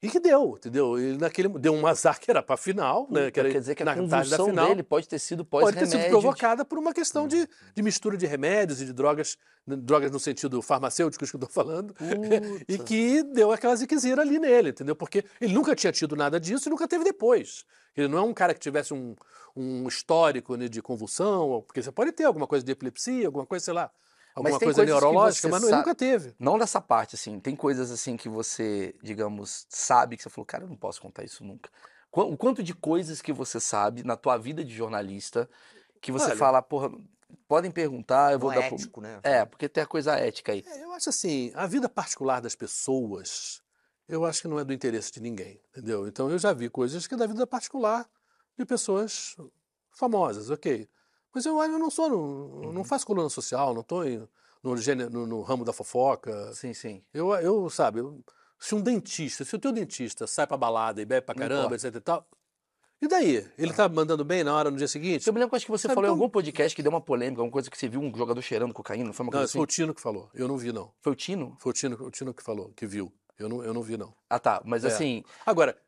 e 0.00 0.08
que 0.08 0.20
deu, 0.20 0.54
entendeu? 0.56 0.96
Ele 0.96 1.18
naquele 1.18 1.48
deu 1.48 1.74
um 1.74 1.84
azar 1.84 2.20
que 2.20 2.30
era 2.30 2.40
para 2.40 2.56
final, 2.56 3.08
né? 3.10 3.32
Que 3.32 3.40
era 3.40 3.50
quer 3.50 3.58
dizer 3.58 3.74
que 3.74 3.82
a 3.82 3.94
convulsão 3.96 4.46
final. 4.46 4.68
dele 4.68 4.82
pode 4.84 5.08
ter 5.08 5.18
sido 5.18 5.44
Pode 5.44 5.76
ter 5.76 5.86
sido 5.86 6.08
provocada 6.08 6.64
por 6.64 6.78
uma 6.78 6.94
questão 6.94 7.26
de, 7.26 7.48
de 7.74 7.82
mistura 7.82 8.16
de 8.16 8.24
remédios 8.24 8.80
e 8.80 8.84
de 8.84 8.92
drogas, 8.92 9.36
drogas 9.66 10.12
no 10.12 10.20
sentido 10.20 10.62
farmacêuticos 10.62 11.30
que 11.30 11.36
eu 11.36 11.40
estou 11.42 11.50
falando, 11.50 11.94
e 12.68 12.78
que 12.78 13.24
deu 13.24 13.50
aquela 13.50 13.74
ziquezira 13.74 14.22
ali 14.22 14.38
nele, 14.38 14.70
entendeu? 14.70 14.94
Porque 14.94 15.24
ele 15.40 15.52
nunca 15.52 15.74
tinha 15.74 15.92
tido 15.92 16.14
nada 16.14 16.38
disso 16.38 16.68
e 16.68 16.70
nunca 16.70 16.86
teve 16.86 17.02
depois. 17.02 17.64
Ele 17.96 18.06
não 18.06 18.18
é 18.18 18.22
um 18.22 18.32
cara 18.32 18.54
que 18.54 18.60
tivesse 18.60 18.94
um, 18.94 19.16
um 19.56 19.88
histórico 19.88 20.54
né, 20.54 20.68
de 20.68 20.80
convulsão, 20.80 21.64
porque 21.66 21.82
você 21.82 21.90
pode 21.90 22.12
ter 22.12 22.22
alguma 22.22 22.46
coisa 22.46 22.64
de 22.64 22.70
epilepsia, 22.70 23.26
alguma 23.26 23.44
coisa, 23.44 23.64
sei 23.64 23.74
lá, 23.74 23.90
alguma 24.38 24.58
coisa 24.58 24.84
neurológica, 24.84 25.48
mas 25.48 25.62
nunca 25.62 25.94
teve. 25.94 26.34
Não 26.38 26.58
dessa 26.58 26.80
parte, 26.80 27.14
assim. 27.14 27.38
Tem 27.40 27.54
coisas 27.54 27.90
assim 27.90 28.16
que 28.16 28.28
você, 28.28 28.94
digamos, 29.02 29.66
sabe 29.68 30.16
que 30.16 30.22
você 30.22 30.30
falou, 30.30 30.46
cara, 30.46 30.64
eu 30.64 30.68
não 30.68 30.76
posso 30.76 31.00
contar 31.00 31.24
isso 31.24 31.44
nunca. 31.44 31.70
O 32.10 32.36
quanto 32.36 32.62
de 32.62 32.74
coisas 32.74 33.20
que 33.20 33.32
você 33.32 33.60
sabe 33.60 34.02
na 34.02 34.16
tua 34.16 34.36
vida 34.38 34.64
de 34.64 34.74
jornalista 34.74 35.48
que 36.00 36.10
você 36.10 36.26
Olha- 36.26 36.36
fala, 36.36 36.62
porra, 36.62 36.90
podem 37.46 37.70
perguntar, 37.70 38.32
eu 38.32 38.38
vou 38.38 38.50
Não 38.50 38.56
dar 38.60 38.64
é 38.64 38.68
pro- 38.68 38.76
ético, 38.76 39.00
né? 39.00 39.20
É, 39.22 39.44
porque 39.44 39.68
tem 39.68 39.82
a 39.82 39.86
coisa 39.86 40.14
ética 40.14 40.52
aí. 40.52 40.64
É, 40.66 40.84
eu 40.84 40.92
acho 40.92 41.10
assim, 41.10 41.52
a 41.54 41.66
vida 41.66 41.88
particular 41.88 42.40
das 42.40 42.54
pessoas, 42.54 43.62
eu 44.08 44.24
acho 44.24 44.40
que 44.42 44.48
não 44.48 44.58
é 44.58 44.64
do 44.64 44.72
interesse 44.72 45.12
de 45.12 45.20
ninguém, 45.20 45.60
entendeu? 45.70 46.06
Então 46.08 46.30
eu 46.30 46.38
já 46.38 46.52
vi 46.52 46.70
coisas 46.70 47.06
que 47.06 47.14
é 47.14 47.16
da 47.16 47.26
vida 47.26 47.46
particular 47.46 48.08
de 48.56 48.64
pessoas 48.64 49.36
famosas, 49.90 50.50
ok. 50.50 50.88
Mas 51.34 51.44
eu, 51.46 51.58
eu 51.62 51.78
não 51.78 51.90
sou, 51.90 52.08
não, 52.08 52.72
não 52.72 52.84
faço 52.84 53.06
coluna 53.06 53.28
social, 53.28 53.72
não 53.74 53.82
estou 53.82 54.02
no, 54.62 54.74
no, 55.10 55.26
no 55.26 55.42
ramo 55.42 55.64
da 55.64 55.72
fofoca. 55.72 56.52
Sim, 56.54 56.72
sim. 56.74 57.02
Eu, 57.12 57.32
eu 57.34 57.68
sabe, 57.70 58.00
eu- 58.00 58.22
se 58.58 58.74
um 58.74 58.80
dentista, 58.80 59.44
se 59.44 59.54
o 59.54 59.58
teu 59.58 59.70
dentista 59.70 60.26
sai 60.26 60.46
pra 60.46 60.56
balada 60.56 61.00
e 61.00 61.04
bebe 61.04 61.24
pra 61.24 61.34
Não 61.34 61.40
caramba, 61.42 61.76
etc 61.76 61.94
e 61.94 62.00
tal, 62.00 62.26
e 63.00 63.06
daí? 63.06 63.46
Ele 63.56 63.72
tá 63.72 63.88
mandando 63.88 64.24
bem 64.24 64.42
na 64.42 64.52
hora, 64.52 64.68
no 64.72 64.76
dia 64.76 64.88
seguinte? 64.88 65.24
Eu 65.24 65.32
me 65.32 65.38
lembro 65.38 65.50
que 65.50 65.56
acho 65.56 65.64
que 65.66 65.70
você 65.70 65.82
Sabe, 65.82 65.94
falou 65.94 66.08
em 66.08 66.12
então- 66.12 66.20
algum 66.20 66.28
podcast 66.28 66.74
que 66.74 66.82
deu 66.82 66.90
uma 66.90 67.00
polêmica, 67.00 67.40
alguma 67.40 67.52
coisa 67.52 67.70
que 67.70 67.78
você 67.78 67.88
viu 67.88 68.00
um 68.00 68.12
jogador 68.16 68.42
cheirando 68.42 68.74
cocaína, 68.74 69.04
não 69.04 69.12
foi 69.12 69.24
uma 69.24 69.30
Não, 69.30 69.38
coisa 69.38 69.44
esse 69.44 69.50
assim? 69.52 69.58
foi 69.58 69.62
o 69.62 69.66
Tino 69.68 69.94
que 69.94 70.00
falou, 70.00 70.28
eu 70.34 70.48
não 70.48 70.56
vi 70.58 70.72
não. 70.72 70.90
Foi 71.00 71.12
o 71.12 71.14
Tino? 71.14 71.56
Foi 71.60 71.70
o 71.70 71.72
Tino, 71.72 71.96
o 72.04 72.10
Tino 72.10 72.34
que 72.34 72.42
falou, 72.42 72.72
que 72.74 72.84
viu. 72.84 73.12
Eu 73.38 73.48
não, 73.48 73.62
eu 73.62 73.72
não 73.72 73.82
vi 73.82 73.96
não. 73.96 74.12
Ah, 74.28 74.40
tá. 74.40 74.60
Mas 74.64 74.84
É. 74.84 74.88
assim, 74.88 75.22
Agora, 75.46 75.78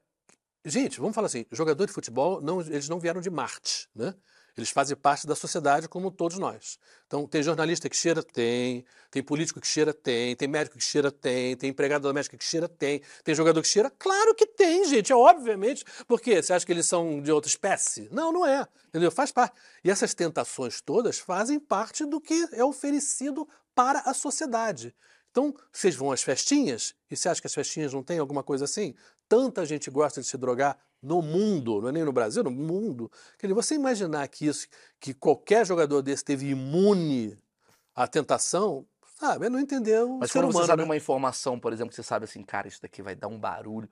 gente, 0.64 1.00
vamos 1.00 1.14
falar 1.16 1.26
assim, 1.26 1.44
jogador 1.50 1.84
de 1.86 1.92
futebol, 1.92 2.40
não, 2.40 2.60
eles 2.60 2.88
não 2.88 3.00
vieram 3.00 3.20
de 3.20 3.28
Marte, 3.30 3.88
né? 3.92 4.14
Eles 4.60 4.70
fazem 4.70 4.96
parte 4.96 5.26
da 5.26 5.34
sociedade 5.34 5.88
como 5.88 6.10
todos 6.10 6.38
nós. 6.38 6.78
Então, 7.06 7.26
tem 7.26 7.42
jornalista 7.42 7.88
que 7.88 7.96
cheira? 7.96 8.22
Tem. 8.22 8.84
Tem 9.10 9.22
político 9.22 9.60
que 9.60 9.66
cheira? 9.66 9.92
Tem. 9.92 10.36
Tem 10.36 10.46
médico 10.46 10.76
que 10.76 10.84
cheira? 10.84 11.10
Tem. 11.10 11.56
Tem 11.56 11.70
empregado 11.70 12.02
doméstico 12.02 12.36
que 12.36 12.44
cheira? 12.44 12.68
Tem. 12.68 13.00
Tem 13.24 13.34
jogador 13.34 13.62
que 13.62 13.68
cheira? 13.68 13.90
Claro 13.98 14.34
que 14.34 14.46
tem, 14.46 14.84
gente, 14.84 15.12
obviamente. 15.12 15.84
Por 16.06 16.20
quê? 16.20 16.42
Você 16.42 16.52
acha 16.52 16.64
que 16.64 16.72
eles 16.72 16.86
são 16.86 17.20
de 17.22 17.32
outra 17.32 17.48
espécie? 17.48 18.08
Não, 18.12 18.30
não 18.30 18.46
é. 18.46 18.66
Entendeu? 18.88 19.10
Faz 19.10 19.32
parte. 19.32 19.56
E 19.82 19.90
essas 19.90 20.14
tentações 20.14 20.80
todas 20.80 21.18
fazem 21.18 21.58
parte 21.58 22.04
do 22.04 22.20
que 22.20 22.48
é 22.52 22.64
oferecido 22.64 23.48
para 23.74 24.00
a 24.00 24.12
sociedade. 24.12 24.94
Então, 25.30 25.54
vocês 25.72 25.94
vão 25.94 26.10
às 26.10 26.22
festinhas, 26.22 26.94
e 27.08 27.16
você 27.16 27.28
acha 27.28 27.40
que 27.40 27.46
as 27.46 27.54
festinhas 27.54 27.92
não 27.92 28.02
têm 28.02 28.18
alguma 28.18 28.42
coisa 28.42 28.64
assim? 28.64 28.94
Tanta 29.30 29.64
gente 29.64 29.88
gosta 29.92 30.20
de 30.20 30.26
se 30.26 30.36
drogar 30.36 30.76
no 31.00 31.22
mundo, 31.22 31.80
não 31.80 31.88
é 31.88 31.92
nem 31.92 32.04
no 32.04 32.12
Brasil, 32.12 32.42
no 32.42 32.50
mundo. 32.50 33.08
Quer 33.38 33.46
dizer, 33.46 33.54
você 33.54 33.76
imaginar 33.76 34.26
que 34.26 34.44
isso, 34.44 34.66
que 34.98 35.14
qualquer 35.14 35.64
jogador 35.64 36.02
desse 36.02 36.24
teve 36.24 36.50
imune 36.50 37.38
à 37.94 38.08
tentação, 38.08 38.84
sabe? 39.20 39.46
É 39.46 39.48
não 39.48 39.60
entender 39.60 40.02
o 40.02 40.18
mas 40.18 40.32
quando 40.32 40.46
você 40.46 40.56
humano. 40.56 40.66
sabe 40.66 40.82
né? 40.82 40.84
uma 40.84 40.96
informação, 40.96 41.60
por 41.60 41.72
exemplo, 41.72 41.90
que 41.90 41.94
você 41.94 42.02
sabe 42.02 42.24
assim, 42.24 42.42
cara, 42.42 42.66
isso 42.66 42.82
daqui 42.82 43.02
vai 43.02 43.14
dar 43.14 43.28
um 43.28 43.38
barulho. 43.38 43.88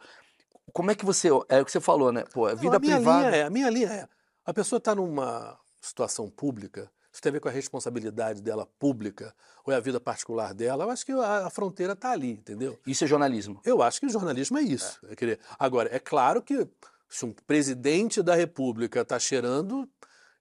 Como 0.72 0.90
é 0.90 0.94
que 0.96 1.04
você. 1.04 1.28
É 1.48 1.60
o 1.60 1.64
que 1.64 1.70
você 1.70 1.80
falou, 1.80 2.10
né? 2.10 2.24
Pô, 2.32 2.46
a 2.46 2.54
Não, 2.54 2.58
vida 2.58 2.76
a 2.76 2.80
minha 2.80 2.96
privada. 2.96 3.30
Linha 3.30 3.36
é, 3.36 3.44
a 3.44 3.50
minha 3.50 3.70
linha 3.70 3.88
é, 3.92 4.08
a 4.44 4.52
pessoa 4.52 4.78
está 4.78 4.92
numa 4.92 5.56
situação 5.80 6.28
pública, 6.28 6.90
isso 7.18 7.22
tem 7.22 7.30
a 7.30 7.32
ver 7.32 7.40
com 7.40 7.48
a 7.48 7.52
responsabilidade 7.52 8.40
dela 8.40 8.64
pública, 8.78 9.34
ou 9.64 9.72
é 9.72 9.76
a 9.76 9.80
vida 9.80 9.98
particular 9.98 10.54
dela, 10.54 10.84
eu 10.84 10.90
acho 10.90 11.04
que 11.04 11.10
a, 11.10 11.46
a 11.46 11.50
fronteira 11.50 11.94
está 11.94 12.12
ali, 12.12 12.30
entendeu? 12.30 12.78
Isso 12.86 13.02
é 13.02 13.06
jornalismo. 13.08 13.60
Eu 13.64 13.82
acho 13.82 13.98
que 13.98 14.06
o 14.06 14.10
jornalismo 14.10 14.56
é 14.56 14.62
isso. 14.62 15.00
É 15.10 15.16
querer- 15.16 15.40
Agora, 15.58 15.88
é 15.92 15.98
claro 15.98 16.40
que 16.40 16.66
se 17.08 17.26
um 17.26 17.32
presidente 17.32 18.22
da 18.22 18.36
República 18.36 19.00
está 19.00 19.18
cheirando, 19.18 19.88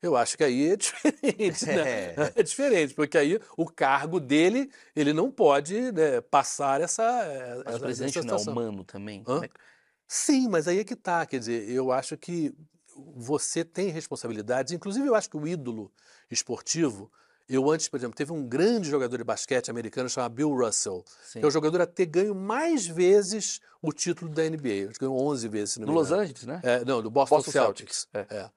eu 0.03 0.15
acho 0.15 0.37
que 0.37 0.43
aí 0.43 0.69
é 0.69 0.75
diferente, 0.77 1.65
né? 1.65 2.13
É 2.35 2.43
diferente, 2.43 2.93
porque 2.93 3.17
aí 3.17 3.39
o 3.57 3.65
cargo 3.65 4.19
dele, 4.19 4.69
ele 4.95 5.13
não 5.13 5.31
pode 5.31 5.91
né, 5.91 6.21
passar 6.21 6.79
essa, 6.79 7.03
Mas 7.65 7.65
essa, 7.65 7.77
o 7.77 7.79
presidente 7.79 8.19
essa 8.19 8.27
não 8.27 8.37
é 8.37 8.41
humano 8.41 8.83
também. 8.83 9.23
É 9.43 9.49
Sim, 10.07 10.47
mas 10.47 10.67
aí 10.67 10.79
é 10.79 10.83
que 10.83 10.95
tá. 10.95 11.25
Quer 11.25 11.39
dizer, 11.39 11.67
eu 11.69 11.91
acho 11.91 12.15
que 12.15 12.53
você 13.15 13.65
tem 13.65 13.89
responsabilidades. 13.89 14.73
Inclusive, 14.73 15.07
eu 15.07 15.15
acho 15.15 15.29
que 15.29 15.37
o 15.37 15.47
ídolo 15.47 15.91
esportivo. 16.29 17.11
Eu 17.49 17.69
antes, 17.71 17.87
por 17.87 17.95
exemplo, 17.97 18.15
teve 18.15 18.33
um 18.33 18.45
grande 18.45 18.89
jogador 18.89 19.17
de 19.17 19.23
basquete 19.23 19.71
americano 19.71 20.09
chamado 20.09 20.33
Bill 20.33 20.53
Russell, 20.53 21.03
Sim. 21.23 21.39
que 21.39 21.45
é 21.45 21.47
o 21.47 21.51
jogador 21.51 21.81
a 21.81 21.85
ter 21.85 22.05
ganho 22.05 22.35
mais 22.35 22.85
vezes 22.85 23.61
o 23.81 23.93
título 23.93 24.29
da 24.29 24.43
NBA. 24.43 24.67
Ele 24.67 24.93
ganhou 24.99 25.17
11 25.17 25.47
vezes, 25.47 25.73
se 25.75 25.79
não 25.79 25.85
Do 25.85 25.93
me 25.93 25.99
Los. 25.99 26.11
Angeles, 26.11 26.43
né? 26.43 26.59
É, 26.61 26.83
não, 26.83 27.01
do 27.01 27.09
Boston, 27.09 27.37
Boston 27.37 27.51
Celtics. 27.51 28.07
Celtics, 28.11 28.35
É. 28.35 28.49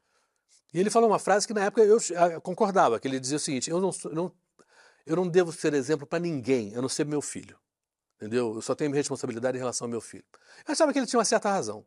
E 0.73 0.79
ele 0.79 0.91
falou 0.91 1.09
uma 1.09 1.19
frase 1.19 1.47
que 1.47 1.55
na 1.55 1.65
época 1.65 1.83
eu 1.83 1.99
ah, 2.17 2.41
concordava, 2.41 2.99
que 2.99 3.07
ele 3.07 3.19
dizia 3.19 3.37
o 3.37 3.41
seguinte: 3.41 3.71
eu 3.71 3.81
não, 3.81 3.91
eu 4.05 4.15
não, 4.15 4.33
eu 5.07 5.17
não 5.17 5.29
devo 5.29 5.53
ser 5.53 5.75
exemplo 5.75 6.07
para 6.07 6.19
ninguém, 6.19 6.75
a 6.77 6.83
não 6.83 6.89
ser 6.89 7.05
meu 7.07 7.21
filho. 7.21 7.57
Entendeu? 8.17 8.55
Eu 8.55 8.63
só 8.63 8.75
tenho 8.75 8.93
responsabilidade 8.93 9.57
em 9.57 9.61
relação 9.61 9.87
ao 9.87 9.91
meu 9.91 10.01
filho. 10.01 10.25
Eu 10.67 10.73
achava 10.73 10.93
que 10.93 10.99
ele 10.99 11.07
tinha 11.07 11.19
uma 11.19 11.25
certa 11.25 11.49
razão. 11.51 11.85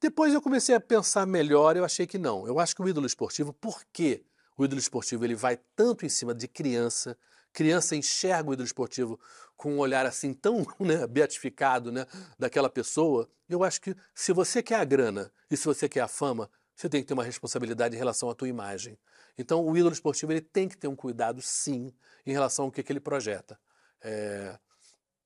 Depois 0.00 0.32
eu 0.32 0.40
comecei 0.40 0.74
a 0.74 0.80
pensar 0.80 1.26
melhor, 1.26 1.76
eu 1.76 1.84
achei 1.84 2.06
que 2.06 2.18
não. 2.18 2.46
Eu 2.46 2.58
acho 2.60 2.74
que 2.76 2.82
o 2.82 2.88
ídolo 2.88 3.06
esportivo, 3.06 3.52
por 3.52 3.82
quê? 3.92 4.24
O 4.56 4.64
ídolo 4.64 4.80
esportivo 4.80 5.24
ele 5.24 5.34
vai 5.34 5.58
tanto 5.74 6.06
em 6.06 6.08
cima 6.08 6.34
de 6.34 6.46
criança, 6.46 7.16
criança 7.52 7.96
enxerga 7.96 8.50
o 8.50 8.52
ídolo 8.52 8.66
esportivo 8.66 9.18
com 9.56 9.74
um 9.74 9.78
olhar 9.78 10.06
assim 10.06 10.32
tão 10.32 10.64
né, 10.80 11.06
beatificado 11.06 11.90
né, 11.90 12.06
daquela 12.38 12.68
pessoa. 12.68 13.28
Eu 13.48 13.62
acho 13.62 13.80
que 13.80 13.94
se 14.14 14.32
você 14.32 14.62
quer 14.62 14.76
a 14.76 14.84
grana 14.84 15.30
e 15.50 15.56
se 15.56 15.64
você 15.64 15.88
quer 15.88 16.00
a 16.00 16.08
fama, 16.08 16.50
você 16.74 16.88
tem 16.88 17.00
que 17.00 17.06
ter 17.06 17.14
uma 17.14 17.24
responsabilidade 17.24 17.94
em 17.94 17.98
relação 17.98 18.28
à 18.28 18.34
tua 18.34 18.48
imagem. 18.48 18.98
Então 19.38 19.64
o 19.64 19.76
ídolo 19.76 19.92
esportivo 19.92 20.32
ele 20.32 20.40
tem 20.40 20.68
que 20.68 20.76
ter 20.76 20.88
um 20.88 20.96
cuidado 20.96 21.40
sim 21.40 21.92
em 22.26 22.32
relação 22.32 22.66
ao 22.66 22.70
que, 22.70 22.82
que 22.82 22.92
ele 22.92 23.00
projeta. 23.00 23.58
É, 24.00 24.58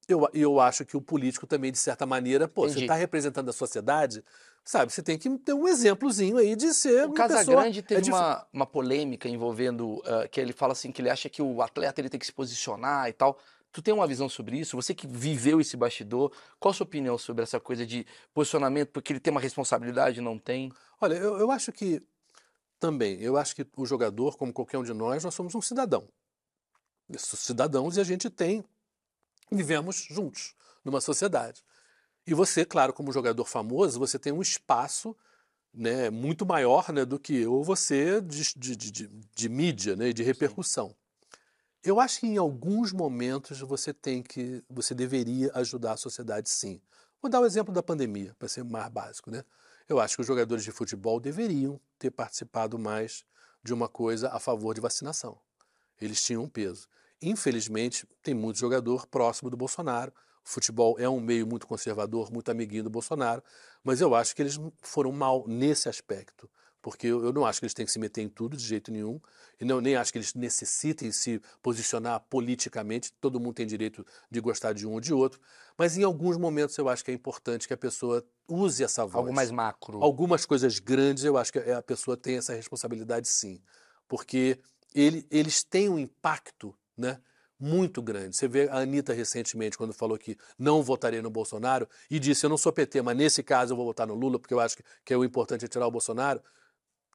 eu, 0.08 0.26
eu 0.32 0.58
acho 0.58 0.86
que 0.86 0.96
o 0.96 1.02
político 1.02 1.46
também, 1.46 1.70
de 1.70 1.76
certa 1.76 2.06
maneira, 2.06 2.48
pô, 2.48 2.62
você 2.62 2.70
Entendi. 2.70 2.84
está 2.84 2.94
representando 2.94 3.50
a 3.50 3.52
sociedade, 3.52 4.24
sabe? 4.68 4.92
Você 4.92 5.02
tem 5.02 5.16
que 5.16 5.30
ter 5.38 5.54
um 5.54 5.66
exemplozinho 5.66 6.36
aí 6.36 6.54
de 6.54 6.74
ser 6.74 7.04
O 7.04 7.06
uma 7.06 7.14
pessoa... 7.14 7.28
Casagrande 7.28 7.80
teve 7.80 8.00
é 8.00 8.02
dif- 8.02 8.12
uma, 8.12 8.46
uma 8.52 8.66
polêmica 8.66 9.26
envolvendo 9.26 10.02
ah, 10.04 10.28
que 10.28 10.38
ele 10.38 10.52
fala 10.52 10.72
assim 10.72 10.92
que 10.92 11.00
ele 11.00 11.08
acha 11.08 11.30
que 11.30 11.40
o 11.40 11.62
atleta 11.62 12.02
ele 12.02 12.10
tem 12.10 12.20
que 12.20 12.26
se 12.26 12.32
posicionar 12.34 13.08
e 13.08 13.14
tal. 13.14 13.38
Tu 13.72 13.80
tem 13.80 13.94
uma 13.94 14.06
visão 14.06 14.28
sobre 14.28 14.58
isso? 14.58 14.76
Você 14.76 14.94
que 14.94 15.06
viveu 15.06 15.58
esse 15.58 15.74
bastidor, 15.74 16.30
qual 16.60 16.70
a 16.70 16.74
sua 16.74 16.84
opinião 16.84 17.16
sobre 17.16 17.42
essa 17.42 17.58
coisa 17.58 17.86
de 17.86 18.06
posicionamento, 18.34 18.90
porque 18.90 19.10
ele 19.10 19.20
tem 19.20 19.30
uma 19.30 19.40
responsabilidade, 19.40 20.20
não 20.20 20.38
tem? 20.38 20.70
Olha, 21.00 21.14
eu, 21.14 21.38
eu 21.38 21.50
acho 21.50 21.72
que 21.72 22.02
também, 22.78 23.18
eu 23.22 23.38
acho 23.38 23.56
que 23.56 23.66
o 23.74 23.86
jogador, 23.86 24.36
como 24.36 24.52
qualquer 24.52 24.76
um 24.76 24.82
de 24.82 24.92
nós, 24.92 25.24
nós 25.24 25.34
somos 25.34 25.54
um 25.54 25.62
cidadão. 25.62 26.06
Somos 27.16 27.42
cidadãos 27.42 27.96
e 27.96 28.02
a 28.02 28.04
gente 28.04 28.28
tem, 28.28 28.62
vivemos 29.50 29.96
juntos 30.10 30.54
numa 30.84 31.00
sociedade. 31.00 31.64
E 32.28 32.34
você, 32.34 32.62
claro, 32.62 32.92
como 32.92 33.10
jogador 33.10 33.46
famoso, 33.46 33.98
você 33.98 34.18
tem 34.18 34.34
um 34.34 34.42
espaço 34.42 35.16
né, 35.72 36.10
muito 36.10 36.44
maior 36.44 36.92
né, 36.92 37.02
do 37.06 37.18
que 37.18 37.34
eu 37.34 37.54
ou 37.54 37.64
você 37.64 38.20
de, 38.20 38.52
de, 38.54 38.76
de, 38.76 39.08
de- 39.34 39.48
mídia, 39.48 39.96
né, 39.96 40.12
de 40.12 40.22
repercussão. 40.22 40.94
Eu 41.82 41.98
acho 41.98 42.20
que 42.20 42.26
em 42.26 42.36
alguns 42.36 42.92
momentos 42.92 43.60
você 43.60 43.94
tem 43.94 44.22
que, 44.22 44.62
você 44.68 44.94
deveria 44.94 45.50
ajudar 45.54 45.92
a 45.92 45.96
sociedade 45.96 46.50
sim. 46.50 46.82
Vou 47.22 47.30
dar 47.30 47.40
o 47.40 47.46
exemplo 47.46 47.72
da 47.72 47.82
pandemia, 47.82 48.36
para 48.38 48.46
ser 48.46 48.62
mais 48.62 48.90
básico, 48.92 49.30
né? 49.30 49.42
Eu 49.88 49.98
acho 49.98 50.16
que 50.16 50.20
os 50.20 50.26
jogadores 50.26 50.64
de 50.64 50.70
futebol 50.70 51.18
deveriam 51.18 51.80
ter 51.98 52.10
participado 52.10 52.78
mais 52.78 53.24
de 53.62 53.72
uma 53.72 53.88
coisa 53.88 54.28
a 54.28 54.38
favor 54.38 54.74
de 54.74 54.82
vacinação. 54.82 55.40
Eles 56.00 56.22
tinham 56.22 56.44
um 56.44 56.48
peso. 56.48 56.88
Infelizmente, 57.22 58.06
tem 58.22 58.34
muito 58.34 58.58
jogador 58.58 59.06
próximo 59.06 59.50
do 59.50 59.56
Bolsonaro. 59.56 60.12
Futebol 60.48 60.98
é 60.98 61.06
um 61.06 61.20
meio 61.20 61.46
muito 61.46 61.66
conservador, 61.66 62.32
muito 62.32 62.50
amiguinho 62.50 62.82
do 62.84 62.88
Bolsonaro, 62.88 63.42
mas 63.84 64.00
eu 64.00 64.14
acho 64.14 64.34
que 64.34 64.40
eles 64.40 64.58
foram 64.80 65.12
mal 65.12 65.44
nesse 65.46 65.90
aspecto, 65.90 66.48
porque 66.80 67.06
eu 67.06 67.22
eu 67.22 67.34
não 67.34 67.44
acho 67.44 67.60
que 67.60 67.66
eles 67.66 67.74
têm 67.74 67.84
que 67.84 67.92
se 67.92 67.98
meter 67.98 68.22
em 68.22 68.30
tudo 68.30 68.56
de 68.56 68.64
jeito 68.64 68.90
nenhum, 68.90 69.20
e 69.60 69.64
não, 69.66 69.78
nem 69.78 69.94
acho 69.94 70.10
que 70.10 70.16
eles 70.16 70.32
necessitem 70.32 71.12
se 71.12 71.38
posicionar 71.62 72.18
politicamente. 72.30 73.12
Todo 73.20 73.38
mundo 73.38 73.56
tem 73.56 73.66
direito 73.66 74.06
de 74.30 74.40
gostar 74.40 74.72
de 74.72 74.86
um 74.86 74.92
ou 74.94 75.00
de 75.00 75.12
outro, 75.12 75.38
mas 75.76 75.98
em 75.98 76.02
alguns 76.02 76.38
momentos 76.38 76.78
eu 76.78 76.88
acho 76.88 77.04
que 77.04 77.10
é 77.10 77.14
importante 77.14 77.68
que 77.68 77.74
a 77.74 77.76
pessoa 77.76 78.24
use 78.48 78.82
essa 78.82 79.04
voz. 79.04 79.16
Algo 79.16 79.34
mais 79.34 79.50
macro. 79.50 80.02
Algumas 80.02 80.46
coisas 80.46 80.78
grandes 80.78 81.24
eu 81.24 81.36
acho 81.36 81.52
que 81.52 81.58
a 81.58 81.82
pessoa 81.82 82.16
tem 82.16 82.38
essa 82.38 82.54
responsabilidade 82.54 83.28
sim, 83.28 83.60
porque 84.08 84.58
ele- 84.94 85.26
eles 85.30 85.62
têm 85.62 85.90
um 85.90 85.98
impacto 85.98 86.74
né, 86.96 87.20
muito 87.58 88.00
grande. 88.02 88.36
Você 88.36 88.46
vê 88.46 88.68
a 88.68 88.78
Anitta 88.78 89.12
recentemente, 89.12 89.76
quando 89.76 89.92
falou 89.92 90.16
que 90.18 90.36
não 90.58 90.82
votaria 90.82 91.20
no 91.22 91.30
Bolsonaro, 91.30 91.88
e 92.10 92.18
disse: 92.18 92.44
Eu 92.46 92.50
não 92.50 92.56
sou 92.58 92.72
PT, 92.72 93.02
mas 93.02 93.16
nesse 93.16 93.42
caso 93.42 93.72
eu 93.72 93.76
vou 93.76 93.86
votar 93.86 94.06
no 94.06 94.14
Lula, 94.14 94.38
porque 94.38 94.54
eu 94.54 94.60
acho 94.60 94.76
que, 94.76 94.84
que 95.04 95.12
é 95.12 95.16
o 95.16 95.24
importante 95.24 95.64
é 95.64 95.68
tirar 95.68 95.86
o 95.86 95.90
Bolsonaro. 95.90 96.40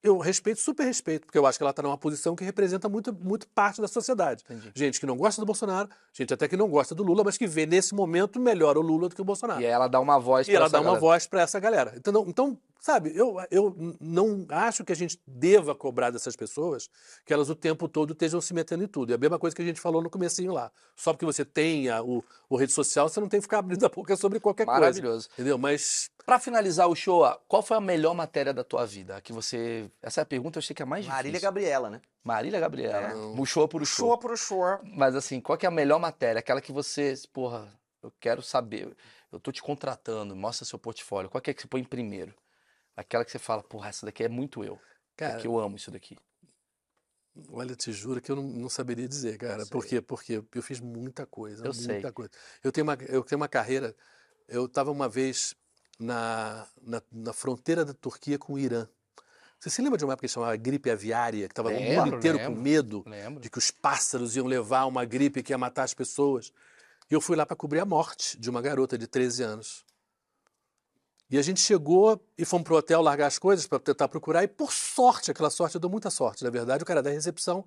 Eu 0.02 0.18
respeito, 0.18 0.60
super 0.60 0.84
respeito, 0.84 1.26
porque 1.26 1.38
eu 1.38 1.46
acho 1.46 1.58
que 1.58 1.64
ela 1.64 1.70
está 1.70 1.82
numa 1.82 1.98
posição 1.98 2.36
que 2.36 2.44
representa 2.44 2.90
muito, 2.90 3.14
muito 3.14 3.48
parte 3.48 3.80
da 3.80 3.88
sociedade. 3.88 4.44
Entendi. 4.50 4.70
Gente 4.76 5.00
que 5.00 5.06
não 5.06 5.16
gosta 5.16 5.42
do 5.42 5.46
Bolsonaro, 5.46 5.88
gente 6.12 6.34
até 6.34 6.46
que 6.46 6.58
não 6.58 6.68
gosta 6.68 6.94
do 6.94 7.04
Lula, 7.04 7.24
mas 7.24 7.38
que 7.38 7.48
vê 7.48 7.66
nesse 7.66 7.96
momento 7.96 8.38
melhor 8.38 8.78
o 8.78 8.82
Lula 8.82 9.08
do 9.08 9.16
que 9.16 9.22
o 9.22 9.24
Bolsonaro. 9.24 9.62
E 9.62 9.66
ela 9.66 9.88
dá 9.88 10.02
uma 10.02 10.20
voz 10.20 10.46
E 10.46 10.52
pra 10.52 10.58
ela 10.58 10.66
essa 10.66 10.74
dá 10.74 10.80
uma 10.80 10.86
galera. 10.88 11.00
voz 11.00 11.26
para 11.26 11.42
essa 11.42 11.58
galera. 11.58 11.94
Então, 11.96 12.26
então, 12.28 12.58
sabe, 12.84 13.14
eu, 13.16 13.38
eu 13.50 13.96
não 14.02 14.46
acho 14.50 14.84
que 14.84 14.92
a 14.92 14.96
gente 14.96 15.18
deva 15.26 15.74
cobrar 15.74 16.10
dessas 16.10 16.36
pessoas 16.36 16.90
que 17.26 17.34
elas 17.34 17.50
o 17.50 17.56
tempo 17.56 17.88
todo 17.88 18.12
estejam 18.12 18.42
se 18.42 18.54
metendo 18.54 18.84
em 18.84 18.88
tudo. 18.88 19.14
É 19.14 19.16
a 19.16 19.18
mesma 19.18 19.40
coisa 19.40 19.56
que 19.56 19.62
a 19.62 19.66
gente 19.66 19.80
falou 19.80 20.02
no 20.02 20.10
comecinho 20.10 20.52
lá. 20.52 20.70
Só 20.94 21.14
porque 21.14 21.26
você 21.26 21.46
tem 21.46 21.90
a, 21.90 22.04
o, 22.04 22.22
o 22.50 22.58
rede 22.58 22.74
social, 22.74 23.08
você 23.08 23.22
não 23.22 23.30
tem 23.30 23.40
que 23.40 23.44
ficar 23.44 23.60
abrindo 23.60 23.86
a 23.86 23.90
boca 23.90 24.18
sobre 24.18 24.38
qualquer 24.42 24.66
coisa. 24.66 24.82
Maravilhoso. 24.82 25.30
Entendeu? 25.34 25.58
Mas 25.58 26.12
Pra 26.26 26.40
finalizar 26.40 26.88
o 26.88 26.96
show, 26.96 27.24
qual 27.48 27.62
foi 27.62 27.76
a 27.76 27.82
melhor 27.82 28.14
matéria 28.14 28.54
da 28.54 28.64
tua 28.64 28.86
vida? 28.86 29.18
A 29.18 29.22
Que 29.22 29.34
você. 29.34 29.90
Essa 30.02 30.22
é 30.22 30.24
a 30.24 30.26
pergunta, 30.26 30.58
eu 30.58 30.60
achei 30.60 30.74
que 30.74 30.82
é 30.82 30.86
a 30.86 30.88
mais 30.88 31.06
Marília 31.06 31.32
difícil. 31.32 31.48
Gabriela, 31.48 31.90
né? 31.90 32.02
Marília 32.24 32.60
Gabriela. 32.60 33.08
É. 33.08 33.36
Puxou 33.36 33.68
por 33.68 33.82
o 33.82 33.86
show. 33.86 34.08
Show 34.08 34.18
pro 34.18 34.38
show. 34.38 34.80
Mas 34.84 35.16
assim, 35.16 35.42
qual 35.42 35.58
que 35.58 35.66
é 35.66 35.70
a 35.70 35.72
melhor 35.72 36.00
matéria? 36.00 36.40
Aquela 36.40 36.62
que 36.62 36.72
você, 36.72 37.14
porra, 37.34 37.68
eu 38.02 38.12
quero 38.22 38.42
saber. 38.42 38.96
Eu 39.32 39.40
tô 39.40 39.52
te 39.52 39.62
contratando, 39.62 40.34
mostra 40.36 40.66
seu 40.66 40.80
portfólio. 40.80 41.30
Qual 41.30 41.42
que 41.42 41.52
é 41.52 41.54
que 41.54 41.62
você 41.62 41.68
põe 41.68 41.82
em 41.82 41.86
primeiro? 41.86 42.34
Aquela 42.96 43.26
que 43.26 43.32
você 43.32 43.40
fala, 43.40 43.64
porra, 43.64 43.90
essa 43.90 44.06
daqui 44.06 44.24
é 44.24 44.30
muito 44.30 44.64
eu. 44.64 44.80
Cara, 45.16 45.42
eu 45.44 45.60
amo 45.60 45.76
isso 45.76 45.90
daqui. 45.92 46.18
olha, 47.50 47.76
te 47.76 47.92
juro 47.92 48.22
que 48.22 48.32
eu 48.32 48.36
não, 48.36 48.44
não 48.44 48.70
saberia 48.70 49.08
dizer, 49.08 49.38
cara. 49.38 49.66
Por 49.66 49.86
quê? 49.86 50.02
Porque 50.02 50.44
eu 50.54 50.62
fiz 50.64 50.80
muita 50.80 51.26
coisa, 51.26 51.66
Eu 51.66 51.74
muita 51.74 52.02
sei. 52.02 52.12
coisa. 52.12 52.32
Eu 52.64 52.72
tenho 52.72 52.86
uma, 52.86 52.94
eu 53.08 53.24
tenho 53.24 53.40
uma 53.40 53.48
carreira. 53.48 53.96
Eu 54.48 54.66
estava 54.66 54.92
uma 54.92 55.08
vez 55.10 55.56
na, 56.00 56.68
na, 56.82 57.02
na 57.12 57.34
fronteira 57.34 57.84
da 57.86 57.94
Turquia 57.94 58.38
com 58.38 58.54
o 58.54 58.60
Irã. 58.60 58.88
Você 59.60 59.70
se 59.70 59.82
lembra 59.82 59.98
de 59.98 60.04
uma 60.04 60.14
época 60.14 60.28
que 60.28 60.34
chamava 60.34 60.56
gripe 60.58 60.90
aviária, 60.92 61.48
que 61.48 61.54
estava 61.54 61.70
o 61.70 61.72
mundo 61.74 61.88
Lembro, 62.04 62.18
inteiro 62.18 62.38
com 62.38 62.44
lembro. 62.50 62.62
medo 62.62 63.04
Lembro. 63.08 63.40
de 63.40 63.50
que 63.50 63.58
os 63.58 63.72
pássaros 63.72 64.36
iam 64.36 64.46
levar 64.46 64.86
uma 64.86 65.06
gripe 65.06 65.42
que 65.42 65.54
ia 65.54 65.58
matar 65.58 65.84
as 65.84 65.94
pessoas? 65.94 66.52
E 67.10 67.14
eu 67.14 67.22
fui 67.22 67.36
lá 67.38 67.46
para 67.46 67.56
cobrir 67.56 67.80
a 67.80 67.86
morte 67.86 68.38
de 68.38 68.50
uma 68.50 68.62
garota 68.62 68.98
de 68.98 69.08
13 69.08 69.42
anos. 69.44 69.86
E 71.34 71.38
a 71.40 71.42
gente 71.42 71.62
chegou 71.62 72.24
e 72.38 72.46
fomos 72.46 72.64
pro 72.64 72.76
hotel 72.76 73.02
largar 73.02 73.26
as 73.26 73.40
coisas 73.40 73.66
para 73.66 73.80
tentar 73.80 74.08
procurar. 74.08 74.44
E 74.44 74.48
por 74.48 74.72
sorte, 74.72 75.32
aquela 75.32 75.50
sorte, 75.50 75.74
eu 75.74 75.82
dou 75.82 75.90
muita 75.90 76.12
sorte, 76.12 76.44
na 76.44 76.52
verdade, 76.52 76.84
o 76.84 76.86
cara 76.86 77.02
da 77.02 77.10
recepção 77.10 77.66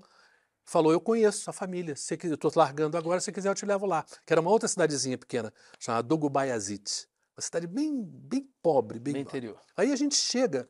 falou: 0.64 0.93
Eu 0.93 1.01
conheço 1.01 1.51
a 1.51 1.52
família, 1.52 1.97
se 1.97 2.16
eu 2.22 2.34
estou 2.34 2.52
largando 2.55 2.97
agora, 2.97 3.20
se 3.20 3.32
quiser 3.32 3.48
eu 3.48 3.56
te 3.56 3.66
levo 3.66 3.84
lá. 3.84 4.06
Que 4.24 4.32
era 4.32 4.40
uma 4.40 4.52
outra 4.52 4.68
cidadezinha 4.68 5.18
pequena, 5.18 5.52
chamada 5.80 6.06
Dogubayazit. 6.06 7.09
Uma 7.36 7.43
cidade 7.43 7.66
bem, 7.66 8.05
bem 8.05 8.48
pobre, 8.62 9.01
bem, 9.01 9.14
Bem 9.14 9.22
interior. 9.22 9.60
Aí 9.76 9.93
a 9.93 9.97
gente 9.97 10.14
chega 10.14 10.68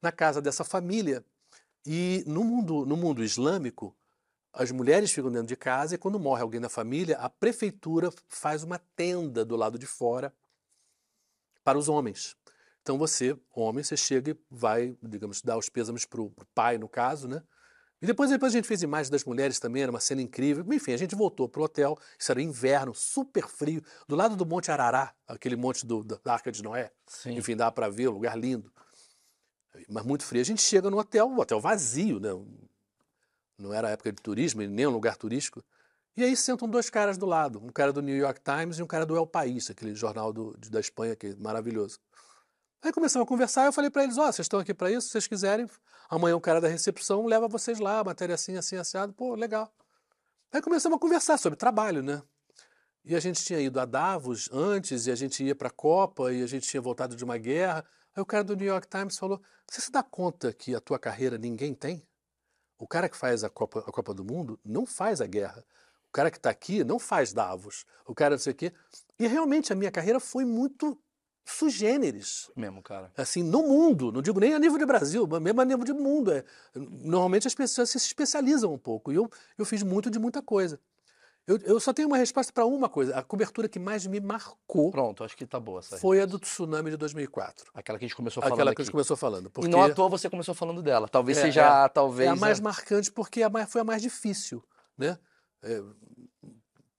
na 0.00 0.10
casa 0.10 0.40
dessa 0.40 0.64
família 0.64 1.22
e 1.84 2.24
no 2.26 2.42
mundo, 2.42 2.86
no 2.86 2.96
mundo 2.96 3.22
islâmico, 3.22 3.94
as 4.54 4.70
mulheres 4.70 5.12
ficam 5.12 5.30
dentro 5.30 5.48
de 5.48 5.56
casa 5.56 5.96
e 5.96 5.98
quando 5.98 6.18
morre 6.18 6.40
alguém 6.40 6.62
da 6.62 6.70
família, 6.70 7.18
a 7.18 7.28
prefeitura 7.28 8.10
faz 8.26 8.62
uma 8.62 8.78
tenda 8.96 9.44
do 9.44 9.54
lado 9.54 9.78
de 9.78 9.86
fora 9.86 10.32
para 11.64 11.78
os 11.78 11.88
homens. 11.88 12.36
Então 12.82 12.98
você, 12.98 13.36
homem, 13.54 13.84
você 13.84 13.96
chega 13.96 14.32
e 14.32 14.36
vai, 14.50 14.96
digamos, 15.02 15.40
dar 15.40 15.56
os 15.56 15.68
pêsames 15.68 16.04
para 16.04 16.20
o 16.20 16.32
pai, 16.54 16.78
no 16.78 16.88
caso, 16.88 17.28
né? 17.28 17.42
E 18.00 18.06
depois, 18.06 18.30
depois 18.30 18.52
a 18.52 18.56
gente 18.56 18.66
fez 18.66 18.82
imagens 18.82 19.08
das 19.08 19.24
mulheres 19.24 19.60
também, 19.60 19.84
era 19.84 19.92
uma 19.92 20.00
cena 20.00 20.20
incrível. 20.20 20.64
Enfim, 20.72 20.92
a 20.92 20.96
gente 20.96 21.14
voltou 21.14 21.48
pro 21.48 21.62
hotel, 21.62 21.96
isso 22.18 22.32
era 22.32 22.42
inverno, 22.42 22.92
super 22.92 23.46
frio, 23.46 23.80
do 24.08 24.16
lado 24.16 24.34
do 24.34 24.44
Monte 24.44 24.72
Arará, 24.72 25.14
aquele 25.28 25.54
monte 25.54 25.86
do- 25.86 26.02
da 26.02 26.32
Arca 26.32 26.50
de 26.50 26.64
Noé. 26.64 26.90
Sim. 27.06 27.36
Enfim, 27.36 27.54
dá 27.56 27.70
para 27.70 27.88
ver, 27.88 28.08
lugar 28.08 28.36
lindo. 28.36 28.72
Mas 29.88 30.04
muito 30.04 30.24
frio. 30.24 30.40
A 30.40 30.44
gente 30.44 30.60
chega 30.60 30.90
no 30.90 30.98
hotel, 30.98 31.26
um 31.26 31.38
hotel 31.38 31.60
vazio, 31.60 32.18
né? 32.18 32.30
Não 33.56 33.72
era 33.72 33.90
época 33.90 34.10
de 34.12 34.20
turismo, 34.20 34.62
nem 34.62 34.86
um 34.86 34.90
lugar 34.90 35.16
turístico. 35.16 35.64
E 36.16 36.22
aí 36.22 36.36
sentam 36.36 36.68
dois 36.68 36.90
caras 36.90 37.16
do 37.16 37.24
lado, 37.24 37.58
um 37.58 37.70
cara 37.70 37.92
do 37.92 38.02
New 38.02 38.16
York 38.16 38.40
Times 38.40 38.78
e 38.78 38.82
um 38.82 38.86
cara 38.86 39.06
do 39.06 39.16
El 39.16 39.26
País, 39.26 39.70
aquele 39.70 39.94
jornal 39.94 40.32
do- 40.32 40.56
da 40.70 40.78
Espanha 40.78 41.16
que 41.16 41.28
é 41.28 41.34
maravilhoso. 41.36 41.98
Aí 42.82 42.92
começamos 42.92 43.24
a 43.26 43.28
conversar, 43.28 43.66
eu 43.66 43.72
falei 43.72 43.90
para 43.90 44.04
eles, 44.04 44.18
ó, 44.18 44.26
vocês 44.26 44.40
estão 44.44 44.60
aqui 44.60 44.74
para 44.74 44.90
isso, 44.90 45.06
se 45.06 45.12
vocês 45.12 45.26
quiserem, 45.26 45.66
amanhã 46.10 46.36
o 46.36 46.40
cara 46.40 46.60
da 46.60 46.68
recepção 46.68 47.24
leva 47.24 47.48
vocês 47.48 47.78
lá, 47.78 48.02
matéria 48.04 48.34
assim, 48.34 48.56
assim, 48.56 48.76
assado, 48.76 49.12
pô, 49.12 49.34
legal. 49.34 49.72
Aí 50.52 50.60
começamos 50.60 50.96
a 50.96 51.00
conversar 51.00 51.38
sobre 51.38 51.56
trabalho, 51.56 52.02
né? 52.02 52.22
E 53.04 53.16
a 53.16 53.20
gente 53.20 53.42
tinha 53.44 53.58
ido 53.60 53.80
a 53.80 53.84
Davos 53.84 54.50
antes, 54.52 55.06
e 55.06 55.10
a 55.10 55.14
gente 55.14 55.42
ia 55.42 55.54
para 55.54 55.68
a 55.68 55.72
Copa, 55.72 56.32
e 56.32 56.42
a 56.42 56.46
gente 56.46 56.68
tinha 56.68 56.80
voltado 56.80 57.16
de 57.16 57.24
uma 57.24 57.38
guerra. 57.38 57.84
Aí 58.14 58.22
o 58.22 58.26
cara 58.26 58.44
do 58.44 58.54
New 58.54 58.66
York 58.66 58.86
Times 58.86 59.18
falou: 59.18 59.40
Você 59.68 59.80
se 59.80 59.90
dá 59.90 60.02
conta 60.02 60.52
que 60.52 60.74
a 60.74 60.80
tua 60.80 60.98
carreira 60.98 61.38
ninguém 61.38 61.74
tem? 61.74 62.06
O 62.78 62.86
cara 62.86 63.08
que 63.08 63.16
faz 63.16 63.42
a 63.42 63.50
Copa, 63.50 63.80
a 63.80 63.90
Copa 63.92 64.12
do 64.12 64.24
Mundo 64.24 64.60
não 64.64 64.84
faz 64.84 65.20
a 65.20 65.26
guerra. 65.26 65.64
O 66.12 66.14
cara 66.14 66.30
que 66.30 66.36
está 66.36 66.50
aqui 66.50 66.84
não 66.84 66.98
faz 66.98 67.32
Davos. 67.32 67.86
O 68.06 68.14
cara 68.14 68.32
não 68.34 68.38
sei 68.38 68.52
o 68.52 68.54
quê. 68.54 68.70
E 69.18 69.26
realmente 69.26 69.72
a 69.72 69.76
minha 69.76 69.90
carreira 69.90 70.20
foi 70.20 70.44
muito 70.44 70.98
sugêneres. 71.42 72.50
Mesmo, 72.54 72.82
cara. 72.82 73.10
Assim, 73.16 73.42
no 73.42 73.62
mundo, 73.62 74.12
não 74.12 74.20
digo 74.20 74.38
nem 74.38 74.52
a 74.52 74.58
nível 74.58 74.78
de 74.78 74.84
Brasil, 74.84 75.26
mas 75.26 75.40
mesmo 75.40 75.62
a 75.62 75.64
nível 75.64 75.84
de 75.84 75.94
mundo. 75.94 76.30
É, 76.30 76.44
normalmente 76.74 77.46
as 77.46 77.54
pessoas 77.54 77.88
se 77.88 77.96
especializam 77.96 78.74
um 78.74 78.78
pouco. 78.78 79.10
E 79.10 79.14
eu, 79.14 79.26
eu 79.56 79.64
fiz 79.64 79.82
muito 79.82 80.10
de 80.10 80.18
muita 80.18 80.42
coisa. 80.42 80.78
Eu, 81.46 81.56
eu 81.64 81.80
só 81.80 81.94
tenho 81.94 82.06
uma 82.08 82.18
resposta 82.18 82.52
para 82.52 82.66
uma 82.66 82.90
coisa. 82.90 83.16
A 83.16 83.22
cobertura 83.22 83.66
que 83.66 83.78
mais 83.78 84.06
me 84.06 84.20
marcou 84.20 84.90
Pronto, 84.90 85.24
acho 85.24 85.34
que 85.34 85.46
tá 85.46 85.58
boa 85.58 85.80
essa 85.80 85.96
foi 85.96 86.20
a 86.20 86.26
do 86.26 86.38
tsunami 86.38 86.90
de 86.90 86.96
2004. 86.98 87.70
Aquela 87.72 87.98
que 87.98 88.04
a 88.04 88.08
gente 88.08 88.14
começou 88.16 88.42
falando 88.42 88.54
Aquela 88.54 88.70
aqui. 88.70 88.76
que 88.76 88.82
a 88.82 88.84
gente 88.84 88.92
começou 88.92 89.16
falando. 89.16 89.50
Porque 89.50 89.66
E 89.66 89.70
não 89.70 89.82
à 89.82 89.88
toa 89.94 90.10
você 90.10 90.28
começou 90.28 90.54
falando 90.54 90.82
dela. 90.82 91.08
Talvez 91.08 91.38
É, 91.38 91.42
seja, 91.42 91.84
é. 91.86 91.88
talvez... 91.88 92.28
é 92.28 92.32
a 92.32 92.36
mais 92.36 92.60
a- 92.60 92.62
marcante 92.62 93.10
porque 93.10 93.40
é 93.40 93.44
a 93.44 93.50
mais- 93.50 93.68
foi 93.72 93.80
a 93.80 93.84
mais 93.84 94.02
difícil, 94.02 94.62
né? 94.96 95.18
É, 95.62 95.82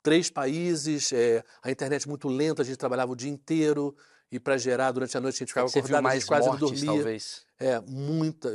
três 0.02 0.30
países, 0.30 1.11
é, 1.14 1.44
a 1.61 1.72
internet 1.72 2.07
muito 2.07 2.27
lenta, 2.27 2.61
a 2.61 2.65
gente 2.65 2.77
trabalhava 2.77 3.11
o 3.11 3.15
dia 3.15 3.31
inteiro 3.31 3.95
e 4.31 4.40
para 4.40 4.57
gerar 4.57 4.91
durante 4.91 5.15
a 5.18 5.22
noite 5.22 5.35
a 5.35 5.40
gente 5.40 5.49
ficava 5.49 5.68
Você 5.68 5.80
acordado, 5.80 5.99
a 5.99 6.02
mais 6.02 6.19
gente 6.22 6.27
quase 6.27 6.48
não 6.48 6.57
mortes, 6.57 6.81
dormia. 6.81 6.95
talvez. 7.02 7.45
É, 7.60 7.80
muita. 7.81 8.49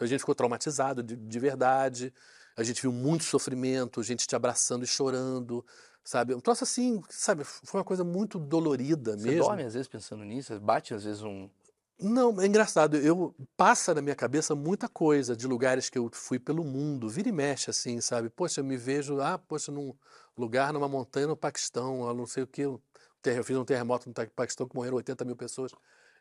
A 0.00 0.06
gente 0.06 0.20
ficou 0.20 0.34
traumatizado 0.34 1.02
de, 1.02 1.16
de 1.16 1.38
verdade. 1.38 2.12
A 2.56 2.62
gente 2.62 2.80
viu 2.80 2.90
muito 2.92 3.24
sofrimento, 3.24 4.02
gente 4.02 4.26
te 4.26 4.34
abraçando 4.34 4.84
e 4.84 4.86
chorando, 4.86 5.64
sabe? 6.02 6.34
Um 6.34 6.40
troço 6.40 6.64
assim, 6.64 7.02
sabe? 7.10 7.44
Foi 7.44 7.80
uma 7.80 7.84
coisa 7.84 8.02
muito 8.04 8.38
dolorida 8.38 9.16
Você 9.18 9.28
mesmo. 9.28 9.44
dorme 9.44 9.64
às 9.64 9.74
vezes 9.74 9.88
pensando 9.88 10.24
nisso? 10.24 10.58
Bate 10.60 10.94
às 10.94 11.04
vezes 11.04 11.22
um... 11.22 11.50
Não, 11.98 12.40
é 12.40 12.46
engraçado. 12.46 12.96
Eu 12.96 13.34
passa 13.56 13.94
na 13.94 14.02
minha 14.02 14.14
cabeça 14.14 14.54
muita 14.54 14.88
coisa 14.88 15.34
de 15.34 15.46
lugares 15.46 15.88
que 15.88 15.96
eu 15.98 16.10
fui 16.12 16.38
pelo 16.38 16.62
mundo, 16.62 17.08
vira 17.08 17.28
e 17.28 17.32
mexe 17.32 17.70
assim, 17.70 18.00
sabe? 18.02 18.28
Poxa, 18.28 18.60
eu 18.60 18.64
me 18.64 18.76
vejo, 18.76 19.18
ah, 19.20 19.38
poxa, 19.38 19.72
num 19.72 19.94
lugar, 20.36 20.72
numa 20.72 20.88
montanha 20.88 21.26
no 21.26 21.36
Paquistão, 21.36 22.12
não 22.14 22.26
sei 22.26 22.42
o 22.42 22.46
quê. 22.46 22.62
Eu 23.24 23.44
fiz 23.44 23.56
um 23.56 23.64
terremoto 23.64 24.08
no 24.08 24.14
Paquistão 24.30 24.68
que 24.68 24.76
morreram 24.76 24.96
80 24.96 25.24
mil 25.24 25.34
pessoas. 25.36 25.72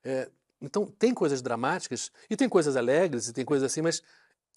É, 0.03 0.29
então, 0.61 0.85
tem 0.87 1.13
coisas 1.13 1.41
dramáticas 1.41 2.09
e 2.29 2.37
tem 2.37 2.47
coisas 2.47 2.75
alegres 2.77 3.27
e 3.27 3.33
tem 3.33 3.43
coisas 3.45 3.69
assim, 3.69 3.81
mas 3.81 4.01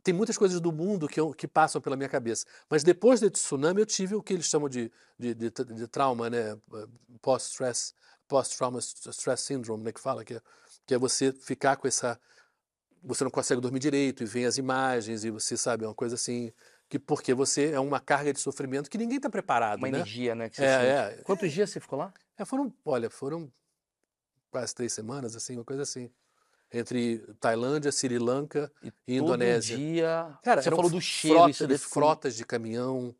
tem 0.03 0.15
muitas 0.15 0.39
coisas 0.39 0.61
do 0.61 0.73
mundo 0.73 1.09
que, 1.09 1.21
eu- 1.21 1.35
que 1.35 1.49
passam 1.49 1.81
pela 1.81 1.97
minha 1.97 2.09
cabeça. 2.09 2.47
Mas 2.71 2.83
depois 2.85 3.21
desse 3.21 3.33
tsunami, 3.35 3.81
eu 3.83 3.87
tive 3.87 4.15
o 4.15 4.23
que 4.23 4.35
eles 4.35 4.47
chamam 4.47 4.69
de, 4.69 4.91
de, 5.19 5.35
de, 5.35 5.51
de 5.51 5.87
trauma, 5.89 6.31
né? 6.31 6.57
Post-stress, 7.21 7.95
post-trauma 8.29 8.79
stress 8.81 9.43
syndrome, 9.43 9.85
né? 9.85 9.93
Que 9.93 10.01
fala 10.01 10.25
que 10.25 10.35
é, 10.35 10.43
que 10.89 10.95
é 10.95 10.99
você 10.99 11.33
ficar 11.33 11.77
com 11.77 11.87
essa. 11.87 12.19
Você 13.05 13.23
não 13.23 13.31
consegue 13.31 13.61
dormir 13.61 13.79
direito 13.79 14.23
e 14.23 14.27
vem 14.27 14.47
as 14.47 14.57
imagens 14.57 15.23
e 15.23 15.31
você 15.31 15.55
sabe, 15.55 15.85
é 15.85 15.87
uma 15.87 15.95
coisa 15.95 16.15
assim. 16.15 16.51
Que 16.89 16.99
porque 16.99 17.35
você 17.35 17.73
é 17.73 17.79
uma 17.79 18.01
carga 18.01 18.33
de 18.33 18.41
sofrimento 18.41 18.89
que 18.89 18.97
ninguém 18.97 19.19
está 19.19 19.29
preparado, 19.29 19.79
Uma 19.79 19.91
né? 19.91 19.99
energia, 19.99 20.35
né? 20.35 20.51
É, 20.57 20.65
é. 20.65 21.23
Quantos 21.23 21.53
dias 21.53 21.69
você 21.69 21.79
ficou 21.79 21.99
lá? 21.99 22.15
É, 22.39 22.47
foram, 22.47 22.73
olha, 22.83 23.11
foram 23.11 23.53
quase 24.51 24.75
três 24.75 24.95
semanas, 24.95 25.37
assim, 25.37 25.57
uma 25.57 25.65
coisa 25.65 25.83
assim. 25.83 26.11
Entre 26.73 27.19
Tailândia, 27.39 27.93
Sri 27.93 28.19
Lanka 28.19 28.73
e 29.07 29.17
Indonésia. 29.19 29.77
Todo 29.77 29.87
dia... 29.87 30.39
Cara, 30.43 30.63
você 30.63 30.71
falou 30.71 30.91
do 30.91 31.01
cheiro, 31.01 31.37
frota 31.37 31.67
de 31.67 31.79
frotas 31.79 32.35
de 32.35 32.47
caminhão 32.47 33.15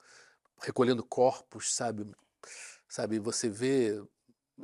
recolhendo 0.63 1.05
corpos, 1.05 1.75
sabe? 1.75 2.11
Sabe, 2.89 3.19
você 3.19 3.51
vê 3.51 4.03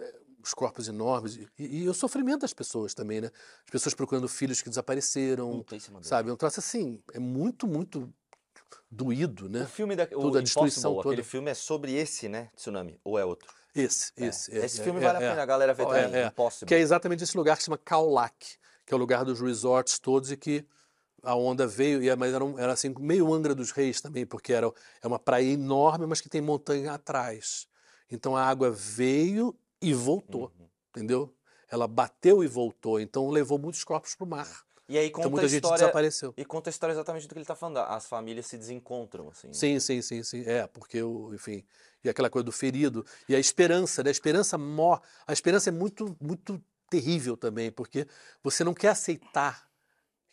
é, 0.01 0.14
os 0.45 0.55
corpos 0.55 0.89
enormes 0.89 1.37
e, 1.59 1.83
e 1.83 1.89
o 1.89 1.95
sofrimento 1.95 2.41
das 2.41 2.53
pessoas 2.53 2.95
também, 2.95 3.21
né? 3.21 3.31
As 3.65 3.71
pessoas 3.71 3.95
procurando 3.95 4.29
filhos 4.29 4.61
que 4.61 4.69
desapareceram, 4.69 5.59
Puta, 5.65 5.77
sabe? 6.03 6.31
É 6.31 6.33
um 6.33 6.37
troço 6.37 6.61
assim, 6.61 7.03
é 7.12 7.19
muito, 7.19 7.66
muito 7.66 8.12
doído, 8.91 9.47
O 9.47 9.49
né? 9.49 9.66
filme 9.66 9.97
da, 9.97 10.07
Tudo, 10.07 10.37
o 10.37 10.39
a 10.39 10.43
destruição 10.43 10.93
Impossible, 10.93 11.01
aquele 11.01 11.23
toda. 11.23 11.29
filme 11.31 11.51
é 11.51 11.55
sobre 11.55 11.95
esse, 11.95 12.29
né? 12.29 12.51
Tsunami. 12.55 13.01
Ou 13.03 13.19
é 13.19 13.25
outro? 13.25 13.49
Esse, 13.75 14.12
É. 14.16 14.27
esse. 14.27 14.57
é, 14.57 14.65
Esse 14.65 14.81
é, 14.81 14.85
filme 14.85 15.01
é, 15.01 15.03
vale 15.03 15.19
a 15.19 15.21
pena 15.21 15.43
a 15.43 15.47
galera 15.47 15.75
ver 15.75 15.83
É, 15.83 15.87
também. 15.87 16.21
é. 16.21 16.27
Impossible. 16.27 16.69
Que 16.69 16.75
é 16.75 16.79
exatamente 16.79 17.25
esse 17.25 17.37
lugar 17.37 17.57
que 17.57 17.62
se 17.62 17.66
chama 17.66 17.79
Khao 17.79 18.09
Lak, 18.09 18.57
que 18.87 18.95
é 18.95 18.97
o 18.97 18.99
lugar 19.01 19.25
dos 19.25 19.41
resorts 19.41 19.99
todos 19.99 20.31
e 20.31 20.37
que 20.37 20.65
a 21.23 21.35
onda 21.35 21.66
veio, 21.66 22.03
e 22.03 22.15
mas 22.16 22.33
era, 22.35 22.45
um- 22.45 22.59
era 22.59 22.73
assim, 22.73 22.95
meio 22.99 23.33
Angra 23.33 23.55
dos 23.55 23.71
Reis 23.73 24.01
também, 24.01 24.27
porque 24.27 24.53
era, 24.53 24.71
é 25.03 25.07
uma 25.07 25.19
praia 25.19 25.51
enorme, 25.51 26.07
mas 26.07 26.21
que 26.21 26.29
tem 26.29 26.41
montanha 26.41 26.93
atrás. 26.93 27.66
Então 28.11 28.37
a 28.37 28.45
água 28.45 28.71
veio 28.71 29.57
e 29.89 29.94
voltou, 29.94 30.52
Uhum. 30.59 30.69
entendeu? 30.90 31.35
Ela 31.69 31.86
bateu 31.89 32.43
e 32.44 32.47
voltou, 32.47 33.01
então 33.01 33.28
levou 33.31 33.59
muitos 33.59 33.82
corpos 33.85 34.15
para 34.15 34.24
o 34.24 34.28
mar. 34.28 34.65
E 34.89 34.98
aí 34.98 35.11
conta 35.11 35.20
Então 35.20 35.31
muita 35.31 35.47
a 35.47 35.48
gente 35.48 35.65
história. 35.65 35.78
desapareceu. 35.78 36.35
E 36.36 36.44
conta 36.44 36.69
a 36.69 36.73
história 36.73 36.93
exatamente 36.93 37.27
do 37.27 37.32
que 37.32 37.39
ele 37.39 37.47
tá 37.47 37.55
falando. 37.56 37.78
As 37.78 38.06
famílias 38.06 38.47
se 38.47 38.59
desencontram, 38.59 39.28
assim. 39.31 39.51
Sim, 39.52 39.81
sim, 39.81 40.02
sim, 40.02 40.23
sim. 40.23 40.43
É, 40.47 40.66
porque, 40.66 41.01
enfim, 41.32 41.65
e 42.05 42.09
aquela 42.09 42.28
coisa 42.28 42.44
do 42.44 42.52
ferido. 42.52 43.05
E 43.27 43.35
a 43.35 43.39
esperança, 43.39 44.02
né? 44.02 44.11
A 44.11 44.12
esperança 44.12 44.59
mor... 44.59 45.01
A 45.27 45.32
esperança 45.32 45.70
é 45.70 45.73
muito, 45.73 46.15
muito 46.20 46.62
terrível 46.90 47.35
também, 47.35 47.73
porque 47.73 48.06
você 48.43 48.62
não 48.62 48.74
quer 48.74 48.89
aceitar 48.89 49.66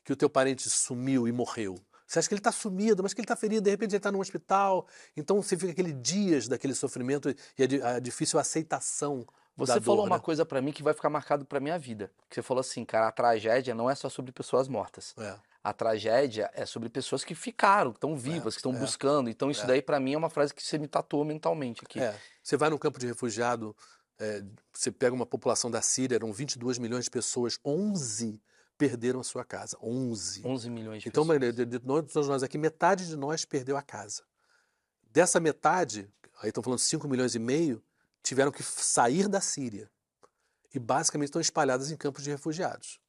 que 0.04 0.12
o 0.12 0.18
teu 0.18 0.30
parente 0.30 0.70
sumiu 0.70 1.28
e 1.30 1.32
morreu. 1.32 1.80
Você 2.06 2.20
acha 2.20 2.28
que 2.28 2.34
ele 2.34 2.40
está 2.42 2.52
sumido, 2.52 3.02
mas 3.02 3.14
que 3.14 3.22
ele 3.22 3.26
está 3.26 3.38
ferido, 3.38 3.62
de 3.62 3.70
repente 3.70 3.92
ele 3.92 3.98
está 3.98 4.12
num 4.12 4.20
hospital. 4.20 4.86
Então 5.16 5.42
você 5.42 5.56
fica 5.56 5.72
aqueles 5.72 5.96
dias 6.02 6.50
daquele 6.50 6.76
sofrimento 6.76 7.34
e 7.58 7.64
a, 7.64 7.66
di- 7.66 7.82
a 7.82 8.00
difícil 8.00 8.38
aceitação 8.38 9.26
Você 9.58 9.82
falou 9.82 10.06
uma 10.06 10.18
né? 10.18 10.22
coisa 10.22 10.46
pra 10.46 10.62
mim 10.62 10.72
que 10.72 10.82
vai 10.82 10.94
ficar 10.94 11.10
marcado 11.10 11.46
pra 11.46 11.60
minha 11.60 11.78
vida. 11.78 12.12
Que 12.30 12.36
você 12.36 12.42
falou 12.42 12.62
assim, 12.62 12.84
cara, 12.86 13.08
a 13.08 13.12
tragédia 13.12 13.76
não 13.76 13.90
é 13.90 13.96
só 13.96 14.10
sobre 14.10 14.32
pessoas 14.32 14.68
mortas. 14.68 15.14
É. 15.18 15.36
A 15.64 15.74
tragédia 15.74 16.50
é 16.54 16.66
sobre 16.66 16.90
pessoas 16.90 17.24
que 17.24 17.36
ficaram, 17.36 17.92
que 17.92 17.98
estão 17.98 18.16
vivas, 18.16 18.56
que 18.56 18.60
estão 18.60 18.74
é, 18.74 18.80
buscando. 18.80 19.30
Então 19.30 19.52
isso 19.52 19.64
é. 19.64 19.68
daí 19.68 19.82
pra 19.82 20.00
mim 20.00 20.14
é 20.14 20.18
uma 20.18 20.30
frase 20.30 20.54
que 20.54 20.64
você 20.64 20.78
me 20.80 20.88
tatuou 20.88 21.24
mentalmente 21.24 21.82
aqui. 21.84 22.00
É, 22.00 22.18
você 22.42 22.58
vai 22.58 22.70
num 22.70 22.78
campo 22.78 22.98
de 22.98 23.06
refugiado, 23.06 23.76
é, 24.20 24.44
você 24.74 24.92
pega 24.92 25.14
uma 25.14 25.26
população 25.26 25.70
da 25.70 25.82
Síria, 25.82 26.16
eram 26.16 26.34
22 26.34 26.80
milhões 26.80 27.06
de 27.06 27.12
pessoas, 27.12 27.60
11 27.64 28.42
perderam 28.78 29.20
a 29.20 29.24
sua 29.24 29.46
casa. 29.46 29.78
11. 29.80 30.42
11 30.44 30.70
milhões 30.72 31.04
de 31.04 31.10
Então, 31.10 31.28
pessoas. 31.28 31.84
nós, 31.84 32.12
todos 32.12 32.28
nós 32.28 32.42
aqui, 32.42 32.58
metade 32.58 33.08
de 33.08 33.16
nós 33.16 33.46
perdeu 33.46 33.78
a 33.78 33.82
casa. 33.84 34.24
Dessa 35.12 35.40
metade, 35.40 36.10
aí 36.42 36.50
estão 36.50 36.64
falando 36.64 36.80
5 36.80 37.08
milhões 37.08 37.36
e 37.36 37.40
meio, 37.40 37.84
tiveram 38.24 38.52
que 38.52 38.64
sair 38.64 39.28
da 39.28 39.42
Síria. 39.42 39.90
E 40.74 40.80
basicamente 40.80 41.28
estão 41.28 41.42
espalhadas 41.42 41.92
em 41.92 41.98
campos 41.98 42.24
de 42.24 42.30
refugiados. 42.30 43.00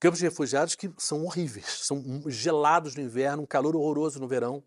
Campos 0.00 0.18
de 0.18 0.24
refugiados 0.24 0.74
que 0.74 0.92
são 0.98 1.24
horríveis, 1.24 1.66
são 1.84 2.02
gelados 2.28 2.94
no 2.94 3.02
inverno, 3.02 3.42
um 3.42 3.46
calor 3.46 3.76
horroroso 3.76 4.18
no 4.18 4.28
verão. 4.28 4.64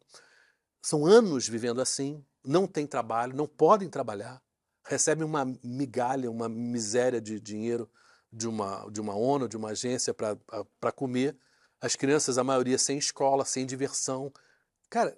São 0.81 1.05
anos 1.05 1.47
vivendo 1.47 1.81
assim, 1.81 2.23
não 2.43 2.67
têm 2.67 2.85
trabalho, 2.85 3.35
não 3.35 3.47
podem 3.47 3.89
trabalhar, 3.89 4.41
recebem 4.85 5.25
uma 5.25 5.45
migalha, 5.63 6.29
uma 6.29 6.47
miséria 6.47 7.19
de 7.19 7.39
dinheiro 7.39 7.89
de 8.31 8.47
uma, 8.47 8.87
de 8.91 9.01
uma 9.01 9.15
ONU, 9.15 9.47
de 9.47 9.57
uma 9.57 9.69
agência 9.69 10.13
para 10.13 10.91
comer. 10.91 11.37
As 11.81 11.95
crianças, 11.95 12.37
a 12.37 12.43
maioria, 12.43 12.77
sem 12.77 12.97
escola, 12.97 13.45
sem 13.45 13.65
diversão. 13.65 14.31
Cara, 14.89 15.17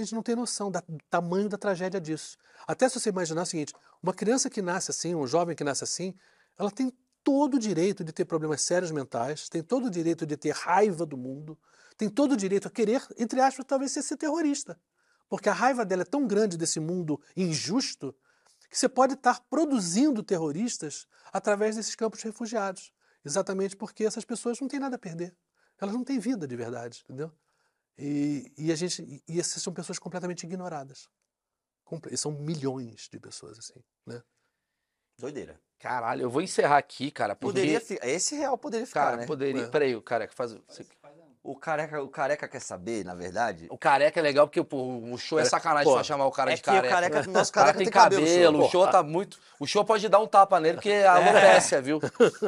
a 0.00 0.04
gente 0.04 0.14
não 0.14 0.22
tem 0.22 0.34
noção 0.34 0.70
da- 0.70 0.82
do 0.88 0.98
tamanho 1.10 1.48
da 1.48 1.58
tragédia 1.58 2.00
disso. 2.00 2.36
Até 2.66 2.88
se 2.88 2.98
você 2.98 3.10
imaginar 3.10 3.42
o 3.42 3.46
seguinte: 3.46 3.74
uma 4.02 4.14
criança 4.14 4.48
que 4.48 4.62
nasce 4.62 4.90
assim, 4.90 5.14
um 5.14 5.26
jovem 5.26 5.54
que 5.54 5.64
nasce 5.64 5.84
assim, 5.84 6.14
ela 6.58 6.70
tem 6.70 6.92
todo 7.24 7.54
o 7.54 7.58
direito 7.58 8.02
de 8.02 8.12
ter 8.12 8.24
problemas 8.24 8.62
sérios 8.62 8.90
mentais, 8.90 9.48
tem 9.48 9.62
todo 9.62 9.86
o 9.86 9.90
direito 9.90 10.26
de 10.26 10.36
ter 10.36 10.52
raiva 10.52 11.06
do 11.06 11.16
mundo, 11.16 11.58
tem 11.96 12.08
todo 12.08 12.32
o 12.32 12.36
direito 12.36 12.68
a 12.68 12.70
querer, 12.70 13.06
entre 13.18 13.40
aspas, 13.40 13.64
talvez 13.66 13.92
ser, 13.92 14.02
ser 14.02 14.16
terrorista. 14.16 14.78
Porque 15.28 15.48
a 15.48 15.52
raiva 15.52 15.84
dela 15.84 16.02
é 16.02 16.04
tão 16.04 16.26
grande 16.26 16.56
desse 16.58 16.80
mundo 16.80 17.20
injusto 17.36 18.14
que 18.68 18.78
você 18.78 18.88
pode 18.88 19.14
estar 19.14 19.40
produzindo 19.48 20.22
terroristas 20.22 21.06
através 21.32 21.76
desses 21.76 21.94
campos 21.94 22.22
refugiados. 22.22 22.92
Exatamente 23.24 23.76
porque 23.76 24.04
essas 24.04 24.24
pessoas 24.24 24.60
não 24.60 24.68
têm 24.68 24.80
nada 24.80 24.96
a 24.96 24.98
perder. 24.98 25.36
Elas 25.80 25.94
não 25.94 26.04
têm 26.04 26.18
vida 26.18 26.46
de 26.46 26.56
verdade, 26.56 27.02
entendeu? 27.04 27.32
E, 27.98 28.52
e 28.56 28.72
a 28.72 28.74
gente, 28.76 29.22
e- 29.28 29.38
essas 29.40 29.62
são 29.62 29.72
pessoas 29.72 29.98
completamente 29.98 30.44
ignoradas. 30.44 31.08
Comple- 31.84 32.12
e 32.14 32.16
são 32.16 32.32
milhões 32.32 33.08
de 33.10 33.18
pessoas 33.20 33.58
assim, 33.58 33.80
né? 34.06 34.22
Doideira. 35.18 35.60
Caralho, 35.78 36.22
eu 36.22 36.30
vou 36.30 36.40
encerrar 36.40 36.78
aqui, 36.78 37.10
cara, 37.10 37.34
porque... 37.34 37.46
Poderia 37.60 37.80
fi- 37.80 37.98
Esse 38.02 38.36
real 38.36 38.56
poderia 38.56 38.86
ficar, 38.86 39.04
Cara, 39.06 39.16
né? 39.18 39.26
poderia... 39.26 39.62
É. 39.64 39.68
Peraí, 39.68 39.96
o 39.96 40.00
careca 40.02 40.32
faz... 40.32 40.52
você- 40.52 40.86
O, 41.42 41.56
careca, 41.56 42.00
o 42.00 42.08
careca 42.08 42.46
quer 42.48 42.60
saber, 42.60 43.04
na 43.04 43.14
verdade. 43.16 43.66
O 43.68 43.76
careca 43.76 44.18
é 44.20 44.22
legal 44.22 44.46
porque 44.46 44.62
pô, 44.62 45.00
o 45.12 45.18
show 45.18 45.40
é 45.40 45.44
sacanagem 45.44 45.90
pô, 45.90 45.98
só 45.98 46.04
chamar 46.04 46.26
o 46.26 46.30
cara 46.30 46.52
é 46.52 46.54
de 46.54 46.62
que 46.62 46.70
o 46.70 46.72
careca. 46.72 46.94
careca, 46.94 47.22
nosso 47.30 47.50
O 47.50 47.54
cara 47.54 47.66
careca 47.72 47.78
tem 47.78 47.84
tem 47.86 47.92
cabelo. 47.92 48.22
cabelo, 48.24 48.58
show. 48.58 48.66
o 48.66 48.70
show 48.70 48.90
tá 48.90 49.02
muito... 49.02 49.38
O 49.58 49.66
show 49.66 49.84
pode 49.84 50.08
dar 50.08 50.20
um 50.20 50.26
tapa 50.28 50.60
nele 50.60 50.74
porque 50.76 50.92
alopecia, 50.92 51.82
viu? 51.82 51.98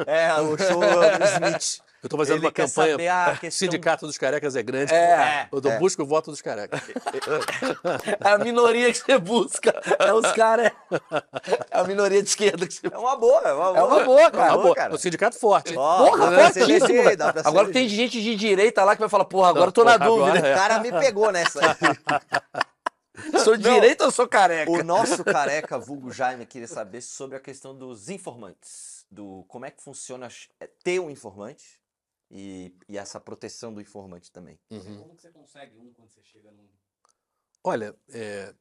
É, 0.07 0.33
o 0.39 0.57
show 0.57 0.81
é 0.83 1.17
o 1.19 1.23
Smith. 1.35 1.83
Eu 2.05 2.09
tô 2.09 2.17
fazendo 2.17 2.37
Ele 2.37 2.45
uma 2.45 2.51
quer 2.51 2.67
campanha. 2.67 2.91
saber 2.91 3.07
a 3.07 3.31
O 3.35 3.39
questão- 3.41 3.65
Sindicato 3.65 4.05
dos 4.05 4.15
Carecas 4.15 4.55
é 4.55 4.61
grande. 4.61 4.93
É, 4.93 5.49
eu 5.51 5.71
é. 5.71 5.79
busco 5.79 6.03
o 6.03 6.05
voto 6.05 6.29
dos 6.29 6.39
carecas. 6.39 6.79
É 8.23 8.29
a 8.29 8.37
minoria 8.37 8.91
que 8.93 8.99
você 8.99 9.17
busca. 9.17 9.73
É 9.97 10.13
os 10.13 10.31
caras. 10.33 10.71
É 11.71 11.79
a 11.79 11.83
minoria 11.83 12.21
de 12.21 12.29
esquerda 12.29 12.67
que 12.67 12.73
você 12.75 12.87
É 12.91 12.97
uma 12.97 13.15
boa, 13.15 13.41
é 13.41 13.53
uma 13.53 13.73
boa. 13.73 13.77
É 13.77 13.83
uma 13.83 14.03
boa, 14.05 14.31
cara. 14.31 14.51
Ah, 14.51 14.53
boa, 14.57 14.67
pô, 14.67 14.75
cara. 14.75 14.93
O 14.93 14.97
sindicato 14.99 15.39
forte. 15.39 15.71
hein? 15.71 15.77
Ó, 15.79 16.05
Porra, 16.11 16.51
fortíssimo, 16.51 17.01
Agora 17.43 17.71
tem 17.71 17.89
gente 17.89 18.21
de 18.21 18.35
direita 18.35 18.83
lá 18.83 18.95
que 18.95 18.99
vai 18.99 19.09
falar, 19.09 19.25
porra, 19.25 19.49
agora 19.49 19.67
eu 19.69 19.71
tô 19.71 19.83
na 19.83 19.97
dúvida. 19.97 20.37
O 20.39 20.41
cara 20.55 20.79
me 20.79 20.91
pegou 20.91 21.31
nessa. 21.31 21.59
Sou 23.43 23.57
direita 23.57 24.05
ou 24.05 24.11
sou 24.11 24.27
careca? 24.27 24.69
O 24.69 24.83
nosso 24.83 25.23
careca, 25.23 25.79
vulgo 25.79 26.11
Jaime, 26.11 26.45
queria 26.45 26.67
saber 26.67 27.01
sobre 27.01 27.37
a 27.37 27.39
questão 27.39 27.75
dos 27.75 28.09
informantes. 28.09 29.05
Do 29.09 29.45
como 29.47 29.65
é 29.65 29.71
que 29.71 29.81
funciona 29.81 30.27
é, 30.59 30.67
ter 30.83 30.99
um 30.99 31.09
informante 31.09 31.79
e, 32.29 32.75
e 32.87 32.97
essa 32.97 33.19
proteção 33.19 33.73
do 33.73 33.81
informante 33.81 34.31
também. 34.31 34.59
Uhum. 34.69 34.97
Como 34.99 35.15
que 35.15 35.21
você 35.21 35.31
consegue 35.31 35.77
um 35.77 35.93
quando 35.93 36.09
você 36.09 36.23
chega 36.23 36.51
num. 36.51 36.67
Olha, 37.63 37.95
é, 38.09 38.53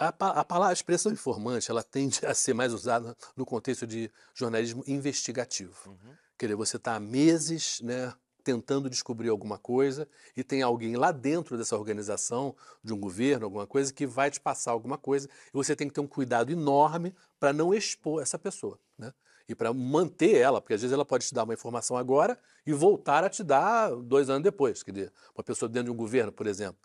a, 0.00 0.08
a 0.08 0.44
palavra, 0.44 0.70
a 0.70 0.72
expressão 0.72 1.12
informante, 1.12 1.70
ela 1.70 1.82
tende 1.82 2.24
a 2.26 2.34
ser 2.34 2.54
mais 2.54 2.72
usada 2.72 3.14
no 3.36 3.44
contexto 3.44 3.86
de 3.86 4.10
jornalismo 4.34 4.82
investigativo. 4.86 5.76
Uhum. 5.86 6.16
Quer 6.38 6.46
dizer, 6.46 6.56
você 6.56 6.78
está 6.78 6.96
há 6.96 7.00
meses 7.00 7.82
né, 7.82 8.14
tentando 8.42 8.88
descobrir 8.88 9.28
alguma 9.28 9.58
coisa 9.58 10.08
e 10.34 10.42
tem 10.42 10.62
alguém 10.62 10.96
lá 10.96 11.12
dentro 11.12 11.58
dessa 11.58 11.76
organização, 11.76 12.56
de 12.82 12.94
um 12.94 12.98
governo, 12.98 13.44
alguma 13.44 13.66
coisa, 13.66 13.92
que 13.92 14.06
vai 14.06 14.30
te 14.30 14.40
passar 14.40 14.72
alguma 14.72 14.96
coisa 14.96 15.28
e 15.48 15.52
você 15.52 15.76
tem 15.76 15.86
que 15.86 15.94
ter 15.94 16.00
um 16.00 16.06
cuidado 16.06 16.50
enorme 16.50 17.14
para 17.38 17.52
não 17.52 17.74
expor 17.74 18.22
essa 18.22 18.38
pessoa. 18.38 18.80
Né? 18.96 19.12
E 19.50 19.54
para 19.54 19.72
manter 19.74 20.36
ela, 20.36 20.60
porque 20.60 20.74
às 20.74 20.80
vezes 20.80 20.92
ela 20.94 21.04
pode 21.04 21.26
te 21.26 21.34
dar 21.34 21.42
uma 21.44 21.52
informação 21.54 21.96
agora 21.96 22.38
e 22.64 22.72
voltar 22.72 23.24
a 23.24 23.28
te 23.28 23.42
dar 23.42 23.90
dois 23.96 24.30
anos 24.30 24.44
depois. 24.44 24.82
Quer 24.82 24.92
dizer, 24.92 25.12
uma 25.36 25.42
pessoa 25.42 25.68
dentro 25.68 25.86
de 25.86 25.90
um 25.90 25.96
governo, 25.96 26.30
por 26.30 26.46
exemplo. 26.46 26.78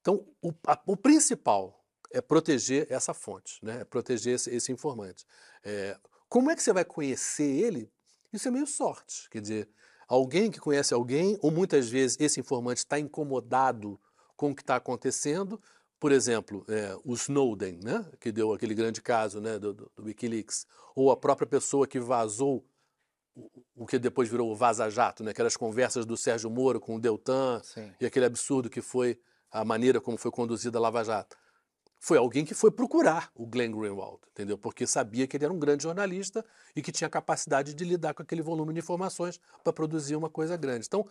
Então, 0.00 0.24
o, 0.40 0.52
a- 0.66 0.80
o 0.86 0.96
principal 0.96 1.84
é 2.12 2.20
proteger 2.20 2.86
essa 2.90 3.12
fonte, 3.12 3.58
né? 3.64 3.80
é 3.80 3.84
proteger 3.84 4.34
esse, 4.36 4.50
esse 4.54 4.70
informante. 4.70 5.24
É, 5.64 5.98
como 6.28 6.50
é 6.50 6.54
que 6.56 6.62
você 6.62 6.72
vai 6.72 6.84
conhecer 6.84 7.44
ele? 7.44 7.90
Isso 8.32 8.46
é 8.46 8.50
meio 8.50 8.66
sorte. 8.66 9.28
Quer 9.28 9.40
dizer, 9.40 9.68
alguém 10.06 10.50
que 10.50 10.60
conhece 10.60 10.94
alguém, 10.94 11.36
ou 11.42 11.50
muitas 11.50 11.88
vezes 11.88 12.16
esse 12.20 12.38
informante 12.38 12.78
está 12.78 12.98
incomodado 12.98 14.00
com 14.36 14.50
o 14.50 14.54
que 14.54 14.62
está 14.62 14.76
acontecendo. 14.76 15.60
Por 16.02 16.10
exemplo, 16.10 16.64
é, 16.68 16.96
o 17.04 17.14
Snowden, 17.14 17.78
né? 17.80 18.04
que 18.18 18.32
deu 18.32 18.52
aquele 18.52 18.74
grande 18.74 19.00
caso 19.00 19.40
né? 19.40 19.56
do, 19.56 19.72
do- 19.72 19.92
do 19.94 20.02
Wikileaks, 20.06 20.66
ou 20.96 21.12
a 21.12 21.16
própria 21.16 21.46
pessoa 21.46 21.86
que 21.86 22.00
vazou 22.00 22.66
o- 23.36 23.48
o 23.76 23.86
que 23.86 24.00
depois 24.00 24.28
virou 24.28 24.50
o 24.50 24.56
Vaza 24.56 24.90
Jato, 24.90 25.22
né? 25.22 25.30
aquelas 25.30 25.56
conversas 25.56 26.04
do 26.04 26.16
Sérgio 26.16 26.50
Moro 26.50 26.80
com 26.80 26.96
o 26.96 27.00
Deltan, 27.00 27.60
Sim. 27.62 27.92
e 28.00 28.04
aquele 28.04 28.26
absurdo 28.26 28.68
que 28.68 28.80
foi 28.80 29.16
a 29.48 29.64
maneira 29.64 30.00
como 30.00 30.18
foi 30.18 30.32
conduzida 30.32 30.76
a 30.76 30.80
Lava 30.80 31.04
Jato. 31.04 31.36
Foi 32.00 32.18
alguém 32.18 32.44
que 32.44 32.52
foi 32.52 32.72
procurar 32.72 33.30
o 33.32 33.46
Glenn 33.46 33.70
Greenwald, 33.70 34.18
entendeu? 34.32 34.58
Porque 34.58 34.88
sabia 34.88 35.28
que 35.28 35.36
ele 35.36 35.44
era 35.44 35.54
um 35.54 35.58
grande 35.60 35.84
jornalista 35.84 36.44
e 36.74 36.82
que 36.82 36.90
tinha 36.90 37.08
capacidade 37.08 37.74
de 37.74 37.84
lidar 37.84 38.12
com 38.12 38.22
aquele 38.24 38.42
volume 38.42 38.72
de 38.72 38.80
informações 38.80 39.38
para 39.62 39.72
produzir 39.72 40.16
uma 40.16 40.28
coisa 40.28 40.56
grande. 40.56 40.84
Então, 40.88 41.06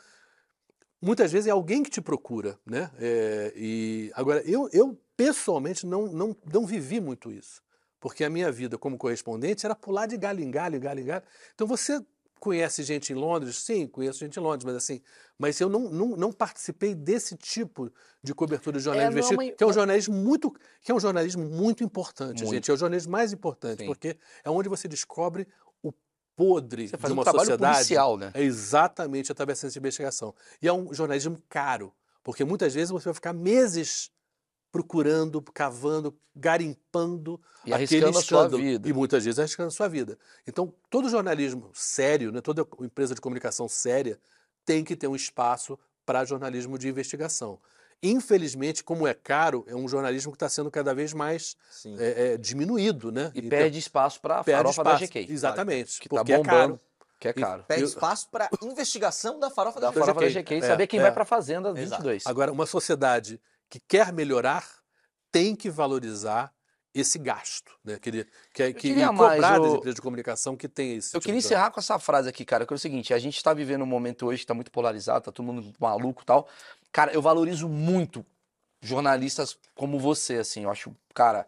muitas 1.02 1.32
vezes 1.32 1.48
é 1.48 1.52
alguém 1.52 1.82
que 1.84 1.90
te 1.90 2.02
procura, 2.02 2.60
né? 2.66 2.92
É, 3.00 3.54
e 3.56 4.12
agora 4.14 4.42
eu, 4.46 4.70
eu 4.72 4.98
pessoalmente 5.18 5.86
não, 5.86 6.08
não 6.08 6.36
não 6.52 6.66
vivi 6.66 7.00
muito 7.00 7.32
isso, 7.32 7.62
porque 8.00 8.24
a 8.24 8.30
minha 8.30 8.52
vida 8.52 8.78
como 8.78 8.98
correspondente 8.98 9.66
era 9.66 9.76
pular 9.76 10.06
de 10.08 10.18
galho 10.18 10.42
em 10.44 10.52
galho, 10.52 10.80
galho 10.80 11.00
em 11.00 11.06
galho. 11.06 11.24
Então 11.54 11.66
você 11.68 12.00
conhece 12.40 12.82
gente 12.82 13.14
em 13.14 13.16
Londres? 13.16 13.58
Sim, 13.58 13.86
conheço 13.86 14.18
gente 14.20 14.38
em 14.40 14.42
Londres, 14.42 14.66
mas 14.66 14.76
assim, 14.76 15.00
mas 15.38 15.60
eu 15.60 15.70
não, 15.70 15.82
não, 15.92 16.08
não 16.18 16.32
participei 16.32 16.96
desse 16.96 17.36
tipo 17.38 17.92
de 18.24 18.34
cobertura 18.34 18.80
de 18.80 18.84
jornalismo 18.84 19.20
É, 19.20 19.46
é 19.46 19.48
uma- 19.50 19.56
que 19.58 19.64
é 19.64 19.68
um 19.68 19.74
jornalismo 19.74 20.16
muito, 20.16 20.52
que 20.82 20.92
é 20.92 20.96
um 20.96 21.00
jornalismo 21.00 21.44
muito 21.46 21.84
importante, 21.84 22.42
Muito. 22.44 22.54
gente. 22.56 22.72
É 22.72 22.74
o 22.74 22.78
jornalismo 22.78 23.12
mais 23.12 23.32
importante, 23.32 23.82
Sim. 23.82 23.86
porque 23.86 24.18
é 24.44 24.50
onde 24.50 24.68
você 24.70 24.88
descobre 24.88 25.48
podre 26.36 26.88
Você 26.88 26.96
de 26.96 27.02
faz 27.02 27.12
um 27.12 27.16
uma 27.16 27.24
trabalho 27.24 27.46
sociedade. 27.46 27.76
policial, 27.76 28.18
né? 28.18 28.32
É 28.34 28.42
exatamente 28.44 29.32
através 29.32 29.62
dessa 29.62 29.78
investigação. 29.78 30.34
E 30.62 30.68
é 30.68 30.74
um 30.74 30.94
jornalismo 30.94 31.38
caro, 31.50 31.94
porque 32.24 32.44
muitas 32.44 32.74
vezes 32.74 32.90
você 32.90 33.06
vai 33.06 33.14
ficar 33.14 33.34
meses 33.34 34.12
procurando, 34.72 35.42
cavando, 35.42 36.18
garimpando 36.36 37.40
E 37.66 37.74
aquele 37.74 38.10
escândalo. 38.10 38.58
vida. 38.58 38.88
E 38.88 38.94
muitas 38.94 39.26
vezes 39.26 39.38
arriscando 39.38 39.68
a 39.68 39.72
sua 39.72 39.88
vida. 39.90 40.18
Então, 40.48 40.74
todo 40.90 41.10
jornalismo 41.10 41.70
sério, 41.74 42.32
né, 42.32 42.40
toda 42.40 42.66
empresa 42.80 43.14
de 43.14 43.20
comunicação 43.20 43.68
séria, 43.68 44.20
tem 44.66 44.84
que 44.84 44.96
ter 44.96 45.08
um 45.08 45.16
espaço 45.16 45.78
para 46.06 46.24
jornalismo 46.24 46.78
de 46.78 46.88
investigação. 46.88 47.60
Infelizmente, 48.04 48.84
como 48.84 49.06
é 49.08 49.14
caro, 49.14 49.64
é 49.68 49.76
um 49.76 49.88
jornalismo 49.88 50.32
que 50.32 50.36
está 50.36 50.50
sendo 50.50 50.72
cada 50.72 50.94
vez 50.94 51.14
mais 51.14 51.56
é, 52.00 52.34
é, 52.34 52.38
diminuído, 52.38 53.12
né? 53.12 53.32
E 53.36 53.40
Então, 53.40 53.50
perde 53.50 53.78
espaço 53.78 54.20
pra 54.20 54.44
perde 54.44 54.58
farofa 54.74 54.84
da 54.84 54.92
espaço. 54.96 55.12
GK. 55.14 55.32
Exatamente. 55.32 56.00
Que 56.00 56.10
tá 56.10 56.16
porque 56.18 56.34
é 56.34 56.38
bombando, 56.38 56.74
caro. 56.78 56.80
que 57.20 57.28
é 57.28 57.34
caro. 57.34 57.64
Pede 57.68 57.82
eu- 57.82 57.88
espaço 57.88 58.28
para 58.32 58.50
investigação 58.64 59.40
da 59.40 59.50
farofa 59.52 59.80
da, 59.80 59.88
Da 59.92 59.94
da 59.94 60.00
farofa 60.06 60.20
da 60.22 60.28
GK. 60.30 60.40
GK 60.42 60.56
e 60.56 60.58
É, 60.58 60.68
saber 60.68 60.88
quem 60.88 61.00
é. 61.00 61.04
vai 61.04 61.12
pra 61.12 61.26
Fazenda 61.26 61.70
Exato. 61.70 62.02
22. 62.02 62.26
Agora, 62.26 62.52
uma 62.52 62.66
sociedade 62.66 63.40
que 63.70 63.80
quer 63.80 64.12
melhorar 64.12 64.66
tem 65.32 65.56
que 65.56 65.70
valorizar 65.70 66.52
esse 66.94 67.18
gasto, 67.18 67.72
né? 67.86 67.98
Que, 68.02 68.12
que, 68.12 68.26
que 68.54 68.74
queria 68.74 69.06
e 69.06 69.08
cobrar 69.16 69.58
das 69.60 69.74
empresas 69.76 69.96
de 69.96 70.02
comunicação 70.02 70.58
que 70.58 70.68
tem 70.68 70.98
esse 70.98 71.16
Eu 71.16 71.22
tipo 71.22 71.28
queria 71.28 71.40
de- 71.40 71.46
encerrar 71.46 71.72
com 71.72 71.80
essa 71.80 71.98
frase 71.98 72.28
aqui, 72.28 72.44
cara, 72.44 72.66
que 72.66 72.74
é 72.74 72.76
o 72.76 72.80
seguinte: 72.80 73.14
a 73.14 73.20
gente 73.20 73.38
está 73.38 73.54
vivendo 73.54 73.84
um 73.84 73.86
momento 73.86 74.26
hoje 74.26 74.40
que 74.40 74.44
está 74.44 74.54
muito 74.54 74.70
polarizado, 74.72 75.24
tá 75.24 75.32
todo 75.32 75.46
mundo 75.46 75.72
maluco 75.80 76.22
e 76.22 76.26
tal. 76.26 76.50
Cara, 76.92 77.14
eu 77.14 77.22
valorizo 77.22 77.70
muito 77.70 78.26
jornalistas 78.82 79.58
como 79.76 80.00
você, 80.00 80.36
assim. 80.38 80.64
Eu 80.64 80.72
acho, 80.72 80.96
cara, 81.14 81.48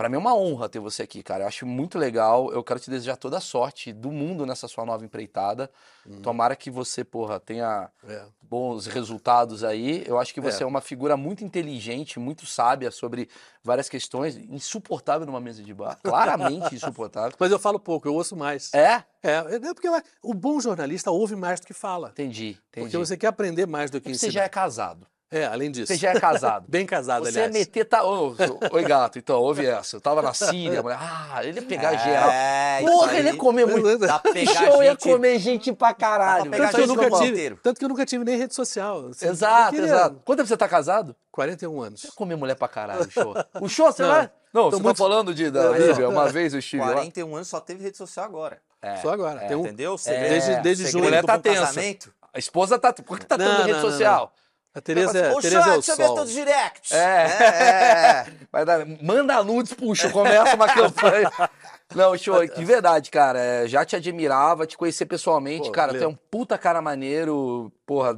pra 0.00 0.08
mim 0.08 0.14
é 0.16 0.18
uma 0.18 0.34
honra 0.34 0.66
ter 0.66 0.78
você 0.78 1.02
aqui, 1.02 1.22
cara. 1.22 1.44
Eu 1.44 1.48
acho 1.48 1.66
muito 1.66 1.98
legal. 1.98 2.50
Eu 2.54 2.64
quero 2.64 2.80
te 2.80 2.88
desejar 2.88 3.16
toda 3.16 3.36
a 3.36 3.40
sorte 3.40 3.92
do 3.92 4.10
mundo 4.10 4.46
nessa 4.46 4.66
sua 4.66 4.86
nova 4.86 5.04
empreitada. 5.04 5.70
Hum. 6.08 6.22
Tomara 6.22 6.56
que 6.56 6.70
você, 6.70 7.04
porra, 7.04 7.38
tenha 7.38 7.90
É. 8.08 8.22
bons 8.40 8.86
resultados 8.86 9.62
aí. 9.62 10.02
Eu 10.06 10.18
acho 10.18 10.32
que 10.32 10.40
você 10.40 10.62
é. 10.62 10.64
É. 10.64 10.66
uma 10.66 10.80
figura 10.80 11.18
muito 11.18 11.44
inteligente, 11.44 12.18
muito 12.18 12.46
sábia 12.46 12.90
sobre 12.90 13.28
várias 13.62 13.90
questões. 13.90 14.36
Insuportável 14.38 15.26
numa 15.26 15.38
mesa 15.38 15.62
de 15.62 15.74
bar. 15.74 15.98
Claramente 16.02 16.74
insuportável. 16.74 17.36
Mas 17.38 17.52
eu 17.52 17.58
falo 17.58 17.78
pouco, 17.78 18.08
eu 18.08 18.14
ouço 18.14 18.34
mais. 18.34 18.72
É? 18.72 19.04
É, 19.22 19.34
é 19.52 19.74
porque 19.74 19.88
o 20.22 20.32
bom 20.32 20.58
jornalista 20.60 21.10
ouve 21.10 21.36
mais 21.36 21.60
do 21.60 21.66
que 21.66 21.74
fala. 21.74 22.08
Entendi, 22.08 22.56
entendi. 22.70 22.86
Porque 22.86 22.96
você 22.96 23.18
quer 23.18 23.26
aprender 23.26 23.66
mais 23.66 23.90
do 23.90 23.98
que 24.00 24.04
Porque 24.04 24.12
ensinar. 24.16 24.30
você 24.32 24.34
já 24.34 24.44
é 24.44 24.48
casado. 24.48 25.06
É, 25.32 25.44
além 25.46 25.70
disso. 25.70 25.86
Você 25.92 25.96
já 25.96 26.10
é 26.10 26.18
casado. 26.18 26.64
Bem 26.68 26.84
casado, 26.84 27.22
Você 27.24 27.38
é 27.38 27.44
aliás. 27.44 27.52
meter. 27.52 27.84
Tá... 27.84 28.04
Ô, 28.04 28.34
Oi, 28.72 28.82
gato, 28.82 29.16
então, 29.18 29.38
ouve 29.40 29.64
essa. 29.64 29.94
Eu 29.96 30.00
tava 30.00 30.20
na 30.20 30.34
Síria, 30.34 30.80
a 30.80 30.82
mulher. 30.82 30.98
Ah, 31.00 31.40
ele 31.44 31.60
ia 31.60 31.66
pegar 31.66 31.94
geral. 31.96 32.28
É, 32.30 32.80
isso 32.82 32.90
Porra, 32.92 33.16
ele 33.16 33.28
ia 33.28 33.36
comer 33.36 33.64
muito. 33.66 33.98
Dá 34.04 34.18
pra 34.18 34.32
pegar 34.32 34.52
Show 34.54 34.82
ia 34.82 34.90
gente- 34.90 35.02
comer 35.04 35.38
gente 35.38 35.72
pra 35.72 35.94
caralho. 35.94 36.50
Dá 36.50 36.56
pra 36.56 36.58
Tanto 36.58 36.66
pegar 36.66 36.68
que, 36.70 36.76
eu 36.76 36.80
gente 36.80 36.96
nunca 37.10 37.18
tive, 37.24 37.30
inteiro. 37.36 37.58
tanto 37.62 37.78
que 37.78 37.84
eu 37.84 37.88
nunca 37.88 38.04
tive 38.06 38.24
nem 38.24 38.36
rede 38.38 38.54
social. 38.54 39.06
assim, 39.08 39.26
eu 39.26 39.30
Exato, 39.32 39.76
exato. 39.76 40.20
Quanto 40.24 40.38
tempo 40.38 40.48
você 40.48 40.56
tá 40.56 40.66
casado? 40.68 41.14
41 41.30 41.80
anos. 41.80 42.00
Você 42.00 42.06
ia 42.08 42.12
comer 42.14 42.34
mulher 42.36 42.56
pra 42.56 42.66
caralho, 42.66 43.08
show. 43.08 43.32
O 43.60 43.68
show, 43.68 43.92
você 43.92 44.02
Não, 44.02 44.08
vai? 44.10 44.30
Não, 44.52 44.64
tô 44.64 44.70
você 44.70 44.76
tá 44.78 44.82
muito- 44.82 44.96
falando 44.96 45.32
de, 45.32 45.48
da 45.48 45.70
Lívia. 45.70 46.08
Uma 46.08 46.28
vez 46.28 46.52
eu 46.54 46.58
estive 46.58 46.82
lá. 46.82 46.92
41 46.94 47.36
anos 47.36 47.46
só 47.46 47.60
teve 47.60 47.84
rede 47.84 47.96
social 47.96 48.24
agora. 48.26 48.58
É. 48.82 48.96
Só 48.96 49.10
agora. 49.10 49.38
Tem 49.46 49.56
um, 49.56 49.60
Entendeu? 49.60 49.94
É. 49.94 49.98
segredo, 49.98 50.28
desde, 50.30 50.56
desde 50.62 50.86
junho. 50.88 51.04
Mulher 51.04 51.20
do 51.20 51.26
tá 51.26 51.38
tensa. 51.38 51.60
casamento. 51.66 52.12
A 52.34 52.38
esposa 52.38 52.78
tá. 52.80 52.92
Por 52.92 53.18
que 53.18 53.26
tá 53.26 53.38
tendo 53.38 53.62
rede 53.62 53.80
social? 53.80 54.32
A 54.72 54.80
Tereza, 54.80 55.18
é- 55.18 55.32
Ô, 55.32 55.40
Tereza 55.40 55.58
é 55.58 55.62
chat, 55.64 55.70
o 55.70 55.74
deixa 55.74 55.92
eu 55.92 55.96
ver 55.96 56.06
sol. 56.06 56.14
teus 56.16 56.30
directs. 56.30 56.92
É. 56.92 57.26
É. 57.26 58.26
Vai 58.52 58.64
dar, 58.64 58.86
manda 59.02 59.42
nudes, 59.42 59.72
puxa, 59.74 60.10
começa 60.10 60.54
uma 60.54 60.68
campanha. 60.72 61.30
Não, 61.94 62.16
show, 62.16 62.46
de 62.46 62.64
verdade, 62.64 63.10
cara. 63.10 63.40
é, 63.40 63.66
já 63.66 63.84
te 63.84 63.96
admirava, 63.96 64.64
te 64.66 64.76
conhecer 64.78 65.06
pessoalmente, 65.06 65.66
Pô, 65.66 65.72
cara. 65.72 65.88
valeu. 65.88 66.00
Tu 66.00 66.04
é 66.04 66.08
um 66.08 66.16
puta 66.30 66.56
cara 66.56 66.80
maneiro, 66.80 67.72
porra, 67.84 68.16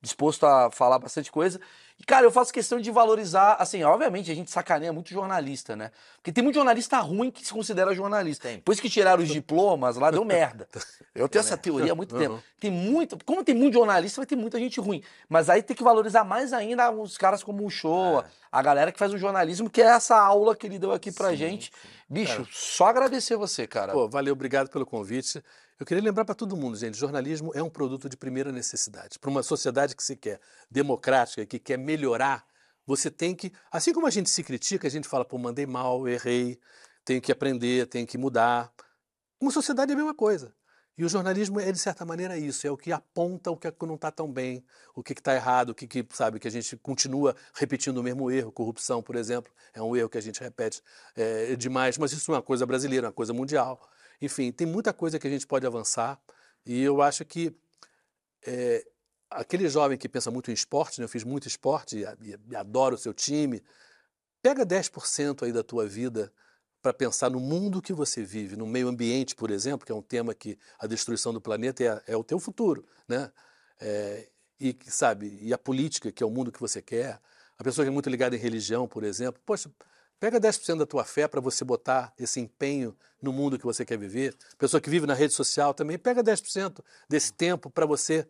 disposto 0.00 0.46
a 0.46 0.70
falar 0.70 0.98
bastante 0.98 1.30
coisa. 1.30 1.60
E, 2.00 2.04
cara, 2.04 2.24
eu 2.24 2.30
faço 2.30 2.50
questão 2.50 2.80
de 2.80 2.90
valorizar, 2.90 3.56
assim, 3.58 3.82
obviamente 3.82 4.30
a 4.30 4.34
gente 4.34 4.50
sacaneia 4.50 4.90
muito 4.90 5.10
jornalista, 5.10 5.76
né? 5.76 5.90
Porque 6.16 6.32
tem 6.32 6.42
muito 6.42 6.54
jornalista 6.54 6.98
ruim 6.98 7.30
que 7.30 7.44
se 7.44 7.52
considera 7.52 7.94
jornalista. 7.94 8.48
Tem. 8.48 8.56
Depois 8.56 8.80
que 8.80 8.88
tiraram 8.88 9.22
os 9.22 9.28
diplomas 9.28 9.96
lá, 9.96 10.10
deu 10.10 10.24
merda. 10.24 10.66
Eu 11.14 11.28
tenho 11.28 11.40
essa 11.40 11.58
teoria 11.58 11.92
há 11.92 11.94
muito 11.94 12.16
tempo. 12.16 12.42
Tem 12.58 12.70
muito, 12.70 13.22
como 13.22 13.44
tem 13.44 13.54
muito 13.54 13.74
jornalista, 13.74 14.22
vai 14.22 14.26
ter 14.26 14.34
muita 14.34 14.58
gente 14.58 14.80
ruim. 14.80 15.02
Mas 15.28 15.50
aí 15.50 15.62
tem 15.62 15.76
que 15.76 15.82
valorizar 15.82 16.24
mais 16.24 16.54
ainda 16.54 16.90
os 16.90 17.18
caras 17.18 17.42
como 17.42 17.66
o 17.66 17.70
Show, 17.70 18.24
a 18.50 18.62
galera 18.62 18.90
que 18.90 18.98
faz 18.98 19.12
o 19.12 19.18
jornalismo, 19.18 19.68
que 19.68 19.82
é 19.82 19.86
essa 19.86 20.16
aula 20.16 20.56
que 20.56 20.66
ele 20.66 20.78
deu 20.78 20.92
aqui 20.92 21.12
pra 21.12 21.30
Sim, 21.30 21.36
gente. 21.36 21.72
Bicho, 22.08 22.48
só 22.50 22.86
agradecer 22.86 23.36
você, 23.36 23.66
cara. 23.66 23.92
Pô, 23.92 24.08
valeu, 24.08 24.32
obrigado 24.32 24.70
pelo 24.70 24.86
convite. 24.86 25.42
Eu 25.80 25.86
queria 25.86 26.04
lembrar 26.04 26.26
para 26.26 26.34
todo 26.34 26.54
mundo, 26.58 26.76
gente, 26.76 26.94
jornalismo 26.94 27.52
é 27.54 27.62
um 27.62 27.70
produto 27.70 28.06
de 28.06 28.14
primeira 28.14 28.52
necessidade. 28.52 29.18
Para 29.18 29.30
uma 29.30 29.42
sociedade 29.42 29.96
que 29.96 30.02
se 30.04 30.14
quer 30.14 30.38
democrática, 30.70 31.46
que 31.46 31.58
quer 31.58 31.78
melhorar, 31.78 32.44
você 32.86 33.10
tem 33.10 33.34
que, 33.34 33.50
assim 33.72 33.90
como 33.90 34.06
a 34.06 34.10
gente 34.10 34.28
se 34.28 34.44
critica, 34.44 34.86
a 34.86 34.90
gente 34.90 35.08
fala, 35.08 35.24
pô, 35.24 35.38
mandei 35.38 35.64
mal, 35.64 36.06
errei, 36.06 36.60
tenho 37.02 37.18
que 37.18 37.32
aprender, 37.32 37.86
tenho 37.86 38.06
que 38.06 38.18
mudar. 38.18 38.70
Uma 39.40 39.50
sociedade 39.50 39.90
é 39.90 39.94
a 39.94 39.96
mesma 39.96 40.14
coisa. 40.14 40.54
E 40.98 41.02
o 41.02 41.08
jornalismo 41.08 41.58
é, 41.58 41.72
de 41.72 41.78
certa 41.78 42.04
maneira, 42.04 42.36
isso, 42.36 42.66
é 42.66 42.70
o 42.70 42.76
que 42.76 42.92
aponta 42.92 43.50
o 43.50 43.56
que 43.56 43.72
não 43.86 43.94
está 43.94 44.10
tão 44.10 44.30
bem, 44.30 44.62
o 44.94 45.02
que 45.02 45.14
está 45.14 45.34
errado, 45.34 45.70
o 45.70 45.74
que, 45.74 45.86
que, 45.86 46.06
sabe, 46.10 46.38
que 46.38 46.46
a 46.46 46.50
gente 46.50 46.76
continua 46.76 47.34
repetindo 47.54 47.96
o 47.96 48.02
mesmo 48.02 48.30
erro. 48.30 48.52
Corrupção, 48.52 49.02
por 49.02 49.16
exemplo, 49.16 49.50
é 49.72 49.80
um 49.80 49.96
erro 49.96 50.10
que 50.10 50.18
a 50.18 50.20
gente 50.20 50.42
repete 50.42 50.82
é, 51.16 51.56
demais, 51.56 51.96
mas 51.96 52.12
isso 52.12 52.30
é 52.32 52.34
uma 52.34 52.42
coisa 52.42 52.66
brasileira, 52.66 53.06
é 53.06 53.08
uma 53.08 53.14
coisa 53.14 53.32
mundial. 53.32 53.80
Enfim, 54.20 54.52
tem 54.52 54.66
muita 54.66 54.92
coisa 54.92 55.18
que 55.18 55.26
a 55.26 55.30
gente 55.30 55.46
pode 55.46 55.66
avançar 55.66 56.20
e 56.64 56.82
eu 56.82 57.00
acho 57.00 57.24
que 57.24 57.54
é, 58.46 58.86
aquele 59.30 59.68
jovem 59.68 59.96
que 59.96 60.08
pensa 60.08 60.30
muito 60.30 60.50
em 60.50 60.54
esporte, 60.54 61.00
né, 61.00 61.04
eu 61.04 61.08
fiz 61.08 61.24
muito 61.24 61.46
esporte 61.46 62.04
e, 62.20 62.56
adoro 62.56 62.94
o 62.96 62.98
seu 62.98 63.14
time, 63.14 63.62
pega 64.42 64.66
10% 64.66 65.44
aí 65.44 65.52
da 65.52 65.62
tua 65.62 65.86
vida 65.86 66.32
para 66.82 66.92
pensar 66.92 67.30
no 67.30 67.40
mundo 67.40 67.82
que 67.82 67.92
você 67.92 68.22
vive, 68.22 68.56
no 68.56 68.66
meio 68.66 68.88
ambiente, 68.88 69.34
por 69.34 69.50
exemplo, 69.50 69.84
que 69.84 69.92
é 69.92 69.94
um 69.94 70.02
tema 70.02 70.34
que 70.34 70.58
a 70.78 70.86
destruição 70.86 71.32
do 71.32 71.40
planeta 71.40 72.02
é, 72.06 72.12
é 72.12 72.16
o 72.16 72.24
teu 72.24 72.38
futuro, 72.38 72.86
né? 73.06 73.30
É, 73.78 74.28
e 74.58 74.76
sabe, 74.86 75.38
e 75.40 75.54
a 75.54 75.58
política, 75.58 76.12
que 76.12 76.22
é 76.22 76.26
o 76.26 76.30
mundo 76.30 76.52
que 76.52 76.60
você 76.60 76.82
quer, 76.82 77.18
a 77.58 77.64
pessoa 77.64 77.84
que 77.84 77.88
é 77.88 77.92
muito 77.92 78.10
ligada 78.10 78.36
em 78.36 78.38
religião, 78.38 78.86
por 78.86 79.04
exemplo, 79.04 79.40
poxa, 79.44 79.70
pega 80.20 80.38
10% 80.38 80.78
da 80.78 80.86
tua 80.86 81.02
fé 81.02 81.26
para 81.26 81.40
você 81.40 81.64
botar 81.64 82.12
esse 82.18 82.38
empenho 82.38 82.94
no 83.20 83.32
mundo 83.32 83.58
que 83.58 83.64
você 83.64 83.84
quer 83.84 83.98
viver. 83.98 84.36
Pessoa 84.58 84.80
que 84.80 84.90
vive 84.90 85.06
na 85.06 85.14
rede 85.14 85.32
social 85.32 85.72
também, 85.72 85.98
pega 85.98 86.22
10% 86.22 86.84
desse 87.08 87.32
tempo 87.32 87.70
para 87.70 87.86
você 87.86 88.28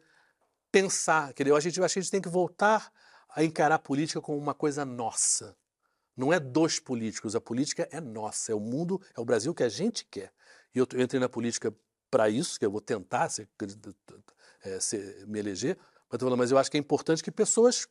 pensar, 0.71 1.31
entendeu? 1.31 1.57
A 1.57 1.61
gente, 1.61 1.83
a 1.83 1.89
gente 1.89 2.11
tem 2.11 2.21
que 2.21 2.29
voltar 2.29 2.93
a 3.29 3.43
encarar 3.43 3.75
a 3.75 3.79
política 3.79 4.21
como 4.21 4.39
uma 4.39 4.55
coisa 4.55 4.85
nossa. 4.85 5.57
Não 6.17 6.33
é 6.33 6.39
dos 6.39 6.79
políticos, 6.79 7.35
a 7.35 7.41
política 7.41 7.89
é 7.91 8.01
nossa, 8.01 8.53
é 8.53 8.55
o 8.55 8.61
mundo, 8.61 9.01
é 9.17 9.21
o 9.21 9.25
Brasil 9.25 9.53
que 9.53 9.63
a 9.63 9.69
gente 9.69 10.05
quer. 10.05 10.33
E 10.75 10.79
eu, 10.79 10.87
eu 10.93 11.01
entrei 11.01 11.21
na 11.21 11.29
política 11.29 11.75
para 12.11 12.29
isso, 12.29 12.59
que 12.59 12.67
eu 12.67 12.71
vou 12.71 12.81
tentar 12.81 13.29
ser, 13.29 13.49
é, 14.63 14.81
ser, 14.81 15.27
me 15.27 15.39
eleger, 15.39 15.79
mas 16.37 16.51
eu 16.51 16.59
acho 16.59 16.71
que 16.71 16.77
é 16.77 16.81
importante 16.81 17.23
que 17.23 17.31
pessoas 17.31 17.87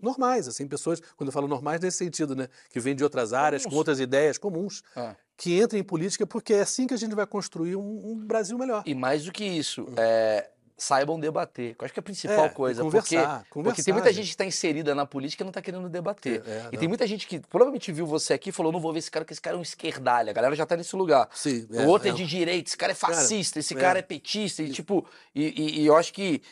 normais, 0.00 0.48
assim, 0.48 0.66
pessoas, 0.66 1.00
quando 1.16 1.28
eu 1.28 1.32
falo 1.32 1.48
normais 1.48 1.80
nesse 1.80 1.98
sentido, 1.98 2.34
né, 2.34 2.48
que 2.70 2.80
vêm 2.80 2.94
de 2.94 3.04
outras 3.04 3.32
áreas, 3.32 3.62
comuns. 3.62 3.72
com 3.72 3.78
outras 3.78 4.00
ideias 4.00 4.38
comuns, 4.38 4.82
ah. 4.94 5.14
que 5.36 5.60
entrem 5.60 5.80
em 5.80 5.84
política, 5.84 6.26
porque 6.26 6.54
é 6.54 6.60
assim 6.60 6.86
que 6.86 6.94
a 6.94 6.98
gente 6.98 7.14
vai 7.14 7.26
construir 7.26 7.76
um, 7.76 8.12
um 8.12 8.26
Brasil 8.26 8.56
melhor. 8.58 8.82
E 8.86 8.94
mais 8.94 9.24
do 9.24 9.32
que 9.32 9.44
isso, 9.44 9.82
hum. 9.82 9.94
é, 9.96 10.48
saibam 10.76 11.18
debater. 11.18 11.74
Eu 11.78 11.84
acho 11.84 11.94
que 11.94 11.98
é 11.98 12.02
a 12.02 12.04
principal 12.04 12.44
é, 12.44 12.48
coisa. 12.48 12.82
Conversar, 12.82 13.38
porque, 13.38 13.50
conversar, 13.50 13.74
porque 13.74 13.82
tem 13.82 13.94
muita 13.94 14.12
gente 14.12 14.26
que 14.26 14.32
está 14.32 14.44
inserida 14.44 14.94
na 14.94 15.06
política 15.06 15.42
e 15.42 15.44
não 15.44 15.50
está 15.50 15.62
querendo 15.62 15.88
debater. 15.88 16.42
É, 16.46 16.50
é, 16.50 16.68
e 16.72 16.76
tem 16.76 16.88
muita 16.88 17.06
gente 17.06 17.26
que 17.26 17.40
provavelmente 17.40 17.90
viu 17.92 18.06
você 18.06 18.34
aqui 18.34 18.50
e 18.50 18.52
falou: 18.52 18.70
não 18.70 18.80
vou 18.80 18.92
ver 18.92 18.98
esse 18.98 19.10
cara, 19.10 19.24
porque 19.24 19.32
esse 19.32 19.40
cara 19.40 19.56
é 19.56 19.58
um 19.58 19.62
esquerdalha. 19.62 20.30
A 20.30 20.34
galera 20.34 20.54
já 20.54 20.64
está 20.64 20.76
nesse 20.76 20.94
lugar. 20.94 21.28
Sim, 21.34 21.66
o 21.70 21.86
outro 21.86 22.08
é, 22.08 22.10
é, 22.10 22.14
de 22.14 22.26
direita, 22.26 22.68
esse 22.68 22.76
cara 22.76 22.92
é 22.92 22.94
fascista, 22.94 23.58
esse 23.58 23.74
cara 23.74 24.00
é, 24.00 24.02
petista. 24.02 24.62
E, 24.62 24.70
tipo, 24.70 25.06
e, 25.34 25.44
e, 25.44 25.80
e 25.80 25.86
eu 25.86 25.96
acho 25.96 26.12
que. 26.12 26.42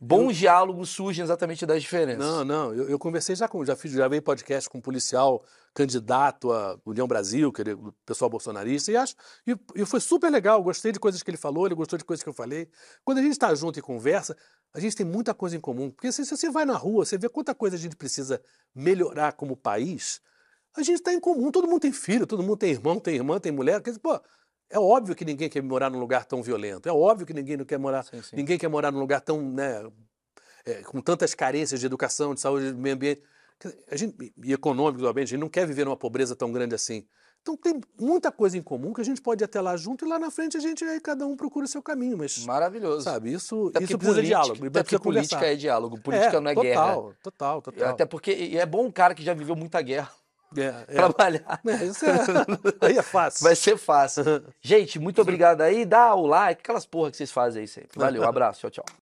Bons 0.00 0.28
eu... 0.28 0.32
diálogos 0.32 0.90
surgem 0.90 1.24
exatamente 1.24 1.66
das 1.66 1.82
diferenças. 1.82 2.24
Não, 2.24 2.44
não. 2.44 2.72
Eu, 2.72 2.88
eu 2.88 2.98
conversei 2.98 3.34
já 3.34 3.48
com. 3.48 3.64
Já 3.64 3.74
fiz, 3.74 3.90
já 3.90 4.06
veio 4.06 4.22
podcast 4.22 4.68
com 4.68 4.78
um 4.78 4.80
policial 4.80 5.42
candidato 5.74 6.52
à 6.52 6.78
União 6.84 7.06
Brasil, 7.06 7.52
que 7.52 7.62
ele, 7.62 7.72
o 7.72 7.92
pessoal 8.04 8.30
bolsonarista, 8.30 8.90
e 8.90 8.96
acho 8.96 9.14
e, 9.46 9.56
e, 9.74 9.84
foi 9.84 10.00
super 10.00 10.30
legal, 10.30 10.62
gostei 10.62 10.92
de 10.92 10.98
coisas 10.98 11.22
que 11.22 11.30
ele 11.30 11.36
falou, 11.36 11.66
ele 11.66 11.74
gostou 11.74 11.98
de 11.98 12.04
coisas 12.04 12.22
que 12.22 12.28
eu 12.28 12.34
falei. 12.34 12.68
Quando 13.04 13.18
a 13.18 13.22
gente 13.22 13.32
está 13.32 13.54
junto 13.54 13.78
e 13.78 13.82
conversa, 13.82 14.36
a 14.74 14.80
gente 14.80 14.96
tem 14.96 15.06
muita 15.06 15.32
coisa 15.32 15.56
em 15.56 15.60
comum, 15.60 15.90
porque 15.90 16.10
se, 16.12 16.24
se, 16.24 16.36
você 16.36 16.50
vai 16.50 16.64
na 16.64 16.76
rua, 16.76 17.04
você 17.04 17.16
vê 17.16 17.28
quanta 17.28 17.54
coisa 17.54 17.76
a 17.76 17.78
gente 17.78 17.96
precisa 17.96 18.40
melhorar 18.74 19.32
como 19.32 19.56
país, 19.56 20.20
a 20.76 20.82
gente 20.82 20.96
está 20.96 21.12
em 21.12 21.20
comum, 21.20 21.50
todo 21.50 21.66
mundo 21.66 21.80
tem 21.80 21.92
filho, 21.92 22.26
todo 22.26 22.42
mundo 22.42 22.56
tem 22.56 22.70
irmão, 22.70 22.98
tem 22.98 23.16
irmã, 23.16 23.40
tem 23.40 23.52
mulher, 23.52 23.80
quer 23.80 23.90
dizer, 23.90 24.00
pô, 24.00 24.20
é 24.70 24.78
óbvio 24.78 25.14
que 25.14 25.24
ninguém 25.24 25.48
quer 25.48 25.62
morar 25.62 25.90
num 25.90 25.98
lugar 25.98 26.24
tão 26.24 26.42
violento, 26.42 26.88
é 26.88 26.92
óbvio 26.92 27.26
que 27.26 27.34
ninguém 27.34 27.56
não 27.56 27.64
quer 27.64 27.78
morar, 27.78 28.04
sim, 28.04 28.22
sim. 28.22 28.36
ninguém 28.36 28.56
quer 28.56 28.68
morar 28.68 28.92
num 28.92 29.00
lugar 29.00 29.20
tão, 29.20 29.42
né, 29.42 29.84
é, 30.64 30.74
com 30.82 31.00
tantas 31.00 31.34
carências 31.34 31.80
de 31.80 31.86
educação, 31.86 32.34
de 32.34 32.40
saúde, 32.40 32.72
de 32.72 32.78
meio 32.78 32.94
ambiente. 32.94 33.22
A 33.90 33.96
gente, 33.96 34.32
e 34.42 34.52
econômico, 34.54 35.04
obviamente, 35.04 35.28
a 35.28 35.30
gente 35.36 35.40
não 35.40 35.48
quer 35.48 35.66
viver 35.66 35.84
numa 35.84 35.96
pobreza 35.96 36.34
tão 36.34 36.50
grande 36.50 36.74
assim. 36.74 37.04
Então 37.42 37.56
tem 37.56 37.80
muita 37.98 38.30
coisa 38.30 38.56
em 38.56 38.62
comum 38.62 38.92
que 38.92 39.00
a 39.00 39.04
gente 39.04 39.20
pode 39.20 39.42
ir 39.42 39.46
até 39.46 39.60
lá 39.60 39.76
junto 39.76 40.04
e 40.04 40.08
lá 40.08 40.18
na 40.18 40.30
frente 40.30 40.56
a 40.56 40.60
gente 40.60 40.84
aí 40.84 41.00
cada 41.00 41.26
um 41.26 41.36
procura 41.36 41.64
o 41.64 41.68
seu 41.68 41.82
caminho, 41.82 42.16
mas 42.16 42.44
maravilhoso. 42.44 43.02
Sabe, 43.02 43.32
isso, 43.32 43.68
até 43.68 43.82
isso 43.82 43.96
precisa 43.96 43.98
política, 43.98 44.22
de 44.22 44.28
diálogo. 44.28 44.66
Até 44.66 44.82
porque 44.82 44.98
política 44.98 45.46
é 45.46 45.56
diálogo, 45.56 46.00
política 46.00 46.36
é, 46.36 46.40
não 46.40 46.50
é 46.50 46.54
total, 46.54 46.62
guerra. 46.62 46.84
Total, 46.84 47.14
total, 47.22 47.62
total. 47.62 47.88
Até 47.88 48.04
porque 48.04 48.50
é 48.54 48.66
bom 48.66 48.84
um 48.86 48.90
cara 48.90 49.14
que 49.14 49.22
já 49.22 49.32
viveu 49.32 49.56
muita 49.56 49.80
guerra. 49.80 50.12
É, 50.56 50.74
é. 50.88 50.94
Trabalhar. 50.94 51.60
É, 51.66 51.84
isso 51.86 52.04
é, 52.06 52.16
aí 52.80 52.98
é 52.98 53.02
fácil. 53.02 53.44
Vai 53.44 53.54
ser 53.54 53.76
fácil. 53.76 54.24
gente, 54.60 54.98
muito 54.98 55.20
obrigado 55.20 55.60
aí. 55.60 55.84
Dá 55.84 56.14
o 56.14 56.26
like, 56.26 56.60
aquelas 56.62 56.86
porra 56.86 57.10
que 57.10 57.16
vocês 57.16 57.30
fazem 57.30 57.62
aí 57.62 57.68
sempre. 57.68 57.90
Valeu, 57.96 58.24
abraço, 58.28 58.60
tchau, 58.60 58.70
tchau. 58.70 58.96